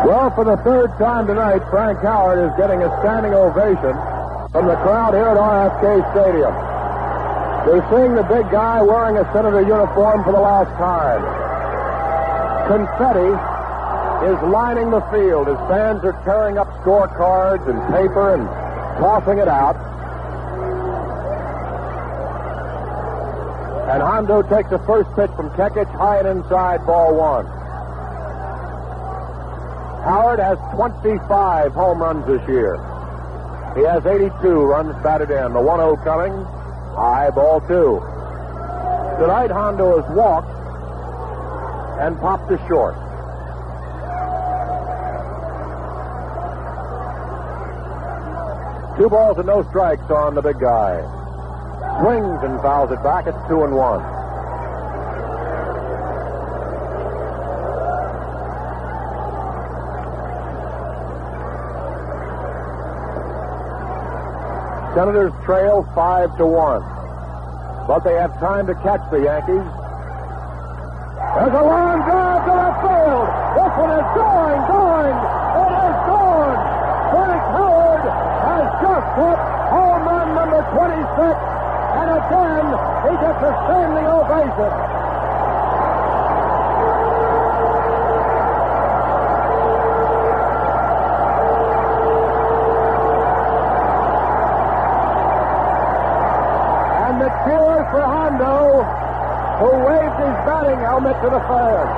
Well, 0.06 0.30
for 0.36 0.44
the 0.46 0.58
third 0.64 0.92
time 0.98 1.28
tonight, 1.28 1.62
Frank 1.70 2.00
Howard 2.00 2.40
is 2.40 2.56
getting 2.58 2.84
a 2.84 2.90
standing 3.02 3.34
ovation 3.34 3.94
from 4.52 4.68
the 4.68 4.76
crowd 4.86 5.14
here 5.14 5.26
at 5.26 5.38
RFK 5.38 6.02
Stadium. 6.14 6.54
They're 7.66 7.86
seeing 7.90 8.16
the 8.16 8.24
big 8.24 8.50
guy 8.52 8.82
wearing 8.82 9.18
a 9.18 9.26
Senator 9.34 9.62
uniform 9.62 10.24
for 10.24 10.32
the 10.32 10.40
last 10.40 10.70
time. 10.78 11.49
Confetti 12.70 13.34
is 14.30 14.38
lining 14.54 14.92
the 14.92 15.02
field. 15.10 15.48
His 15.48 15.58
fans 15.66 16.04
are 16.06 16.14
tearing 16.24 16.60
up 16.60 16.68
scorecards 16.86 17.68
and 17.68 17.82
paper 17.90 18.36
and 18.36 18.46
tossing 19.02 19.40
it 19.40 19.48
out. 19.48 19.76
And 23.90 24.04
Hondo 24.04 24.44
takes 24.44 24.70
the 24.70 24.78
first 24.86 25.10
pitch 25.16 25.32
from 25.36 25.50
Kekich, 25.58 25.90
high 25.98 26.20
and 26.20 26.28
inside, 26.28 26.86
ball 26.86 27.16
one. 27.16 27.48
Howard 30.06 30.38
has 30.38 30.60
25 30.76 31.74
home 31.74 31.98
runs 31.98 32.24
this 32.28 32.48
year. 32.48 32.76
He 33.74 33.82
has 33.82 34.06
82 34.06 34.30
runs 34.48 34.94
batted 35.02 35.32
in. 35.32 35.54
The 35.54 35.62
1 35.62 35.80
0 35.80 35.98
coming. 36.04 36.34
High 36.94 37.32
ball 37.34 37.62
two. 37.62 37.98
Tonight, 39.20 39.50
Hondo 39.50 40.00
has 40.00 40.16
walked 40.16 40.59
and 42.00 42.18
popped 42.20 42.50
short. 42.68 42.96
Two 48.98 49.10
balls 49.10 49.38
and 49.38 49.48
no 49.48 49.64
strikes 49.70 50.10
on 50.10 50.36
the 50.36 50.42
big 50.42 50.60
guy. 50.60 51.00
Swings 52.02 52.40
and 52.44 52.60
fouls 52.62 52.92
it 52.92 53.02
back. 53.04 53.28
It's 53.28 53.38
two 53.48 53.64
and 53.64 53.74
one. 53.74 54.00
Senators 64.96 65.32
trail 65.46 65.90
five 65.96 66.36
to 66.38 66.46
one. 66.46 66.82
But 67.88 68.00
they 68.00 68.16
have 68.16 68.38
time 68.40 68.68
to 68.68 68.76
catch 68.76 69.02
the 69.12 69.24
Yankees. 69.24 69.79
There's 71.30 71.54
a 71.54 71.62
long 71.62 72.02
drive 72.10 72.42
to 72.42 72.54
left 72.58 72.82
field. 72.82 73.28
This 73.54 73.74
one 73.78 73.94
is 74.02 74.10
going, 74.18 74.62
going. 74.66 75.18
It 75.62 75.74
is 75.78 75.98
gone. 76.10 76.60
Frank 77.14 77.44
Howard 77.54 78.06
has 78.50 78.66
just 78.82 79.08
hit 79.14 79.40
home 79.70 80.10
run 80.10 80.28
number 80.34 80.62
26. 80.74 81.38
And 82.02 82.10
again, 82.18 82.66
he 83.06 83.14
gets 83.22 83.42
a 83.46 83.52
standing 83.62 84.08
ovation. 84.10 84.74
And 97.06 97.22
the 97.22 97.30
for 97.94 98.19
who 99.60 99.68
waved 99.68 100.16
his 100.24 100.36
batting 100.48 100.80
helmet 100.80 101.20
to 101.20 101.28
the 101.28 101.44
fans. 101.52 101.92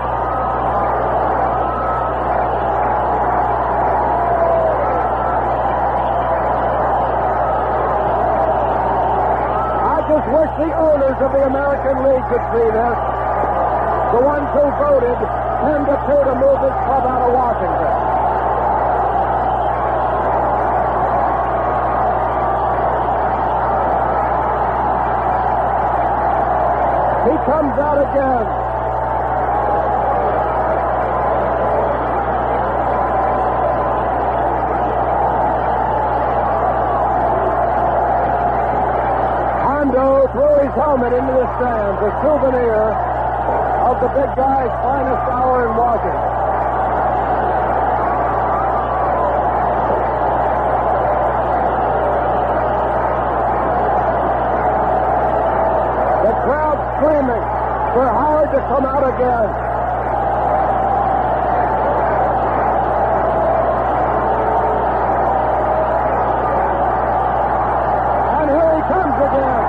I 9.78 9.98
just 10.10 10.28
wish 10.34 10.52
the 10.58 10.74
owners 10.74 11.18
of 11.22 11.32
the 11.38 11.44
American 11.46 11.98
League 12.02 12.26
could 12.34 12.46
see 12.50 12.66
this. 12.66 12.98
The 14.10 14.22
ones 14.26 14.50
who 14.58 14.66
voted 14.82 15.18
10 15.22 15.86
to 15.86 15.96
2 16.10 16.18
to 16.18 16.36
move 16.42 16.58
this 16.66 16.78
club 16.90 17.06
out 17.06 17.30
of 17.30 17.32
Washington. 17.32 18.11
He 27.22 27.38
comes 27.46 27.78
out 27.78 28.02
again. 28.02 28.46
Hondo 39.62 40.28
threw 40.32 40.66
his 40.66 40.74
helmet 40.74 41.14
into 41.14 41.34
the 41.34 41.46
stands, 41.58 42.02
a 42.02 42.12
souvenir 42.24 42.90
of 43.86 44.02
the 44.02 44.08
big 44.08 44.36
guy's 44.36 44.74
finest 44.82 45.30
hour 45.30 45.70
in 45.70 45.78
Washington. 45.78 46.41
For 57.94 58.08
Howard 58.08 58.50
to 58.52 58.60
come 58.72 58.86
out 58.86 59.04
again. 59.04 59.50
And 68.40 68.48
here 68.48 68.72
he 68.76 68.82
comes 68.88 69.18
again. 69.28 69.64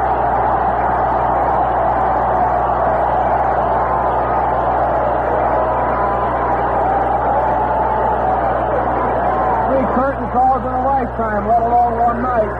Three 9.66 9.86
curtain 9.98 10.30
calls 10.30 10.62
in 10.62 10.72
a 10.72 10.84
lifetime, 10.86 11.48
let 11.48 11.62
alone 11.62 11.98
one 11.98 12.22
night. 12.22 12.54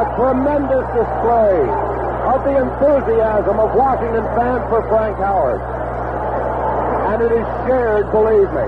A 0.00 0.16
tremendous 0.16 0.86
display 0.96 1.83
the 2.42 2.58
enthusiasm 2.58 3.60
of 3.60 3.70
Washington 3.78 4.24
fans 4.34 4.66
for 4.66 4.82
Frank 4.90 5.16
Howard. 5.22 5.62
And 7.14 7.22
it 7.22 7.30
is 7.30 7.46
shared, 7.68 8.10
believe 8.10 8.50
me. 8.50 8.66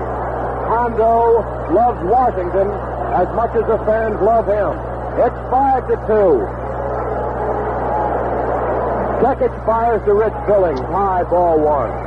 Hondo 0.71 1.43
loves 1.75 1.99
Washington 2.07 2.71
as 3.11 3.27
much 3.35 3.51
as 3.59 3.67
the 3.67 3.77
fans 3.83 4.15
love 4.23 4.47
him. 4.47 4.71
It's 5.19 5.39
five 5.51 5.83
to 5.91 5.95
two. 6.07 6.47
Kekich 9.19 9.65
fires 9.65 10.03
to 10.05 10.13
Rich 10.13 10.37
Billings. 10.47 10.79
High 10.79 11.23
ball 11.23 11.59
one. 11.59 12.06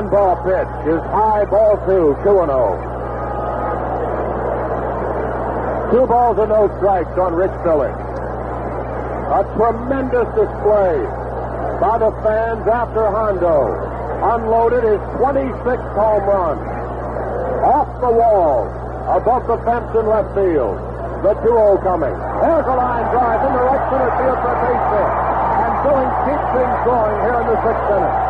One 0.00 0.08
ball 0.08 0.32
pitch 0.48 0.72
is 0.88 1.02
high 1.12 1.44
ball 1.44 1.76
two, 1.84 2.16
2 2.24 2.40
and 2.40 2.48
0. 2.48 2.72
Two 5.92 6.08
balls 6.08 6.40
and 6.40 6.48
no 6.48 6.72
strikes 6.80 7.12
on 7.20 7.36
Rich 7.36 7.52
Billings. 7.60 8.00
A 9.28 9.44
tremendous 9.60 10.24
display 10.32 11.04
by 11.84 12.00
the 12.00 12.16
fans 12.24 12.64
after 12.64 13.12
Hondo 13.12 13.76
unloaded 14.24 14.88
his 14.88 15.04
26th 15.20 15.92
home 15.92 16.24
run. 16.24 16.56
Off 17.60 17.92
the 18.00 18.08
wall, 18.08 18.72
above 19.04 19.44
the 19.52 19.60
fence 19.68 19.92
in 20.00 20.08
left 20.08 20.32
field. 20.32 20.80
The 21.28 21.36
2-0 21.44 21.76
coming. 21.84 22.16
There's 22.40 22.64
a 22.64 22.72
line 22.72 23.04
drive 23.12 23.44
in 23.44 23.52
the 23.52 23.64
right 23.68 23.84
center 23.92 24.08
field 24.16 24.40
for 24.40 24.48
a 24.48 24.64
base 24.64 24.80
hit. 24.96 25.12
And 25.60 25.72
Billings 25.84 26.16
keeps 26.24 26.48
things 26.56 26.88
going 26.88 27.20
here 27.20 27.36
in 27.36 27.52
the 27.52 27.60
sixth 27.60 28.00
inning. 28.00 28.29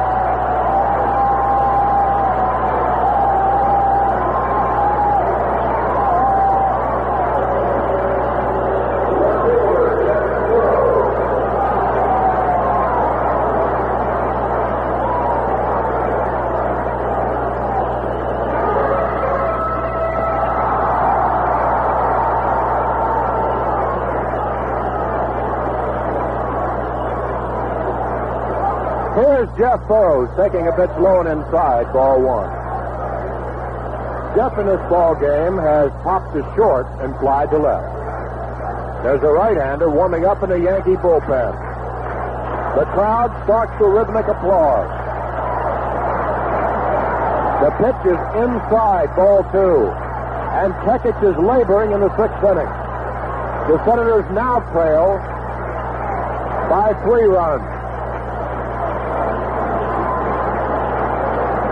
Jeff 29.59 29.81
Burrows 29.89 30.31
taking 30.37 30.67
a 30.67 30.73
pitch 30.73 30.91
low 30.99 31.21
and 31.21 31.29
inside, 31.29 31.93
ball 31.93 32.23
one. 32.23 32.51
Jeff 34.37 34.57
in 34.59 34.67
this 34.67 34.81
ball 34.89 35.15
game 35.19 35.59
has 35.59 35.91
popped 36.07 36.35
to 36.35 36.43
short 36.55 36.87
and 37.01 37.17
flied 37.19 37.51
to 37.51 37.59
left. 37.59 37.91
There's 39.03 39.23
a 39.23 39.33
right-hander 39.33 39.91
warming 39.91 40.25
up 40.25 40.43
in 40.43 40.51
the 40.51 40.61
Yankee 40.61 40.95
bullpen. 40.95 41.51
The 42.77 42.87
crowd 42.95 43.35
starts 43.43 43.73
to 43.79 43.87
rhythmic 43.87 44.29
applause. 44.29 44.87
The 47.65 47.71
pitch 47.83 48.01
is 48.07 48.21
inside, 48.39 49.11
ball 49.17 49.43
two. 49.51 49.91
And 50.63 50.73
Kekich 50.87 51.19
is 51.27 51.37
laboring 51.43 51.91
in 51.93 52.01
the 52.01 52.11
sixth 52.17 52.45
inning. 52.45 52.71
The 53.67 53.83
Senators 53.85 54.25
now 54.31 54.61
trail 54.71 55.19
by 56.71 56.95
three 57.03 57.25
runs. 57.25 57.80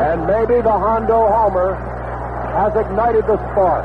And 0.08 0.26
maybe 0.26 0.62
the 0.62 0.72
Hondo 0.72 1.28
Homer 1.28 1.74
has 2.56 2.74
ignited 2.74 3.26
the 3.26 3.36
spark. 3.52 3.84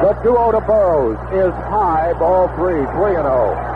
The 0.00 0.14
2-0 0.26 0.52
to 0.52 0.60
Burroughs 0.66 1.18
is 1.34 1.52
high, 1.68 2.14
ball 2.14 2.48
three, 2.56 2.80
3 2.96 3.16
and 3.16 3.26
oh. 3.26 3.52
0. 3.52 3.68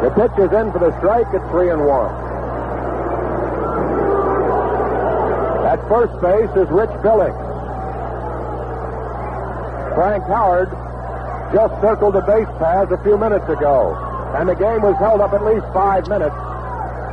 The 0.00 0.10
pitch 0.16 0.38
is 0.38 0.52
in 0.56 0.72
for 0.72 0.78
the 0.78 0.96
strike 0.96 1.26
at 1.34 1.46
3 1.50 1.72
and 1.72 1.84
1. 1.84 2.31
First 5.88 6.14
base 6.22 6.50
is 6.56 6.68
Rich 6.70 6.94
Billings. 7.02 7.36
Frank 9.94 10.24
Howard 10.24 10.70
just 11.52 11.74
circled 11.82 12.14
the 12.14 12.24
base 12.24 12.48
paths 12.56 12.90
a 12.92 13.00
few 13.04 13.18
minutes 13.18 13.44
ago, 13.44 13.92
and 14.38 14.48
the 14.48 14.56
game 14.56 14.80
was 14.80 14.96
held 14.96 15.20
up 15.20 15.32
at 15.36 15.44
least 15.44 15.66
five 15.76 16.08
minutes 16.08 16.34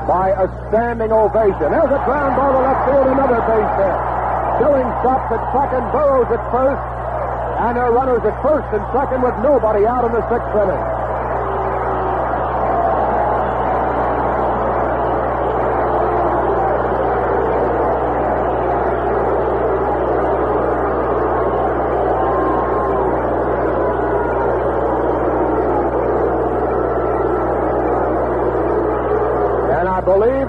by 0.07 0.31
a 0.31 0.47
standing 0.69 1.11
ovation. 1.11 1.67
There's 1.69 1.91
a 1.91 2.01
ground 2.07 2.33
ball 2.39 2.55
to 2.55 2.61
left 2.63 2.81
field, 2.87 3.07
another 3.13 3.41
base 3.45 3.73
hit. 3.77 3.95
Billings 4.63 4.95
stops 5.03 5.27
at 5.29 5.43
second, 5.51 5.83
Burroughs 5.91 6.31
at 6.31 6.43
first, 6.49 6.83
and 7.67 7.75
there 7.75 7.83
are 7.83 7.93
runners 7.93 8.23
at 8.23 8.35
first 8.41 8.67
and 8.71 8.81
second 8.95 9.21
with 9.21 9.35
nobody 9.43 9.85
out 9.85 10.07
in 10.07 10.11
the 10.15 10.23
sixth 10.31 10.55
inning. 10.55 10.88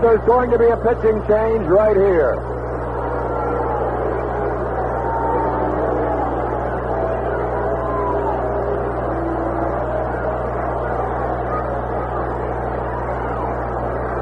There's 0.01 0.25
going 0.27 0.51
to 0.51 0.59
be 0.59 0.65
a 0.65 0.79
pitching 0.79 1.21
change 1.29 1.67
right 1.67 1.95
here. 1.95 2.35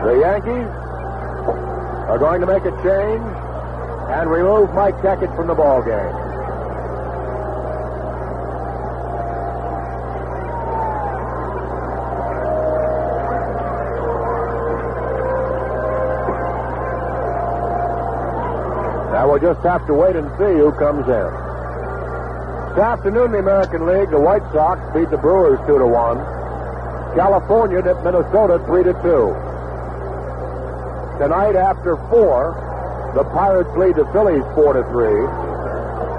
The 0.05 0.19
Yankees 0.19 0.67
are 2.09 2.19
going 2.19 2.41
to 2.41 2.47
make 2.47 2.65
a 2.65 2.73
change 2.83 3.23
and 4.11 4.29
remove 4.29 4.75
Mike 4.75 4.97
Kekich 4.97 5.35
from 5.37 5.47
the 5.47 5.55
ball 5.55 5.83
game. 5.83 6.28
Now 19.19 19.27
we'll 19.27 19.43
just 19.43 19.59
have 19.67 19.85
to 19.89 19.95
wait 19.95 20.15
and 20.15 20.31
see 20.39 20.55
who 20.63 20.71
comes 20.79 21.03
in. 21.03 21.31
This 22.71 22.79
afternoon, 22.87 23.35
the 23.35 23.43
American 23.43 23.83
League, 23.83 24.15
the 24.15 24.21
White 24.23 24.47
Sox 24.55 24.79
beat 24.95 25.11
the 25.11 25.19
Brewers 25.19 25.59
two 25.67 25.75
to 25.75 25.89
one. 25.91 26.23
California 27.19 27.83
at 27.83 27.99
Minnesota 28.07 28.63
three 28.71 28.87
to 28.87 28.95
two. 29.03 29.35
Tonight, 31.19 31.59
after 31.59 31.99
four, 32.15 32.55
the 33.19 33.27
Pirates 33.35 33.75
lead 33.75 33.99
the 33.99 34.07
Phillies 34.15 34.47
four 34.55 34.79
to 34.79 34.87
three. 34.95 35.27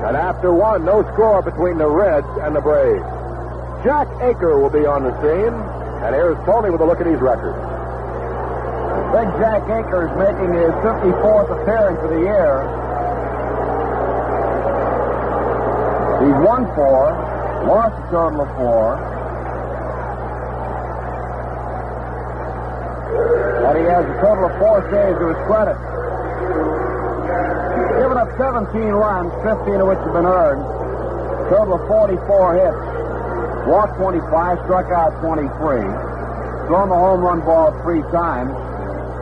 And 0.04 0.20
after 0.20 0.52
one, 0.52 0.84
no 0.84 1.08
score 1.16 1.42
between 1.42 1.78
the 1.80 1.88
Reds 1.88 2.28
and 2.44 2.52
the 2.54 2.60
Braves. 2.60 3.08
Jack 3.88 4.12
Aker 4.20 4.60
will 4.60 4.76
be 4.76 4.84
on 4.84 5.08
the 5.08 5.16
scene, 5.24 5.56
and 6.04 6.12
here's 6.12 6.36
Tony 6.44 6.68
with 6.70 6.84
a 6.84 6.86
look 6.86 7.00
at 7.00 7.08
his 7.08 7.24
record. 7.24 7.56
Big 9.16 9.32
Jack 9.40 9.64
Aker's 9.72 10.12
making 10.20 10.52
his 10.52 10.76
54th 10.84 11.64
appearance 11.64 12.04
of 12.04 12.10
the 12.12 12.28
year. 12.28 12.79
He's 16.20 16.36
won 16.44 16.68
four, 16.76 17.16
lost 17.64 17.96
a 17.96 18.04
total 18.12 18.44
of 18.44 18.52
four. 18.60 19.00
And 23.64 23.80
he 23.80 23.88
has 23.88 24.04
a 24.04 24.16
total 24.20 24.52
of 24.52 24.54
four 24.60 24.84
saves 24.92 25.16
to 25.16 25.32
his 25.32 25.40
credit. 25.48 25.80
Given 28.04 28.20
up 28.20 28.28
17 28.36 28.92
runs, 28.92 29.32
15 29.48 29.80
of 29.80 29.88
which 29.88 30.04
have 30.04 30.12
been 30.12 30.28
earned. 30.28 30.60
Total 31.48 31.80
of 31.80 31.88
44 31.88 32.68
hits. 32.68 32.84
Walked 33.72 33.96
25, 33.96 34.60
struck 34.68 34.92
out 34.92 35.16
23. 35.24 35.48
Thrown 36.68 36.92
the 36.92 37.00
home 37.00 37.22
run 37.22 37.40
ball 37.48 37.72
three 37.84 38.02
times. 38.12 38.52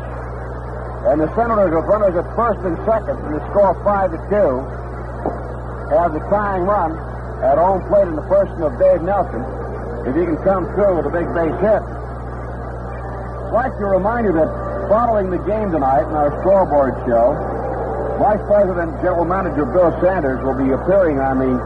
And 1.06 1.20
the 1.20 1.26
Senators 1.34 1.74
with 1.74 1.84
runners 1.86 2.14
at 2.14 2.26
first 2.36 2.62
and 2.62 2.78
second, 2.86 3.18
and 3.26 3.34
the 3.34 3.42
score 3.50 3.74
five 3.82 4.10
to 4.12 4.18
two. 4.30 4.62
Have 5.94 6.14
the 6.14 6.22
tying 6.30 6.62
run 6.62 6.94
at 7.42 7.58
home 7.58 7.82
plate 7.90 8.06
in 8.06 8.14
the 8.14 8.26
person 8.30 8.62
of 8.62 8.78
Dave 8.78 9.02
Nelson, 9.02 9.42
if 10.06 10.14
he 10.14 10.24
can 10.24 10.38
come 10.46 10.64
through 10.74 11.02
with 11.02 11.06
a 11.06 11.14
big 11.14 11.26
base 11.34 11.58
hit. 11.58 11.82
I'd 11.82 13.52
like 13.52 13.74
to 13.78 13.86
remind 13.86 14.26
you 14.26 14.32
that 14.32 14.48
following 14.88 15.30
the 15.30 15.42
game 15.42 15.70
tonight 15.70 16.06
in 16.06 16.14
our 16.14 16.30
scoreboard 16.40 16.94
show, 17.04 17.34
Vice 18.18 18.40
President 18.46 18.94
General 19.02 19.26
Manager 19.26 19.66
Bill 19.66 19.90
Sanders 20.00 20.38
will 20.46 20.54
be 20.54 20.70
appearing 20.70 21.18
on 21.18 21.38
the 21.42 21.58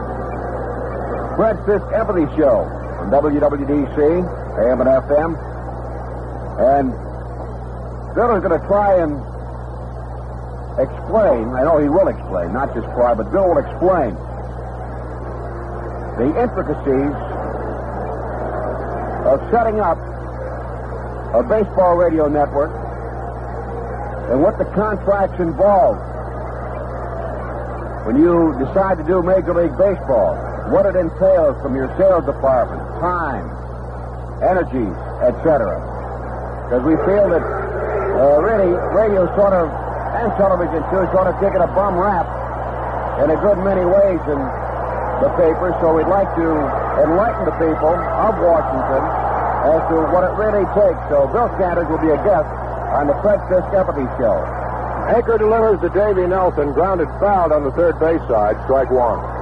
Fred 1.37 1.61
Fisk 1.65 1.85
Empathy 1.93 2.25
Show 2.35 2.65
WWDC, 3.11 3.97
AM 4.59 4.81
and 4.81 4.89
FM. 4.89 5.31
And 6.59 6.91
Bill 8.15 8.35
is 8.35 8.43
going 8.43 8.59
to 8.59 8.67
try 8.67 9.01
and 9.01 9.13
explain, 10.79 11.49
I 11.53 11.63
know 11.63 11.77
he 11.77 11.89
will 11.89 12.07
explain, 12.07 12.53
not 12.53 12.73
just 12.73 12.85
try, 12.93 13.13
but 13.13 13.31
Bill 13.31 13.49
will 13.49 13.57
explain 13.57 14.13
the 16.17 16.33
intricacies 16.41 17.13
of 19.25 19.37
setting 19.51 19.79
up 19.79 19.97
a 21.35 21.43
baseball 21.43 21.95
radio 21.97 22.27
network 22.27 22.71
and 24.31 24.41
what 24.41 24.57
the 24.57 24.65
contracts 24.65 25.39
involve 25.39 25.97
when 28.07 28.15
you 28.15 28.55
decide 28.57 28.97
to 28.97 29.03
do 29.03 29.21
Major 29.21 29.53
League 29.53 29.77
Baseball, 29.77 30.35
what 30.71 30.85
it 30.85 30.95
entails 30.95 31.61
from 31.61 31.75
your 31.75 31.91
sales 31.99 32.23
department, 32.25 32.86
time, 32.99 33.45
energy, 34.43 34.87
etc. 35.25 35.77
Because 36.65 36.83
we 36.83 36.95
feel 37.07 37.29
that 37.31 37.41
uh, 37.41 38.41
really 38.41 38.73
radio 38.93 39.25
sort 39.37 39.53
of, 39.53 39.69
and 40.17 40.29
television 40.35 40.81
too, 40.89 41.05
sort 41.13 41.29
of 41.29 41.37
taking 41.39 41.61
a 41.61 41.69
bum 41.77 41.97
rap 41.97 42.25
in 43.23 43.29
a 43.33 43.37
good 43.41 43.57
many 43.65 43.85
ways 43.85 44.21
in 44.29 44.39
the 45.21 45.29
paper, 45.37 45.73
so 45.81 45.97
we'd 45.97 46.09
like 46.09 46.29
to 46.37 46.47
enlighten 47.01 47.45
the 47.45 47.55
people 47.57 47.93
of 47.93 48.33
Washington 48.37 49.03
as 49.73 49.81
to 49.89 49.95
what 50.13 50.21
it 50.21 50.33
really 50.37 50.65
takes. 50.77 51.01
So 51.09 51.25
Bill 51.33 51.49
Sanders 51.57 51.89
will 51.89 52.01
be 52.01 52.13
a 52.13 52.19
guest 52.21 52.45
on 52.93 53.07
the 53.09 53.17
Fred 53.25 53.41
Fisk 53.49 53.67
Empathy 53.73 54.05
Show. 54.21 54.37
Aker 55.13 55.39
delivers 55.39 55.79
to 55.81 55.89
Davy 55.89 56.27
Nelson, 56.27 56.73
grounded 56.73 57.07
fouled 57.19 57.51
on 57.51 57.63
the 57.63 57.71
third 57.71 57.99
base 57.99 58.21
side, 58.27 58.57
strike 58.65 58.91
one. 58.91 59.36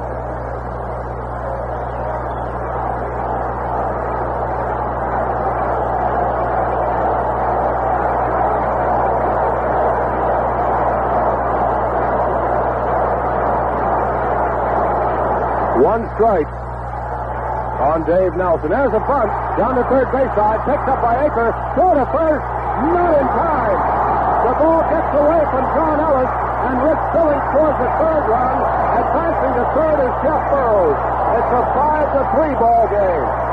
One 15.75 16.07
strike 16.15 16.47
on 17.83 18.07
Dave 18.07 18.31
Nelson. 18.39 18.71
There's 18.71 18.95
a 18.95 19.03
bunt 19.03 19.27
down 19.59 19.75
the 19.75 19.83
third 19.91 20.07
base 20.15 20.31
side, 20.31 20.63
picked 20.63 20.87
up 20.87 21.03
by 21.03 21.27
Aker, 21.27 21.51
throw 21.75 21.91
to 21.99 22.07
first, 22.15 22.45
not 22.95 23.11
in 23.11 23.27
time. 23.35 23.79
The 24.47 24.53
ball 24.55 24.81
gets 24.87 25.11
away 25.19 25.43
from 25.51 25.63
John 25.75 25.97
Ellis, 25.99 26.31
and 26.31 26.75
Rich 26.79 27.03
Billings 27.11 27.45
scores 27.51 27.75
the 27.75 27.89
third 27.99 28.23
run. 28.23 28.57
Advancing 29.03 29.53
to 29.59 29.65
third 29.75 29.99
is 29.99 30.15
Jeff 30.23 30.43
Burroughs. 30.47 30.99
It's 31.43 31.51
a 31.51 31.63
five 31.75 32.07
to 32.07 32.21
three 32.31 32.55
ball 32.55 32.83
game. 32.87 33.44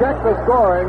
Check 0.00 0.16
the 0.24 0.34
scoring. 0.42 0.88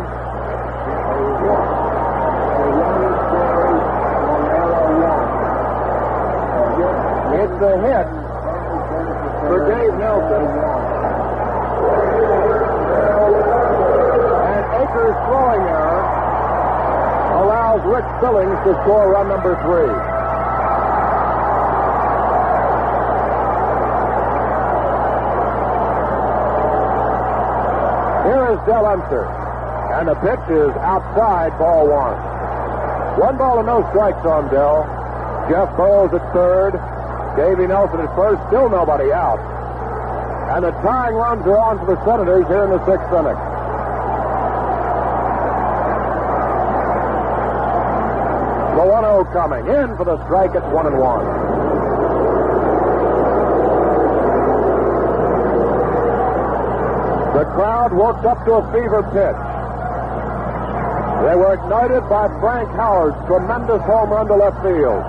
It's 7.38 7.61
a 7.61 7.73
hit 7.86 8.07
for 9.45 9.60
Dave 9.69 9.94
Nelson. 9.99 10.45
And 14.41 14.65
Aker's 14.73 15.18
throwing 15.30 15.61
error 15.61 16.02
allows 17.44 17.86
Rick 17.86 18.06
Billings 18.22 18.57
to 18.65 18.73
score 18.82 19.11
run 19.11 19.27
number 19.30 19.53
three. 19.61 20.05
Is 28.65 28.73
Del 28.73 28.85
Unser. 28.85 29.25
And 29.93 30.07
the 30.07 30.15
pitch 30.15 30.41
is 30.49 30.73
outside, 30.81 31.53
ball 31.59 31.87
one. 31.87 32.17
One 33.19 33.37
ball 33.37 33.59
and 33.59 33.67
no 33.67 33.87
strikes 33.89 34.25
on 34.25 34.49
Del. 34.49 34.83
Jeff 35.49 35.69
Burroughs 35.77 36.13
at 36.13 36.33
third. 36.33 36.73
Davey 37.37 37.67
Nelson 37.67 38.01
at 38.01 38.15
first. 38.15 38.41
Still 38.47 38.69
nobody 38.69 39.11
out. 39.11 39.39
And 40.55 40.65
the 40.65 40.71
tying 40.81 41.15
runs 41.15 41.45
are 41.45 41.57
on 41.57 41.79
for 41.79 41.93
the 41.93 42.05
Senators 42.05 42.47
here 42.47 42.63
in 42.65 42.71
the 42.71 42.81
sixth 42.85 43.11
inning. 43.13 43.37
The 48.75 48.85
1-0 48.89 49.33
coming. 49.33 49.65
In 49.67 49.95
for 49.95 50.05
the 50.05 50.17
strike. 50.25 50.55
It's 50.55 50.65
one 50.73 50.87
and 50.87 50.97
one. 50.97 51.55
The 57.35 57.43
crowd 57.51 57.91
worked 57.91 58.23
up 58.23 58.45
to 58.45 58.53
a 58.53 58.63
fever 58.71 59.03
pitch. 59.11 59.41
They 61.27 61.35
were 61.35 61.59
ignited 61.59 62.07
by 62.07 62.31
Frank 62.39 62.71
Howard's 62.79 63.19
tremendous 63.27 63.83
home 63.83 64.09
run 64.09 64.27
to 64.27 64.35
left 64.39 64.55
field. 64.63 65.03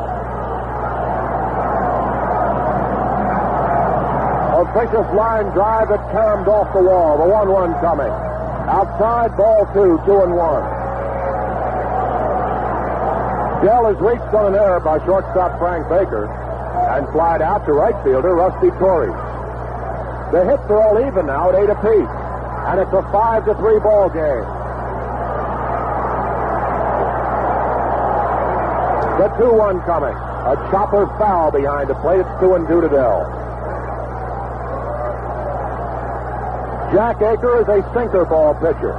A 4.59 4.63
vicious 4.75 5.07
line 5.15 5.55
drive 5.55 5.87
that 5.95 6.03
caromed 6.11 6.49
off 6.49 6.67
the 6.75 6.83
wall. 6.83 7.19
The 7.23 7.31
1-1 7.31 7.79
coming. 7.81 8.11
Outside, 8.75 9.37
ball 9.37 9.71
two, 9.71 9.95
two 10.03 10.19
and 10.27 10.35
one. 10.35 10.67
Del 13.63 13.87
is 13.87 14.01
reached 14.03 14.35
on 14.35 14.51
an 14.51 14.59
error 14.59 14.81
by 14.81 14.99
shortstop 15.07 15.61
Frank 15.61 15.89
Baker 15.89 16.27
and 16.27 17.07
flied 17.13 17.41
out 17.41 17.65
to 17.67 17.73
right 17.73 17.95
fielder 18.03 18.35
Rusty 18.35 18.71
Torres. 18.83 19.15
The 20.33 20.43
hits 20.45 20.67
are 20.67 20.83
all 20.83 20.99
even 21.07 21.27
now 21.27 21.51
at 21.51 21.55
eight 21.55 21.71
apiece, 21.71 22.16
and 22.67 22.81
it's 22.81 22.93
a 22.93 23.03
five 23.13 23.45
to 23.47 23.55
three 23.55 23.79
ball 23.79 24.11
game. 24.11 24.47
The 29.23 29.29
2-1 29.39 29.87
coming. 29.87 30.13
A 30.13 30.55
chopper 30.71 31.07
foul 31.17 31.51
behind 31.51 31.89
the 31.89 31.95
plate. 31.95 32.21
It's 32.21 32.41
2 32.41 32.55
and 32.55 32.69
2 32.69 32.81
to 32.83 32.89
Del. 32.89 33.23
Jack 36.93 37.19
Aker 37.19 37.63
is 37.63 37.69
a 37.69 37.81
sinker 37.95 38.25
ball 38.27 38.55
pitcher. 38.55 38.95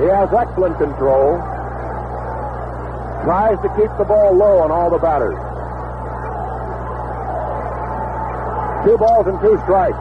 He 0.00 0.06
has 0.08 0.32
excellent 0.32 0.78
control. 0.78 1.36
Tries 3.24 3.60
to 3.60 3.68
keep 3.76 3.92
the 3.98 4.04
ball 4.04 4.34
low 4.34 4.58
on 4.64 4.70
all 4.70 4.90
the 4.90 4.98
batters. 4.98 5.36
Two 8.84 8.96
balls 8.96 9.26
and 9.28 9.38
two 9.40 9.60
strikes. 9.64 10.00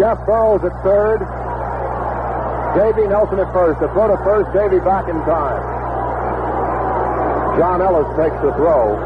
Jeff 0.00 0.18
Burroughs 0.26 0.64
at 0.64 0.72
third. 0.82 1.20
Davey 2.74 3.06
Nelson 3.06 3.38
at 3.38 3.52
first. 3.52 3.78
The 3.78 3.86
throw 3.94 4.08
to 4.08 4.18
first, 4.24 4.52
Davey 4.52 4.82
back 4.82 5.08
in 5.08 5.14
time. 5.22 5.62
John 7.56 7.80
Ellis 7.80 8.10
takes 8.18 8.34
the 8.42 8.50
throw. 8.58 8.98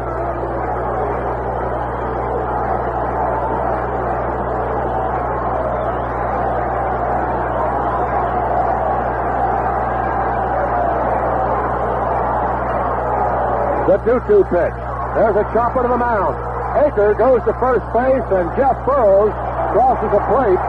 The 13.85 13.97
2-2 14.01 14.49
pitch. 14.49 14.77
There's 15.13 15.37
a 15.37 15.45
chopper 15.53 15.83
to 15.83 15.89
the 15.89 15.97
mound. 15.97 16.33
Aker 16.73 17.15
goes 17.17 17.45
to 17.45 17.53
first 17.61 17.85
base, 17.93 18.25
and 18.33 18.49
Jeff 18.57 18.73
Burroughs 18.85 19.33
crosses 19.77 20.09
the 20.09 20.21
plate 20.25 20.61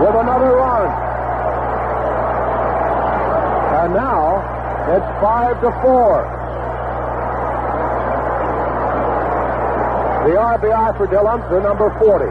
with 0.00 0.16
another 0.16 0.56
run. 0.56 1.13
And 3.84 3.92
now 3.92 4.40
it's 4.96 5.04
five 5.20 5.60
to 5.60 5.68
four. 5.84 6.24
The 10.24 10.40
RBI 10.40 10.96
for 10.96 11.06
Del 11.06 11.28
Unser, 11.28 11.60
number 11.60 11.92
40. 12.00 12.24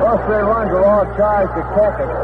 Those 0.00 0.24
three 0.24 0.40
runs 0.40 0.72
are 0.72 0.84
all 0.86 1.04
charged 1.20 1.52
to 1.52 1.60
Kekich. 1.76 2.16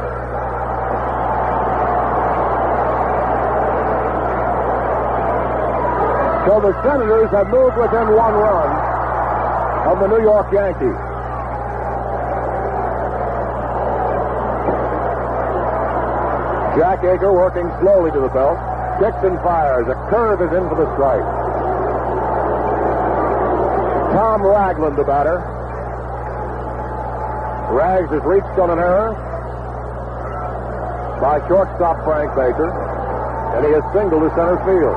So 6.48 6.60
the 6.64 6.72
Senators 6.82 7.28
have 7.28 7.48
moved 7.50 7.76
within 7.76 8.16
one 8.16 8.34
run 8.40 8.70
of 9.86 10.00
the 10.00 10.08
New 10.08 10.22
York 10.22 10.50
Yankees. 10.50 11.09
Jack 16.80 17.04
Aker 17.04 17.28
working 17.28 17.68
slowly 17.84 18.10
to 18.10 18.20
the 18.24 18.32
belt. 18.32 18.56
Kicks 19.04 19.20
and 19.20 19.36
fires. 19.44 19.84
A 19.84 19.92
curve 20.08 20.40
is 20.40 20.48
in 20.48 20.64
for 20.64 20.80
the 20.80 20.88
strike. 20.96 21.20
Tom 24.16 24.40
Ragland, 24.40 24.96
the 24.96 25.04
batter. 25.04 25.44
Rags 27.68 28.08
is 28.16 28.24
reached 28.24 28.56
on 28.56 28.72
an 28.72 28.78
error 28.80 29.12
by 31.20 31.36
shortstop 31.52 32.00
Frank 32.00 32.32
Baker, 32.32 32.72
and 32.72 33.60
he 33.68 33.76
has 33.76 33.84
singled 33.92 34.24
to 34.24 34.32
center 34.32 34.56
field. 34.64 34.96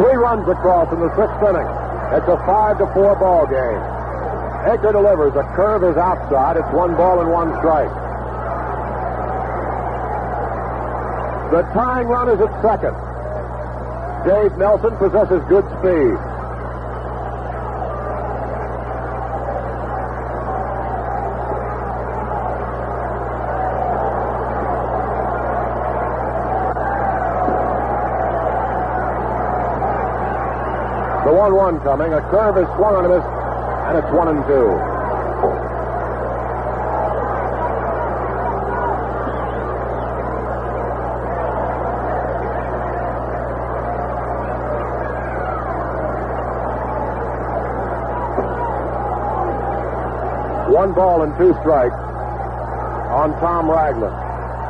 Three 0.00 0.16
runs 0.16 0.48
across 0.48 0.88
in 0.96 1.00
the 1.04 1.12
sixth 1.12 1.44
inning. 1.44 1.68
It's 2.16 2.24
a 2.24 2.40
five 2.48 2.78
to 2.80 2.88
four 2.96 3.12
ball 3.20 3.44
game. 3.44 3.97
Aker 4.66 4.92
delivers. 4.92 5.34
A 5.36 5.44
curve 5.54 5.84
is 5.84 5.96
outside. 5.96 6.56
It's 6.56 6.72
one 6.74 6.96
ball 6.96 7.20
and 7.20 7.30
one 7.30 7.56
strike. 7.58 7.88
The 11.52 11.62
tying 11.72 12.08
run 12.08 12.28
is 12.28 12.40
at 12.40 12.50
second. 12.60 12.94
Dave 14.26 14.58
Nelson 14.58 14.96
possesses 14.98 15.40
good 15.48 15.64
speed. 15.78 16.18
The 31.24 31.34
1-1 31.34 31.82
coming. 31.82 32.12
A 32.12 32.20
curve 32.30 32.58
is 32.58 32.66
swung 32.76 32.96
on 32.96 33.04
him, 33.04 33.37
and 33.88 33.96
it's 33.96 34.12
1 34.12 34.28
and 34.28 34.44
2. 34.44 34.52
One 50.68 50.92
ball 50.92 51.22
and 51.22 51.32
two 51.38 51.56
strikes 51.60 51.94
on 51.96 53.32
Tom 53.40 53.70
Ragland. 53.70 54.12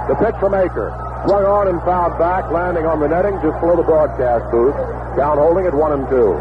The 0.08 0.14
pitch 0.14 0.36
from 0.38 0.52
Aker. 0.52 0.94
Swung 1.26 1.44
on 1.44 1.66
and 1.66 1.82
fouled 1.82 2.16
back, 2.20 2.50
landing 2.52 2.86
on 2.86 3.00
the 3.00 3.08
netting 3.08 3.34
just 3.42 3.58
below 3.60 3.74
the 3.74 3.82
broadcast 3.82 4.48
booth. 4.52 4.76
Down 5.16 5.38
holding 5.38 5.66
at 5.66 5.74
one 5.74 5.92
and 5.92 6.08
two. 6.08 6.38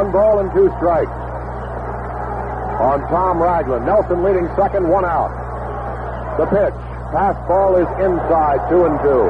One 0.00 0.12
ball 0.12 0.38
and 0.40 0.50
two 0.56 0.72
strikes 0.78 1.12
on 2.80 3.04
Tom 3.12 3.36
Ragland. 3.36 3.84
Nelson 3.84 4.24
leading 4.24 4.48
second, 4.56 4.88
one 4.88 5.04
out. 5.04 5.28
The 6.38 6.46
pitch. 6.46 6.72
Pass 7.12 7.36
ball 7.46 7.76
is 7.76 7.84
inside, 8.00 8.64
two 8.72 8.88
and 8.88 8.96
two. 9.04 9.28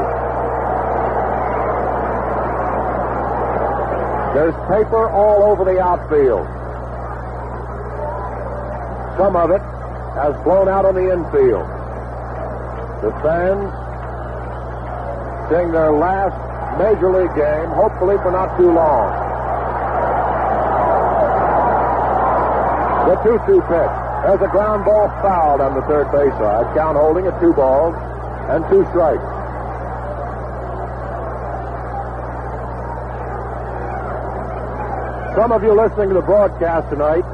There's 4.39 4.55
paper 4.71 5.11
all 5.11 5.43
over 5.43 5.65
the 5.65 5.81
outfield. 5.83 6.47
Some 9.19 9.35
of 9.35 9.51
it 9.51 9.63
has 10.15 10.39
blown 10.45 10.69
out 10.69 10.85
on 10.85 10.95
the 10.95 11.11
infield. 11.11 11.67
The 13.03 13.11
fans 13.27 13.67
seeing 15.51 15.73
their 15.73 15.91
last 15.91 16.39
major 16.79 17.11
league 17.11 17.35
game, 17.35 17.71
hopefully 17.75 18.15
for 18.23 18.31
not 18.31 18.57
too 18.57 18.71
long. 18.71 19.20
The 23.11 23.17
2-2 23.27 23.59
pitch. 23.67 23.95
There's 24.23 24.41
a 24.41 24.53
ground 24.55 24.85
ball 24.85 25.09
fouled 25.19 25.61
on 25.61 25.75
the 25.75 25.83
third 25.91 26.07
base 26.13 26.31
side. 26.39 26.63
Count 26.77 26.97
holding 26.97 27.27
at 27.27 27.41
two 27.41 27.53
balls 27.53 27.93
and 28.47 28.63
two 28.71 28.87
strikes. 28.95 29.27
Some 35.35 35.51
of 35.51 35.65
you 35.65 35.75
listening 35.75 36.11
to 36.11 36.15
the 36.15 36.23
broadcast 36.23 36.89
tonight 36.89 37.27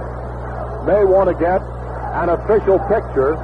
may 0.87 1.05
want 1.05 1.29
to 1.29 1.37
get 1.37 1.61
an 1.61 2.31
official 2.31 2.79
picture 2.89 3.37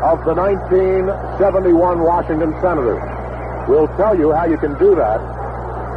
of 0.00 0.24
the 0.24 0.32
1971 0.32 2.00
Washington 2.00 2.56
Senators. 2.62 3.04
We'll 3.68 3.92
tell 4.00 4.16
you 4.16 4.32
how 4.32 4.46
you 4.46 4.56
can 4.56 4.78
do 4.78 4.94
that 4.94 5.20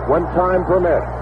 when 0.09 0.23
time 0.35 0.65
permits. 0.65 1.20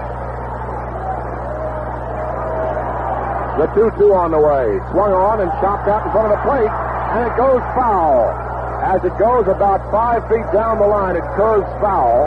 The 3.60 3.68
2-2 3.76 4.16
on 4.16 4.32
the 4.32 4.40
way. 4.40 4.80
Swung 4.88 5.12
on 5.12 5.44
and 5.44 5.52
chopped 5.60 5.84
out 5.84 6.00
in 6.00 6.10
front 6.16 6.32
of 6.32 6.40
the 6.40 6.42
plate, 6.48 6.72
and 7.12 7.28
it 7.28 7.36
goes 7.36 7.60
foul. 7.76 8.32
As 8.80 9.04
it 9.04 9.12
goes 9.20 9.44
about 9.52 9.84
five 9.92 10.24
feet 10.32 10.48
down 10.48 10.80
the 10.80 10.88
line, 10.88 11.12
it 11.12 11.20
curves 11.36 11.68
foul. 11.76 12.24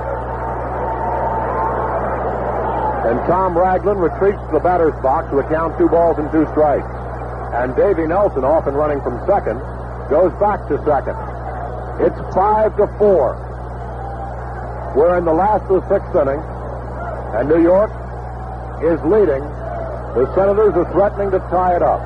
And 3.10 3.18
Tom 3.26 3.58
Ragland 3.58 3.98
retreats 3.98 4.38
to 4.46 4.52
the 4.54 4.60
batter's 4.62 4.94
box 5.02 5.26
to 5.34 5.42
account 5.42 5.74
two 5.82 5.90
balls 5.90 6.22
and 6.22 6.30
two 6.30 6.46
strikes. 6.54 6.86
And 7.58 7.74
Davy 7.74 8.06
Nelson, 8.06 8.46
off 8.46 8.70
and 8.70 8.78
running 8.78 9.02
from 9.02 9.18
second, 9.26 9.58
goes 10.14 10.30
back 10.38 10.62
to 10.70 10.78
second. 10.86 11.18
It's 11.98 12.22
five 12.38 12.78
to 12.78 12.86
four. 13.02 13.34
We're 14.94 15.18
in 15.18 15.26
the 15.26 15.34
last 15.34 15.66
of 15.66 15.82
the 15.82 15.86
sixth 15.90 16.14
inning, 16.14 16.46
and 17.34 17.50
New 17.50 17.66
York 17.66 17.90
is 18.86 19.02
leading. 19.10 19.42
The 20.14 20.31
Senators 20.35 20.76
are 20.76 20.85
threatening 20.91 21.31
to 21.31 21.40
tie 21.49 21.76
it 21.76 21.81
up. 21.81 21.99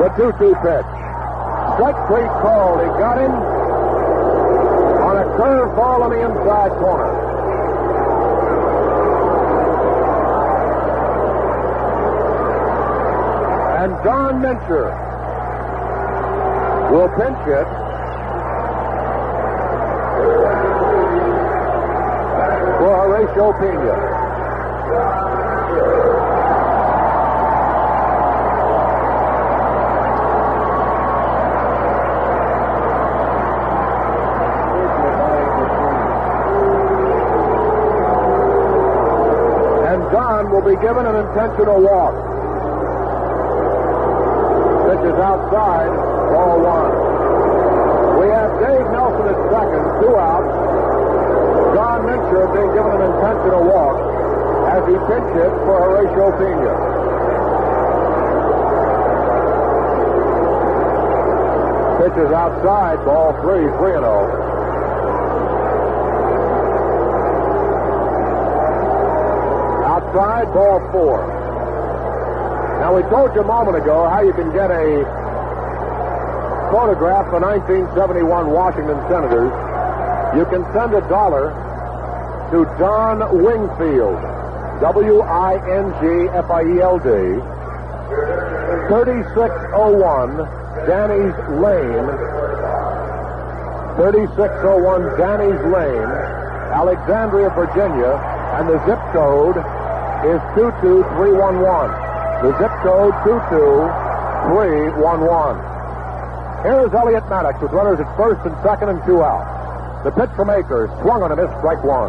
The 0.00 0.10
2-2 0.20 0.50
pitch. 0.66 1.04
Strike 1.74 2.06
three 2.08 2.26
called. 2.42 2.80
He 2.80 2.86
got 2.98 3.18
him 3.18 3.30
on 5.00 5.16
a 5.16 5.36
curve 5.36 5.76
ball 5.76 6.02
on 6.02 6.10
the 6.10 6.20
inside 6.20 6.72
corner. 6.72 7.22
And 13.78 13.92
Don 14.02 14.42
Mincher 14.42 15.13
will 16.94 17.08
pinch 17.08 17.48
it. 17.48 17.66
For 22.78 22.92
Horatio 23.02 23.52
Pena. 23.58 23.94
And 39.90 40.02
Don 40.12 40.50
will 40.52 40.62
be 40.62 40.80
given 40.80 41.06
an 41.06 41.16
intentional 41.26 41.82
walk. 41.82 42.14
Pitch 44.86 45.12
is 45.12 45.18
outside, 45.18 46.13
ball 46.34 46.58
one. 46.58 46.90
We 48.18 48.26
have 48.26 48.50
Dave 48.58 48.86
Nelson 48.90 49.26
at 49.30 49.38
second, 49.54 49.84
two 50.02 50.14
outs. 50.18 50.50
Don 51.78 51.98
Mincher 52.10 52.44
being 52.50 52.74
given 52.74 52.90
an 52.90 53.02
intentional 53.06 53.62
walk 53.62 53.94
as 54.74 54.82
he 54.90 54.98
pinch 55.06 55.28
hits 55.38 55.58
for 55.62 55.78
Horatio 55.78 56.26
Pena. 56.34 56.74
Pitch 62.02 62.18
is 62.18 62.32
outside, 62.34 62.98
ball 63.06 63.32
three, 63.40 63.70
three 63.78 63.94
and 63.94 64.04
oh. 64.04 64.26
Outside, 69.86 70.46
ball 70.52 70.80
four. 70.90 71.22
Now, 72.80 72.94
we 72.96 73.02
told 73.02 73.34
you 73.34 73.40
a 73.40 73.46
moment 73.46 73.76
ago 73.76 74.08
how 74.08 74.20
you 74.20 74.32
can 74.32 74.52
get 74.52 74.70
a 74.70 75.23
photograph 76.74 77.30
the 77.30 77.38
1971 77.38 78.50
Washington 78.50 78.98
Senators. 79.06 79.46
You 80.34 80.42
can 80.50 80.66
send 80.74 80.90
a 80.90 81.06
dollar 81.06 81.54
to 82.50 82.66
Don 82.82 83.22
Wingfield, 83.30 84.18
W-I-N-G-F-I-E-L-D, 84.82 87.08
3601 88.90 90.34
Danny's 90.90 91.38
Lane, 91.62 92.10
3601 93.94 95.14
Danny's 95.14 95.62
Lane, 95.70 96.10
Alexandria, 96.74 97.54
Virginia, 97.54 98.18
and 98.58 98.66
the 98.66 98.82
zip 98.82 98.98
code 99.14 99.62
is 100.26 100.42
22311. 100.58 101.38
The 102.42 102.50
zip 102.58 102.74
code 102.82 103.14
22311. 103.22 105.73
Here 106.64 106.80
is 106.80 106.94
Elliott 106.94 107.28
Maddox 107.28 107.60
with 107.60 107.72
runners 107.72 108.00
at 108.00 108.16
first 108.16 108.40
and 108.46 108.56
second 108.64 108.88
and 108.88 109.04
two 109.04 109.22
out. 109.22 109.44
The 110.02 110.10
pitch 110.12 110.30
from 110.34 110.48
Akers, 110.48 110.88
swung 111.02 111.22
on 111.22 111.30
a 111.30 111.36
miss, 111.36 111.50
strike 111.60 111.84
one. 111.84 112.08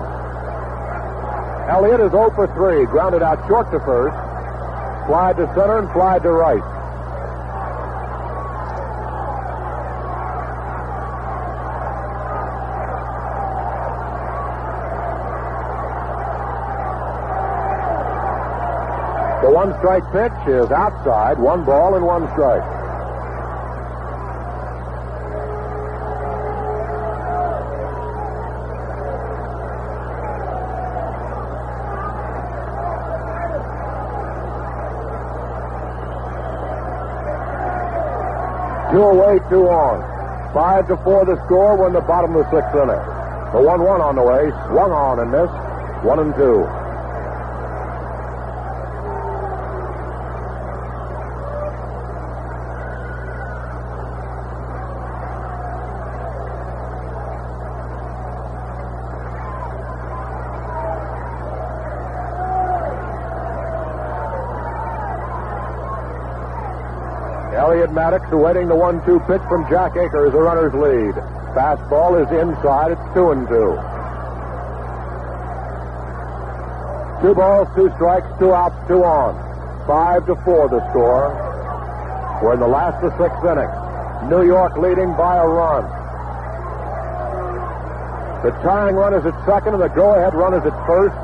Elliott 1.68 2.00
is 2.00 2.12
0 2.12 2.32
for 2.32 2.48
3, 2.48 2.86
grounded 2.86 3.22
out 3.22 3.46
short 3.50 3.70
to 3.72 3.80
first, 3.82 4.16
fly 5.08 5.34
to 5.36 5.46
center 5.56 5.80
and 5.80 5.92
fly 5.92 6.20
to 6.20 6.32
right. 6.32 6.64
The 19.44 19.52
one 19.52 19.76
strike 19.80 20.08
pitch 20.14 20.48
is 20.48 20.72
outside, 20.72 21.40
one 21.40 21.66
ball 21.66 21.96
and 21.96 22.06
one 22.06 22.32
strike. 22.32 22.75
Away, 39.12 39.40
two 39.50 39.68
on. 39.68 40.02
Five 40.54 40.88
to 40.88 40.98
four 41.04 41.26
the 41.26 41.36
score. 41.46 41.78
We're 41.78 41.88
in 41.88 41.94
the 41.94 42.02
bottom 42.02 42.36
of 42.36 42.46
the 42.46 42.52
sixth 42.52 42.76
inning. 42.76 43.04
The 43.52 43.62
one-one 43.62 44.02
on 44.02 44.16
the 44.16 44.24
way, 44.24 44.50
swung 44.72 44.92
on 44.92 45.20
and 45.20 45.32
missed. 45.32 46.06
One 46.06 46.20
and 46.20 46.34
two. 46.36 46.85
Maddox 67.96 68.30
awaiting 68.34 68.68
the 68.68 68.76
one-two 68.76 69.22
pitch 69.22 69.42
from 69.48 69.64
Jack 69.70 69.96
Akers, 69.96 70.34
the 70.34 70.44
runner's 70.44 70.74
lead. 70.76 71.16
Fastball 71.56 72.20
is 72.20 72.28
inside. 72.28 72.92
It's 72.92 73.08
two 73.16 73.32
and 73.32 73.48
two. 73.48 73.72
Two 77.24 77.34
balls, 77.34 77.72
two 77.74 77.88
strikes, 77.96 78.28
two 78.38 78.52
outs, 78.54 78.76
two 78.90 79.00
on. 79.00 79.32
Five 79.88 80.26
to 80.28 80.36
four 80.44 80.68
the 80.68 80.84
score. 80.92 81.32
We're 82.44 82.56
in 82.56 82.60
the 82.60 82.68
last 82.68 83.02
of 83.02 83.16
sixth 83.16 83.40
inning. 83.48 83.72
New 84.28 84.44
York 84.46 84.76
leading 84.76 85.16
by 85.16 85.40
a 85.40 85.48
run. 85.48 85.88
The 88.44 88.52
tying 88.60 88.98
run 88.98 89.14
is 89.14 89.26
at 89.26 89.34
second, 89.48 89.74
and 89.74 89.82
the 89.82 89.88
go-ahead 89.88 90.36
run 90.36 90.54
is 90.54 90.66
at 90.68 90.76
first, 90.86 91.16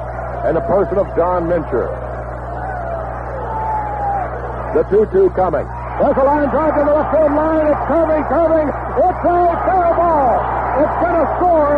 and 0.48 0.56
the 0.56 0.62
person 0.62 0.98
of 0.98 1.06
Don 1.18 1.52
Mincher. 1.52 1.92
The 4.74 4.84
2-2 4.88 5.36
coming. 5.36 5.68
There's 6.02 6.18
a 6.18 6.26
line 6.26 6.50
drive 6.50 6.74
to 6.74 6.82
the 6.82 6.98
left 6.98 7.14
field 7.14 7.30
line. 7.38 7.70
It's 7.70 7.86
curving, 7.86 8.26
curving. 8.26 8.68
It's 8.74 9.22
a 9.22 9.58
fair 9.70 9.90
ball. 9.94 10.34
It's 10.82 10.98
going 10.98 11.14
to 11.14 11.28
score. 11.38 11.78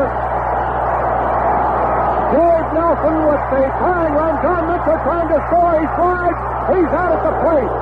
Dave 2.32 2.68
Nelson 2.72 3.16
with 3.28 3.44
the 3.52 3.68
tying 3.84 4.14
run. 4.16 4.34
John 4.40 4.64
Mitchell 4.72 5.00
trying 5.04 5.28
to 5.28 5.40
score. 5.52 5.76
He 5.76 5.84
slides. 6.00 6.40
He's 6.72 6.92
out 6.96 7.12
at 7.12 7.22
the 7.28 7.36
plate. 7.44 7.74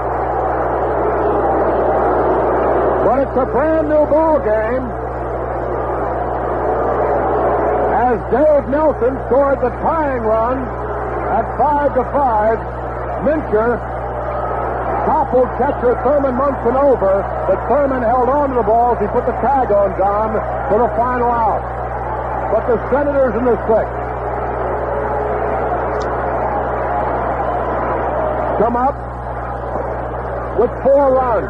But 3.05 3.18
it's 3.22 3.38
a 3.38 3.45
brand 3.45 3.85
new 3.93 4.03
ball 4.09 4.41
game. 4.41 4.85
As 8.01 8.18
Dave 8.34 8.65
Nelson 8.73 9.13
scored 9.30 9.61
the 9.61 9.69
tying 9.85 10.26
run 10.26 10.57
at 10.57 11.45
five 11.61 11.93
to 11.93 12.03
five, 12.09 12.57
Mincher 13.22 13.90
Toppled 15.05 15.49
catcher 15.57 15.97
Thurman 16.03 16.35
Munson 16.35 16.75
over, 16.77 17.25
but 17.47 17.57
Thurman 17.67 18.03
held 18.03 18.29
on 18.29 18.49
to 18.49 18.55
the 18.55 18.63
ball 18.63 18.95
as 18.95 19.01
he 19.01 19.07
put 19.07 19.25
the 19.25 19.33
tag 19.41 19.71
on 19.71 19.97
Don 19.97 20.37
for 20.69 20.77
the 20.77 20.89
final 20.95 21.31
out. 21.31 21.65
But 22.53 22.67
the 22.67 22.77
Senators 22.91 23.33
in 23.33 23.45
the 23.45 23.57
sixth 23.65 23.97
come 28.61 28.75
up 28.75 28.93
with 30.59 30.69
four 30.83 31.15
runs 31.15 31.49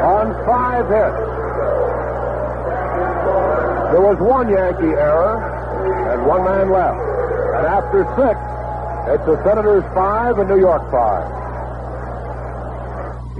on 0.00 0.32
five 0.46 0.88
hits. 0.88 1.30
There 3.92 4.00
was 4.00 4.18
one 4.18 4.48
Yankee 4.48 4.96
error 4.96 5.42
and 6.12 6.24
one 6.24 6.44
man 6.44 6.70
left. 6.70 7.00
And 7.58 7.66
after 7.66 8.04
six, 8.16 8.38
it's 9.08 9.24
the 9.24 9.40
Senators 9.44 9.84
five 9.94 10.38
and 10.38 10.48
New 10.48 10.60
York 10.60 10.90
five. 10.90 11.40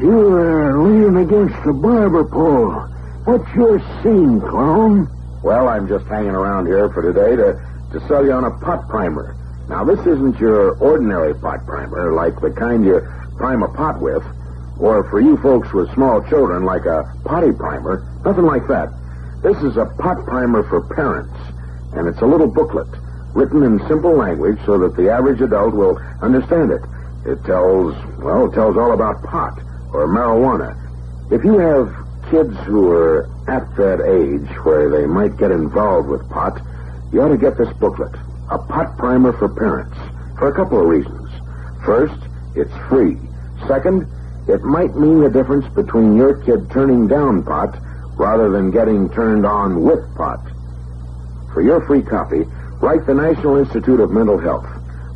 You 0.01 0.11
uh, 0.11 0.41
are 0.41 0.83
leaning 0.83 1.17
against 1.19 1.63
the 1.65 1.73
barber 1.73 2.25
pole. 2.25 2.73
What's 3.25 3.55
your 3.55 3.79
scene, 4.03 4.41
clown? 4.41 5.09
Well, 5.45 5.69
I'm 5.69 5.87
just 5.87 6.07
hanging 6.07 6.31
around 6.31 6.67
here 6.67 6.89
for 6.91 7.03
today 7.03 7.37
to, 7.37 7.61
to 7.93 8.09
sell 8.09 8.25
you 8.25 8.33
on 8.33 8.45
a 8.45 8.51
pot 8.61 8.89
primer. 8.89 9.37
Now, 9.69 9.85
this 9.85 10.01
isn't 10.01 10.41
your 10.41 10.77
ordinary 10.79 11.35
pot 11.35 11.67
primer, 11.67 12.13
like 12.13 12.41
the 12.41 12.51
kind 12.51 12.85
you 12.85 13.01
prime 13.37 13.63
a 13.63 13.69
pot 13.69 14.01
with, 14.01 14.25
or 14.79 15.05
for 15.11 15.21
you 15.21 15.37
folks 15.39 15.73
with 15.73 15.93
small 15.93 16.23
children, 16.29 16.65
like 16.65 16.87
a 16.87 17.05
potty 17.25 17.53
primer. 17.53 18.03
Nothing 18.25 18.47
like 18.47 18.67
that. 18.69 18.89
This 19.43 19.57
is 19.59 19.77
a 19.77 19.85
pot 19.99 20.25
primer 20.25 20.63
for 20.65 20.81
parents, 20.81 21.37
and 21.93 22.09
it's 22.09 22.21
a 22.23 22.27
little 22.27 22.49
booklet 22.49 22.89
written 23.35 23.63
in 23.63 23.79
simple 23.89 24.17
language 24.17 24.59
so 24.67 24.79
that 24.79 24.97
the 24.97 25.11
average 25.11 25.41
adult 25.41 25.75
will 25.75 25.99
understand 26.21 26.71
it. 26.71 26.83
It 27.25 27.45
tells, 27.45 27.95
well, 28.19 28.47
it 28.47 28.55
tells 28.55 28.77
all 28.77 28.93
about 28.93 29.23
pot 29.23 29.59
or 29.93 30.09
marijuana. 30.09 30.77
If 31.31 31.45
you 31.45 31.59
have 31.59 31.95
kids 32.31 32.57
who 32.67 32.91
are 32.91 33.29
at 33.49 33.77
that 33.77 34.01
age 34.01 34.49
where 34.65 34.91
they 34.91 35.07
might 35.07 35.37
get 35.37 35.51
involved 35.51 36.09
with 36.09 36.29
pot, 36.31 36.61
you 37.13 37.21
ought 37.23 37.29
to 37.29 37.39
get 37.39 37.59
this 37.59 37.73
booklet, 37.75 38.15
a 38.51 38.59
pot 38.59 38.97
primer 38.97 39.33
for 39.33 39.49
parents, 39.49 39.97
for 40.39 40.49
a 40.49 40.55
couple 40.55 40.81
of 40.81 40.87
reasons. 40.87 41.31
First, 41.85 42.19
it's 42.55 42.75
free. 42.89 43.17
Second, 43.67 44.07
it 44.49 44.63
might 44.63 44.97
mean 44.97 45.21
the 45.21 45.31
difference 45.31 45.67
between 45.75 46.17
your 46.17 46.35
kid 46.43 46.71
turning 46.71 47.07
down 47.07 47.45
pot 47.45 47.79
rather 48.17 48.51
than 48.51 48.71
getting 48.71 49.09
turned 49.11 49.47
on 49.47 49.83
with 49.83 50.01
pot. 50.17 50.41
For 51.53 51.63
your 51.63 51.85
free 51.87 52.03
copy, 52.03 52.45
write 52.81 53.07
the 53.07 53.15
National 53.15 53.59
Institute 53.59 54.01
of 54.01 54.11
Mental 54.11 54.39
Health, 54.39 54.67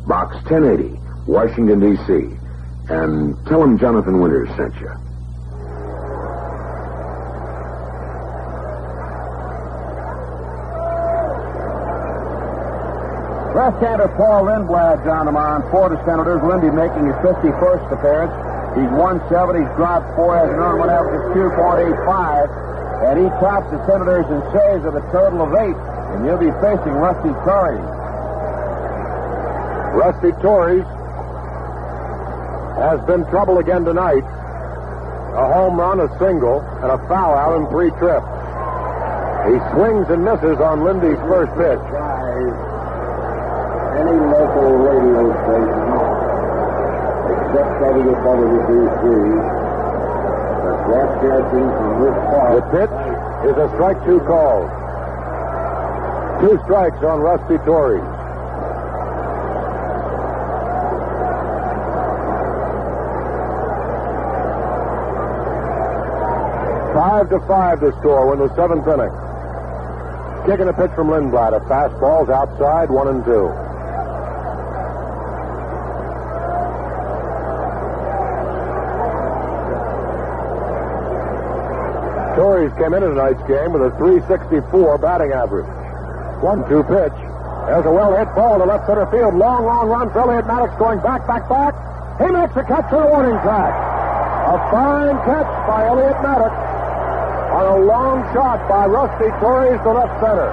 Box 0.07 0.35
1080, 0.45 0.99
Washington, 1.25 1.79
D.C., 1.79 2.37
and 2.89 3.35
tell 3.47 3.61
them 3.61 3.79
Jonathan 3.79 4.21
Winters 4.21 4.49
sent 4.55 4.73
you. 4.79 4.91
Left-hander 13.55 14.13
Paul 14.19 14.45
Lindblad, 14.45 15.01
John 15.05 15.27
Amon, 15.27 15.63
for 15.71 15.89
the 15.89 15.97
Senators. 16.05 16.43
Lindy 16.43 16.69
making 16.69 17.07
his 17.07 17.15
51st 17.23 17.87
appearance. 17.87 18.35
He's 18.75 18.91
170. 18.91 19.63
He's 19.63 19.75
dropped 19.79 20.13
four, 20.13 20.35
has 20.37 20.51
an 20.51 20.59
earned 20.59 20.83
run 20.83 20.91
average 20.91 21.15
of 21.17 21.55
2.85. 21.55 22.51
And 23.09 23.15
he 23.23 23.31
tops 23.39 23.71
the 23.71 23.79
Senators 23.87 24.27
in 24.27 24.43
saves 24.51 24.83
with 24.83 24.99
a 24.99 25.05
total 25.09 25.41
of 25.41 25.55
eight. 25.55 25.94
And 26.15 26.23
you'll 26.23 26.39
be 26.39 26.51
facing 26.63 26.95
Rusty 26.95 27.35
Torres. 27.43 27.83
Rusty 29.99 30.31
Torres 30.39 30.87
has 32.79 33.03
been 33.03 33.27
trouble 33.27 33.59
again 33.59 33.83
tonight. 33.83 34.23
A 34.23 35.45
home 35.51 35.75
run, 35.75 35.99
a 35.99 36.07
single, 36.17 36.61
and 36.79 36.91
a 36.91 36.97
foul 37.11 37.35
out 37.35 37.59
in 37.59 37.67
three 37.67 37.91
trips. 37.99 38.23
He 39.43 39.59
swings 39.75 40.07
and 40.07 40.23
misses 40.23 40.55
on 40.63 40.87
Lindy's 40.87 41.19
first 41.27 41.51
pitch. 41.59 41.83
Any 43.99 44.15
local 44.15 44.71
radio 44.87 45.35
station 45.43 45.83
except 47.27 47.71
WWDC 47.83 49.03
that's 50.63 50.81
broadcasting 50.87 51.67
from 51.75 51.91
this 51.99 52.17
park. 52.31 52.55
The 52.55 52.63
pitch 52.71 52.95
is 53.51 53.55
a 53.59 53.67
strike 53.75 53.99
two 54.07 54.23
call. 54.23 54.84
Two 56.41 56.59
strikes 56.65 57.01
on 57.03 57.21
Rusty 57.21 57.57
Torres. 57.65 58.03
Five 66.93 67.29
to 67.29 67.39
five 67.47 67.79
the 67.79 67.91
score 67.99 68.33
in 68.33 68.39
the 68.39 68.53
seventh 68.55 68.87
inning. 68.87 69.11
Kicking 70.45 70.67
a 70.67 70.73
pitch 70.73 70.91
from 70.95 71.07
Lindblad. 71.07 71.55
A 71.55 71.59
fastball's 71.61 72.29
outside, 72.29 72.89
one 72.89 73.07
and 73.07 73.23
two. 73.25 73.47
Torres 82.35 82.71
came 82.77 82.93
into 82.93 83.07
tonight's 83.07 83.41
game 83.47 83.71
with 83.71 83.81
a 83.81 83.91
364 83.97 84.97
batting 84.97 85.31
average. 85.31 85.84
One-two 86.41 86.83
pitch. 86.83 87.17
There's 87.65 87.85
a 87.85 87.91
well-hit 87.91 88.33
ball 88.35 88.59
to 88.59 88.65
left 88.65 88.85
center 88.85 89.05
field. 89.09 89.35
Long, 89.35 89.65
long 89.65 89.89
run 89.89 90.11
for 90.11 90.19
Elliott 90.19 90.45
Maddox 90.45 90.77
going 90.77 90.99
back, 90.99 91.25
back, 91.25 91.49
back. 91.49 91.73
He 92.19 92.29
makes 92.31 92.55
a 92.55 92.63
catch 92.63 92.89
for 92.89 93.01
the 93.01 93.07
warning 93.07 93.39
track. 93.41 93.73
A 93.73 94.57
fine 94.69 95.17
catch 95.25 95.49
by 95.65 95.87
Elliott 95.87 96.21
Maddox 96.21 96.53
on 97.55 97.65
a 97.65 97.85
long 97.85 98.21
shot 98.33 98.67
by 98.69 98.85
Rusty 98.85 99.29
Torres 99.39 99.81
to 99.81 99.91
left 99.91 100.19
center. 100.21 100.51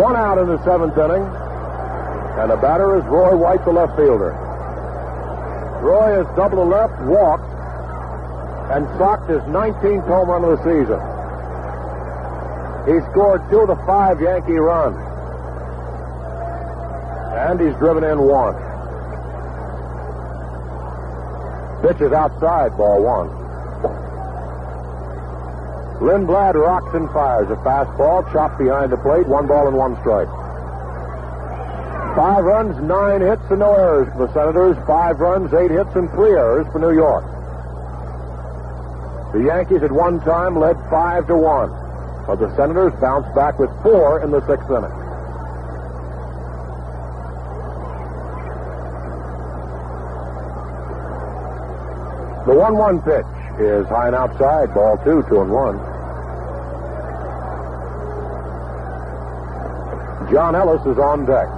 One 0.00 0.16
out 0.16 0.38
in 0.38 0.48
the 0.48 0.62
seventh 0.64 0.98
inning. 0.98 1.22
And 2.36 2.50
the 2.50 2.56
batter 2.56 2.98
is 2.98 3.04
Roy 3.04 3.34
White, 3.36 3.64
the 3.64 3.72
left 3.72 3.96
fielder. 3.96 4.45
Roy 5.82 6.24
has 6.24 6.36
doubled 6.36 6.60
the 6.60 6.70
left, 6.76 7.00
walked, 7.02 7.50
and 8.72 8.86
socked 8.98 9.30
his 9.30 9.42
19th 9.42 10.06
home 10.06 10.28
run 10.28 10.44
of 10.44 10.58
the 10.58 10.62
season. 10.64 11.00
He 12.86 13.00
scored 13.10 13.42
two 13.50 13.60
of 13.60 13.68
the 13.68 13.76
five 13.86 14.20
Yankee 14.20 14.54
runs. 14.54 14.96
And 17.36 17.60
he's 17.60 17.74
driven 17.78 18.04
in 18.04 18.18
one. 18.18 18.54
Pitch 21.82 22.00
is 22.00 22.12
outside, 22.12 22.76
ball 22.76 23.02
one. 23.02 23.28
Lindblad 26.00 26.54
rocks 26.54 26.94
and 26.94 27.10
fires 27.10 27.50
a 27.50 27.56
fastball, 27.56 28.30
chopped 28.32 28.58
behind 28.58 28.92
the 28.92 28.96
plate, 28.98 29.26
one 29.26 29.46
ball 29.46 29.66
and 29.68 29.76
one 29.76 29.96
strike. 30.00 30.28
Five 32.16 32.44
runs, 32.44 32.80
nine 32.82 33.20
hits, 33.20 33.42
and 33.50 33.60
no 33.60 33.74
errors 33.74 34.08
for 34.16 34.26
the 34.26 34.32
Senators. 34.32 34.74
Five 34.86 35.20
runs, 35.20 35.52
eight 35.52 35.70
hits, 35.70 35.94
and 35.94 36.08
three 36.12 36.30
errors 36.30 36.66
for 36.72 36.78
New 36.78 36.94
York. 36.96 37.22
The 39.34 39.44
Yankees 39.44 39.82
at 39.82 39.92
one 39.92 40.20
time 40.20 40.58
led 40.58 40.76
five 40.88 41.26
to 41.26 41.36
one, 41.36 41.68
but 42.26 42.36
the 42.36 42.48
Senators 42.56 42.94
bounced 43.02 43.34
back 43.34 43.58
with 43.58 43.68
four 43.82 44.22
in 44.24 44.30
the 44.30 44.40
sixth 44.46 44.70
inning. 44.70 44.96
The 52.46 52.54
one-one 52.54 53.02
pitch 53.02 53.26
is 53.60 53.86
high 53.88 54.06
and 54.06 54.16
outside, 54.16 54.72
ball 54.72 54.96
two, 55.04 55.22
two 55.28 55.42
and 55.42 55.50
one. 55.50 55.76
John 60.32 60.54
Ellis 60.54 60.80
is 60.86 60.96
on 60.96 61.26
deck. 61.26 61.55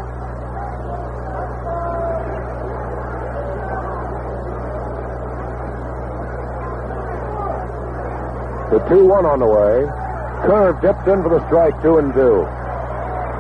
The 8.89 8.95
2-1 8.95 9.25
on 9.25 9.39
the 9.41 9.47
way. 9.47 9.85
Curve 10.49 10.81
dips 10.81 11.05
in 11.05 11.23
for 11.23 11.29
the 11.29 11.47
strike, 11.49 11.77
two 11.83 11.99
and 11.99 12.09
two. 12.15 12.41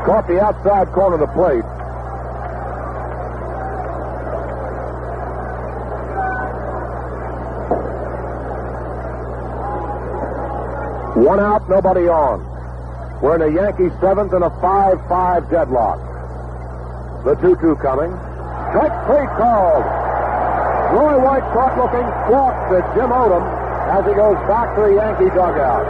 Caught 0.04 0.28
the 0.28 0.42
outside 0.44 0.92
corner 0.92 1.14
of 1.14 1.20
the 1.20 1.32
plate. 1.32 1.64
One 11.16 11.40
out, 11.40 11.66
nobody 11.70 12.08
on. 12.08 12.44
We're 13.22 13.36
in 13.36 13.42
a 13.42 13.50
Yankee 13.50 13.88
seventh 14.02 14.34
and 14.34 14.44
a 14.44 14.50
5-5 14.60 15.50
deadlock. 15.50 15.98
The 17.24 17.36
2-2 17.36 17.80
coming. 17.80 18.12
Strike 18.68 19.06
three 19.08 19.26
called. 19.40 19.84
Roy 20.92 21.24
White 21.24 21.48
caught 21.56 21.72
looking, 21.78 22.04
walks 22.28 22.68
at 22.76 22.94
Jim 22.94 23.08
Odom 23.08 23.57
as 23.88 24.04
he 24.04 24.12
goes 24.12 24.36
back 24.44 24.76
to 24.76 24.82
the 24.82 24.94
Yankee 25.00 25.32
dugout. 25.32 25.86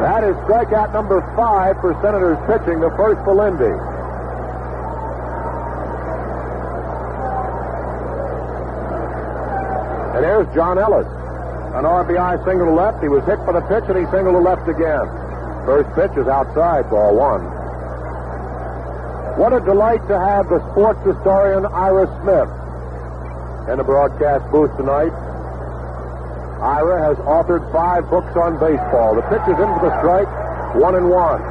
That 0.00 0.24
is 0.24 0.34
strikeout 0.48 0.94
number 0.94 1.20
five 1.36 1.76
for 1.82 1.92
Senators 2.00 2.40
pitching, 2.48 2.80
the 2.80 2.88
first 2.96 3.20
for 3.28 3.34
Lindy. 3.36 3.76
And 10.16 10.24
there's 10.24 10.48
John 10.54 10.78
Ellis. 10.78 11.06
An 11.76 11.84
RBI 11.84 12.42
single 12.46 12.68
to 12.68 12.72
left. 12.72 13.02
He 13.02 13.08
was 13.08 13.22
hit 13.28 13.36
for 13.44 13.52
the 13.52 13.60
pitch 13.68 13.84
and 13.92 14.00
he 14.00 14.08
singled 14.08 14.32
to 14.32 14.40
left 14.40 14.64
again. 14.66 15.04
First 15.68 15.92
pitch 15.92 16.16
is 16.16 16.26
outside, 16.26 16.88
ball 16.88 17.14
one. 17.14 17.44
What 19.36 19.52
a 19.52 19.60
delight 19.60 20.00
to 20.08 20.18
have 20.18 20.48
the 20.48 20.64
sports 20.72 21.04
historian 21.04 21.66
Ira 21.66 22.08
Smith 22.22 22.48
in 23.68 23.78
the 23.78 23.84
broadcast 23.84 24.48
booth 24.50 24.70
tonight. 24.76 25.10
Ira 26.62 27.02
has 27.02 27.16
authored 27.26 27.66
five 27.72 28.08
books 28.08 28.34
on 28.36 28.58
baseball. 28.58 29.14
The 29.14 29.22
pitch 29.28 29.42
is 29.44 29.58
into 29.58 29.80
the 29.82 29.92
strike, 29.98 30.30
one 30.78 30.94
and 30.94 31.10
one. 31.10 31.42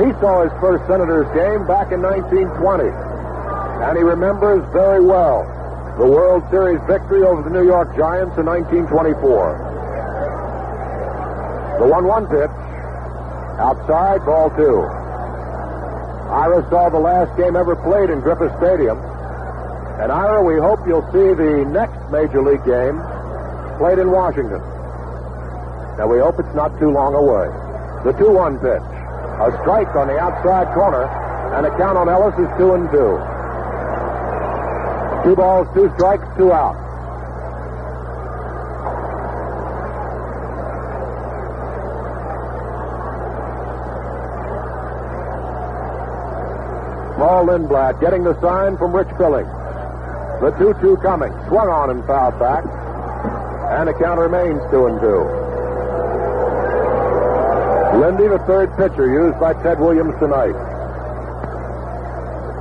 He 0.00 0.12
saw 0.20 0.42
his 0.46 0.52
first 0.60 0.86
Senators 0.86 1.26
game 1.34 1.66
back 1.66 1.90
in 1.92 2.00
1920, 2.00 2.88
and 2.88 3.98
he 3.98 4.02
remembers 4.02 4.62
very 4.72 5.00
well 5.02 5.44
the 5.98 6.06
World 6.06 6.44
Series 6.50 6.80
victory 6.86 7.22
over 7.22 7.42
the 7.42 7.50
New 7.50 7.64
York 7.64 7.96
Giants 7.96 8.36
in 8.38 8.46
1924. 8.46 9.16
The 11.80 11.88
1-1 11.88 12.30
pitch, 12.30 12.56
outside, 13.60 14.24
ball 14.24 14.50
two. 14.56 14.80
Ira 16.30 16.66
saw 16.70 16.88
the 16.88 16.98
last 16.98 17.36
game 17.36 17.56
ever 17.56 17.76
played 17.76 18.10
in 18.10 18.20
Griffith 18.20 18.52
Stadium. 18.58 18.98
And 19.98 20.12
Ira, 20.12 20.44
we 20.44 20.60
hope 20.60 20.80
you'll 20.86 21.06
see 21.10 21.32
the 21.32 21.64
next 21.72 21.96
Major 22.12 22.42
League 22.42 22.64
game 22.64 23.00
played 23.78 23.98
in 23.98 24.10
Washington. 24.10 24.60
Now 25.96 26.06
we 26.06 26.18
hope 26.18 26.38
it's 26.38 26.54
not 26.54 26.78
too 26.78 26.90
long 26.90 27.14
away. 27.14 27.48
The 28.04 28.12
2-1 28.12 28.60
pitch. 28.60 28.84
A 29.40 29.52
strike 29.62 29.88
on 29.96 30.08
the 30.08 30.18
outside 30.18 30.72
corner, 30.74 31.04
and 31.56 31.64
a 31.64 31.70
count 31.78 31.96
on 31.96 32.10
Ellis 32.10 32.34
is 32.38 32.48
two 32.58 32.74
and 32.74 32.90
two. 32.90 33.16
Two 35.24 35.34
balls, 35.34 35.66
two 35.72 35.90
strikes, 35.96 36.28
two 36.36 36.52
out. 36.52 36.76
Small 47.16 47.46
Lindblad 47.46 47.98
getting 48.00 48.24
the 48.24 48.38
sign 48.42 48.76
from 48.76 48.92
Rich 48.92 49.08
Billings. 49.16 49.65
The 50.40 50.52
2-2 50.52 51.00
coming. 51.02 51.32
Swung 51.48 51.68
on 51.68 51.90
and 51.90 52.04
fouled 52.04 52.38
back. 52.38 52.64
And 53.72 53.88
the 53.88 53.94
count 53.94 54.20
remains 54.20 54.60
two 54.70 54.86
and 54.86 55.00
two. 55.00 55.24
Lindy, 57.98 58.28
the 58.28 58.38
third 58.46 58.68
pitcher 58.76 59.08
used 59.08 59.40
by 59.40 59.54
Ted 59.62 59.80
Williams 59.80 60.12
tonight. 60.20 60.52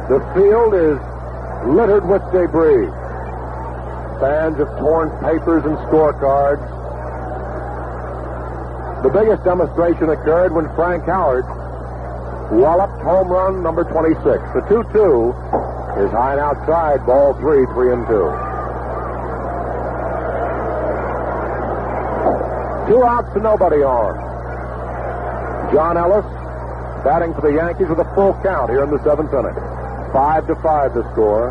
The 0.08 0.24
field 0.34 0.74
is 0.74 0.98
littered 1.68 2.08
with 2.08 2.22
debris. 2.32 2.88
Fans 4.24 4.58
of 4.60 4.70
torn 4.80 5.10
papers 5.20 5.66
and 5.66 5.76
scorecards. 5.90 6.64
The 9.04 9.10
biggest 9.10 9.44
demonstration 9.44 10.10
occurred 10.10 10.54
when 10.54 10.74
Frank 10.76 11.04
Howard 11.06 11.46
walloped 12.52 13.02
home 13.04 13.28
run 13.28 13.62
number 13.62 13.84
26. 13.84 14.24
The 14.24 14.62
2-2 14.72 15.65
is 15.98 16.12
high 16.12 16.34
and 16.34 16.42
outside, 16.42 17.06
ball 17.06 17.34
three, 17.36 17.66
three 17.74 17.94
and 17.94 18.06
two. 18.08 18.28
Two 22.88 23.04
outs 23.04 23.34
to 23.34 23.40
nobody 23.40 23.82
on. 23.82 24.14
John 25.74 25.98
Ellis 25.98 26.26
batting 27.04 27.34
for 27.34 27.42
the 27.42 27.54
Yankees 27.54 27.88
with 27.90 28.00
a 28.00 28.06
full 28.14 28.34
count 28.44 28.70
here 28.70 28.84
in 28.84 28.92
the 28.92 29.02
seventh 29.04 29.34
inning. 29.34 29.56
Five 30.14 30.46
to 30.48 30.56
five 30.62 30.94
the 30.94 31.02
score. 31.14 31.50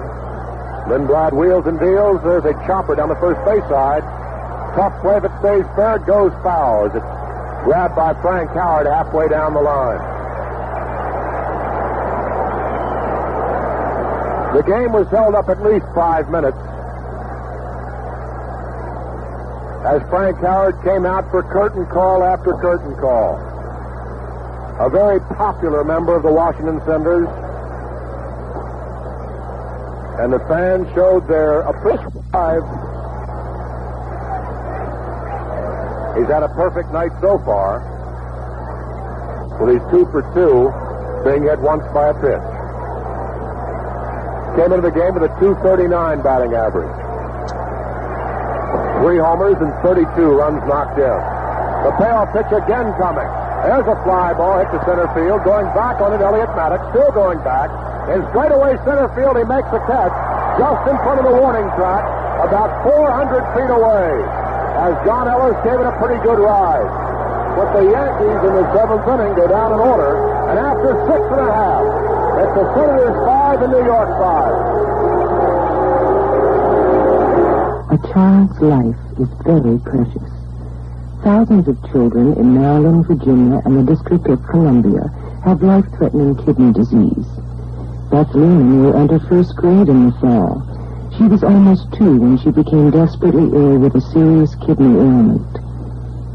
Lindblad 0.86 1.32
wheels 1.32 1.66
and 1.66 1.80
deals. 1.80 2.22
There's 2.22 2.44
a 2.44 2.52
chopper 2.66 2.94
down 2.94 3.08
the 3.08 3.16
first 3.16 3.42
base 3.44 3.66
side. 3.68 4.04
Tough 4.76 4.94
play 5.02 5.18
that 5.18 5.32
stays 5.40 5.64
fair. 5.74 5.98
Goes 5.98 6.32
foul 6.42 6.86
as 6.86 6.94
it's 6.94 7.64
grabbed 7.64 7.96
by 7.96 8.14
Frank 8.20 8.50
Howard 8.50 8.86
halfway 8.86 9.28
down 9.28 9.54
the 9.54 9.62
line. 9.62 10.13
The 14.55 14.62
game 14.62 14.93
was 14.93 15.09
held 15.09 15.35
up 15.35 15.48
at 15.48 15.60
least 15.64 15.85
five 15.97 16.31
minutes 16.31 16.56
as 19.85 20.01
Frank 20.09 20.39
Howard 20.39 20.81
came 20.85 21.05
out 21.05 21.28
for 21.32 21.43
curtain 21.43 21.85
call 21.86 22.22
after 22.22 22.55
curtain 22.55 22.94
call. 22.94 23.35
A 24.78 24.89
very 24.89 25.18
popular 25.35 25.82
member 25.82 26.14
of 26.14 26.22
the 26.22 26.32
Washington 26.32 26.81
Senators. 26.86 27.28
And 30.22 30.32
the 30.32 30.39
fans 30.47 30.86
showed 30.94 31.26
their 31.26 31.62
appreciation. 31.62 32.14
He's 36.14 36.31
had 36.31 36.44
a 36.44 36.52
perfect 36.55 36.93
night 36.93 37.10
so 37.20 37.39
far. 37.40 37.82
With 39.60 39.74
his 39.74 39.90
two 39.90 40.06
for 40.14 40.22
two, 40.32 40.70
being 41.28 41.43
hit 41.43 41.59
once 41.59 41.82
by 41.93 42.09
a 42.10 42.14
pitch. 42.14 42.53
Came 44.55 44.70
into 44.70 44.86
the 44.86 44.94
game 44.94 45.18
with 45.18 45.26
a 45.26 45.32
239 45.43 45.90
batting 46.22 46.55
average. 46.55 46.94
Three 49.02 49.18
homers 49.18 49.59
and 49.59 49.74
32 49.82 50.06
runs 50.31 50.62
knocked 50.70 50.94
in. 50.94 51.18
The 51.82 51.93
payoff 51.98 52.31
pitch 52.31 52.48
again 52.55 52.94
coming. 52.97 53.26
There's 53.66 53.89
a 53.90 53.98
fly 54.06 54.31
ball 54.39 54.62
hit 54.62 54.70
to 54.70 54.78
center 54.86 55.10
field. 55.10 55.43
Going 55.43 55.66
back 55.74 55.98
on 55.98 56.14
it, 56.14 56.22
Elliott 56.22 56.55
Maddox. 56.55 56.86
Still 56.94 57.10
going 57.10 57.43
back. 57.43 57.66
In 58.14 58.22
straightaway 58.31 58.78
center 58.86 59.10
field, 59.18 59.40
he 59.40 59.44
makes 59.48 59.66
a 59.74 59.82
catch 59.90 60.14
just 60.55 60.82
in 60.86 60.97
front 61.02 61.18
of 61.18 61.26
the 61.26 61.35
warning 61.35 61.66
track, 61.74 62.06
about 62.47 62.70
400 62.86 63.43
feet 63.59 63.70
away, 63.74 64.22
as 64.86 64.94
John 65.02 65.26
Ellis 65.26 65.59
gave 65.66 65.82
it 65.82 65.89
a 65.89 65.97
pretty 65.98 66.20
good 66.22 66.39
ride. 66.39 66.86
But 67.59 67.74
the 67.74 67.90
Yankees 67.90 68.40
in 68.47 68.52
the 68.55 68.66
seventh 68.70 69.02
inning 69.02 69.35
go 69.35 69.51
down 69.51 69.74
in 69.74 69.81
order, 69.82 70.14
and 70.52 70.62
after 70.62 70.94
six 71.10 71.22
and 71.26 71.43
a 71.43 71.51
half, 71.51 72.13
it's 72.39 72.55
the 72.55 72.65
Senators 72.74 73.16
five 73.27 73.62
and 73.62 73.73
New 73.73 73.85
York 73.85 74.11
five. 74.19 74.55
A 77.94 77.98
child's 78.12 78.59
life 78.61 79.02
is 79.20 79.28
very 79.44 79.78
precious. 79.78 80.31
Thousands 81.23 81.69
of 81.69 81.78
children 81.90 82.35
in 82.35 82.55
Maryland, 82.55 83.06
Virginia, 83.06 83.62
and 83.65 83.78
the 83.78 83.85
District 83.94 84.27
of 84.27 84.43
Columbia 84.47 85.09
have 85.44 85.62
life-threatening 85.62 86.36
kidney 86.44 86.73
disease. 86.73 87.27
Beth 88.11 88.35
Lehman 88.35 88.82
will 88.82 88.97
enter 88.97 89.19
first 89.28 89.55
grade 89.56 89.89
in 89.89 90.06
the 90.06 90.12
fall. 90.20 90.62
She 91.16 91.24
was 91.24 91.44
almost 91.44 91.93
two 91.94 92.19
when 92.20 92.39
she 92.39 92.51
became 92.51 92.90
desperately 92.90 93.44
ill 93.44 93.78
with 93.78 93.94
a 93.94 94.01
serious 94.01 94.55
kidney 94.56 94.98
ailment. 94.98 95.47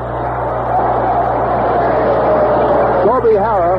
Toby 3.05 3.36
Harrah 3.36 3.76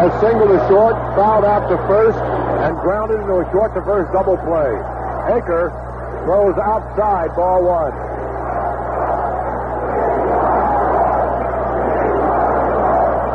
has 0.00 0.08
singled 0.24 0.56
to 0.56 0.60
short, 0.72 0.96
fouled 1.20 1.44
out 1.44 1.68
to 1.68 1.76
first, 1.84 2.16
and 2.64 2.80
grounded 2.80 3.20
into 3.20 3.44
a 3.44 3.46
short 3.52 3.76
to 3.76 3.84
first 3.84 4.08
double 4.16 4.40
play. 4.48 4.72
Aker 5.36 5.68
throws 6.24 6.56
outside, 6.64 7.36
ball 7.36 7.60
one. 7.60 7.92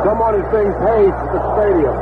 Someone 0.06 0.36
is 0.36 0.46
being 0.54 0.72
paid 0.86 1.10
at 1.10 1.30
the 1.34 1.42
stadium. 1.58 1.98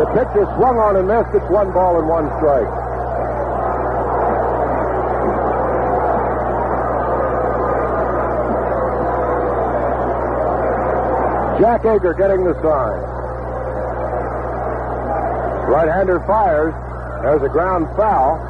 The 0.00 0.06
pitch 0.16 0.32
is 0.40 0.48
swung 0.56 0.80
on 0.80 0.96
and 0.96 1.06
missed. 1.06 1.28
It's 1.36 1.44
one 1.52 1.70
ball 1.76 2.00
and 2.00 2.08
one 2.08 2.24
strike. 2.40 2.64
Jack 11.60 11.82
Aker 11.82 12.16
getting 12.16 12.42
the 12.44 12.54
sign. 12.64 12.96
Right-hander 15.68 16.20
fires. 16.20 16.72
There's 17.20 17.42
a 17.42 17.50
ground 17.50 17.94
foul 17.94 18.40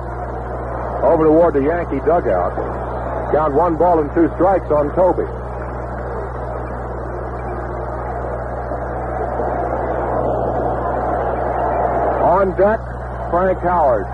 over 1.02 1.24
toward 1.24 1.54
the 1.54 1.64
Yankee 1.64 1.98
dugout. 2.06 2.54
Count 3.32 3.54
one 3.54 3.76
ball 3.76 3.98
and 3.98 4.08
two 4.14 4.30
strikes 4.36 4.70
on 4.70 4.94
Toby. 4.94 5.26
On 12.40 12.56
deck, 12.56 12.80
Frank 13.28 13.60
Howard. 13.60 14.08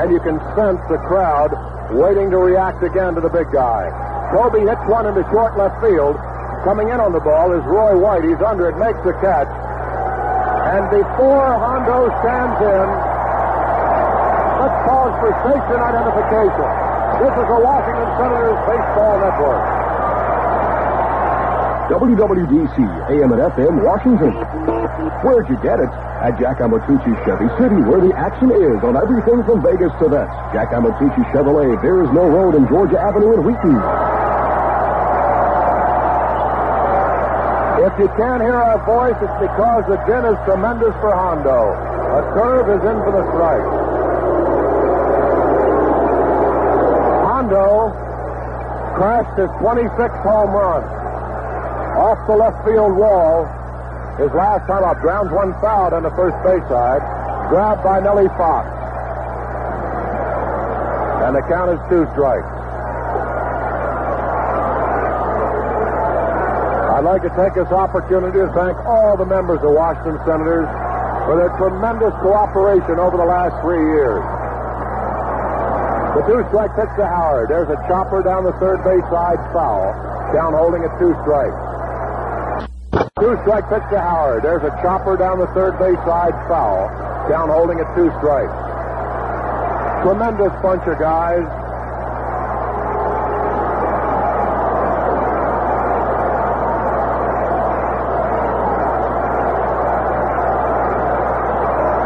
And 0.00 0.08
you 0.08 0.16
can 0.24 0.40
sense 0.56 0.80
the 0.88 0.96
crowd 1.04 1.52
waiting 1.92 2.32
to 2.32 2.40
react 2.40 2.80
again 2.80 3.12
to 3.12 3.20
the 3.20 3.28
big 3.28 3.52
guy. 3.52 3.92
Toby 4.32 4.64
hits 4.64 4.80
one 4.88 5.04
into 5.04 5.20
short 5.28 5.52
left 5.60 5.76
field. 5.84 6.16
Coming 6.64 6.88
in 6.88 6.96
on 6.96 7.12
the 7.12 7.20
ball 7.20 7.52
is 7.52 7.60
Roy 7.68 7.92
White. 7.92 8.24
He's 8.24 8.40
under 8.40 8.72
it, 8.72 8.80
makes 8.80 8.96
the 9.04 9.12
catch. 9.20 9.52
And 10.72 10.88
before 10.88 11.44
Hondo 11.44 12.08
stands 12.24 12.56
in, 12.56 12.86
let's 14.64 14.80
pause 14.88 15.12
for 15.20 15.28
station 15.44 15.76
identification. 15.76 16.68
This 17.20 17.36
is 17.36 17.46
the 17.52 17.60
Washington 17.60 18.08
Senators 18.16 18.60
Baseball 18.64 19.20
Network. 19.20 19.75
WWDC, 21.86 22.82
AM 23.14 23.30
and 23.30 23.42
FM, 23.54 23.78
Washington. 23.86 24.34
Where'd 25.22 25.46
you 25.46 25.54
get 25.62 25.78
it? 25.78 25.86
At 26.18 26.34
Jack 26.34 26.58
Amatucci 26.58 27.14
Chevy 27.22 27.46
City, 27.62 27.78
where 27.86 28.02
the 28.02 28.10
action 28.10 28.50
is 28.50 28.82
on 28.82 28.98
everything 28.98 29.46
from 29.46 29.62
Vegas 29.62 29.94
to 30.02 30.10
Vets. 30.10 30.34
Jack 30.50 30.74
Amatucci 30.74 31.22
Chevrolet, 31.30 31.78
there 31.86 32.02
is 32.02 32.10
no 32.10 32.26
Road 32.26 32.58
in 32.58 32.66
Georgia 32.66 32.98
Avenue 32.98 33.38
in 33.38 33.46
Wheaton. 33.46 33.78
If 37.86 37.94
you 38.02 38.10
can't 38.18 38.42
hear 38.42 38.58
our 38.58 38.82
voice, 38.82 39.14
it's 39.22 39.38
because 39.38 39.86
the 39.86 40.02
din 40.10 40.26
is 40.26 40.38
tremendous 40.42 40.90
for 40.98 41.14
Hondo. 41.14 41.70
A 41.70 42.22
curve 42.34 42.66
is 42.66 42.82
in 42.82 42.98
for 43.06 43.14
the 43.14 43.22
strike. 43.30 43.68
Hondo 47.30 47.94
crashed 48.98 49.38
his 49.38 49.50
26th 49.62 50.22
home 50.26 50.50
run 50.50 51.05
off 51.96 52.20
the 52.28 52.36
left 52.36 52.60
field 52.64 52.92
wall. 52.92 53.48
His 54.20 54.32
last 54.32 54.68
time 54.68 54.84
up, 54.84 55.00
grounds 55.00 55.32
one 55.32 55.52
foul 55.60 55.92
on 55.92 56.04
the 56.04 56.12
first 56.12 56.36
base 56.44 56.64
side, 56.68 57.00
grabbed 57.48 57.84
by 57.84 58.00
Nellie 58.00 58.28
Fox. 58.36 58.68
And 61.24 61.36
the 61.36 61.42
count 61.48 61.72
is 61.72 61.80
two 61.88 62.04
strikes. 62.12 62.46
I'd 66.96 67.04
like 67.04 67.20
to 67.28 67.32
take 67.36 67.52
this 67.52 67.68
opportunity 67.68 68.40
to 68.40 68.48
thank 68.56 68.76
all 68.88 69.16
the 69.16 69.26
members 69.26 69.60
of 69.60 69.72
Washington 69.72 70.16
Senators 70.24 70.68
for 71.28 71.36
their 71.36 71.52
tremendous 71.60 72.14
cooperation 72.24 72.96
over 72.96 73.20
the 73.20 73.28
last 73.28 73.52
three 73.60 73.84
years. 73.84 74.24
The 76.16 76.22
two 76.24 76.40
strike 76.48 76.72
pitch 76.72 76.88
to 76.96 77.04
Howard. 77.04 77.52
There's 77.52 77.68
a 77.68 77.76
chopper 77.84 78.22
down 78.22 78.48
the 78.48 78.56
third 78.56 78.80
base 78.80 79.04
side 79.12 79.36
foul. 79.52 79.92
Count 80.32 80.56
holding 80.56 80.88
at 80.88 80.92
two 80.96 81.12
strikes. 81.20 81.65
Two 83.18 83.32
strike 83.48 83.64
pitch 83.70 83.80
to 83.88 83.96
Howard. 83.98 84.42
There's 84.44 84.60
a 84.60 84.68
chopper 84.84 85.16
down 85.16 85.38
the 85.38 85.48
third 85.56 85.78
base 85.80 85.96
side 86.04 86.36
foul. 86.52 86.92
Down 87.32 87.48
holding 87.48 87.80
at 87.80 87.88
two 87.96 88.12
strikes. 88.20 88.52
Tremendous 90.04 90.52
bunch 90.60 90.84
of 90.84 91.00
guys. 91.00 91.40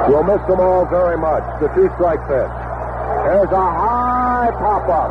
We'll 0.07 0.23
miss 0.23 0.47
them 0.47 0.62
all 0.62 0.87
very 0.87 1.19
much. 1.19 1.43
The 1.59 1.74
two 1.74 1.91
strike 1.99 2.23
pitch. 2.31 2.55
There's 3.27 3.51
a 3.51 3.66
high 3.66 4.55
pop 4.62 4.87
up. 4.87 5.11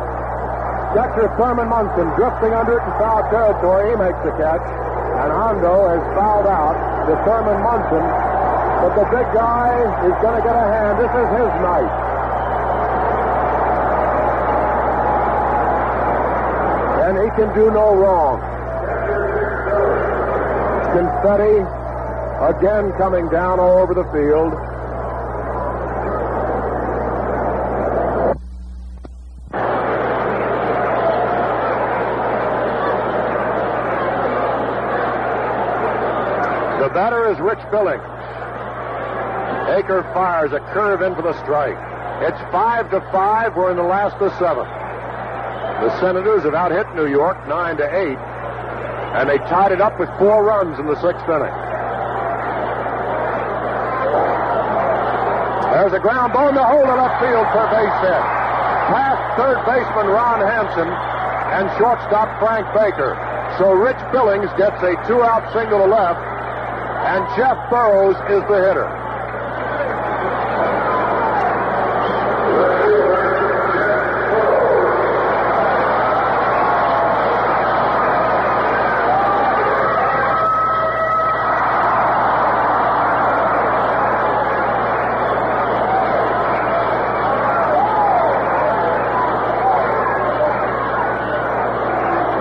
Catcher 0.96 1.28
Thurman 1.36 1.68
Munson 1.68 2.08
drifting 2.16 2.56
under 2.56 2.80
it 2.80 2.84
in 2.88 2.92
foul 2.96 3.20
territory. 3.28 3.92
He 3.92 3.96
makes 4.00 4.16
the 4.24 4.32
catch. 4.40 4.89
And 5.20 5.32
Hondo 5.32 5.88
has 5.92 6.00
fouled 6.16 6.46
out 6.46 6.76
to 7.04 7.12
Thurman 7.28 7.60
Munson. 7.62 8.04
But 8.80 8.96
the 8.96 9.04
big 9.12 9.26
guy 9.36 9.76
is 10.08 10.16
going 10.24 10.36
to 10.40 10.42
get 10.42 10.56
a 10.56 10.66
hand. 10.72 10.96
This 10.96 11.12
is 11.12 11.28
his 11.36 11.52
night. 11.60 11.92
And 17.04 17.18
he 17.20 17.28
can 17.36 17.52
do 17.54 17.70
no 17.70 17.94
wrong. 17.96 18.40
Confetti 20.96 21.60
again 22.40 22.92
coming 22.96 23.28
down 23.28 23.60
all 23.60 23.78
over 23.78 23.92
the 23.92 24.04
field. 24.12 24.69
Batter 37.00 37.32
is 37.32 37.40
Rich 37.40 37.64
Billings. 37.72 38.04
Aker 39.72 40.04
fires 40.12 40.52
a 40.52 40.60
curve 40.76 41.00
in 41.00 41.16
for 41.16 41.24
the 41.24 41.32
strike. 41.40 41.80
It's 42.28 42.36
five 42.52 42.92
to 42.92 43.00
five. 43.08 43.56
We're 43.56 43.72
in 43.72 43.80
the 43.80 43.88
last 43.88 44.20
of 44.20 44.28
seven. 44.36 44.68
The 45.80 45.88
Senators 45.96 46.44
have 46.44 46.52
out 46.52 46.76
hit 46.76 46.84
New 46.92 47.08
York 47.08 47.40
nine 47.48 47.80
to 47.80 47.88
eight, 47.88 48.20
and 49.16 49.32
they 49.32 49.40
tied 49.48 49.72
it 49.72 49.80
up 49.80 49.96
with 49.96 50.12
four 50.20 50.44
runs 50.44 50.76
in 50.76 50.84
the 50.84 51.00
sixth 51.00 51.24
inning. 51.24 51.56
There's 55.72 55.96
a 55.96 56.04
ground 56.04 56.36
ball 56.36 56.52
in 56.52 56.54
the 56.54 56.68
hole 56.68 56.84
in 56.84 57.00
left 57.00 57.16
field 57.16 57.48
for 57.56 57.64
base 57.72 57.96
hit. 58.04 58.24
Past 58.92 59.24
third 59.40 59.56
baseman 59.64 60.12
Ron 60.12 60.44
Hansen 60.44 60.92
and 60.92 61.64
shortstop 61.80 62.28
Frank 62.44 62.68
Baker. 62.76 63.16
So 63.56 63.72
Rich 63.72 64.04
Billings 64.12 64.52
gets 64.60 64.76
a 64.84 65.00
two-out 65.08 65.48
single 65.56 65.80
to 65.80 65.88
left, 65.88 66.29
and 67.06 67.24
Jeff 67.34 67.70
Burroughs 67.70 68.16
is 68.30 68.46
the 68.48 68.60
hitter. 68.66 68.88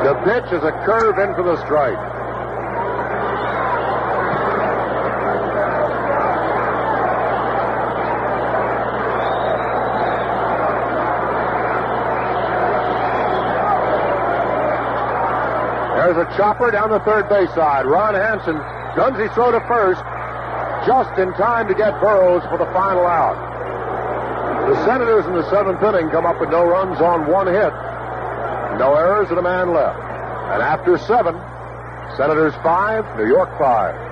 The 0.04 0.16
pitch 0.26 0.52
is 0.52 0.64
a 0.64 0.72
curve 0.86 1.18
in 1.20 1.34
for 1.36 1.44
the 1.44 1.58
strike. 1.64 2.29
A 16.20 16.26
chopper 16.36 16.70
down 16.70 16.90
the 16.90 17.00
third 17.00 17.30
base 17.30 17.48
side. 17.56 17.86
Ron 17.86 18.14
Hansen 18.14 18.58
guns 18.98 19.18
his 19.18 19.32
throw 19.32 19.52
to 19.52 19.62
first, 19.68 20.02
just 20.86 21.18
in 21.18 21.32
time 21.34 21.70
to 21.70 21.74
get 21.74 21.98
Burroughs 22.02 22.44
for 22.50 22.58
the 22.58 22.66
final 22.74 23.08
out. 23.08 23.40
The 24.68 24.76
Senators 24.84 25.26
in 25.26 25.34
the 25.34 25.50
seventh 25.50 25.82
inning 25.82 26.10
come 26.10 26.26
up 26.26 26.42
with 26.42 26.50
no 26.50 26.66
runs 26.66 27.00
on 27.00 27.26
one 27.32 27.48
hit, 27.48 27.72
no 28.78 28.96
errors, 28.96 29.30
and 29.30 29.40
a 29.40 29.42
man 29.42 29.74
left. 29.74 29.98
And 30.52 30.62
after 30.62 30.98
seven, 30.98 31.36
Senators 32.18 32.54
five, 32.64 33.06
New 33.18 33.28
York 33.28 33.58
five. 33.58 34.08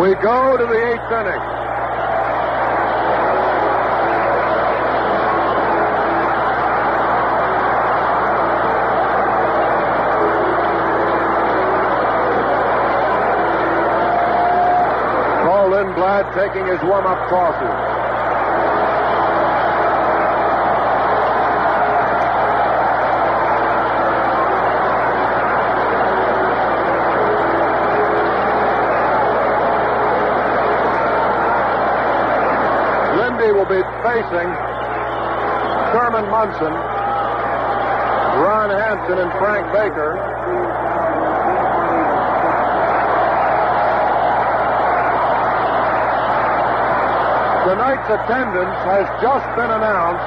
We 0.00 0.14
go 0.14 0.56
to 0.56 0.64
the 0.64 0.72
eighth 0.72 1.12
inning. 1.12 1.42
Paul 15.44 15.70
Lindblad 15.70 16.32
taking 16.34 16.67
his 16.78 16.88
warm-up 16.88 17.28
tosses. 17.28 17.74
Lindy 33.18 33.52
will 33.52 33.66
be 33.66 33.82
facing 34.02 34.48
Thurman 35.92 36.30
Munson, 36.30 36.72
Ron 38.38 38.70
Hansen, 38.70 39.18
and 39.18 39.32
Frank 39.38 39.72
Baker. 39.72 40.87
Tonight's 47.68 48.08
attendance 48.08 48.80
has 48.88 49.04
just 49.20 49.44
been 49.54 49.68
announced 49.68 50.24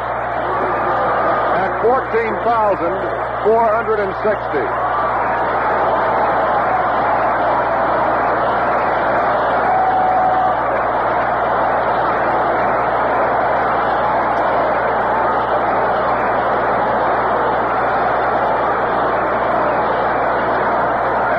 at 1.58 1.82
14,460. 1.82 4.62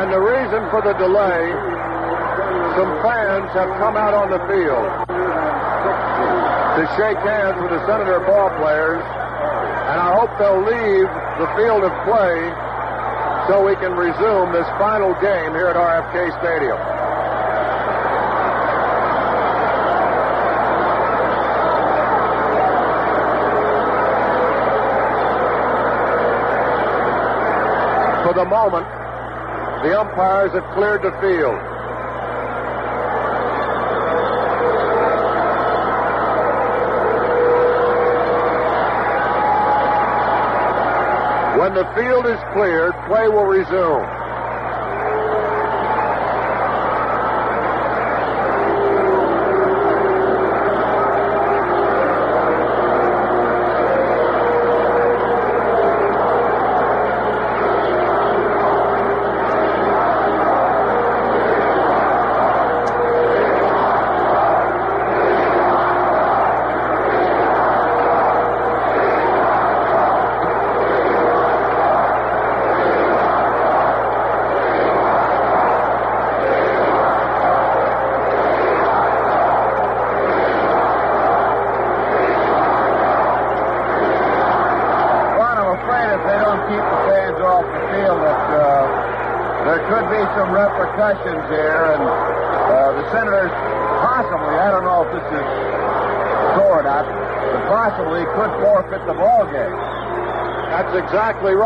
And 0.03 0.11
the 0.11 0.19
reason 0.19 0.67
for 0.71 0.83
the 0.83 0.95
delay, 0.95 1.53
some 2.75 2.91
fans 3.03 3.53
have 3.53 3.69
come 3.79 3.97
out 3.97 4.15
on 4.15 4.31
the 4.33 4.41
field 4.51 5.02
to 5.83 6.83
shake 6.97 7.19
hands 7.27 7.61
with 7.61 7.71
the 7.71 7.83
Senator 7.87 8.21
ball 8.21 8.51
players, 8.59 9.03
and 9.03 9.99
I 9.99 10.15
hope 10.15 10.31
they'll 10.39 10.63
leave 10.63 11.11
the 11.39 11.49
field 11.59 11.83
of 11.83 11.93
play 12.07 12.39
so 13.49 13.67
we 13.67 13.75
can 13.77 13.93
resume 13.93 14.53
this 14.53 14.67
final 14.79 15.13
game 15.21 15.53
here 15.53 15.67
at 15.67 15.77
RFK 15.77 16.31
Stadium. 16.39 16.79
For 28.23 28.35
the 28.35 28.45
moment, 28.47 28.87
the 29.83 29.99
umpires 29.99 30.53
have 30.53 30.65
cleared 30.75 31.03
the 31.03 31.11
field. 31.21 31.59
When 41.63 41.75
the 41.75 41.85
field 41.95 42.27
is 42.27 42.41
cleared, 42.53 42.93
play 43.07 43.29
will 43.29 43.47
resume. 43.47 44.22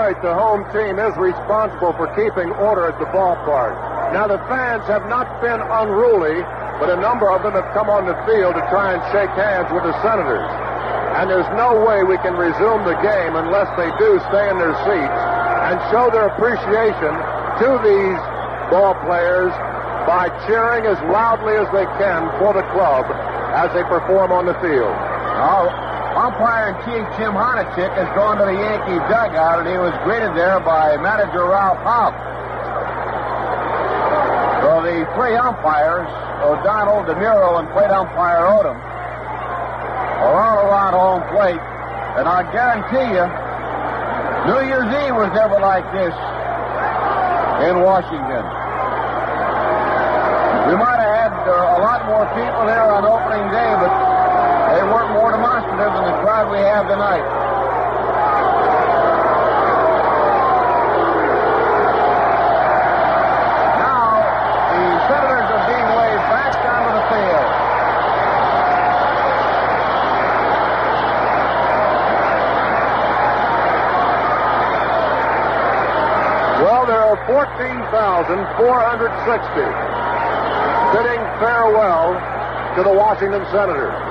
The 0.07 0.39
home 0.39 0.62
team 0.70 1.02
is 1.02 1.10
responsible 1.18 1.91
for 1.99 2.07
keeping 2.15 2.55
order 2.62 2.86
at 2.86 2.94
the 3.02 3.10
ballpark. 3.10 3.75
Now, 4.15 4.31
the 4.31 4.39
fans 4.47 4.86
have 4.86 5.02
not 5.10 5.26
been 5.43 5.59
unruly, 5.59 6.47
but 6.78 6.94
a 6.94 6.99
number 7.02 7.26
of 7.26 7.43
them 7.43 7.59
have 7.59 7.67
come 7.75 7.91
on 7.91 8.07
the 8.07 8.15
field 8.23 8.55
to 8.55 8.62
try 8.70 8.94
and 8.94 9.02
shake 9.10 9.35
hands 9.35 9.67
with 9.75 9.83
the 9.83 9.91
Senators. 10.07 10.47
And 11.18 11.26
there's 11.26 11.51
no 11.59 11.83
way 11.83 12.07
we 12.07 12.23
can 12.23 12.39
resume 12.39 12.86
the 12.86 12.94
game 13.02 13.35
unless 13.35 13.67
they 13.75 13.91
do 13.99 14.23
stay 14.31 14.47
in 14.47 14.62
their 14.62 14.78
seats 14.86 15.18
and 15.67 15.75
show 15.91 16.07
their 16.15 16.31
appreciation 16.31 17.10
to 17.67 17.68
these 17.83 18.20
ball 18.70 18.94
players 19.02 19.51
by 20.07 20.31
cheering 20.47 20.86
as 20.86 21.02
loudly 21.10 21.59
as 21.59 21.67
they 21.75 21.86
can 21.99 22.31
for 22.39 22.55
the 22.55 22.62
club 22.70 23.10
as 23.59 23.75
they 23.75 23.83
perform 23.91 24.31
on 24.31 24.47
the 24.47 24.55
field. 24.62 24.94
Umpire 26.17 26.73
in 26.73 26.77
chief 26.89 27.05
Jim 27.20 27.36
Honochick 27.36 27.93
has 27.93 28.09
gone 28.17 28.41
to 28.41 28.49
the 28.49 28.57
Yankee 28.57 28.97
dugout, 29.05 29.61
and 29.61 29.69
he 29.69 29.77
was 29.77 29.93
greeted 30.01 30.33
there 30.33 30.57
by 30.65 30.97
manager 30.97 31.45
Ralph 31.45 31.77
Houk. 31.85 32.17
So 34.65 34.81
the 34.81 35.05
three 35.12 35.36
umpires, 35.36 36.09
O'Donnell, 36.41 37.05
DiMuro, 37.05 37.61
and 37.61 37.69
plate 37.77 37.93
umpire 37.93 38.49
Odom, 38.49 38.81
are 38.81 40.41
all 40.41 40.65
around 40.65 40.97
home 40.97 41.23
plate. 41.36 41.61
And 42.17 42.25
I 42.25 42.49
guarantee 42.49 43.12
you, 43.12 43.28
New 44.49 44.65
Year's 44.65 44.89
Eve 45.05 45.20
was 45.20 45.28
never 45.36 45.61
like 45.61 45.85
this 45.93 46.17
in 47.69 47.85
Washington. 47.85 48.45
We 50.65 50.81
might 50.81 50.97
have 50.97 51.12
had 51.28 51.35
uh, 51.45 51.77
a 51.77 51.81
lot 51.85 52.09
more 52.09 52.25
people 52.33 52.65
there 52.65 52.89
on 52.89 53.05
opening 53.05 53.53
day, 53.53 53.73
but 53.77 53.93
they 54.75 54.83
weren't 54.83 55.12
more 55.12 55.31
demonstrative 55.31 55.66
than 55.77 56.09
the 56.09 56.17
crowd 56.25 56.49
we 56.51 56.57
have 56.57 56.89
tonight. 56.89 57.21
Now, 63.77 64.25
the 64.73 65.05
Senators 65.05 65.53
are 65.53 65.65
being 65.69 65.89
waved 65.93 66.25
back 66.33 66.57
onto 66.65 66.97
the 66.97 67.05
field. 67.13 67.49
Well, 76.65 76.89
there 76.89 77.05
are 77.05 77.21
14,460 77.29 79.61
bidding 80.97 81.21
farewell 81.37 82.17
to 82.77 82.83
the 82.83 82.95
Washington 82.97 83.45
Senators. 83.53 84.06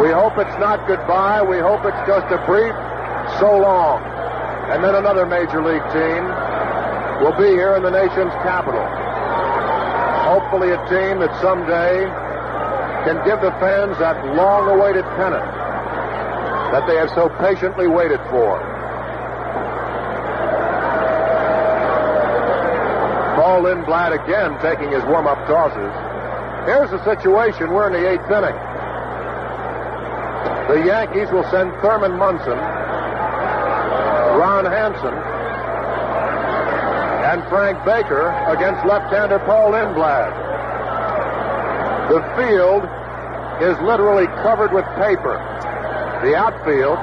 We 0.00 0.12
hope 0.12 0.36
it's 0.36 0.58
not 0.60 0.86
goodbye. 0.86 1.40
We 1.42 1.58
hope 1.58 1.84
it's 1.84 2.02
just 2.06 2.28
a 2.28 2.38
brief 2.44 2.74
so 3.40 3.56
long. 3.56 4.04
And 4.68 4.84
then 4.84 4.94
another 4.94 5.24
major 5.24 5.64
league 5.64 5.84
team 5.94 6.22
will 7.24 7.32
be 7.38 7.48
here 7.56 7.76
in 7.76 7.82
the 7.82 7.90
nation's 7.90 8.32
capital. 8.44 8.84
Hopefully 10.28 10.70
a 10.74 10.80
team 10.90 11.20
that 11.20 11.32
someday 11.40 12.04
can 13.08 13.24
give 13.24 13.40
the 13.40 13.52
fans 13.62 13.96
that 13.98 14.18
long-awaited 14.34 15.04
pennant 15.16 15.46
that 16.74 16.84
they 16.86 16.96
have 16.96 17.08
so 17.10 17.30
patiently 17.40 17.86
waited 17.86 18.20
for. 18.28 18.58
Paul 23.36 23.62
Lindblad 23.62 24.12
again 24.12 24.58
taking 24.60 24.92
his 24.92 25.04
warm-up 25.04 25.38
tosses. 25.46 25.94
Here's 26.66 26.90
the 26.90 27.02
situation. 27.04 27.70
We're 27.72 27.86
in 27.86 27.92
the 27.94 28.10
eighth 28.10 28.28
inning. 28.28 28.65
The 30.68 30.84
Yankees 30.84 31.30
will 31.30 31.48
send 31.50 31.70
Thurman 31.80 32.18
Munson, 32.18 32.58
Ron 34.36 34.64
Hansen, 34.64 35.14
and 37.26 37.36
and 37.36 37.44
Frank 37.52 37.76
Baker 37.84 38.32
against 38.48 38.80
left-hander 38.88 39.38
Paul 39.44 39.76
Lindblad. 39.76 40.32
The 42.08 42.24
field 42.32 42.80
is 43.60 43.76
literally 43.84 44.24
covered 44.40 44.72
with 44.72 44.88
paper. 44.96 45.36
The 46.24 46.32
outfield 46.32 46.96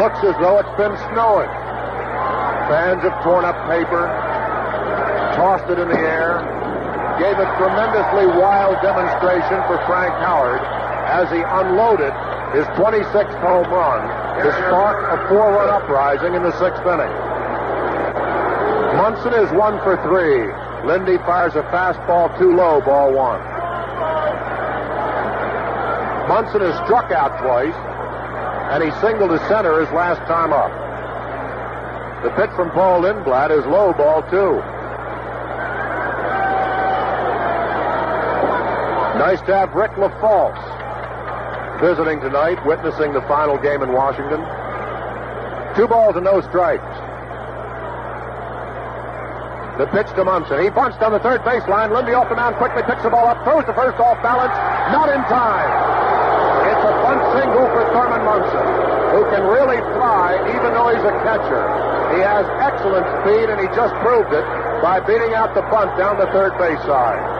looks 0.00 0.24
as 0.24 0.32
though 0.40 0.56
it's 0.56 0.76
been 0.80 0.96
snowing. 1.12 1.52
Fans 2.72 3.04
have 3.04 3.12
torn 3.20 3.44
up 3.44 3.60
paper, 3.68 4.08
tossed 5.36 5.68
it 5.68 5.76
in 5.76 5.92
the 5.92 6.00
air, 6.00 6.40
gave 7.20 7.36
a 7.36 7.44
tremendously 7.60 8.24
wild 8.40 8.80
demonstration 8.80 9.60
for 9.68 9.76
Frank 9.84 10.16
Howard 10.24 10.64
as 11.12 11.28
he 11.28 11.44
unloaded 11.44 12.16
his 12.52 12.66
26th 12.74 13.38
home 13.38 13.70
run 13.70 14.02
to 14.42 14.50
spark 14.66 14.98
a 15.14 15.28
four-run 15.28 15.70
uprising 15.70 16.34
in 16.34 16.42
the 16.42 16.50
sixth 16.58 16.82
inning. 16.82 17.14
Munson 18.98 19.34
is 19.38 19.46
one 19.54 19.78
for 19.86 19.94
three. 20.02 20.50
Lindy 20.82 21.18
fires 21.22 21.54
a 21.54 21.62
fastball 21.70 22.26
too 22.38 22.50
low, 22.56 22.80
ball 22.80 23.12
one. 23.14 23.38
Munson 26.26 26.60
has 26.62 26.74
struck 26.86 27.12
out 27.12 27.38
twice, 27.38 27.78
and 28.74 28.82
he 28.82 28.90
singled 29.00 29.30
to 29.30 29.38
center 29.46 29.78
his 29.78 29.90
last 29.94 30.18
time 30.26 30.52
up. 30.52 30.74
The 32.24 32.30
pitch 32.34 32.50
from 32.56 32.70
Paul 32.72 33.02
Lindblad 33.02 33.56
is 33.56 33.64
low 33.66 33.92
ball 33.92 34.22
two. 34.26 34.58
Nice 39.18 39.40
to 39.42 39.54
have 39.54 39.72
Rick 39.74 39.92
LaFalce 39.92 40.69
visiting 41.80 42.20
tonight, 42.20 42.60
witnessing 42.68 43.12
the 43.12 43.24
final 43.24 43.56
game 43.56 43.82
in 43.82 43.92
Washington. 43.92 44.44
Two 45.74 45.88
balls 45.88 46.14
and 46.14 46.24
no 46.24 46.40
strikes. 46.44 46.84
The 49.80 49.88
pitch 49.88 50.12
to 50.20 50.24
Munson. 50.28 50.60
He 50.60 50.68
bunched 50.68 51.00
on 51.00 51.16
the 51.16 51.24
third 51.24 51.40
baseline. 51.40 51.88
Lindy 51.88 52.12
off 52.12 52.28
the 52.28 52.36
mound 52.36 52.60
quickly 52.60 52.84
picks 52.84 53.00
the 53.00 53.08
ball 53.08 53.24
up, 53.24 53.40
throws 53.48 53.64
the 53.64 53.72
first 53.72 53.96
off 53.96 54.20
balance. 54.20 54.52
Not 54.92 55.08
in 55.08 55.24
time. 55.32 55.72
It's 56.68 56.84
a 56.84 56.92
bunt 57.00 57.24
single 57.32 57.64
for 57.72 57.88
Thurman 57.96 58.20
Munson, 58.28 58.66
who 59.16 59.24
can 59.32 59.48
really 59.48 59.80
fly 59.96 60.36
even 60.52 60.76
though 60.76 60.92
he's 60.92 61.00
a 61.00 61.16
catcher. 61.24 61.64
He 62.12 62.20
has 62.20 62.44
excellent 62.60 63.08
speed, 63.24 63.48
and 63.48 63.56
he 63.56 63.72
just 63.72 63.96
proved 64.04 64.36
it 64.36 64.44
by 64.84 65.00
beating 65.00 65.32
out 65.32 65.56
the 65.56 65.64
bunt 65.72 65.96
down 65.96 66.18
the 66.20 66.28
third 66.28 66.52
base 66.60 66.82
side. 66.84 67.39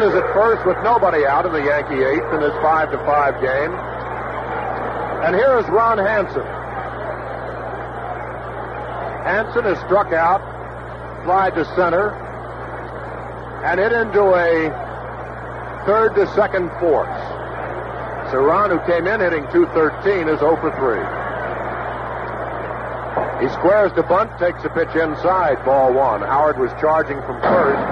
Is 0.00 0.14
at 0.14 0.32
first 0.32 0.64
with 0.64 0.78
nobody 0.82 1.26
out 1.26 1.44
in 1.44 1.52
the 1.52 1.60
Yankee 1.60 2.00
eighth 2.02 2.32
in 2.32 2.40
this 2.40 2.56
five 2.64 2.90
to 2.90 2.96
five 3.04 3.36
game. 3.42 3.70
And 5.20 5.36
here 5.36 5.58
is 5.58 5.68
Ron 5.68 5.98
Hansen. 5.98 6.40
Hansen 9.28 9.66
is 9.66 9.76
struck 9.80 10.14
out, 10.14 10.40
fly 11.24 11.50
to 11.50 11.66
center, 11.76 12.16
and 13.62 13.78
hit 13.78 13.92
into 13.92 14.24
a 14.32 14.72
third 15.84 16.14
to 16.14 16.26
second 16.32 16.70
force. 16.80 17.20
So 18.32 18.40
Ron, 18.40 18.70
who 18.70 18.80
came 18.88 19.06
in 19.06 19.20
hitting 19.20 19.44
213, 19.52 20.32
is 20.32 20.40
0 20.40 20.56
for 20.64 20.72
3. 20.80 20.96
He 23.44 23.52
squares 23.52 23.92
the 23.92 24.02
bunt, 24.02 24.32
takes 24.38 24.64
a 24.64 24.70
pitch 24.70 24.96
inside, 24.96 25.62
ball 25.66 25.92
one. 25.92 26.22
Howard 26.22 26.58
was 26.58 26.72
charging 26.80 27.20
from 27.28 27.38
first. 27.42 27.84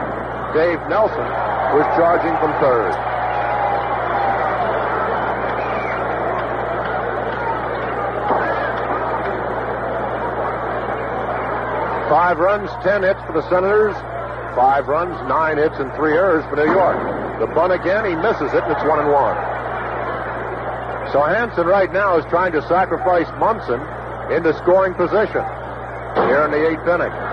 Dave 0.57 0.81
Nelson 0.89 1.58
was 1.75 1.85
charging 1.97 2.33
from 2.41 2.53
third. 2.61 2.93
Five 12.09 12.39
runs, 12.39 12.71
ten 12.83 13.03
hits 13.03 13.21
for 13.27 13.33
the 13.33 13.45
Senators. 13.51 13.95
Five 14.57 14.89
runs, 14.89 15.15
nine 15.29 15.59
hits, 15.59 15.77
and 15.79 15.93
three 15.95 16.13
errors 16.13 16.45
for 16.49 16.57
New 16.57 16.73
York. 16.73 16.97
The 17.39 17.47
bunt 17.47 17.73
again, 17.73 18.05
he 18.07 18.17
misses 18.17 18.53
it, 18.55 18.65
and 18.65 18.73
it's 18.73 18.83
one 18.89 18.99
and 18.99 19.13
one. 19.13 19.37
So 21.13 21.23
Hansen 21.23 21.67
right 21.67 21.93
now 21.93 22.17
is 22.17 22.25
trying 22.27 22.53
to 22.53 22.63
sacrifice 22.67 23.29
Munson 23.39 23.81
into 24.33 24.57
scoring 24.57 24.95
position 24.95 25.45
here 26.29 26.45
in 26.45 26.51
the 26.51 26.65
eighth 26.69 26.89
inning. 26.89 27.28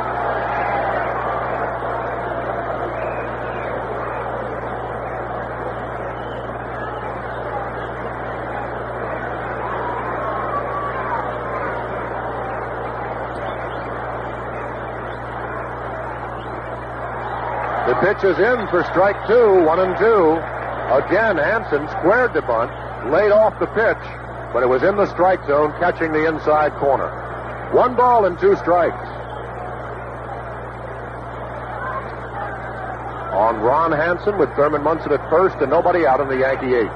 Pitch 18.16 18.32
is 18.32 18.38
in 18.38 18.68
for 18.68 18.84
strike 18.92 19.16
two, 19.28 19.64
one 19.66 19.80
and 19.80 19.98
two. 19.98 20.40
Again, 20.94 21.38
Hansen 21.38 21.88
squared 22.00 22.34
the 22.34 22.42
bunt, 22.42 22.72
laid 23.12 23.32
off 23.32 23.60
the 23.60 23.68
pitch, 23.68 24.04
but 24.54 24.64
it 24.64 24.68
was 24.68 24.84
in 24.84 24.96
the 24.96 25.06
strike 25.12 25.46
zone, 25.48 25.72
catching 25.80 26.12
the 26.12 26.28
inside 26.28 26.72
corner. 26.74 27.10
One 27.74 27.96
ball 27.96 28.26
and 28.26 28.40
two 28.40 28.56
strikes. 28.58 28.96
On 33.36 33.60
Ron 33.60 33.92
Hansen 33.92 34.38
with 34.38 34.50
Thurman 34.56 34.84
Munson 34.84 35.12
at 35.12 35.30
first 35.30 35.58
and 35.58 35.70
nobody 35.70 36.06
out 36.06 36.22
in 36.22 36.30
the 36.30 36.40
Yankee 36.40 36.74
eighth. 36.76 36.94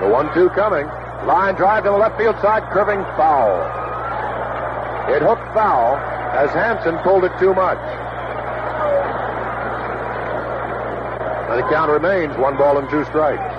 The 0.00 0.08
one-two 0.08 0.48
coming. 0.50 0.86
Line 1.26 1.54
drive 1.56 1.84
to 1.84 1.90
the 1.90 1.96
left 1.96 2.16
field 2.16 2.36
side, 2.40 2.62
curving 2.72 3.02
foul. 3.16 3.85
It 5.08 5.22
hooked 5.22 5.54
foul 5.54 5.96
as 6.34 6.50
Hansen 6.50 6.98
pulled 6.98 7.24
it 7.24 7.32
too 7.38 7.54
much. 7.54 7.78
And 11.48 11.58
the 11.58 11.68
count 11.70 11.90
remains 11.90 12.36
one 12.36 12.56
ball 12.56 12.78
and 12.78 12.90
two 12.90 13.04
strikes. 13.04 13.55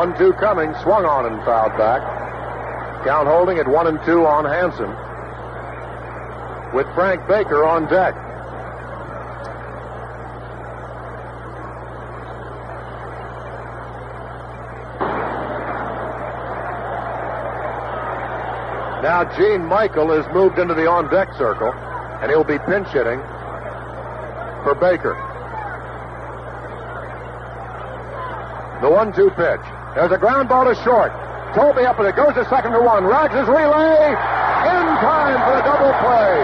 The 0.00 0.06
one-two 0.06 0.32
coming, 0.40 0.72
swung 0.82 1.04
on 1.04 1.26
and 1.26 1.44
fouled 1.44 1.76
back. 1.76 2.00
Count 3.04 3.28
holding 3.28 3.58
at 3.58 3.68
one 3.68 3.86
and 3.86 4.02
two 4.06 4.24
on 4.24 4.46
Hansen. 4.46 4.88
With 6.74 6.86
Frank 6.94 7.28
Baker 7.28 7.66
on 7.66 7.84
deck. 7.84 8.14
Now 19.02 19.30
Gene 19.36 19.66
Michael 19.66 20.12
is 20.12 20.24
moved 20.32 20.58
into 20.58 20.72
the 20.72 20.88
on-deck 20.88 21.34
circle, 21.34 21.74
and 22.22 22.30
he'll 22.30 22.42
be 22.42 22.58
pinch 22.60 22.88
hitting 22.88 23.20
for 24.64 24.74
Baker. 24.80 25.12
The 28.80 28.88
one-two 28.88 29.28
pitch. 29.32 29.79
There's 29.94 30.12
a 30.12 30.18
ground 30.18 30.48
ball 30.48 30.64
to 30.66 30.74
short. 30.82 31.10
Toby 31.54 31.82
up 31.82 31.98
and 31.98 32.06
it 32.06 32.14
goes 32.14 32.34
to 32.34 32.46
second 32.48 32.72
to 32.72 32.80
one. 32.80 33.02
Rogers 33.04 33.48
relay 33.48 34.14
in 34.14 34.86
time 35.02 35.38
for 35.42 35.54
the 35.58 35.64
double 35.66 35.90
play. 35.98 36.36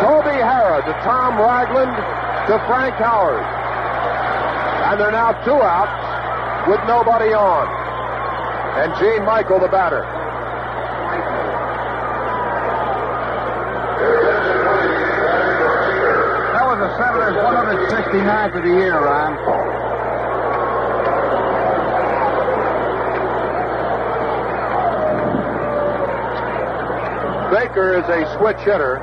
Toby 0.00 0.40
Harrah 0.40 0.80
to 0.88 0.92
Tom 1.04 1.36
Ragland 1.36 1.92
to 2.48 2.56
Frank 2.66 2.96
Howard. 2.96 3.44
And 4.88 4.98
they're 4.98 5.12
now 5.12 5.32
two 5.44 5.60
outs 5.60 6.66
with 6.66 6.80
nobody 6.88 7.34
on. 7.34 7.68
And 8.80 8.96
Gene 8.98 9.26
Michael, 9.26 9.60
the 9.60 9.68
batter. 9.68 10.19
The 16.80 16.96
Senators' 16.96 17.36
169th 17.36 18.56
of 18.56 18.62
the 18.64 18.70
year, 18.70 19.04
Ron. 19.04 19.36
Baker 27.52 27.98
is 27.98 28.04
a 28.08 28.38
switch 28.38 28.56
hitter. 28.64 28.96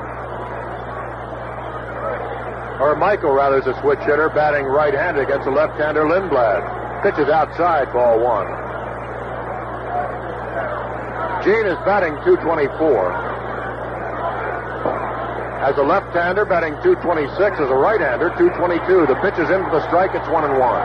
Or 2.80 2.96
Michael, 2.96 3.30
rather, 3.30 3.60
is 3.60 3.66
a 3.68 3.80
switch 3.80 4.00
hitter, 4.00 4.28
batting 4.28 4.64
right-handed 4.64 5.22
against 5.22 5.46
a 5.46 5.50
left-hander, 5.52 6.02
Lindblad. 6.02 7.02
Pitches 7.04 7.28
outside, 7.28 7.92
ball 7.92 8.18
one. 8.18 8.48
Gene 11.44 11.66
is 11.66 11.78
batting 11.86 12.14
224. 12.24 13.27
As 15.58 15.76
a 15.76 15.82
left-hander, 15.82 16.44
batting 16.44 16.74
226. 16.86 17.58
As 17.58 17.68
a 17.68 17.74
right-hander, 17.74 18.30
222. 18.38 19.10
The 19.10 19.18
pitch 19.18 19.34
is 19.42 19.50
in 19.50 19.58
for 19.66 19.74
the 19.74 19.82
strike. 19.90 20.14
It's 20.14 20.28
one 20.30 20.44
and 20.46 20.54
one. 20.54 20.78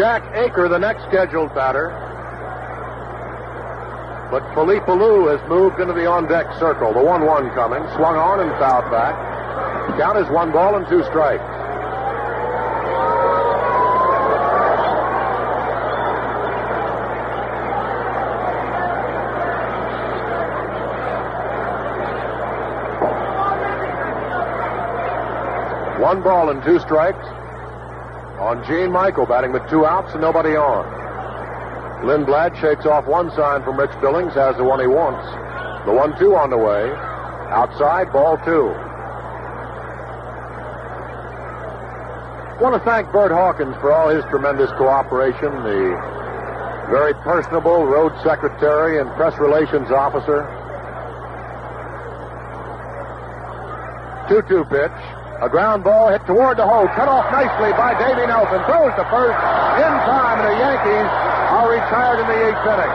Jack 0.00 0.22
Aker, 0.32 0.70
the 0.70 0.78
next 0.78 1.04
scheduled 1.12 1.52
batter. 1.54 1.92
But 4.30 4.46
Felipe 4.54 4.86
Alou 4.86 5.28
has 5.28 5.46
moved 5.50 5.80
into 5.80 5.92
the 5.92 6.06
on-deck 6.06 6.46
circle. 6.58 6.94
The 6.94 7.04
1-1 7.04 7.52
coming. 7.52 7.82
Swung 7.96 8.16
on 8.16 8.40
and 8.40 8.50
fouled 8.56 8.88
back. 8.90 9.18
Count 9.98 10.16
is 10.16 10.30
one 10.30 10.52
ball 10.52 10.76
and 10.76 10.88
two 10.88 11.02
strikes. 11.04 11.49
One 26.10 26.22
ball 26.24 26.50
and 26.50 26.60
two 26.64 26.80
strikes 26.80 27.24
on 28.42 28.66
Gene 28.66 28.90
Michael, 28.90 29.26
batting 29.26 29.52
with 29.52 29.62
two 29.70 29.86
outs 29.86 30.10
and 30.10 30.20
nobody 30.20 30.56
on. 30.56 30.82
Lindblad 32.02 32.60
shakes 32.60 32.84
off 32.84 33.06
one 33.06 33.30
sign 33.36 33.62
from 33.62 33.78
Rich 33.78 33.94
Billings, 34.00 34.34
has 34.34 34.56
the 34.56 34.64
one 34.64 34.80
he 34.80 34.88
wants. 34.88 35.22
The 35.86 35.92
one-two 35.94 36.34
on 36.34 36.50
the 36.50 36.58
way. 36.58 36.90
Outside, 37.54 38.10
ball 38.12 38.38
two. 38.38 38.74
I 42.50 42.58
want 42.60 42.74
to 42.74 42.82
thank 42.82 43.12
Burt 43.12 43.30
Hawkins 43.30 43.76
for 43.76 43.92
all 43.92 44.08
his 44.08 44.24
tremendous 44.34 44.70
cooperation, 44.72 45.62
the 45.62 45.94
very 46.90 47.14
personable 47.22 47.86
road 47.86 48.10
secretary 48.24 48.98
and 48.98 49.08
press 49.14 49.38
relations 49.38 49.92
officer. 49.92 50.42
2-2 54.26 54.68
pitch. 54.68 54.99
A 55.40 55.48
ground 55.48 55.84
ball 55.84 56.12
hit 56.12 56.20
toward 56.26 56.58
the 56.58 56.68
hole, 56.68 56.84
cut 56.92 57.08
off 57.08 57.24
nicely 57.32 57.72
by 57.72 57.96
Davy 57.96 58.28
Nelson. 58.28 58.60
Throws 58.68 58.92
to 59.00 59.04
first 59.08 59.40
in 59.80 59.92
time, 60.04 60.36
and 60.36 60.52
the 60.52 60.56
Yankees 60.60 61.08
are 61.08 61.64
retired 61.64 62.20
in 62.20 62.26
the 62.28 62.38
eighth 62.44 62.60
inning. 62.68 62.92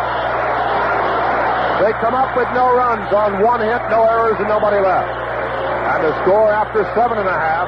They 1.81 1.91
come 2.05 2.13
up 2.13 2.37
with 2.37 2.45
no 2.53 2.69
runs 2.77 3.11
on 3.11 3.41
one 3.41 3.61
hit, 3.61 3.81
no 3.89 4.05
errors, 4.05 4.37
and 4.37 4.47
nobody 4.47 4.77
left. 4.77 5.09
And 5.09 6.05
the 6.05 6.13
score 6.21 6.53
after 6.53 6.85
seven 6.93 7.17
and 7.17 7.27
a 7.27 7.33
half, 7.33 7.65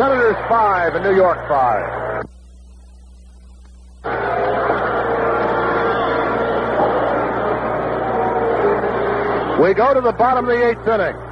Senators 0.00 0.36
five 0.48 0.94
and 0.94 1.04
New 1.04 1.14
York 1.14 1.46
five. 1.46 2.24
We 9.60 9.74
go 9.74 9.92
to 9.92 10.00
the 10.00 10.12
bottom 10.12 10.48
of 10.48 10.56
the 10.56 10.68
eighth 10.70 10.88
inning. 10.88 11.23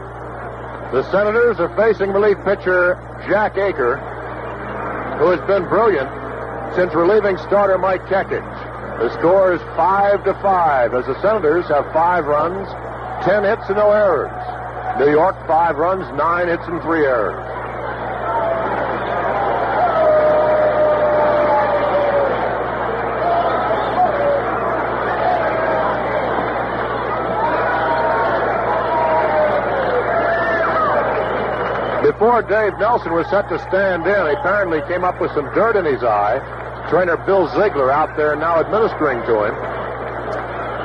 The 0.92 1.10
Senators 1.10 1.58
are 1.58 1.74
facing 1.74 2.10
relief 2.10 2.36
pitcher 2.44 3.00
Jack 3.26 3.54
Aker, 3.54 3.96
who 5.18 5.30
has 5.30 5.40
been 5.46 5.66
brilliant 5.66 6.10
since 6.76 6.92
relieving 6.94 7.38
starter 7.38 7.78
Mike 7.78 8.04
Kekich. 8.06 8.44
The 9.00 9.08
score 9.18 9.54
is 9.54 9.60
five 9.74 10.22
to 10.24 10.34
five 10.42 10.92
as 10.92 11.06
the 11.06 11.18
Senators 11.22 11.64
have 11.68 11.90
five 11.94 12.26
runs, 12.26 12.68
ten 13.24 13.42
hits 13.42 13.62
and 13.68 13.76
no 13.76 13.90
errors. 13.90 14.36
New 15.00 15.10
York 15.10 15.34
five 15.46 15.76
runs, 15.76 16.04
nine 16.18 16.48
hits 16.48 16.64
and 16.66 16.82
three 16.82 17.06
errors. 17.06 17.51
Dave 32.48 32.78
Nelson 32.78 33.12
was 33.12 33.26
set 33.30 33.48
to 33.48 33.58
stand 33.68 34.06
in, 34.06 34.22
apparently 34.36 34.80
came 34.88 35.04
up 35.04 35.20
with 35.20 35.30
some 35.32 35.46
dirt 35.54 35.76
in 35.76 35.84
his 35.84 36.02
eye. 36.02 36.40
Trainer 36.90 37.16
Bill 37.24 37.46
Ziegler 37.54 37.90
out 37.90 38.16
there 38.16 38.34
now 38.36 38.58
administering 38.60 39.22
to 39.26 39.46
him, 39.46 39.54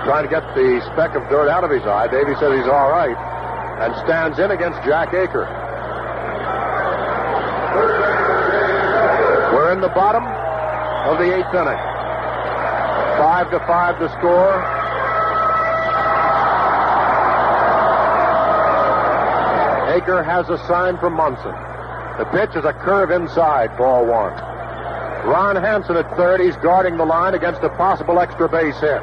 trying 0.06 0.24
to 0.24 0.30
get 0.30 0.44
the 0.54 0.82
speck 0.94 1.16
of 1.16 1.28
dirt 1.30 1.50
out 1.50 1.64
of 1.64 1.72
his 1.72 1.84
eye. 1.84 2.08
Davey 2.08 2.34
says 2.40 2.54
he's 2.54 2.70
all 2.70 2.90
right 2.90 3.18
and 3.82 3.94
stands 4.06 4.40
in 4.40 4.52
against 4.52 4.82
Jack 4.84 5.10
Aker. 5.10 5.46
We're 9.54 9.74
in 9.74 9.82
the 9.82 9.90
bottom 9.90 10.26
of 11.10 11.18
the 11.18 11.30
eighth 11.34 11.54
inning. 11.54 11.82
Five 13.18 13.50
to 13.52 13.60
five 13.66 14.00
the 14.00 14.10
score. 14.18 14.77
Aker 19.98 20.24
has 20.24 20.48
a 20.50 20.58
sign 20.68 20.98
from 20.98 21.14
Munson. 21.14 21.56
The 22.18 22.26
pitch 22.30 22.56
is 22.56 22.66
a 22.66 22.74
curve 22.74 23.10
inside, 23.10 23.76
ball 23.78 24.06
one. 24.06 24.34
Ron 25.26 25.56
Hansen 25.56 25.98
at 25.98 26.06
third. 26.16 26.40
He's 26.40 26.56
guarding 26.58 26.98
the 26.98 27.06
line 27.06 27.34
against 27.34 27.62
a 27.64 27.70
possible 27.70 28.20
extra 28.20 28.48
base 28.48 28.78
hit. 28.80 29.02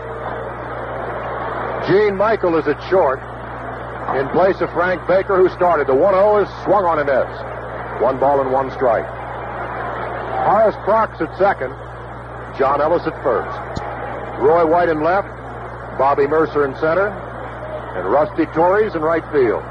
Gene 1.91 2.17
Michael 2.17 2.57
is 2.57 2.67
at 2.69 2.81
short 2.89 3.19
in 4.17 4.29
place 4.31 4.61
of 4.61 4.71
Frank 4.71 5.07
Baker, 5.09 5.37
who 5.37 5.49
started. 5.51 5.89
The 5.89 5.99
1-0 5.99 6.47
is 6.47 6.65
swung 6.65 6.85
on 6.85 6.99
and 6.99 7.09
missed. 7.11 7.43
One 8.01 8.19
ball 8.19 8.41
and 8.41 8.53
one 8.53 8.71
strike. 8.71 9.07
Horace 10.47 10.77
Clarke 10.85 11.21
at 11.21 11.37
second. 11.39 11.75
John 12.57 12.81
Ellis 12.81 13.07
at 13.07 13.21
first. 13.23 13.59
Roy 14.41 14.65
White 14.65 14.89
in 14.89 15.03
left. 15.03 15.29
Bobby 15.99 16.27
Murcer 16.27 16.65
in 16.65 16.75
center. 16.79 17.09
And 17.09 18.07
Rusty 18.07 18.47
Torres 18.55 18.95
in 18.95 19.03
right 19.03 19.25
field. 19.33 19.65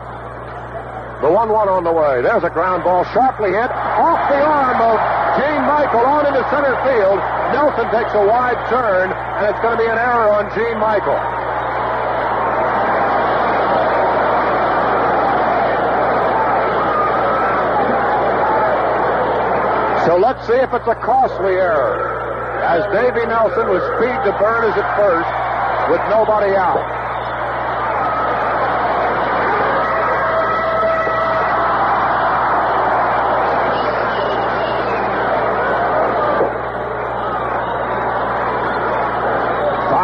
The 1.23 1.31
1 1.31 1.55
1 1.55 1.69
on 1.71 1.87
the 1.87 1.95
way. 1.95 2.19
There's 2.19 2.43
a 2.43 2.51
ground 2.51 2.83
ball 2.83 3.07
sharply 3.15 3.55
hit 3.55 3.71
off 3.71 4.19
the 4.27 4.43
arm 4.43 4.75
of 4.83 4.99
Gene 5.39 5.63
Michael 5.63 6.03
on 6.03 6.27
into 6.27 6.43
center 6.51 6.75
field. 6.83 7.15
Nelson 7.55 7.87
takes 7.95 8.11
a 8.11 8.27
wide 8.27 8.59
turn, 8.67 9.07
and 9.07 9.47
it's 9.47 9.61
going 9.63 9.79
to 9.79 9.81
be 9.81 9.87
an 9.87 9.95
error 9.95 10.35
on 10.35 10.51
Gene 10.51 10.75
Michael. 10.83 11.15
So 20.03 20.19
let's 20.19 20.45
see 20.45 20.59
if 20.59 20.73
it's 20.75 20.91
a 20.91 20.99
costly 20.99 21.55
error. 21.55 22.19
As 22.67 22.83
Davy 22.91 23.25
Nelson 23.31 23.71
was 23.71 23.79
speed 23.95 24.19
to 24.27 24.35
burn 24.43 24.67
as 24.67 24.75
at 24.75 24.89
first 24.99 25.31
with 25.87 26.03
nobody 26.11 26.51
out. 26.53 26.83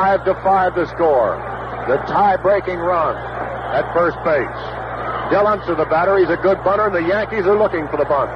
Five 0.10 0.19
to 0.30 0.38
five 0.46 0.76
to 0.76 0.86
score. 0.94 1.34
The 1.90 1.98
tie-breaking 2.06 2.78
run 2.78 3.18
at 3.74 3.82
first 3.98 4.18
base. 4.22 4.62
Del 5.34 5.50
Unser, 5.50 5.74
the 5.74 5.90
batter, 5.90 6.18
he's 6.18 6.30
a 6.30 6.38
good 6.38 6.62
bunter, 6.64 6.86
and 6.86 6.94
the 6.94 7.08
Yankees 7.10 7.50
are 7.50 7.58
looking 7.58 7.90
for 7.90 7.98
the 7.98 8.06
bunt. 8.06 8.30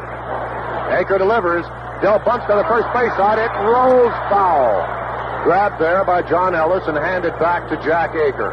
Aker 0.89 1.22
delivers. 1.22 1.65
Del 2.01 2.17
bunts 2.25 2.49
to 2.49 2.57
the 2.57 2.65
first 2.65 2.89
base 2.97 3.13
side. 3.13 3.38
It 3.38 3.53
rolls 3.61 4.13
foul. 4.33 4.81
Grabbed 5.45 5.77
there 5.80 6.03
by 6.03 6.25
John 6.25 6.55
Ellis 6.55 6.83
and 6.88 6.97
handed 6.97 7.38
back 7.38 7.69
to 7.69 7.77
Jack 7.85 8.17
Aker. 8.17 8.49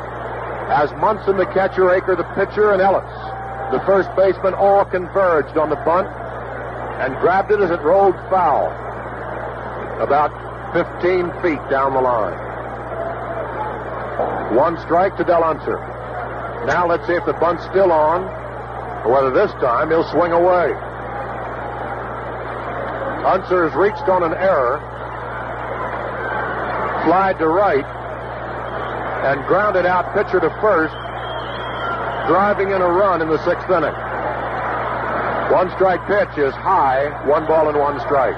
As 0.69 0.93
Munson, 1.01 1.37
the 1.37 1.47
catcher, 1.47 1.89
Aker, 1.89 2.17
the 2.17 2.29
pitcher, 2.37 2.73
and 2.73 2.83
Ellis, 2.83 3.09
the 3.73 3.81
first 3.89 4.13
baseman, 4.17 4.53
all 4.53 4.85
converged 4.85 5.57
on 5.57 5.71
the 5.71 5.81
bunt 5.81 6.09
and 7.01 7.17
grabbed 7.25 7.51
it 7.51 7.61
as 7.61 7.71
it 7.71 7.81
rolled 7.81 8.17
foul. 8.29 8.69
About 10.01 10.29
15 10.77 11.33
feet 11.41 11.63
down 11.71 11.95
the 11.95 12.01
line. 12.01 12.50
One 14.51 14.79
strike 14.81 15.17
to 15.17 15.25
Del 15.25 15.45
Unser. 15.45 15.79
Now 16.67 16.87
let's 16.87 17.07
see 17.07 17.15
if 17.15 17.25
the 17.25 17.33
bunt's 17.35 17.65
still 17.71 17.93
on, 17.93 18.25
or 19.07 19.13
whether 19.13 19.31
this 19.31 19.53
time 19.63 19.91
he'll 19.91 20.09
swing 20.11 20.33
away. 20.33 20.75
Unser 23.25 23.69
has 23.69 23.75
reached 23.79 24.09
on 24.09 24.23
an 24.23 24.35
error, 24.35 24.83
slide 27.07 27.39
to 27.39 27.47
right, 27.47 27.87
and 29.31 29.45
grounded 29.47 29.87
out 29.87 30.13
pitcher 30.13 30.41
to 30.41 30.51
first, 30.61 30.95
driving 32.27 32.73
in 32.73 32.83
a 32.83 32.89
run 32.91 33.23
in 33.23 33.29
the 33.29 33.39
sixth 33.45 33.71
inning. 33.71 33.95
One 35.55 35.71
strike 35.77 36.03
pitch 36.07 36.39
is 36.39 36.55
high, 36.55 37.07
one 37.27 37.47
ball 37.47 37.69
and 37.69 37.79
one 37.79 38.01
strike. 38.01 38.37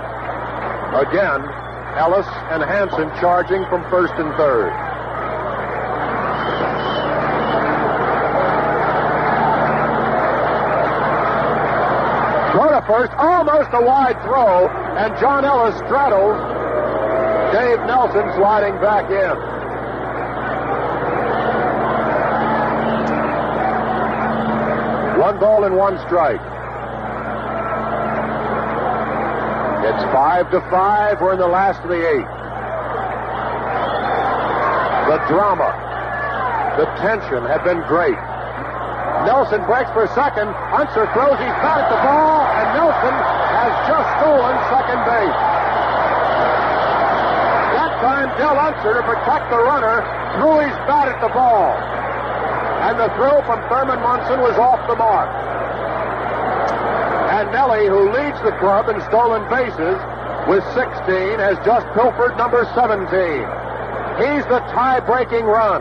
Again, 0.92 1.41
Ellis 1.97 2.28
and 2.52 2.62
Hansen 2.62 3.08
charging 3.20 3.65
from 3.66 3.82
first 3.89 4.12
and 4.16 4.34
third. 4.36 4.91
First, 12.92 13.12
almost 13.16 13.70
a 13.72 13.80
wide 13.80 14.20
throw, 14.20 14.68
and 14.68 15.18
John 15.18 15.46
Ellis 15.46 15.74
straddles 15.76 16.36
Dave 17.56 17.80
Nelson 17.88 18.28
sliding 18.36 18.74
back 18.80 19.08
in. 19.08 19.36
One 25.18 25.40
ball 25.40 25.64
and 25.64 25.74
one 25.74 25.98
strike. 26.06 26.40
It's 29.88 30.04
five 30.12 30.50
to 30.50 30.60
five. 30.68 31.20
We're 31.20 31.32
in 31.32 31.38
the 31.38 31.46
last 31.46 31.80
of 31.80 31.88
the 31.88 31.96
eight. 31.96 32.28
The 35.08 35.16
drama, 35.28 35.72
the 36.76 36.84
tension 37.00 37.42
had 37.44 37.64
been 37.64 37.80
great. 37.88 38.31
Nelson 39.25 39.62
breaks 39.70 39.91
for 39.94 40.10
second. 40.18 40.51
Unser 40.75 41.07
throws. 41.15 41.39
He's 41.39 41.57
bat 41.62 41.86
at 41.86 41.89
the 41.91 42.01
ball, 42.02 42.42
and 42.42 42.67
Nelson 42.75 43.15
has 43.15 43.73
just 43.86 44.09
stolen 44.18 44.55
second 44.68 45.01
base. 45.07 45.39
That 47.78 47.92
time, 48.02 48.28
Del 48.36 48.59
Unser, 48.59 48.99
to 48.99 49.05
protect 49.07 49.47
the 49.49 49.62
runner, 49.62 50.02
threw 50.36 50.67
his 50.67 50.76
bat 50.91 51.07
at 51.09 51.20
the 51.23 51.31
ball. 51.31 51.70
And 52.83 52.99
the 52.99 53.09
throw 53.15 53.39
from 53.47 53.62
Thurman 53.70 54.02
Munson 54.02 54.42
was 54.42 54.59
off 54.59 54.83
the 54.91 54.97
mark. 54.97 55.31
And 57.31 57.51
Nelly, 57.52 57.86
who 57.86 58.10
leads 58.10 58.36
the 58.42 58.52
club 58.59 58.91
in 58.91 59.01
stolen 59.07 59.47
bases 59.49 59.97
with 60.51 60.67
16, 60.75 61.39
has 61.39 61.57
just 61.65 61.86
pilfered 61.94 62.36
number 62.36 62.67
17. 62.75 63.07
He's 64.18 64.44
the 64.51 64.60
tie-breaking 64.75 65.47
run. 65.47 65.81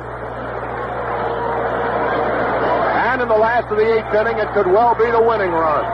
And 3.11 3.11
in 3.22 3.30
the 3.30 3.38
last 3.38 3.70
of 3.70 3.78
the 3.78 3.86
eighth 3.86 4.14
inning, 4.18 4.38
it 4.42 4.50
could 4.54 4.66
well 4.66 4.96
be 4.96 5.06
the 5.06 5.22
winning 5.22 5.52
run. 5.54 5.86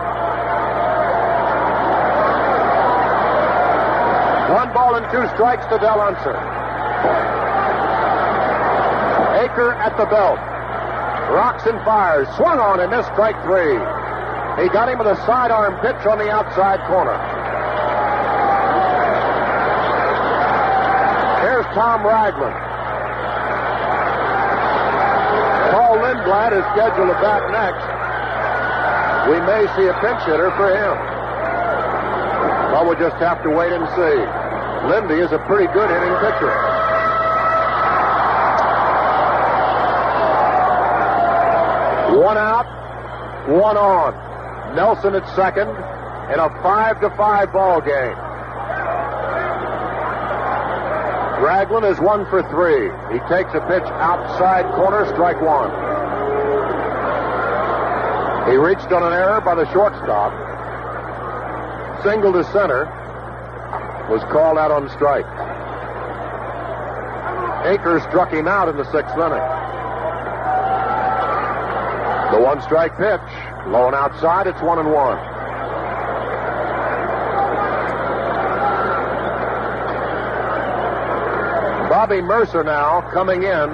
One 4.55 4.71
ball 4.73 4.95
and 4.95 5.03
two 5.11 5.27
strikes 5.35 5.65
to 5.67 5.77
Del 5.77 5.99
Unser. 5.99 6.39
Aker 9.43 9.75
at 9.75 9.97
the 9.97 10.05
belt. 10.05 10.39
Rocks 11.35 11.65
and 11.65 11.83
fires. 11.83 12.27
Swung 12.37 12.59
on 12.59 12.79
and 12.79 12.89
missed 12.89 13.11
strike 13.11 13.35
three. 13.43 13.75
He 14.63 14.71
got 14.71 14.87
him 14.87 14.97
with 14.97 15.07
a 15.07 15.17
sidearm 15.27 15.75
pitch 15.83 16.07
on 16.07 16.17
the 16.17 16.31
outside 16.31 16.79
corner. 16.87 17.17
Here's 21.43 21.65
Tom 21.75 22.05
Ragland. 22.05 22.66
Paul 26.27 26.51
is 26.51 26.65
scheduled 26.75 27.07
to 27.07 27.17
bat 27.23 27.39
next. 27.55 27.87
We 29.31 29.39
may 29.47 29.63
see 29.79 29.87
a 29.87 29.95
pinch 30.03 30.23
hitter 30.27 30.51
for 30.59 30.67
him. 30.67 30.95
Well, 32.71 32.85
we'll 32.85 32.99
just 32.99 33.15
have 33.23 33.41
to 33.43 33.49
wait 33.49 33.71
and 33.71 33.87
see. 33.95 34.17
Lindy 34.91 35.23
is 35.23 35.31
a 35.31 35.39
pretty 35.47 35.71
good 35.71 35.89
hitting 35.89 36.15
pitcher. 36.19 36.51
One 42.19 42.37
out, 42.37 42.67
one 43.47 43.77
on. 43.77 44.75
Nelson 44.75 45.15
at 45.15 45.27
second 45.33 45.69
in 46.31 46.39
a 46.39 46.49
five 46.61 46.99
to 47.01 47.09
five 47.15 47.53
ball 47.53 47.79
game. 47.79 48.17
Ragland 51.39 51.85
is 51.85 51.99
one 51.99 52.25
for 52.29 52.43
three. 52.51 52.91
He 53.13 53.19
takes 53.27 53.53
a 53.55 53.61
pitch 53.67 53.87
outside 53.99 54.65
corner, 54.75 55.05
strike 55.13 55.39
one. 55.41 55.96
He 58.47 58.55
reached 58.55 58.91
on 58.93 59.03
an 59.03 59.11
error 59.11 59.41
by 59.41 59.55
the 59.55 59.69
shortstop. 59.73 60.31
Single 62.03 62.31
to 62.31 62.43
center 62.53 62.85
was 64.09 64.23
called 64.31 64.57
out 64.57 64.71
on 64.71 64.89
strike. 64.89 65.25
Akers 67.65 68.01
struck 68.03 68.31
him 68.31 68.47
out 68.47 68.69
in 68.69 68.77
the 68.77 68.85
sixth 68.85 69.13
inning. 69.15 69.43
The 72.31 72.39
one 72.39 72.61
strike 72.61 72.95
pitch. 72.95 73.19
Low 73.67 73.87
and 73.87 73.95
outside, 73.95 74.47
it's 74.47 74.61
one 74.61 74.79
and 74.79 74.93
one. 74.93 75.17
Bobby 81.89 82.21
Murcer 82.21 82.63
now 82.63 83.01
coming 83.11 83.43
in, 83.43 83.69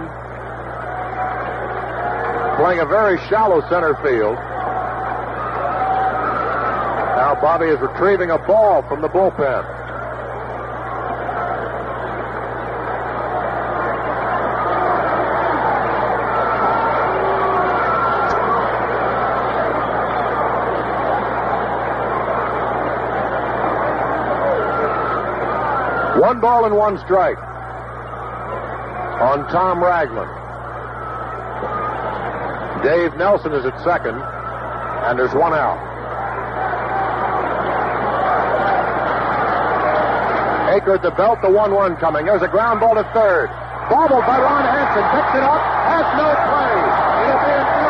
playing 2.58 2.80
a 2.80 2.86
very 2.88 3.20
shallow 3.30 3.62
center 3.70 3.94
field. 4.02 4.38
Bobby 7.44 7.66
is 7.66 7.80
retrieving 7.82 8.32
a 8.32 8.38
ball 8.38 8.84
from 8.84 9.02
the 9.02 9.10
bullpen. 9.10 9.66
One 26.22 26.40
ball 26.40 26.64
and 26.64 26.78
one 26.78 26.98
strike 27.00 27.38
on 29.20 29.46
Tom 29.52 29.84
Ragland. 29.84 30.32
Dave 32.86 33.18
Nelson 33.18 33.52
is 33.52 33.66
at 33.66 33.78
second, 33.84 34.16
and 34.16 35.20
there's 35.20 35.36
one 35.36 35.52
out. 35.54 35.93
Aker 40.74 40.96
at 40.96 41.04
the 41.04 41.12
belt, 41.12 41.38
the 41.44 41.52
1 41.52 41.72
1 41.72 41.98
coming. 41.98 42.26
There's 42.26 42.42
a 42.42 42.48
ground 42.48 42.80
ball 42.80 42.96
to 42.96 43.06
third. 43.14 43.46
Bobbled 43.94 44.26
by 44.26 44.42
Ron 44.42 44.66
Hansen. 44.66 45.06
Picks 45.14 45.38
it 45.38 45.46
up. 45.46 45.62
Has 45.62 46.08
no 46.18 46.26
play. 46.34 46.74
It'll 47.30 47.46
be 47.46 47.54
is. 47.54 47.86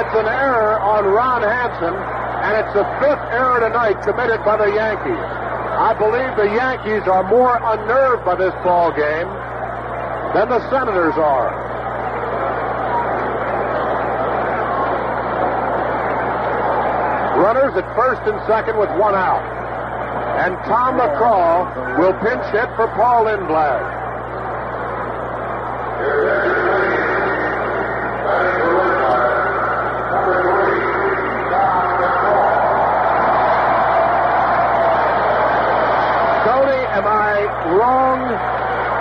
It's 0.00 0.14
an 0.16 0.28
error 0.32 0.80
on 0.80 1.04
Ron 1.12 1.42
Hansen, 1.44 1.92
and 1.92 2.56
it's 2.56 2.72
the 2.72 2.88
fifth 3.04 3.20
error 3.36 3.60
tonight 3.60 4.00
committed 4.00 4.42
by 4.48 4.56
the 4.56 4.72
Yankees. 4.72 5.28
I 5.76 5.92
believe 5.92 6.32
the 6.40 6.56
Yankees 6.56 7.06
are 7.06 7.28
more 7.28 7.60
unnerved 7.60 8.24
by 8.24 8.36
this 8.36 8.54
ball 8.64 8.96
game 8.96 9.28
than 10.34 10.48
the 10.48 10.60
Senators 10.70 11.14
are. 11.16 11.50
Runners 17.38 17.76
at 17.76 17.86
first 17.94 18.22
and 18.26 18.38
second 18.46 18.78
with 18.78 18.90
one 18.98 19.14
out. 19.14 19.42
And 20.44 20.54
Tom 20.64 20.98
McCraw 20.98 21.98
will 21.98 22.12
pinch 22.20 22.44
hit 22.52 22.68
for 22.76 22.88
Paul 22.94 23.24
Lindblad. 23.24 23.97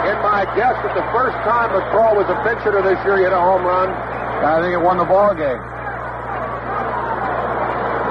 In 0.08 0.18
my 0.24 0.48
guess 0.56 0.76
that 0.88 0.96
the 0.96 1.04
first 1.12 1.36
time 1.44 1.68
McCraw 1.76 2.16
was 2.16 2.28
a 2.32 2.38
pinch 2.48 2.64
hitter 2.64 2.80
this 2.80 2.96
year, 3.04 3.20
he 3.20 3.24
hit 3.28 3.36
a 3.36 3.40
home 3.40 3.68
run? 3.68 3.92
I 3.92 4.64
think 4.64 4.72
it 4.72 4.80
won 4.80 4.96
the 4.96 5.06
ball 5.06 5.36
game. 5.36 5.60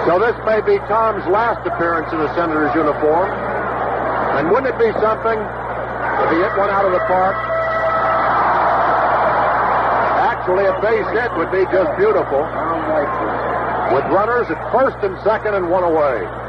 So 0.05 0.20
this 0.20 0.36
may 0.44 0.60
be 0.60 0.76
Tom's 0.86 1.25
last 1.33 1.65
appearance 1.66 2.12
in 2.12 2.20
the 2.20 2.28
Senators 2.36 2.70
uniform. 2.76 3.33
And 4.36 4.52
wouldn't 4.52 4.68
it 4.68 4.78
be 4.78 4.92
something 5.00 5.34
if 5.34 6.28
he 6.31 6.39
hit 6.44 6.52
one 6.60 6.68
out 6.68 6.84
of 6.84 6.92
the 6.92 7.00
park? 7.08 7.34
Actually, 10.31 10.68
a 10.68 10.76
base 10.84 11.08
hit 11.16 11.33
would 11.41 11.50
be 11.50 11.65
just 11.73 11.91
beautiful. 11.97 12.44
With 13.97 14.05
runners 14.12 14.47
at 14.52 14.60
first 14.70 15.00
and 15.02 15.16
second 15.25 15.57
and 15.57 15.70
one 15.73 15.83
away. 15.83 16.45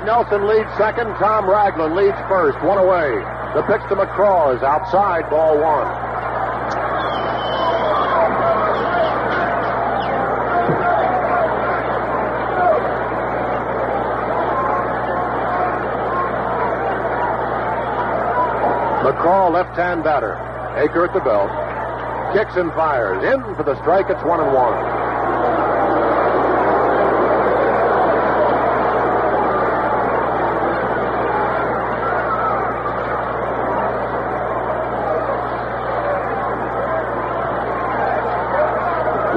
Dave 0.00 0.06
Nelson 0.06 0.46
leads 0.46 0.70
second. 0.78 1.08
Tom 1.16 1.44
Ragland 1.44 1.94
leads 1.94 2.16
first. 2.26 2.58
One 2.64 2.78
away. 2.78 3.20
The 3.54 3.62
pitch 3.64 3.82
to 3.90 3.96
McCraw 3.96 4.56
is 4.56 4.62
outside. 4.62 5.28
Ball 5.28 5.58
one. 5.60 5.86
McCraw, 19.04 19.52
left-hand 19.52 20.02
batter. 20.02 20.34
Aker 20.76 21.08
at 21.08 21.12
the 21.12 21.20
belt. 21.20 21.50
Kicks 22.32 22.56
and 22.56 22.72
fires. 22.72 23.22
In 23.22 23.42
for 23.54 23.64
the 23.64 23.78
strike. 23.82 24.06
It's 24.08 24.24
one 24.24 24.40
and 24.40 24.54
one. 24.54 24.89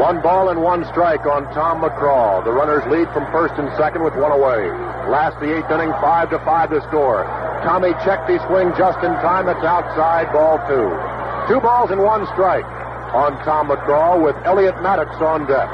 One 0.03 0.19
ball 0.19 0.49
and 0.49 0.61
one 0.61 0.83
strike 0.91 1.23
on 1.23 1.47
Tom 1.55 1.79
McCraw. 1.79 2.43
The 2.43 2.51
runners 2.51 2.83
lead 2.91 3.07
from 3.15 3.23
first 3.31 3.55
and 3.55 3.71
second 3.79 4.03
with 4.03 4.11
one 4.19 4.35
away. 4.35 4.67
Last 5.07 5.39
the 5.39 5.47
eighth 5.47 5.71
inning, 5.71 5.95
five 6.03 6.29
to 6.31 6.43
five 6.43 6.75
to 6.75 6.83
score. 6.91 7.23
Tommy 7.63 7.95
checked 8.03 8.27
his 8.27 8.43
swing 8.51 8.75
just 8.75 8.99
in 8.99 9.15
time. 9.23 9.47
It's 9.47 9.63
outside, 9.63 10.27
ball 10.35 10.59
two. 10.67 10.91
Two 11.47 11.63
balls 11.63 11.87
and 11.95 12.03
one 12.03 12.27
strike 12.35 12.67
on 13.15 13.31
Tom 13.47 13.71
McCraw 13.71 14.19
with 14.19 14.35
Elliott 14.43 14.75
Maddox 14.83 15.15
on 15.23 15.47
deck. 15.47 15.71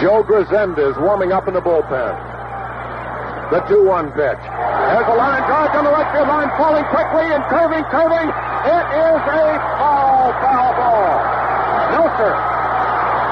Joe 0.00 0.20
Grzenda 0.20 0.84
is 0.92 0.96
warming 1.00 1.32
up 1.32 1.48
in 1.48 1.54
the 1.54 1.64
bullpen. 1.64 2.12
The 3.48 3.64
2-1 3.64 4.12
pitch. 4.12 4.42
There's 4.44 5.08
a 5.08 5.16
line 5.16 5.40
drive 5.48 5.72
down 5.72 5.88
the 5.88 5.94
right 5.94 6.04
field 6.12 6.28
line, 6.28 6.52
falling 6.60 6.84
quickly 6.92 7.24
and 7.32 7.40
curving, 7.48 7.80
curving. 7.88 8.28
It 8.28 8.84
is 8.92 9.22
a 9.24 9.46
foul, 9.80 10.36
foul 10.36 10.70
ball. 10.76 11.16
Nelson. 11.96 12.34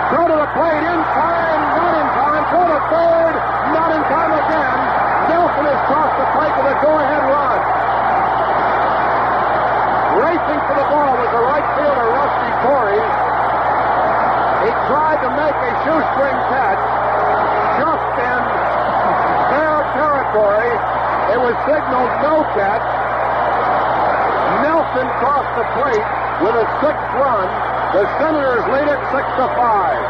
Throw 0.09 0.25
to 0.25 0.37
the 0.41 0.51
plate, 0.57 0.85
in 0.89 1.01
time, 1.13 1.61
not 1.77 1.95
in 2.01 2.09
time. 2.17 2.43
Throw 2.49 2.65
to 2.65 2.81
third, 2.89 3.35
not 3.77 3.91
in 3.93 4.03
time 4.09 4.33
again. 4.33 4.79
Nelson 5.37 5.65
has 5.69 5.81
crossed 5.85 6.17
the 6.17 6.29
plate 6.33 6.55
with 6.65 6.73
a 6.73 6.77
go-ahead 6.81 7.25
run. 7.29 7.61
Racing 10.17 10.61
for 10.65 10.77
the 10.81 10.87
ball 10.89 11.13
was 11.13 11.29
the 11.29 11.45
right 11.45 11.69
fielder. 11.77 12.09
He 12.09 12.24
tried 14.89 15.17
to 15.25 15.31
make 15.33 15.57
a 15.57 15.73
shoestring 15.87 16.39
catch 16.53 16.83
just 17.81 18.09
in 18.21 18.41
fair 19.49 19.81
territory. 19.97 20.73
It 21.33 21.41
was 21.41 21.57
signaled 21.65 22.13
no 22.21 22.45
catch. 22.53 22.85
Nelson 24.61 25.09
crossed 25.25 25.55
the 25.57 25.67
plate 25.73 26.09
with 26.45 26.57
a 26.61 26.67
sixth 26.85 27.11
run. 27.17 27.49
The 27.97 28.05
Senators 28.21 28.65
lead 28.77 28.89
it 28.93 29.01
six 29.09 29.25
to 29.41 29.47
five. 29.57 30.03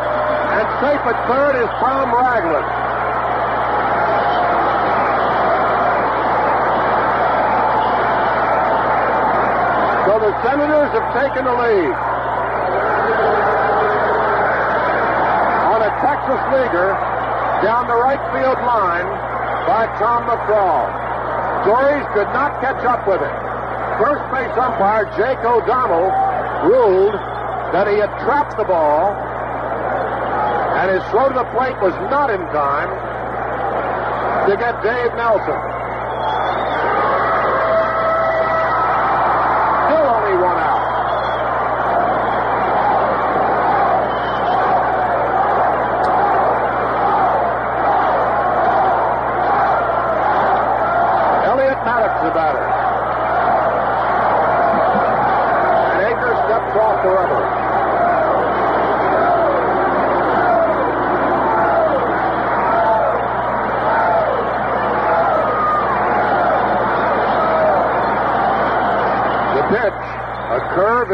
And 0.58 0.66
safe 0.82 1.02
at 1.06 1.18
third 1.30 1.54
is 1.62 1.70
Tom 1.78 2.10
Ragland. 2.10 2.66
So 10.06 10.12
the 10.18 10.32
Senators 10.42 10.90
have 10.98 11.08
taken 11.14 11.44
the 11.44 11.54
lead. 11.54 12.13
Leaguer 16.54 16.94
down 17.62 17.86
the 17.86 17.96
right 17.96 18.20
field 18.34 18.58
line 18.64 19.08
by 19.66 19.86
Tom 19.98 20.28
McCraw. 20.28 20.88
Torres 21.64 22.06
could 22.12 22.28
not 22.36 22.60
catch 22.60 22.84
up 22.84 23.08
with 23.08 23.22
it. 23.22 23.36
First 23.98 24.24
base 24.30 24.52
umpire 24.58 25.06
Jake 25.16 25.40
O'Donnell 25.44 26.10
ruled 26.68 27.14
that 27.72 27.86
he 27.88 27.98
had 27.98 28.10
trapped 28.22 28.56
the 28.56 28.64
ball 28.64 29.14
and 30.78 30.90
his 30.90 31.02
throw 31.10 31.28
to 31.28 31.34
the 31.34 31.48
plate 31.56 31.78
was 31.80 31.94
not 32.10 32.30
in 32.30 32.40
time 32.52 32.90
to 34.50 34.56
get 34.56 34.82
Dave 34.82 35.14
Nelson. 35.16 35.73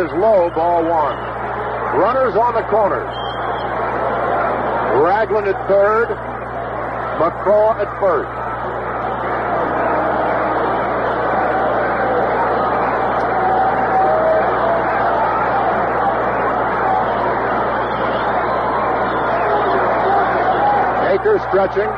Is 0.01 0.11
low, 0.13 0.49
ball 0.51 0.83
one. 0.83 1.17
Runners 2.01 2.35
on 2.35 2.55
the 2.55 2.63
corners. 2.71 3.13
Ragland 5.05 5.47
at 5.47 5.69
third, 5.69 6.09
McCraw 7.21 7.77
at 7.77 8.01
first. 8.01 8.31
Akers 21.13 21.43
stretching 21.51 21.91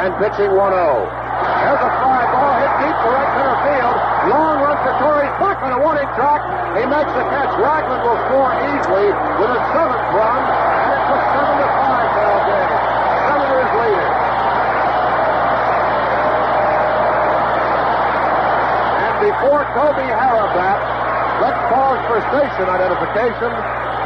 and 0.00 0.14
pitching 0.16 0.50
1-0. 0.56 1.19
There's 1.58 1.82
a 1.82 1.90
fly 1.98 2.22
ball 2.30 2.52
hit 2.62 2.72
deep 2.80 2.96
to 3.02 3.08
right 3.10 3.30
center 3.34 3.58
field. 3.66 3.96
Long 4.30 4.56
run 4.62 4.76
for 4.84 4.94
Torres. 5.02 5.34
Back 5.42 5.58
on 5.66 5.72
a 5.74 5.80
one-inch 5.82 6.12
track. 6.14 6.40
He 6.78 6.84
makes 6.86 7.12
the 7.18 7.24
catch. 7.34 7.52
Ragland 7.58 8.02
will 8.06 8.20
score 8.30 8.52
easily 8.70 9.08
with 9.42 9.50
a 9.50 9.62
seventh 9.74 10.06
run, 10.14 10.40
and 10.46 10.88
it's 10.94 11.10
a 11.10 11.18
seven 11.34 11.54
to 11.58 11.68
five 11.82 12.08
ball 12.14 12.38
game. 12.46 12.70
Senators 13.26 13.72
leading. 13.80 14.14
And 19.02 19.14
before 19.26 19.62
Toby 19.74 20.06
Harrah 20.06 20.50
bats, 20.54 20.86
let's 21.42 21.60
pause 21.74 22.00
for 22.06 22.18
station 22.30 22.66
identification. 22.70 23.50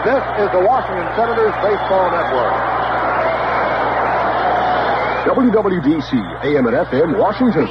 This 0.08 0.24
is 0.40 0.48
the 0.56 0.62
Washington 0.64 1.08
Senators 1.16 1.52
Baseball 1.60 2.08
Network. 2.08 2.64
WWDC, 5.24 6.44
AM 6.44 6.66
and 6.66 6.76
FM, 6.76 7.18
Washington. 7.18 7.64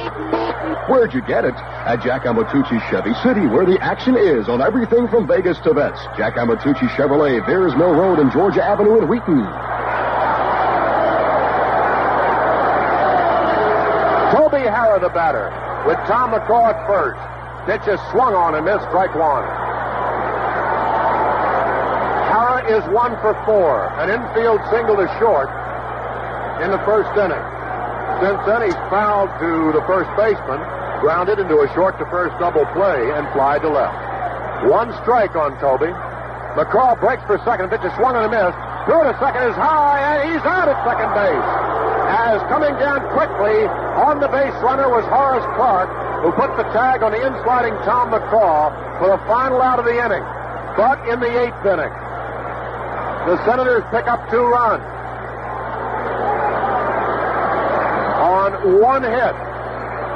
Where'd 0.90 1.14
you 1.14 1.22
get 1.22 1.44
it? 1.44 1.54
At 1.86 2.02
Jack 2.02 2.24
Amatucci 2.24 2.82
Chevy 2.90 3.14
City, 3.22 3.46
where 3.46 3.64
the 3.64 3.78
action 3.80 4.16
is 4.18 4.48
on 4.48 4.60
everything 4.60 5.06
from 5.06 5.28
Vegas 5.28 5.60
to 5.60 5.72
vets. 5.72 6.02
Jack 6.18 6.34
Amatucci 6.34 6.90
Chevrolet, 6.98 7.38
Veirs 7.46 7.78
Mill 7.78 7.94
Road 7.94 8.18
and 8.18 8.32
Georgia 8.32 8.58
Avenue 8.58 8.98
in 8.98 9.06
Wheaton. 9.06 9.46
Toby 14.34 14.66
Harrah, 14.66 15.00
the 15.00 15.14
batter, 15.14 15.46
with 15.86 15.98
Tom 16.10 16.34
McCraw 16.34 16.74
at 16.74 16.86
first. 16.90 17.22
Pitch 17.70 17.86
is 17.86 18.00
swung 18.10 18.34
on 18.34 18.56
and 18.56 18.64
missed, 18.66 18.82
strike 18.90 19.14
one. 19.14 19.46
Harrah 22.34 22.66
is 22.66 22.82
one 22.92 23.14
for 23.22 23.38
four. 23.46 23.94
An 24.02 24.10
infield 24.10 24.58
single 24.74 24.96
to 24.96 25.06
short 25.22 25.63
in 26.64 26.72
the 26.72 26.80
first 26.88 27.12
inning. 27.20 27.44
Since 28.24 28.40
then, 28.48 28.64
he's 28.64 28.80
fouled 28.88 29.28
to 29.36 29.76
the 29.76 29.84
first 29.84 30.08
baseman, 30.16 30.58
grounded 31.04 31.38
into 31.38 31.60
a 31.60 31.68
short 31.76 32.00
to 32.00 32.06
first 32.08 32.32
double 32.40 32.64
play, 32.72 33.12
and 33.12 33.28
fly 33.36 33.60
to 33.60 33.68
left. 33.68 33.92
One 34.72 34.88
strike 35.04 35.36
on 35.36 35.60
Toby. 35.60 35.92
McCraw 36.56 36.96
breaks 36.96 37.20
for 37.28 37.36
second. 37.44 37.68
Pitch 37.68 37.84
is 37.84 37.92
swung 38.00 38.16
and 38.16 38.24
a 38.24 38.32
miss. 38.32 38.54
Throw 38.88 39.04
to 39.04 39.12
second 39.20 39.44
is 39.52 39.56
high, 39.60 40.00
and 40.00 40.32
he's 40.32 40.44
out 40.48 40.72
at 40.72 40.78
second 40.88 41.12
base. 41.12 41.48
As 42.04 42.40
coming 42.48 42.72
down 42.80 43.04
quickly 43.12 43.68
on 44.00 44.20
the 44.20 44.28
base 44.28 44.54
runner 44.64 44.88
was 44.88 45.04
Horace 45.12 45.44
Clarke, 45.60 45.92
who 46.24 46.32
put 46.32 46.56
the 46.56 46.64
tag 46.72 47.02
on 47.02 47.12
the 47.12 47.20
in-sliding 47.20 47.74
Tom 47.84 48.08
McCraw 48.08 48.72
for 48.96 49.12
the 49.12 49.20
final 49.28 49.60
out 49.60 49.78
of 49.78 49.84
the 49.84 49.92
inning. 49.92 50.24
But 50.78 50.96
in 51.12 51.20
the 51.20 51.28
eighth 51.28 51.60
inning, 51.66 51.92
the 53.28 53.36
Senators 53.44 53.84
pick 53.92 54.08
up 54.08 54.30
two 54.30 54.46
runs. 54.48 54.84
On 58.24 58.53
one 58.64 59.02
hit, 59.02 59.34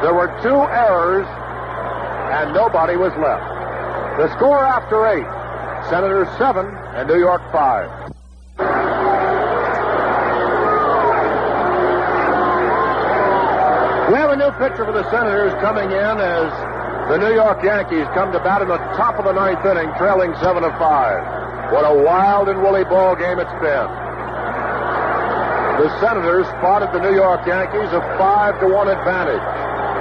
there 0.01 0.15
were 0.15 0.29
two 0.43 0.57
errors, 0.57 1.27
and 2.33 2.55
nobody 2.55 2.97
was 2.97 3.13
left. 3.21 3.45
The 4.19 4.33
score 4.37 4.65
after 4.65 5.07
eight, 5.07 5.29
Senators 5.91 6.29
seven 6.39 6.67
and 6.67 7.09
New 7.09 7.19
York 7.19 7.43
five. 7.53 7.89
We 14.09 14.15
have 14.17 14.31
a 14.31 14.37
new 14.37 14.51
pitcher 14.57 14.85
for 14.85 14.93
the 14.93 15.09
Senators 15.11 15.53
coming 15.61 15.91
in 15.91 16.17
as 16.19 16.49
the 17.11 17.19
New 17.19 17.35
York 17.35 17.63
Yankees 17.63 18.07
come 18.15 18.33
to 18.33 18.41
bat 18.41 18.63
in 18.63 18.69
the 18.69 18.79
top 18.97 19.19
of 19.19 19.25
the 19.25 19.33
ninth 19.33 19.65
inning, 19.65 19.93
trailing 19.99 20.35
seven 20.41 20.63
to 20.63 20.71
five. 20.79 21.73
What 21.73 21.85
a 21.85 22.03
wild 22.03 22.49
and 22.49 22.63
woolly 22.63 22.85
ball 22.85 23.15
game 23.17 23.39
it's 23.39 23.53
been. 23.61 24.08
The 25.79 26.01
Senators 26.01 26.45
spotted 26.59 26.91
the 26.91 26.99
New 26.99 27.15
York 27.15 27.47
Yankees 27.47 27.95
a 27.95 28.03
five 28.19 28.59
to 28.59 28.67
one 28.67 28.89
advantage, 28.89 29.47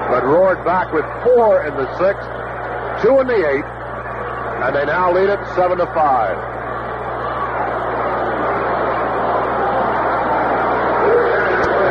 but 0.10 0.26
roared 0.26 0.66
back 0.66 0.92
with 0.92 1.06
four 1.22 1.70
in 1.70 1.74
the 1.78 1.86
sixth, 2.02 2.26
two 3.06 3.22
in 3.22 3.28
the 3.30 3.38
eighth, 3.38 3.70
and 4.66 4.76
they 4.76 4.86
now 4.90 5.14
lead 5.14 5.30
it 5.30 5.38
seven 5.54 5.78
to 5.78 5.86
five. 5.94 6.34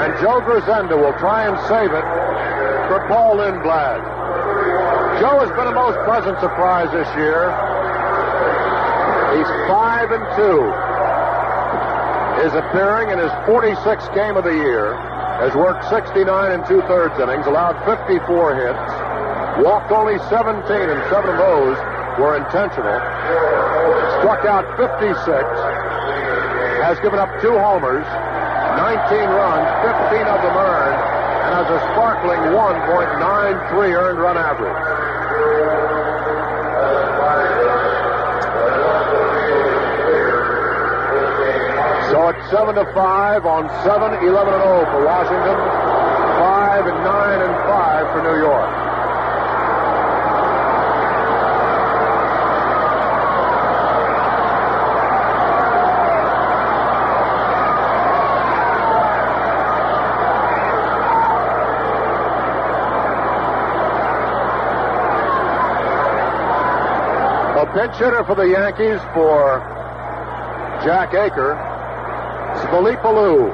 And 0.03 0.19
Joe 0.19 0.43
Grzenda 0.43 0.99
will 0.99 1.15
try 1.23 1.47
and 1.47 1.55
save 1.71 1.95
it 1.95 2.07
for 2.91 3.07
Paul 3.07 3.39
Lindblad. 3.39 4.03
Joe 5.23 5.39
has 5.47 5.51
been 5.55 5.69
a 5.71 5.77
most 5.79 5.95
pleasant 6.03 6.41
surprise 6.41 6.91
this 6.91 7.07
year. 7.15 7.55
He's 9.39 9.47
five 9.71 10.11
and 10.11 10.27
two. 10.35 10.95
Is 12.45 12.53
appearing 12.53 13.09
in 13.11 13.19
his 13.19 13.33
46th 13.49 14.13
game 14.15 14.37
of 14.37 14.45
the 14.45 14.53
year. 14.53 14.95
Has 15.41 15.57
worked 15.57 15.89
69 15.89 16.29
and 16.53 16.63
two 16.69 16.85
thirds 16.85 17.17
innings, 17.19 17.47
allowed 17.47 17.81
54 17.89 18.13
hits, 18.55 18.87
walked 19.65 19.91
only 19.91 20.21
17, 20.29 20.63
and 20.69 21.01
seven 21.09 21.33
of 21.33 21.39
those 21.41 21.77
were 22.21 22.37
intentional. 22.37 22.93
Struck 24.21 24.45
out 24.45 24.69
56, 24.77 25.17
has 26.85 27.01
given 27.01 27.19
up 27.19 27.33
two 27.41 27.57
homers, 27.57 28.05
19 28.05 29.33
runs, 29.33 29.67
15 30.13 30.29
of 30.29 30.39
them 30.45 30.57
earned, 30.61 31.01
and 31.41 31.53
has 31.57 31.69
a 31.73 31.81
sparkling 31.97 32.41
1.93 32.53 33.97
earned 33.97 34.21
run 34.21 34.37
average. 34.37 34.95
So 42.17 42.28
it's 42.28 42.51
7 42.51 42.75
to 42.77 42.85
5 42.95 43.45
on 43.45 43.69
7, 43.85 44.27
11 44.27 44.55
and 44.55 44.62
0 44.62 44.86
for 44.91 45.05
Washington, 45.05 45.57
5 46.41 46.86
and 46.86 47.05
9 47.05 47.43
and 47.43 47.55
5 47.69 48.11
for 48.11 48.23
New 48.23 48.39
York. 48.41 48.73
A 67.59 67.67
pinch 67.75 67.97
hitter 67.99 68.25
for 68.25 68.35
the 68.35 68.49
Yankees 68.49 69.03
for 69.12 69.61
Jack 70.83 71.11
Aker 71.11 71.66
Felipe 72.77 73.01
Alou. 73.09 73.49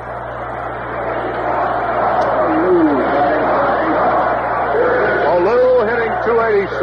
Alou 5.30 5.86
hitting 5.86 6.10
286 6.26 6.82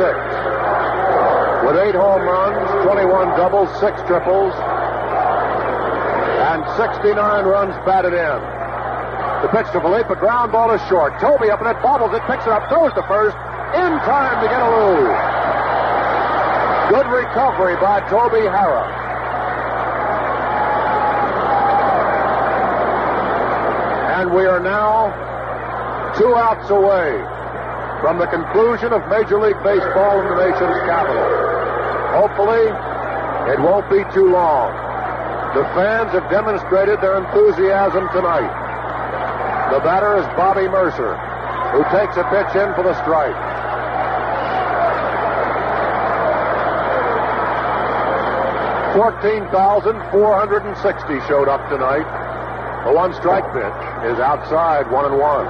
with 1.68 1.76
eight 1.84 2.00
home 2.00 2.24
runs, 2.24 2.64
21 2.88 3.36
doubles, 3.36 3.68
six 3.84 4.00
triples, 4.08 4.56
and 6.48 6.64
69 6.80 7.12
runs 7.44 7.76
batted 7.84 8.16
in. 8.16 8.40
The 9.44 9.52
pitch 9.52 9.68
to 9.74 9.84
a 10.10 10.16
ground 10.16 10.54
ball 10.54 10.72
is 10.72 10.80
short. 10.88 11.20
Toby 11.20 11.52
up 11.52 11.60
and 11.60 11.68
it, 11.68 11.84
bobbles 11.84 12.16
it, 12.16 12.24
picks 12.24 12.48
it 12.48 12.54
up, 12.56 12.70
throws 12.70 12.94
to 12.94 13.04
first, 13.04 13.36
in 13.76 13.92
time 14.08 14.40
to 14.40 14.48
get 14.48 14.64
Alou. 14.64 15.12
Good 16.88 17.08
recovery 17.12 17.76
by 17.84 18.00
Toby 18.08 18.48
Harrah. 18.48 18.99
And 24.30 24.38
we 24.38 24.46
are 24.46 24.62
now 24.62 25.10
two 26.14 26.36
outs 26.38 26.70
away 26.70 27.18
from 27.98 28.22
the 28.22 28.30
conclusion 28.30 28.94
of 28.94 29.02
Major 29.10 29.42
League 29.42 29.58
Baseball 29.66 30.22
in 30.22 30.30
the 30.30 30.38
nation's 30.38 30.78
capital. 30.86 31.26
Hopefully, 32.14 32.62
it 33.50 33.58
won't 33.58 33.90
be 33.90 34.06
too 34.14 34.30
long. 34.30 34.70
The 35.58 35.66
fans 35.74 36.14
have 36.14 36.30
demonstrated 36.30 37.02
their 37.02 37.18
enthusiasm 37.18 38.06
tonight. 38.14 38.54
The 39.74 39.82
batter 39.82 40.22
is 40.22 40.26
Bobby 40.38 40.70
Murcer, 40.70 41.18
who 41.74 41.82
takes 41.90 42.14
a 42.14 42.26
pitch 42.30 42.54
in 42.54 42.70
for 42.78 42.86
the 42.86 42.94
strike. 43.02 43.34
Fourteen 48.94 49.50
thousand 49.50 49.98
four 50.14 50.38
hundred 50.38 50.70
and 50.70 50.78
sixty 50.86 51.18
showed 51.26 51.50
up 51.50 51.68
tonight. 51.74 52.06
The 52.86 52.94
one 52.96 53.14
strike 53.14 53.44
pitch 53.52 53.80
is 54.08 54.20
outside, 54.24 54.90
one 54.90 55.04
and 55.12 55.20
one. 55.20 55.46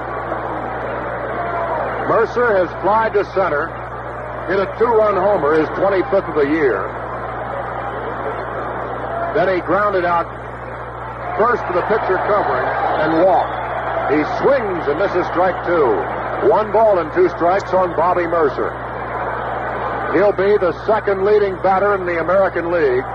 Murcer 2.10 2.58
has 2.58 2.66
flied 2.82 3.14
to 3.14 3.24
center, 3.38 3.70
hit 4.50 4.58
a 4.58 4.66
two-run 4.82 5.14
homer, 5.14 5.54
his 5.54 5.68
25th 5.78 6.26
of 6.26 6.34
the 6.34 6.50
year. 6.50 6.90
Then 9.38 9.46
he 9.54 9.62
grounded 9.62 10.04
out 10.04 10.26
first 11.38 11.62
to 11.70 11.72
the 11.72 11.86
pitcher 11.86 12.18
covering 12.26 12.66
and 12.98 13.22
walked. 13.22 13.54
He 14.10 14.26
swings 14.42 14.90
and 14.90 14.98
misses 14.98 15.24
strike 15.30 15.54
two. 15.70 15.86
One 16.50 16.72
ball 16.72 16.98
and 16.98 17.14
two 17.14 17.28
strikes 17.30 17.70
on 17.72 17.94
Bobby 17.94 18.26
Murcer. 18.26 18.74
He'll 20.18 20.34
be 20.34 20.58
the 20.58 20.74
second 20.84 21.24
leading 21.24 21.54
batter 21.62 21.94
in 21.94 22.06
the 22.06 22.18
American 22.18 22.72
League, 22.72 23.06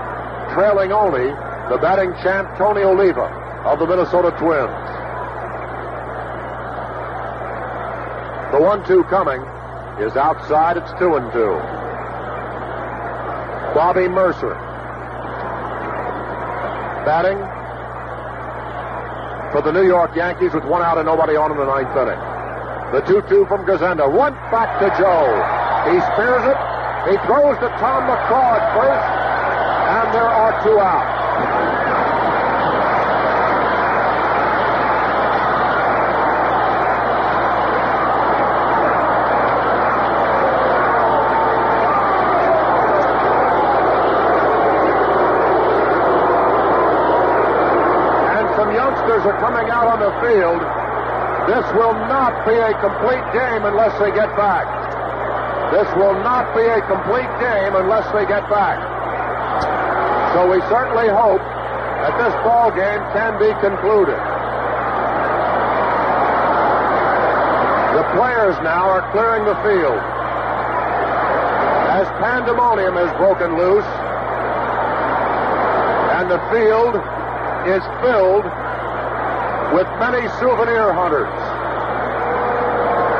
trailing 0.56 0.90
only 0.90 1.28
the 1.68 1.76
batting 1.76 2.16
champ 2.24 2.56
Tony 2.56 2.80
Oliva 2.80 3.45
of 3.66 3.78
the 3.78 3.86
Minnesota 3.86 4.30
Twins. 4.38 4.70
The 8.52 8.60
one-two 8.62 9.04
coming 9.04 9.40
is 10.00 10.16
outside. 10.16 10.76
It's 10.76 10.90
two 10.98 11.16
and 11.16 11.30
two. 11.32 11.58
Bobby 13.74 14.08
Murcer 14.08 14.54
batting 17.04 17.38
for 19.52 19.62
the 19.62 19.72
New 19.72 19.86
York 19.86 20.14
Yankees 20.16 20.52
with 20.54 20.64
one 20.64 20.82
out 20.82 20.98
and 20.98 21.06
nobody 21.06 21.36
on 21.36 21.50
in 21.50 21.58
the 21.58 21.66
ninth 21.66 21.94
inning. 21.96 22.36
The 22.92 23.02
2-2 23.02 23.48
from 23.48 23.66
Grzenda. 23.66 24.06
One 24.10 24.32
back 24.54 24.78
to 24.78 24.88
Joe. 24.96 25.26
He 25.90 25.98
spears 26.14 26.46
it. 26.46 26.56
He 27.10 27.16
throws 27.26 27.58
to 27.58 27.68
Tom 27.78 28.06
McCraw 28.06 28.58
at 28.58 28.74
first, 28.74 29.06
and 29.90 30.14
there 30.14 30.22
are 30.22 30.62
two 30.62 30.78
outs. 30.78 31.16
And 48.36 48.46
some 48.56 48.72
youngsters 48.74 49.25
are 49.25 49.25
coming 49.40 49.68
out 49.68 49.86
on 49.86 50.00
the 50.00 50.12
field. 50.24 50.60
This 51.46 51.66
will 51.78 51.94
not 52.10 52.42
be 52.42 52.56
a 52.58 52.74
complete 52.82 53.22
game 53.30 53.62
unless 53.62 53.94
they 54.02 54.10
get 54.10 54.34
back. 54.34 54.66
This 55.70 55.86
will 55.94 56.14
not 56.26 56.54
be 56.54 56.62
a 56.62 56.80
complete 56.90 57.30
game 57.38 57.74
unless 57.74 58.06
they 58.14 58.26
get 58.26 58.48
back. 58.50 58.78
So 60.34 60.50
we 60.50 60.60
certainly 60.66 61.08
hope 61.08 61.42
that 61.42 62.14
this 62.18 62.34
ball 62.42 62.70
game 62.74 63.02
can 63.14 63.38
be 63.38 63.50
concluded. 63.62 64.18
The 67.94 68.04
players 68.18 68.56
now 68.62 68.90
are 68.90 69.04
clearing 69.12 69.44
the 69.46 69.58
field. 69.62 70.02
As 71.94 72.06
pandemonium 72.20 72.94
has 72.94 73.10
broken 73.16 73.56
loose, 73.56 73.90
and 76.18 76.30
the 76.30 76.42
field 76.50 76.94
is 77.70 77.82
filled 78.02 78.46
with 79.76 79.86
many 80.00 80.26
souvenir 80.40 80.90
hunters. 80.94 81.28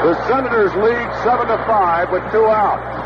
The 0.08 0.16
Senators 0.26 0.72
lead 0.76 1.04
7 1.22 1.48
to 1.48 1.58
5 1.68 2.10
with 2.10 2.22
two 2.32 2.46
outs. 2.46 2.96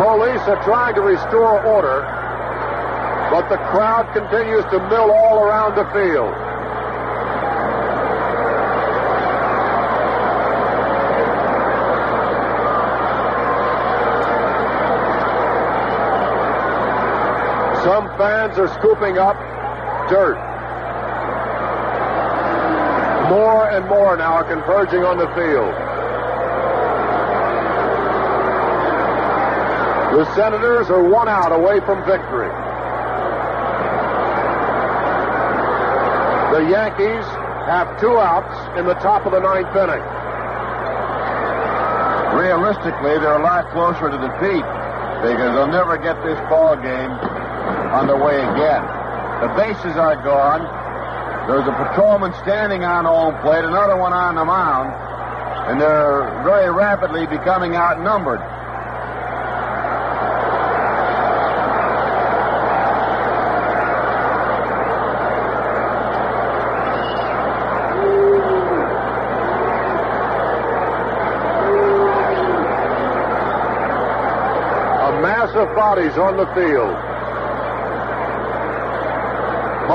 Police 0.00 0.40
are 0.48 0.64
trying 0.64 0.94
to 0.94 1.02
restore 1.02 1.60
order, 1.66 2.08
but 3.30 3.50
the 3.50 3.58
crowd 3.68 4.10
continues 4.14 4.64
to 4.72 4.80
mill 4.88 5.12
all 5.12 5.44
around 5.44 5.76
the 5.76 5.84
field. 5.92 6.32
Some 17.84 18.08
fans 18.16 18.58
are 18.58 18.72
scooping 18.80 19.18
up 19.18 19.36
dirt. 20.08 20.45
More 23.28 23.70
and 23.70 23.86
more 23.88 24.16
now 24.16 24.34
are 24.34 24.44
converging 24.44 25.02
on 25.02 25.18
the 25.18 25.26
field. 25.34 25.74
The 30.16 30.24
Senators 30.34 30.88
are 30.88 31.02
one 31.02 31.28
out 31.28 31.52
away 31.52 31.80
from 31.80 32.06
victory. 32.06 32.48
The 36.54 36.70
Yankees 36.70 37.26
have 37.66 38.00
two 38.00 38.16
outs 38.16 38.78
in 38.78 38.86
the 38.86 38.94
top 39.02 39.26
of 39.26 39.32
the 39.32 39.40
ninth 39.40 39.74
inning. 39.76 40.00
Realistically, 42.32 43.18
they're 43.18 43.36
a 43.36 43.42
lot 43.42 43.68
closer 43.72 44.08
to 44.08 44.16
defeat 44.16 44.64
because 45.20 45.52
they'll 45.52 45.66
never 45.66 45.98
get 45.98 46.16
this 46.22 46.38
ball 46.48 46.76
game 46.76 47.10
underway 47.92 48.38
again. 48.38 48.84
The 49.42 49.52
bases 49.52 49.98
are 49.98 50.16
gone. 50.22 50.64
There's 51.46 51.68
a 51.68 51.70
patrolman 51.70 52.34
standing 52.42 52.82
on 52.82 53.04
home 53.04 53.40
plate, 53.40 53.64
another 53.64 53.96
one 53.96 54.12
on 54.12 54.34
the 54.34 54.44
mound, 54.44 54.92
and 55.70 55.80
they're 55.80 56.42
very 56.42 56.72
rapidly 56.72 57.24
becoming 57.26 57.76
outnumbered. 57.76 58.40
A 75.00 75.22
mass 75.22 75.54
of 75.54 75.76
bodies 75.76 76.18
on 76.18 76.36
the 76.36 76.46
field. 76.56 77.15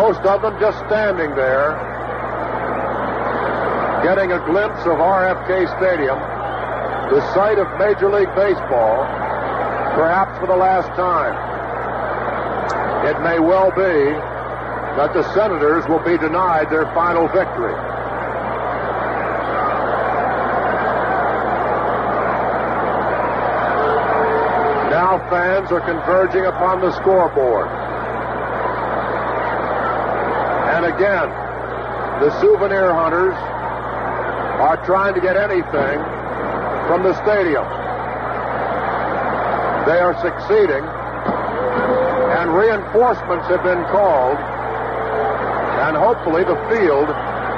Most 0.02 0.26
of 0.26 0.42
them 0.42 0.58
just 0.60 0.80
standing 0.90 1.30
there, 1.36 1.78
getting 4.02 4.32
a 4.32 4.40
glimpse 4.50 4.82
of 4.90 4.98
RFK 4.98 5.70
Stadium, 5.78 6.18
the 7.14 7.22
site 7.36 7.60
of 7.60 7.70
Major 7.78 8.10
League 8.10 8.34
Baseball, 8.34 9.06
perhaps 9.94 10.40
for 10.40 10.48
the 10.48 10.56
last 10.56 10.88
time. 10.98 11.38
It 13.06 13.22
may 13.22 13.38
well 13.38 13.70
be 13.70 14.18
that 14.98 15.14
the 15.14 15.22
Senators 15.36 15.88
will 15.88 16.02
be 16.04 16.18
denied 16.18 16.72
their 16.72 16.86
final 16.98 17.28
victory. 17.28 17.78
Now 24.90 25.22
fans 25.30 25.72
are 25.72 25.82
converging 25.82 26.46
upon 26.46 26.82
the 26.82 26.92
scoreboard. 27.00 27.70
And 30.72 30.81
again, 30.96 31.30
the 32.20 32.30
souvenir 32.42 32.94
hunters 32.94 33.36
are 34.60 34.78
trying 34.86 35.16
to 35.16 35.22
get 35.22 35.38
anything 35.38 35.98
from 36.88 37.04
the 37.04 37.16
stadium. 37.24 37.66
They 39.88 40.00
are 40.04 40.14
succeeding, 40.20 40.84
and 40.84 42.54
reinforcements 42.54 43.48
have 43.48 43.64
been 43.64 43.84
called, 43.90 44.38
and 45.88 45.96
hopefully 45.96 46.44
the 46.44 46.60
field 46.70 47.08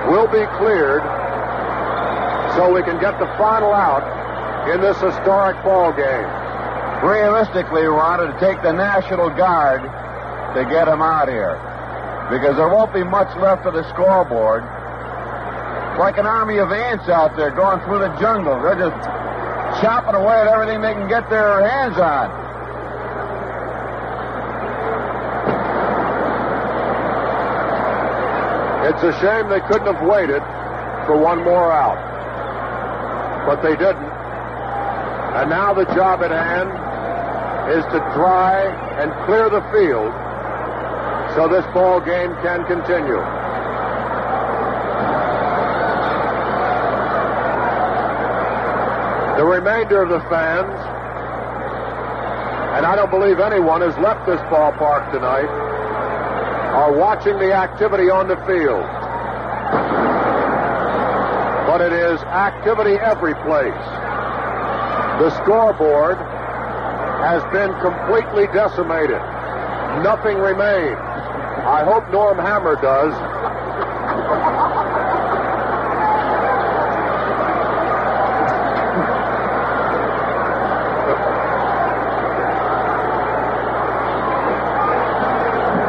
will 0.08 0.30
be 0.30 0.45
cleared 0.62 1.03
so 2.56 2.72
we 2.72 2.84
can 2.84 3.02
get 3.02 3.18
the 3.20 3.28
final 3.36 3.74
out 3.74 4.06
in 4.70 4.80
this 4.80 4.98
historic 5.02 5.58
ball 5.64 5.92
game. 5.92 6.30
Realistically, 7.03 7.84
Ron, 7.84 8.22
it'd 8.22 8.40
take 8.40 8.62
the 8.62 8.72
National 8.72 9.30
Guard 9.30 9.82
to 10.56 10.64
get 10.70 10.86
them 10.86 11.02
out 11.02 11.28
here 11.28 11.73
because 12.30 12.56
there 12.56 12.69
won't 12.69 12.93
be 12.93 13.03
much 13.03 13.35
left 13.38 13.66
of 13.66 13.74
the 13.74 13.84
scoreboard. 13.90 14.64
Like 16.00 16.18
an 16.18 16.26
army 16.26 16.58
of 16.58 16.72
ants 16.72 17.10
out 17.10 17.35
there 17.35 17.52
going 17.52 17.80
through 17.85 18.00
the 18.00 18.14
jungle. 18.19 18.61
They're 18.61 18.80
just 18.80 18.98
chopping 19.82 20.16
away 20.16 20.35
at 20.42 20.48
everything 20.48 20.82
they 20.82 20.93
can 20.93 21.08
get 21.08 21.30
their 21.30 21.68
hands 21.68 21.98
on. 21.98 22.43
It's 28.88 29.03
a 29.03 29.14
shame 29.22 29.50
they 29.50 29.61
couldn't 29.68 29.93
have 29.93 30.08
waited 30.08 30.42
for 31.06 31.18
one 31.18 31.43
more 31.43 31.72
out. 31.72 32.00
But 33.45 33.61
they 33.61 33.76
didn't. 33.76 34.11
And 35.35 35.50
now 35.50 35.74
the 35.74 35.85
job 35.93 36.24
at 36.24 36.32
hand 36.32 36.69
is 37.72 37.84
to 37.85 38.00
try 38.16 38.66
and 39.02 39.11
clear 39.26 39.50
the 39.50 39.61
field 39.72 40.14
so 41.36 41.48
this 41.48 41.66
ball 41.74 42.00
game 42.00 42.34
can 42.45 42.64
continue. 42.66 43.18
The 49.38 49.44
remainder 49.44 50.03
of 50.03 50.10
the 50.10 50.22
fans, 50.30 50.74
and 52.78 52.86
I 52.86 52.95
don't 52.95 53.10
believe 53.10 53.40
anyone 53.40 53.82
has 53.82 53.98
left 53.98 54.26
this 54.28 54.40
ballpark 54.53 55.12
tonight, 55.12 55.50
are 56.74 56.94
watching 56.94 57.38
the 57.40 57.52
activity 57.52 58.10
on 58.10 58.28
the 58.28 58.38
field. 58.45 58.86
But 61.66 61.82
it 61.82 61.94
is 61.94 62.22
activity 62.22 62.95
every 63.02 63.34
place. 63.42 63.74
The 65.18 65.30
scoreboard 65.42 66.18
has 67.26 67.42
been 67.52 67.74
completely 67.82 68.45
decimated. 68.53 69.22
Nothing 70.03 70.38
remains. 70.38 71.12
I 71.74 71.84
hope 71.84 72.08
Norm 72.11 72.38
Hammer 72.38 72.76
does. 72.76 73.11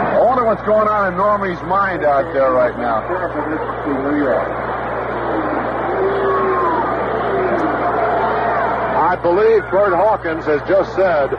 I 0.08 0.24
wonder 0.24 0.46
what's 0.46 0.62
going 0.62 0.88
on 0.88 1.12
in 1.12 1.18
Normie's 1.18 1.62
mind 1.68 2.02
out 2.02 2.32
there 2.32 2.52
right 2.52 2.78
now. 2.78 3.04
I 9.04 9.16
believe 9.16 9.70
Burt 9.70 9.92
Hawkins 9.92 10.46
has 10.46 10.66
just 10.66 10.96
said 10.96 11.30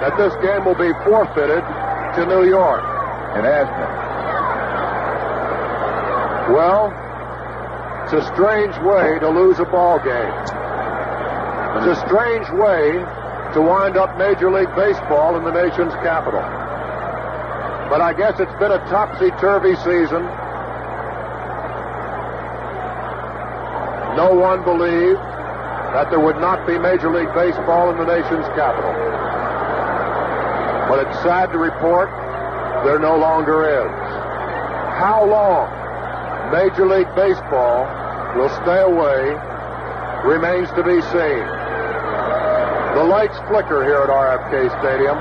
that 0.00 0.16
this 0.16 0.32
game 0.42 0.64
will 0.64 0.80
be 0.80 0.94
forfeited 1.04 1.62
to 2.16 2.24
New 2.26 2.48
York. 2.48 2.91
It 3.32 3.44
has 3.44 3.66
been. 3.66 3.92
Well, 6.54 6.92
it's 8.04 8.12
a 8.12 8.34
strange 8.34 8.76
way 8.84 9.18
to 9.20 9.28
lose 9.30 9.58
a 9.58 9.64
ball 9.64 9.98
game. 9.98 10.32
It's 11.78 11.96
a 11.96 12.06
strange 12.06 12.50
way 12.50 13.00
to 13.54 13.60
wind 13.62 13.96
up 13.96 14.18
Major 14.18 14.50
League 14.52 14.74
Baseball 14.76 15.36
in 15.36 15.44
the 15.44 15.52
nation's 15.52 15.94
capital. 16.04 16.42
But 17.88 18.00
I 18.00 18.12
guess 18.12 18.38
it's 18.40 18.52
been 18.60 18.72
a 18.72 18.84
topsy-turvy 18.92 19.76
season. 19.76 20.24
No 24.16 24.34
one 24.36 24.62
believed 24.64 25.20
that 25.96 26.10
there 26.10 26.20
would 26.20 26.36
not 26.36 26.66
be 26.66 26.78
Major 26.78 27.08
League 27.08 27.32
Baseball 27.32 27.88
in 27.90 27.96
the 27.96 28.04
nation's 28.04 28.44
capital. 28.56 28.92
But 30.88 31.06
it's 31.06 31.16
sad 31.22 31.52
to 31.52 31.58
report 31.58 32.10
there 32.84 32.98
no 32.98 33.16
longer 33.16 33.64
is. 33.64 33.90
How 34.98 35.24
long 35.24 35.70
Major 36.52 36.86
League 36.86 37.08
Baseball 37.14 37.86
will 38.36 38.50
stay 38.62 38.80
away 38.80 39.38
remains 40.24 40.68
to 40.76 40.82
be 40.82 41.00
seen. 41.10 41.44
The 42.94 43.04
lights 43.04 43.38
flicker 43.48 43.84
here 43.84 44.02
at 44.02 44.10
RFK 44.10 44.68
Stadium. 44.80 45.16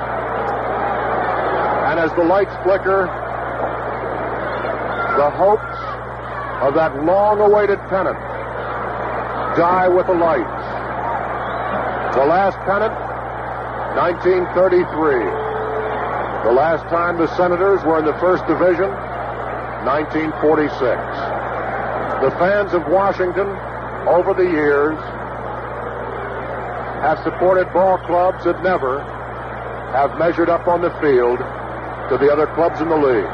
And 1.90 2.00
as 2.00 2.12
the 2.14 2.24
lights 2.24 2.54
flicker, 2.64 3.08
the 5.18 5.30
hopes 5.30 5.80
of 6.62 6.74
that 6.76 7.04
long-awaited 7.04 7.80
pennant 7.90 8.18
die 9.58 9.88
with 9.88 10.08
the 10.08 10.14
lights. 10.14 10.66
The 12.16 12.26
last 12.26 12.58
pennant, 12.66 12.94
1933. 13.96 15.41
The 16.44 16.52
last 16.52 16.82
time 16.90 17.18
the 17.20 17.30
Senators 17.38 17.84
were 17.84 18.00
in 18.00 18.06
the 18.06 18.18
first 18.18 18.42
division, 18.48 18.90
1946. 19.86 20.74
The 22.26 22.34
fans 22.42 22.74
of 22.74 22.88
Washington, 22.90 23.46
over 24.10 24.34
the 24.34 24.50
years, 24.50 24.98
have 27.06 27.22
supported 27.24 27.72
ball 27.74 28.00
clubs 28.10 28.44
that 28.46 28.64
never 28.64 29.02
have 29.94 30.18
measured 30.18 30.50
up 30.50 30.68
on 30.68 30.82
the 30.82 30.90
field 30.98 31.38
to 32.10 32.18
the 32.18 32.34
other 32.34 32.48
clubs 32.58 32.82
in 32.82 32.90
the 32.90 32.98
league. 32.98 33.30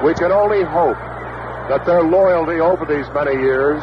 We 0.00 0.14
can 0.14 0.32
only 0.32 0.64
hope 0.64 0.96
that 1.68 1.84
their 1.84 2.02
loyalty 2.02 2.60
over 2.60 2.86
these 2.88 3.04
many 3.12 3.36
years 3.36 3.82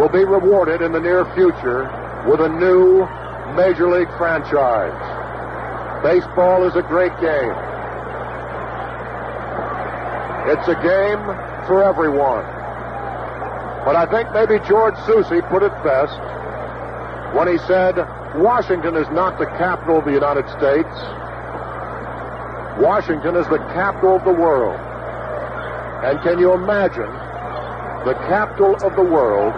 will 0.00 0.08
be 0.08 0.24
rewarded 0.24 0.80
in 0.80 0.92
the 0.92 1.00
near 1.00 1.26
future 1.36 1.92
with 2.24 2.40
a 2.40 2.48
new 2.48 3.04
Major 3.52 3.90
League 3.90 4.08
franchise. 4.16 5.11
Baseball 6.02 6.66
is 6.66 6.74
a 6.74 6.82
great 6.82 7.12
game. 7.20 7.54
It's 10.50 10.66
a 10.66 10.74
game 10.82 11.22
for 11.70 11.84
everyone. 11.84 12.42
But 13.84 13.94
I 13.94 14.06
think 14.10 14.32
maybe 14.32 14.58
George 14.66 14.94
Susce 15.06 15.40
put 15.48 15.62
it 15.62 15.70
best 15.84 16.18
when 17.34 17.46
he 17.46 17.58
said, 17.66 17.94
Washington 18.34 18.96
is 18.96 19.06
not 19.10 19.38
the 19.38 19.46
capital 19.46 19.98
of 19.98 20.04
the 20.04 20.12
United 20.12 20.48
States. 20.50 20.90
Washington 22.82 23.36
is 23.36 23.46
the 23.46 23.58
capital 23.70 24.16
of 24.16 24.24
the 24.24 24.32
world. 24.32 24.80
And 26.02 26.20
can 26.22 26.40
you 26.40 26.52
imagine 26.52 27.10
the 28.04 28.14
capital 28.26 28.74
of 28.82 28.96
the 28.96 29.02
world 29.02 29.54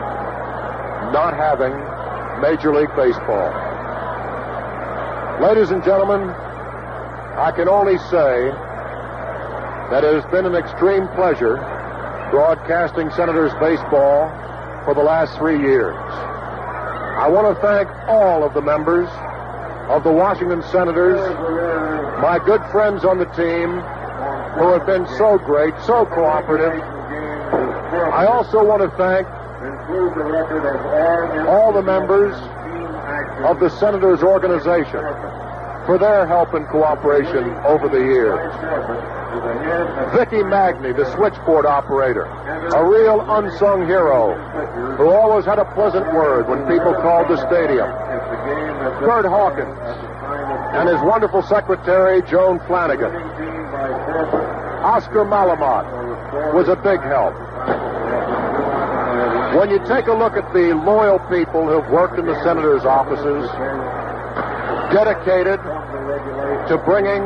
not 1.10 1.32
having 1.32 1.72
Major 2.42 2.74
League 2.74 2.94
Baseball? 2.94 3.63
Ladies 5.40 5.70
and 5.70 5.82
gentlemen, 5.82 6.30
I 6.30 7.50
can 7.56 7.68
only 7.68 7.98
say 7.98 8.54
that 9.90 10.04
it 10.04 10.14
has 10.14 10.24
been 10.30 10.46
an 10.46 10.54
extreme 10.54 11.08
pleasure 11.08 11.56
broadcasting 12.30 13.10
Senators 13.10 13.52
baseball 13.58 14.30
for 14.84 14.94
the 14.94 15.02
last 15.02 15.36
three 15.36 15.58
years. 15.58 15.96
I 15.98 17.28
want 17.28 17.50
to 17.50 17.60
thank 17.60 17.90
all 18.06 18.44
of 18.44 18.54
the 18.54 18.62
members 18.62 19.08
of 19.90 20.04
the 20.04 20.12
Washington 20.12 20.62
Senators, 20.70 21.18
my 22.22 22.38
good 22.38 22.62
friends 22.70 23.04
on 23.04 23.18
the 23.18 23.26
team, 23.34 23.82
who 24.54 24.70
have 24.70 24.86
been 24.86 25.04
so 25.18 25.36
great, 25.36 25.74
so 25.84 26.06
cooperative. 26.06 26.80
I 28.14 28.26
also 28.26 28.64
want 28.64 28.82
to 28.82 28.90
thank 28.96 29.26
all 31.48 31.72
the 31.72 31.82
members 31.82 32.36
of 33.44 33.60
the 33.60 33.68
Senators 33.68 34.22
organization 34.22 35.04
for 35.84 35.98
their 36.00 36.26
help 36.26 36.54
and 36.54 36.66
cooperation 36.68 37.44
over 37.68 37.88
the 37.88 38.00
years. 38.00 38.40
Vicky 40.16 40.42
Magny, 40.42 40.92
the 40.92 41.04
switchboard 41.12 41.66
operator, 41.66 42.24
a 42.24 42.88
real 42.88 43.20
unsung 43.20 43.86
hero 43.86 44.34
who 44.96 45.10
always 45.10 45.44
had 45.44 45.58
a 45.58 45.64
pleasant 45.74 46.06
word 46.14 46.48
when 46.48 46.66
people 46.66 46.94
called 46.94 47.28
the 47.28 47.36
stadium. 47.46 47.88
Burt 49.00 49.26
Hawkins 49.26 49.76
and 50.74 50.88
his 50.88 51.00
wonderful 51.02 51.42
secretary, 51.42 52.22
Joan 52.22 52.60
Flanagan. 52.66 53.14
Oscar 54.84 55.24
Malamott 55.24 56.54
was 56.54 56.68
a 56.68 56.76
big 56.76 57.00
help. 57.00 57.34
When 59.54 59.70
you 59.70 59.78
take 59.86 60.08
a 60.08 60.12
look 60.12 60.36
at 60.36 60.52
the 60.52 60.74
loyal 60.74 61.20
people 61.30 61.68
who've 61.68 61.88
worked 61.88 62.18
in 62.18 62.26
the 62.26 62.34
senator's 62.42 62.84
offices, 62.84 63.48
dedicated 64.92 65.62
to 66.68 66.78
bringing 66.84 67.22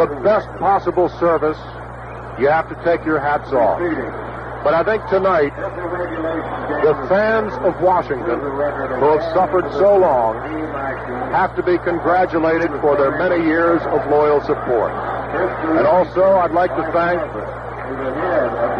the 0.00 0.20
best 0.24 0.48
possible 0.58 1.10
service, 1.20 1.58
you 2.40 2.48
have 2.48 2.68
to 2.70 2.74
take 2.84 3.04
your 3.04 3.20
hats 3.20 3.52
off. 3.52 3.80
But 4.64 4.72
I 4.72 4.82
think 4.82 5.04
tonight, 5.10 5.54
the 6.82 6.94
fans 7.08 7.52
of 7.60 7.78
Washington, 7.82 8.40
who 8.40 9.18
have 9.18 9.22
suffered 9.34 9.70
so 9.72 9.98
long, 9.98 10.36
have 11.32 11.54
to 11.56 11.62
be 11.62 11.76
congratulated 11.78 12.70
for 12.80 12.96
their 12.96 13.18
many 13.18 13.44
years 13.44 13.82
of 13.82 14.08
loyal 14.10 14.40
support. 14.40 14.90
And 15.76 15.86
also, 15.86 16.24
I'd 16.36 16.52
like 16.52 16.74
to 16.76 16.82
thank, 16.92 17.20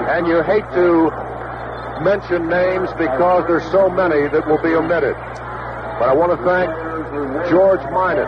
and 0.08 0.26
you 0.26 0.42
hate 0.42 0.64
to 0.72 1.12
mention 2.02 2.48
names 2.48 2.90
because 2.98 3.46
there's 3.46 3.64
so 3.70 3.88
many 3.88 4.28
that 4.28 4.46
will 4.46 4.62
be 4.62 4.74
omitted. 4.74 5.14
But 5.98 6.08
I 6.08 6.12
want 6.12 6.32
to 6.32 6.40
thank 6.44 6.70
George 7.48 7.82
Minot, 7.92 8.26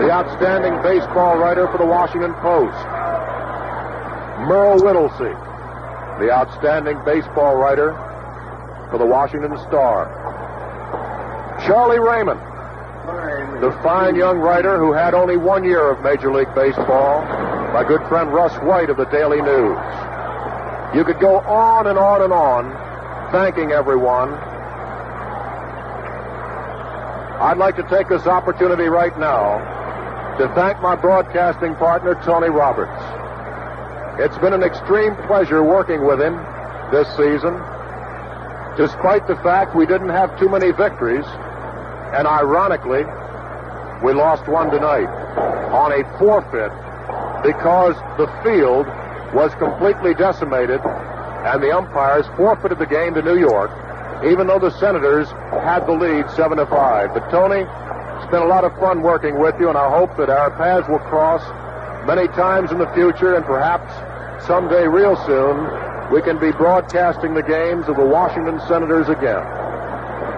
the 0.00 0.10
outstanding 0.10 0.80
baseball 0.82 1.36
writer 1.36 1.68
for 1.68 1.78
the 1.78 1.86
Washington 1.86 2.32
Post. 2.34 2.76
Merrell 4.48 4.82
Whittlesey, 4.82 5.34
the 6.18 6.32
outstanding 6.32 6.98
baseball 7.04 7.56
writer 7.56 7.92
for 8.90 8.98
the 8.98 9.06
Washington 9.06 9.56
Star. 9.58 10.08
Charlie 11.66 12.00
Raymond, 12.00 12.40
the 13.62 13.70
fine 13.82 14.16
young 14.16 14.38
writer 14.38 14.78
who 14.78 14.92
had 14.92 15.14
only 15.14 15.36
one 15.36 15.64
year 15.64 15.90
of 15.92 16.02
Major 16.02 16.32
League 16.32 16.52
Baseball, 16.54 17.22
my 17.72 17.84
good 17.86 18.00
friend 18.08 18.32
Russ 18.32 18.54
White 18.62 18.90
of 18.90 18.96
the 18.96 19.06
Daily 19.06 19.40
News. 19.40 19.78
You 20.94 21.04
could 21.04 21.20
go 21.20 21.38
on 21.40 21.86
and 21.86 21.98
on 21.98 22.20
and 22.20 22.32
on 22.32 23.32
thanking 23.32 23.72
everyone. 23.72 24.34
I'd 27.40 27.56
like 27.56 27.76
to 27.76 27.82
take 27.84 28.10
this 28.10 28.26
opportunity 28.26 28.84
right 28.84 29.18
now 29.18 30.36
to 30.36 30.48
thank 30.54 30.82
my 30.82 30.94
broadcasting 30.94 31.74
partner, 31.76 32.14
Tony 32.26 32.50
Roberts. 32.50 33.02
It's 34.20 34.36
been 34.36 34.52
an 34.52 34.62
extreme 34.62 35.16
pleasure 35.26 35.64
working 35.64 36.06
with 36.06 36.20
him 36.20 36.36
this 36.92 37.08
season, 37.16 37.56
despite 38.76 39.26
the 39.26 39.36
fact 39.36 39.74
we 39.74 39.86
didn't 39.86 40.10
have 40.10 40.38
too 40.38 40.50
many 40.50 40.72
victories, 40.72 41.24
and 42.12 42.28
ironically, 42.28 43.04
we 44.04 44.12
lost 44.12 44.46
one 44.46 44.70
tonight 44.70 45.08
on 45.72 45.90
a 45.92 46.04
forfeit 46.18 46.70
because 47.42 47.96
the 48.18 48.28
field 48.44 48.86
was 49.34 49.54
completely 49.54 50.14
decimated 50.14 50.80
and 51.44 51.62
the 51.62 51.76
umpires 51.76 52.26
forfeited 52.36 52.78
the 52.78 52.86
game 52.86 53.14
to 53.14 53.22
New 53.22 53.38
York, 53.38 53.70
even 54.24 54.46
though 54.46 54.60
the 54.60 54.70
Senators 54.78 55.28
had 55.66 55.80
the 55.86 55.92
lead 55.92 56.30
7 56.30 56.56
to 56.56 56.66
5. 56.66 57.14
But 57.14 57.30
Tony, 57.30 57.66
it's 57.66 58.30
been 58.30 58.42
a 58.42 58.46
lot 58.46 58.64
of 58.64 58.72
fun 58.78 59.02
working 59.02 59.40
with 59.40 59.58
you, 59.58 59.68
and 59.68 59.76
I 59.76 59.90
hope 59.90 60.16
that 60.18 60.30
our 60.30 60.50
paths 60.52 60.88
will 60.88 61.00
cross 61.00 61.42
many 62.06 62.28
times 62.28 62.70
in 62.70 62.78
the 62.78 62.86
future, 62.94 63.34
and 63.34 63.44
perhaps 63.44 63.90
someday, 64.46 64.86
real 64.86 65.16
soon, 65.26 65.66
we 66.12 66.22
can 66.22 66.38
be 66.38 66.52
broadcasting 66.52 67.34
the 67.34 67.42
games 67.42 67.88
of 67.88 67.96
the 67.96 68.04
Washington 68.04 68.60
Senators 68.68 69.08
again. 69.08 69.42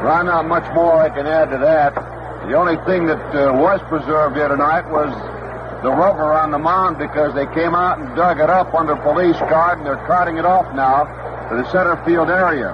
Well, 0.05 0.24
not 0.24 0.47
much 0.47 0.64
more 0.74 0.97
I 0.97 1.10
can 1.10 1.26
add 1.26 1.50
to 1.50 1.58
that. 1.58 1.94
The 2.48 2.55
only 2.55 2.76
thing 2.84 3.06
that 3.06 3.20
uh, 3.34 3.52
was 3.52 3.81
preserved 3.89 4.36
here 4.36 4.48
tonight 4.48 4.89
was 4.90 5.12
the 5.84 5.92
rubber 5.92 6.32
on 6.32 6.50
the 6.50 6.58
mound 6.58 6.96
because 6.96 7.36
they 7.36 7.44
came 7.52 7.76
out 7.76 8.00
and 8.00 8.16
dug 8.16 8.40
it 8.40 8.48
up 8.48 8.72
under 8.72 8.96
police 8.96 9.36
guard 9.52 9.76
and 9.76 9.86
they're 9.86 10.00
carting 10.08 10.40
it 10.40 10.46
off 10.48 10.64
now 10.74 11.04
to 11.52 11.60
the 11.60 11.70
center 11.70 12.00
field 12.08 12.32
area. 12.32 12.72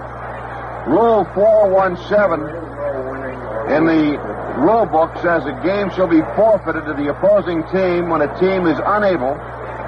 Rule 0.86 1.26
417 1.34 2.47
in 3.74 3.82
the 3.90 4.14
rule 4.62 4.86
book 4.86 5.10
says 5.26 5.42
a 5.42 5.58
game 5.66 5.90
shall 5.90 6.06
be 6.06 6.22
forfeited 6.39 6.86
to 6.86 6.94
the 6.94 7.10
opposing 7.10 7.66
team 7.74 8.14
when 8.14 8.22
a 8.22 8.30
team 8.39 8.70
is 8.70 8.78
unable 8.78 9.34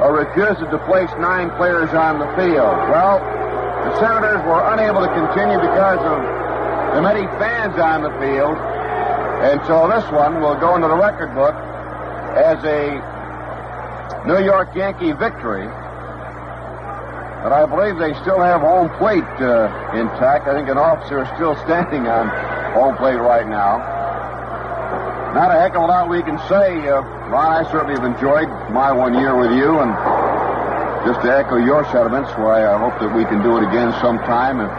or 0.02 0.18
refuses 0.18 0.67
to 0.75 0.78
place 0.91 1.10
nine 1.23 1.47
players 1.55 1.94
on 1.94 2.18
the 2.18 2.26
field. 2.34 2.75
Well, 2.91 3.23
the 3.23 4.02
Senators 4.02 4.42
were 4.51 4.67
unable 4.75 4.99
to 4.99 5.10
continue 5.15 5.62
because 5.62 6.02
of 6.02 6.18
the 6.99 7.02
many 7.07 7.31
fans 7.39 7.78
on 7.78 8.02
the 8.02 8.10
field, 8.18 8.59
and 9.47 9.62
so 9.70 9.86
this 9.86 10.02
one 10.10 10.42
will 10.42 10.59
go 10.59 10.75
into 10.75 10.91
the 10.91 10.99
record 10.99 11.31
book 11.39 11.55
as 12.34 12.59
a 12.65 13.11
New 14.27 14.39
York 14.45 14.75
Yankee 14.75 15.13
victory. 15.13 15.67
But 17.43 17.51
I 17.51 17.67
believe 17.67 17.99
they 17.99 18.15
still 18.23 18.39
have 18.39 18.61
home 18.61 18.87
plate 19.03 19.27
uh, 19.43 19.67
intact. 19.99 20.47
I 20.47 20.55
think 20.55 20.69
an 20.69 20.79
officer 20.79 21.27
is 21.27 21.29
still 21.35 21.59
standing 21.67 22.07
on 22.07 22.31
home 22.71 22.95
plate 22.97 23.19
right 23.19 23.49
now. 23.49 23.83
Not 25.35 25.51
a 25.51 25.59
heck 25.59 25.75
of 25.75 25.83
a 25.83 25.87
lot 25.87 26.09
we 26.09 26.23
can 26.23 26.39
say. 26.47 26.87
Uh, 26.87 27.03
Ron, 27.33 27.65
I 27.65 27.71
certainly 27.73 27.99
have 27.99 28.05
enjoyed 28.05 28.47
my 28.71 28.93
one 28.93 29.19
year 29.19 29.35
with 29.35 29.51
you, 29.59 29.81
and 29.81 29.91
just 31.03 31.19
to 31.27 31.35
echo 31.35 31.57
your 31.57 31.83
sentiments, 31.91 32.31
why 32.39 32.63
I 32.63 32.79
hope 32.79 32.95
that 33.03 33.11
we 33.11 33.25
can 33.25 33.43
do 33.43 33.59
it 33.59 33.67
again 33.67 33.91
sometime 33.99 34.61
if 34.61 34.71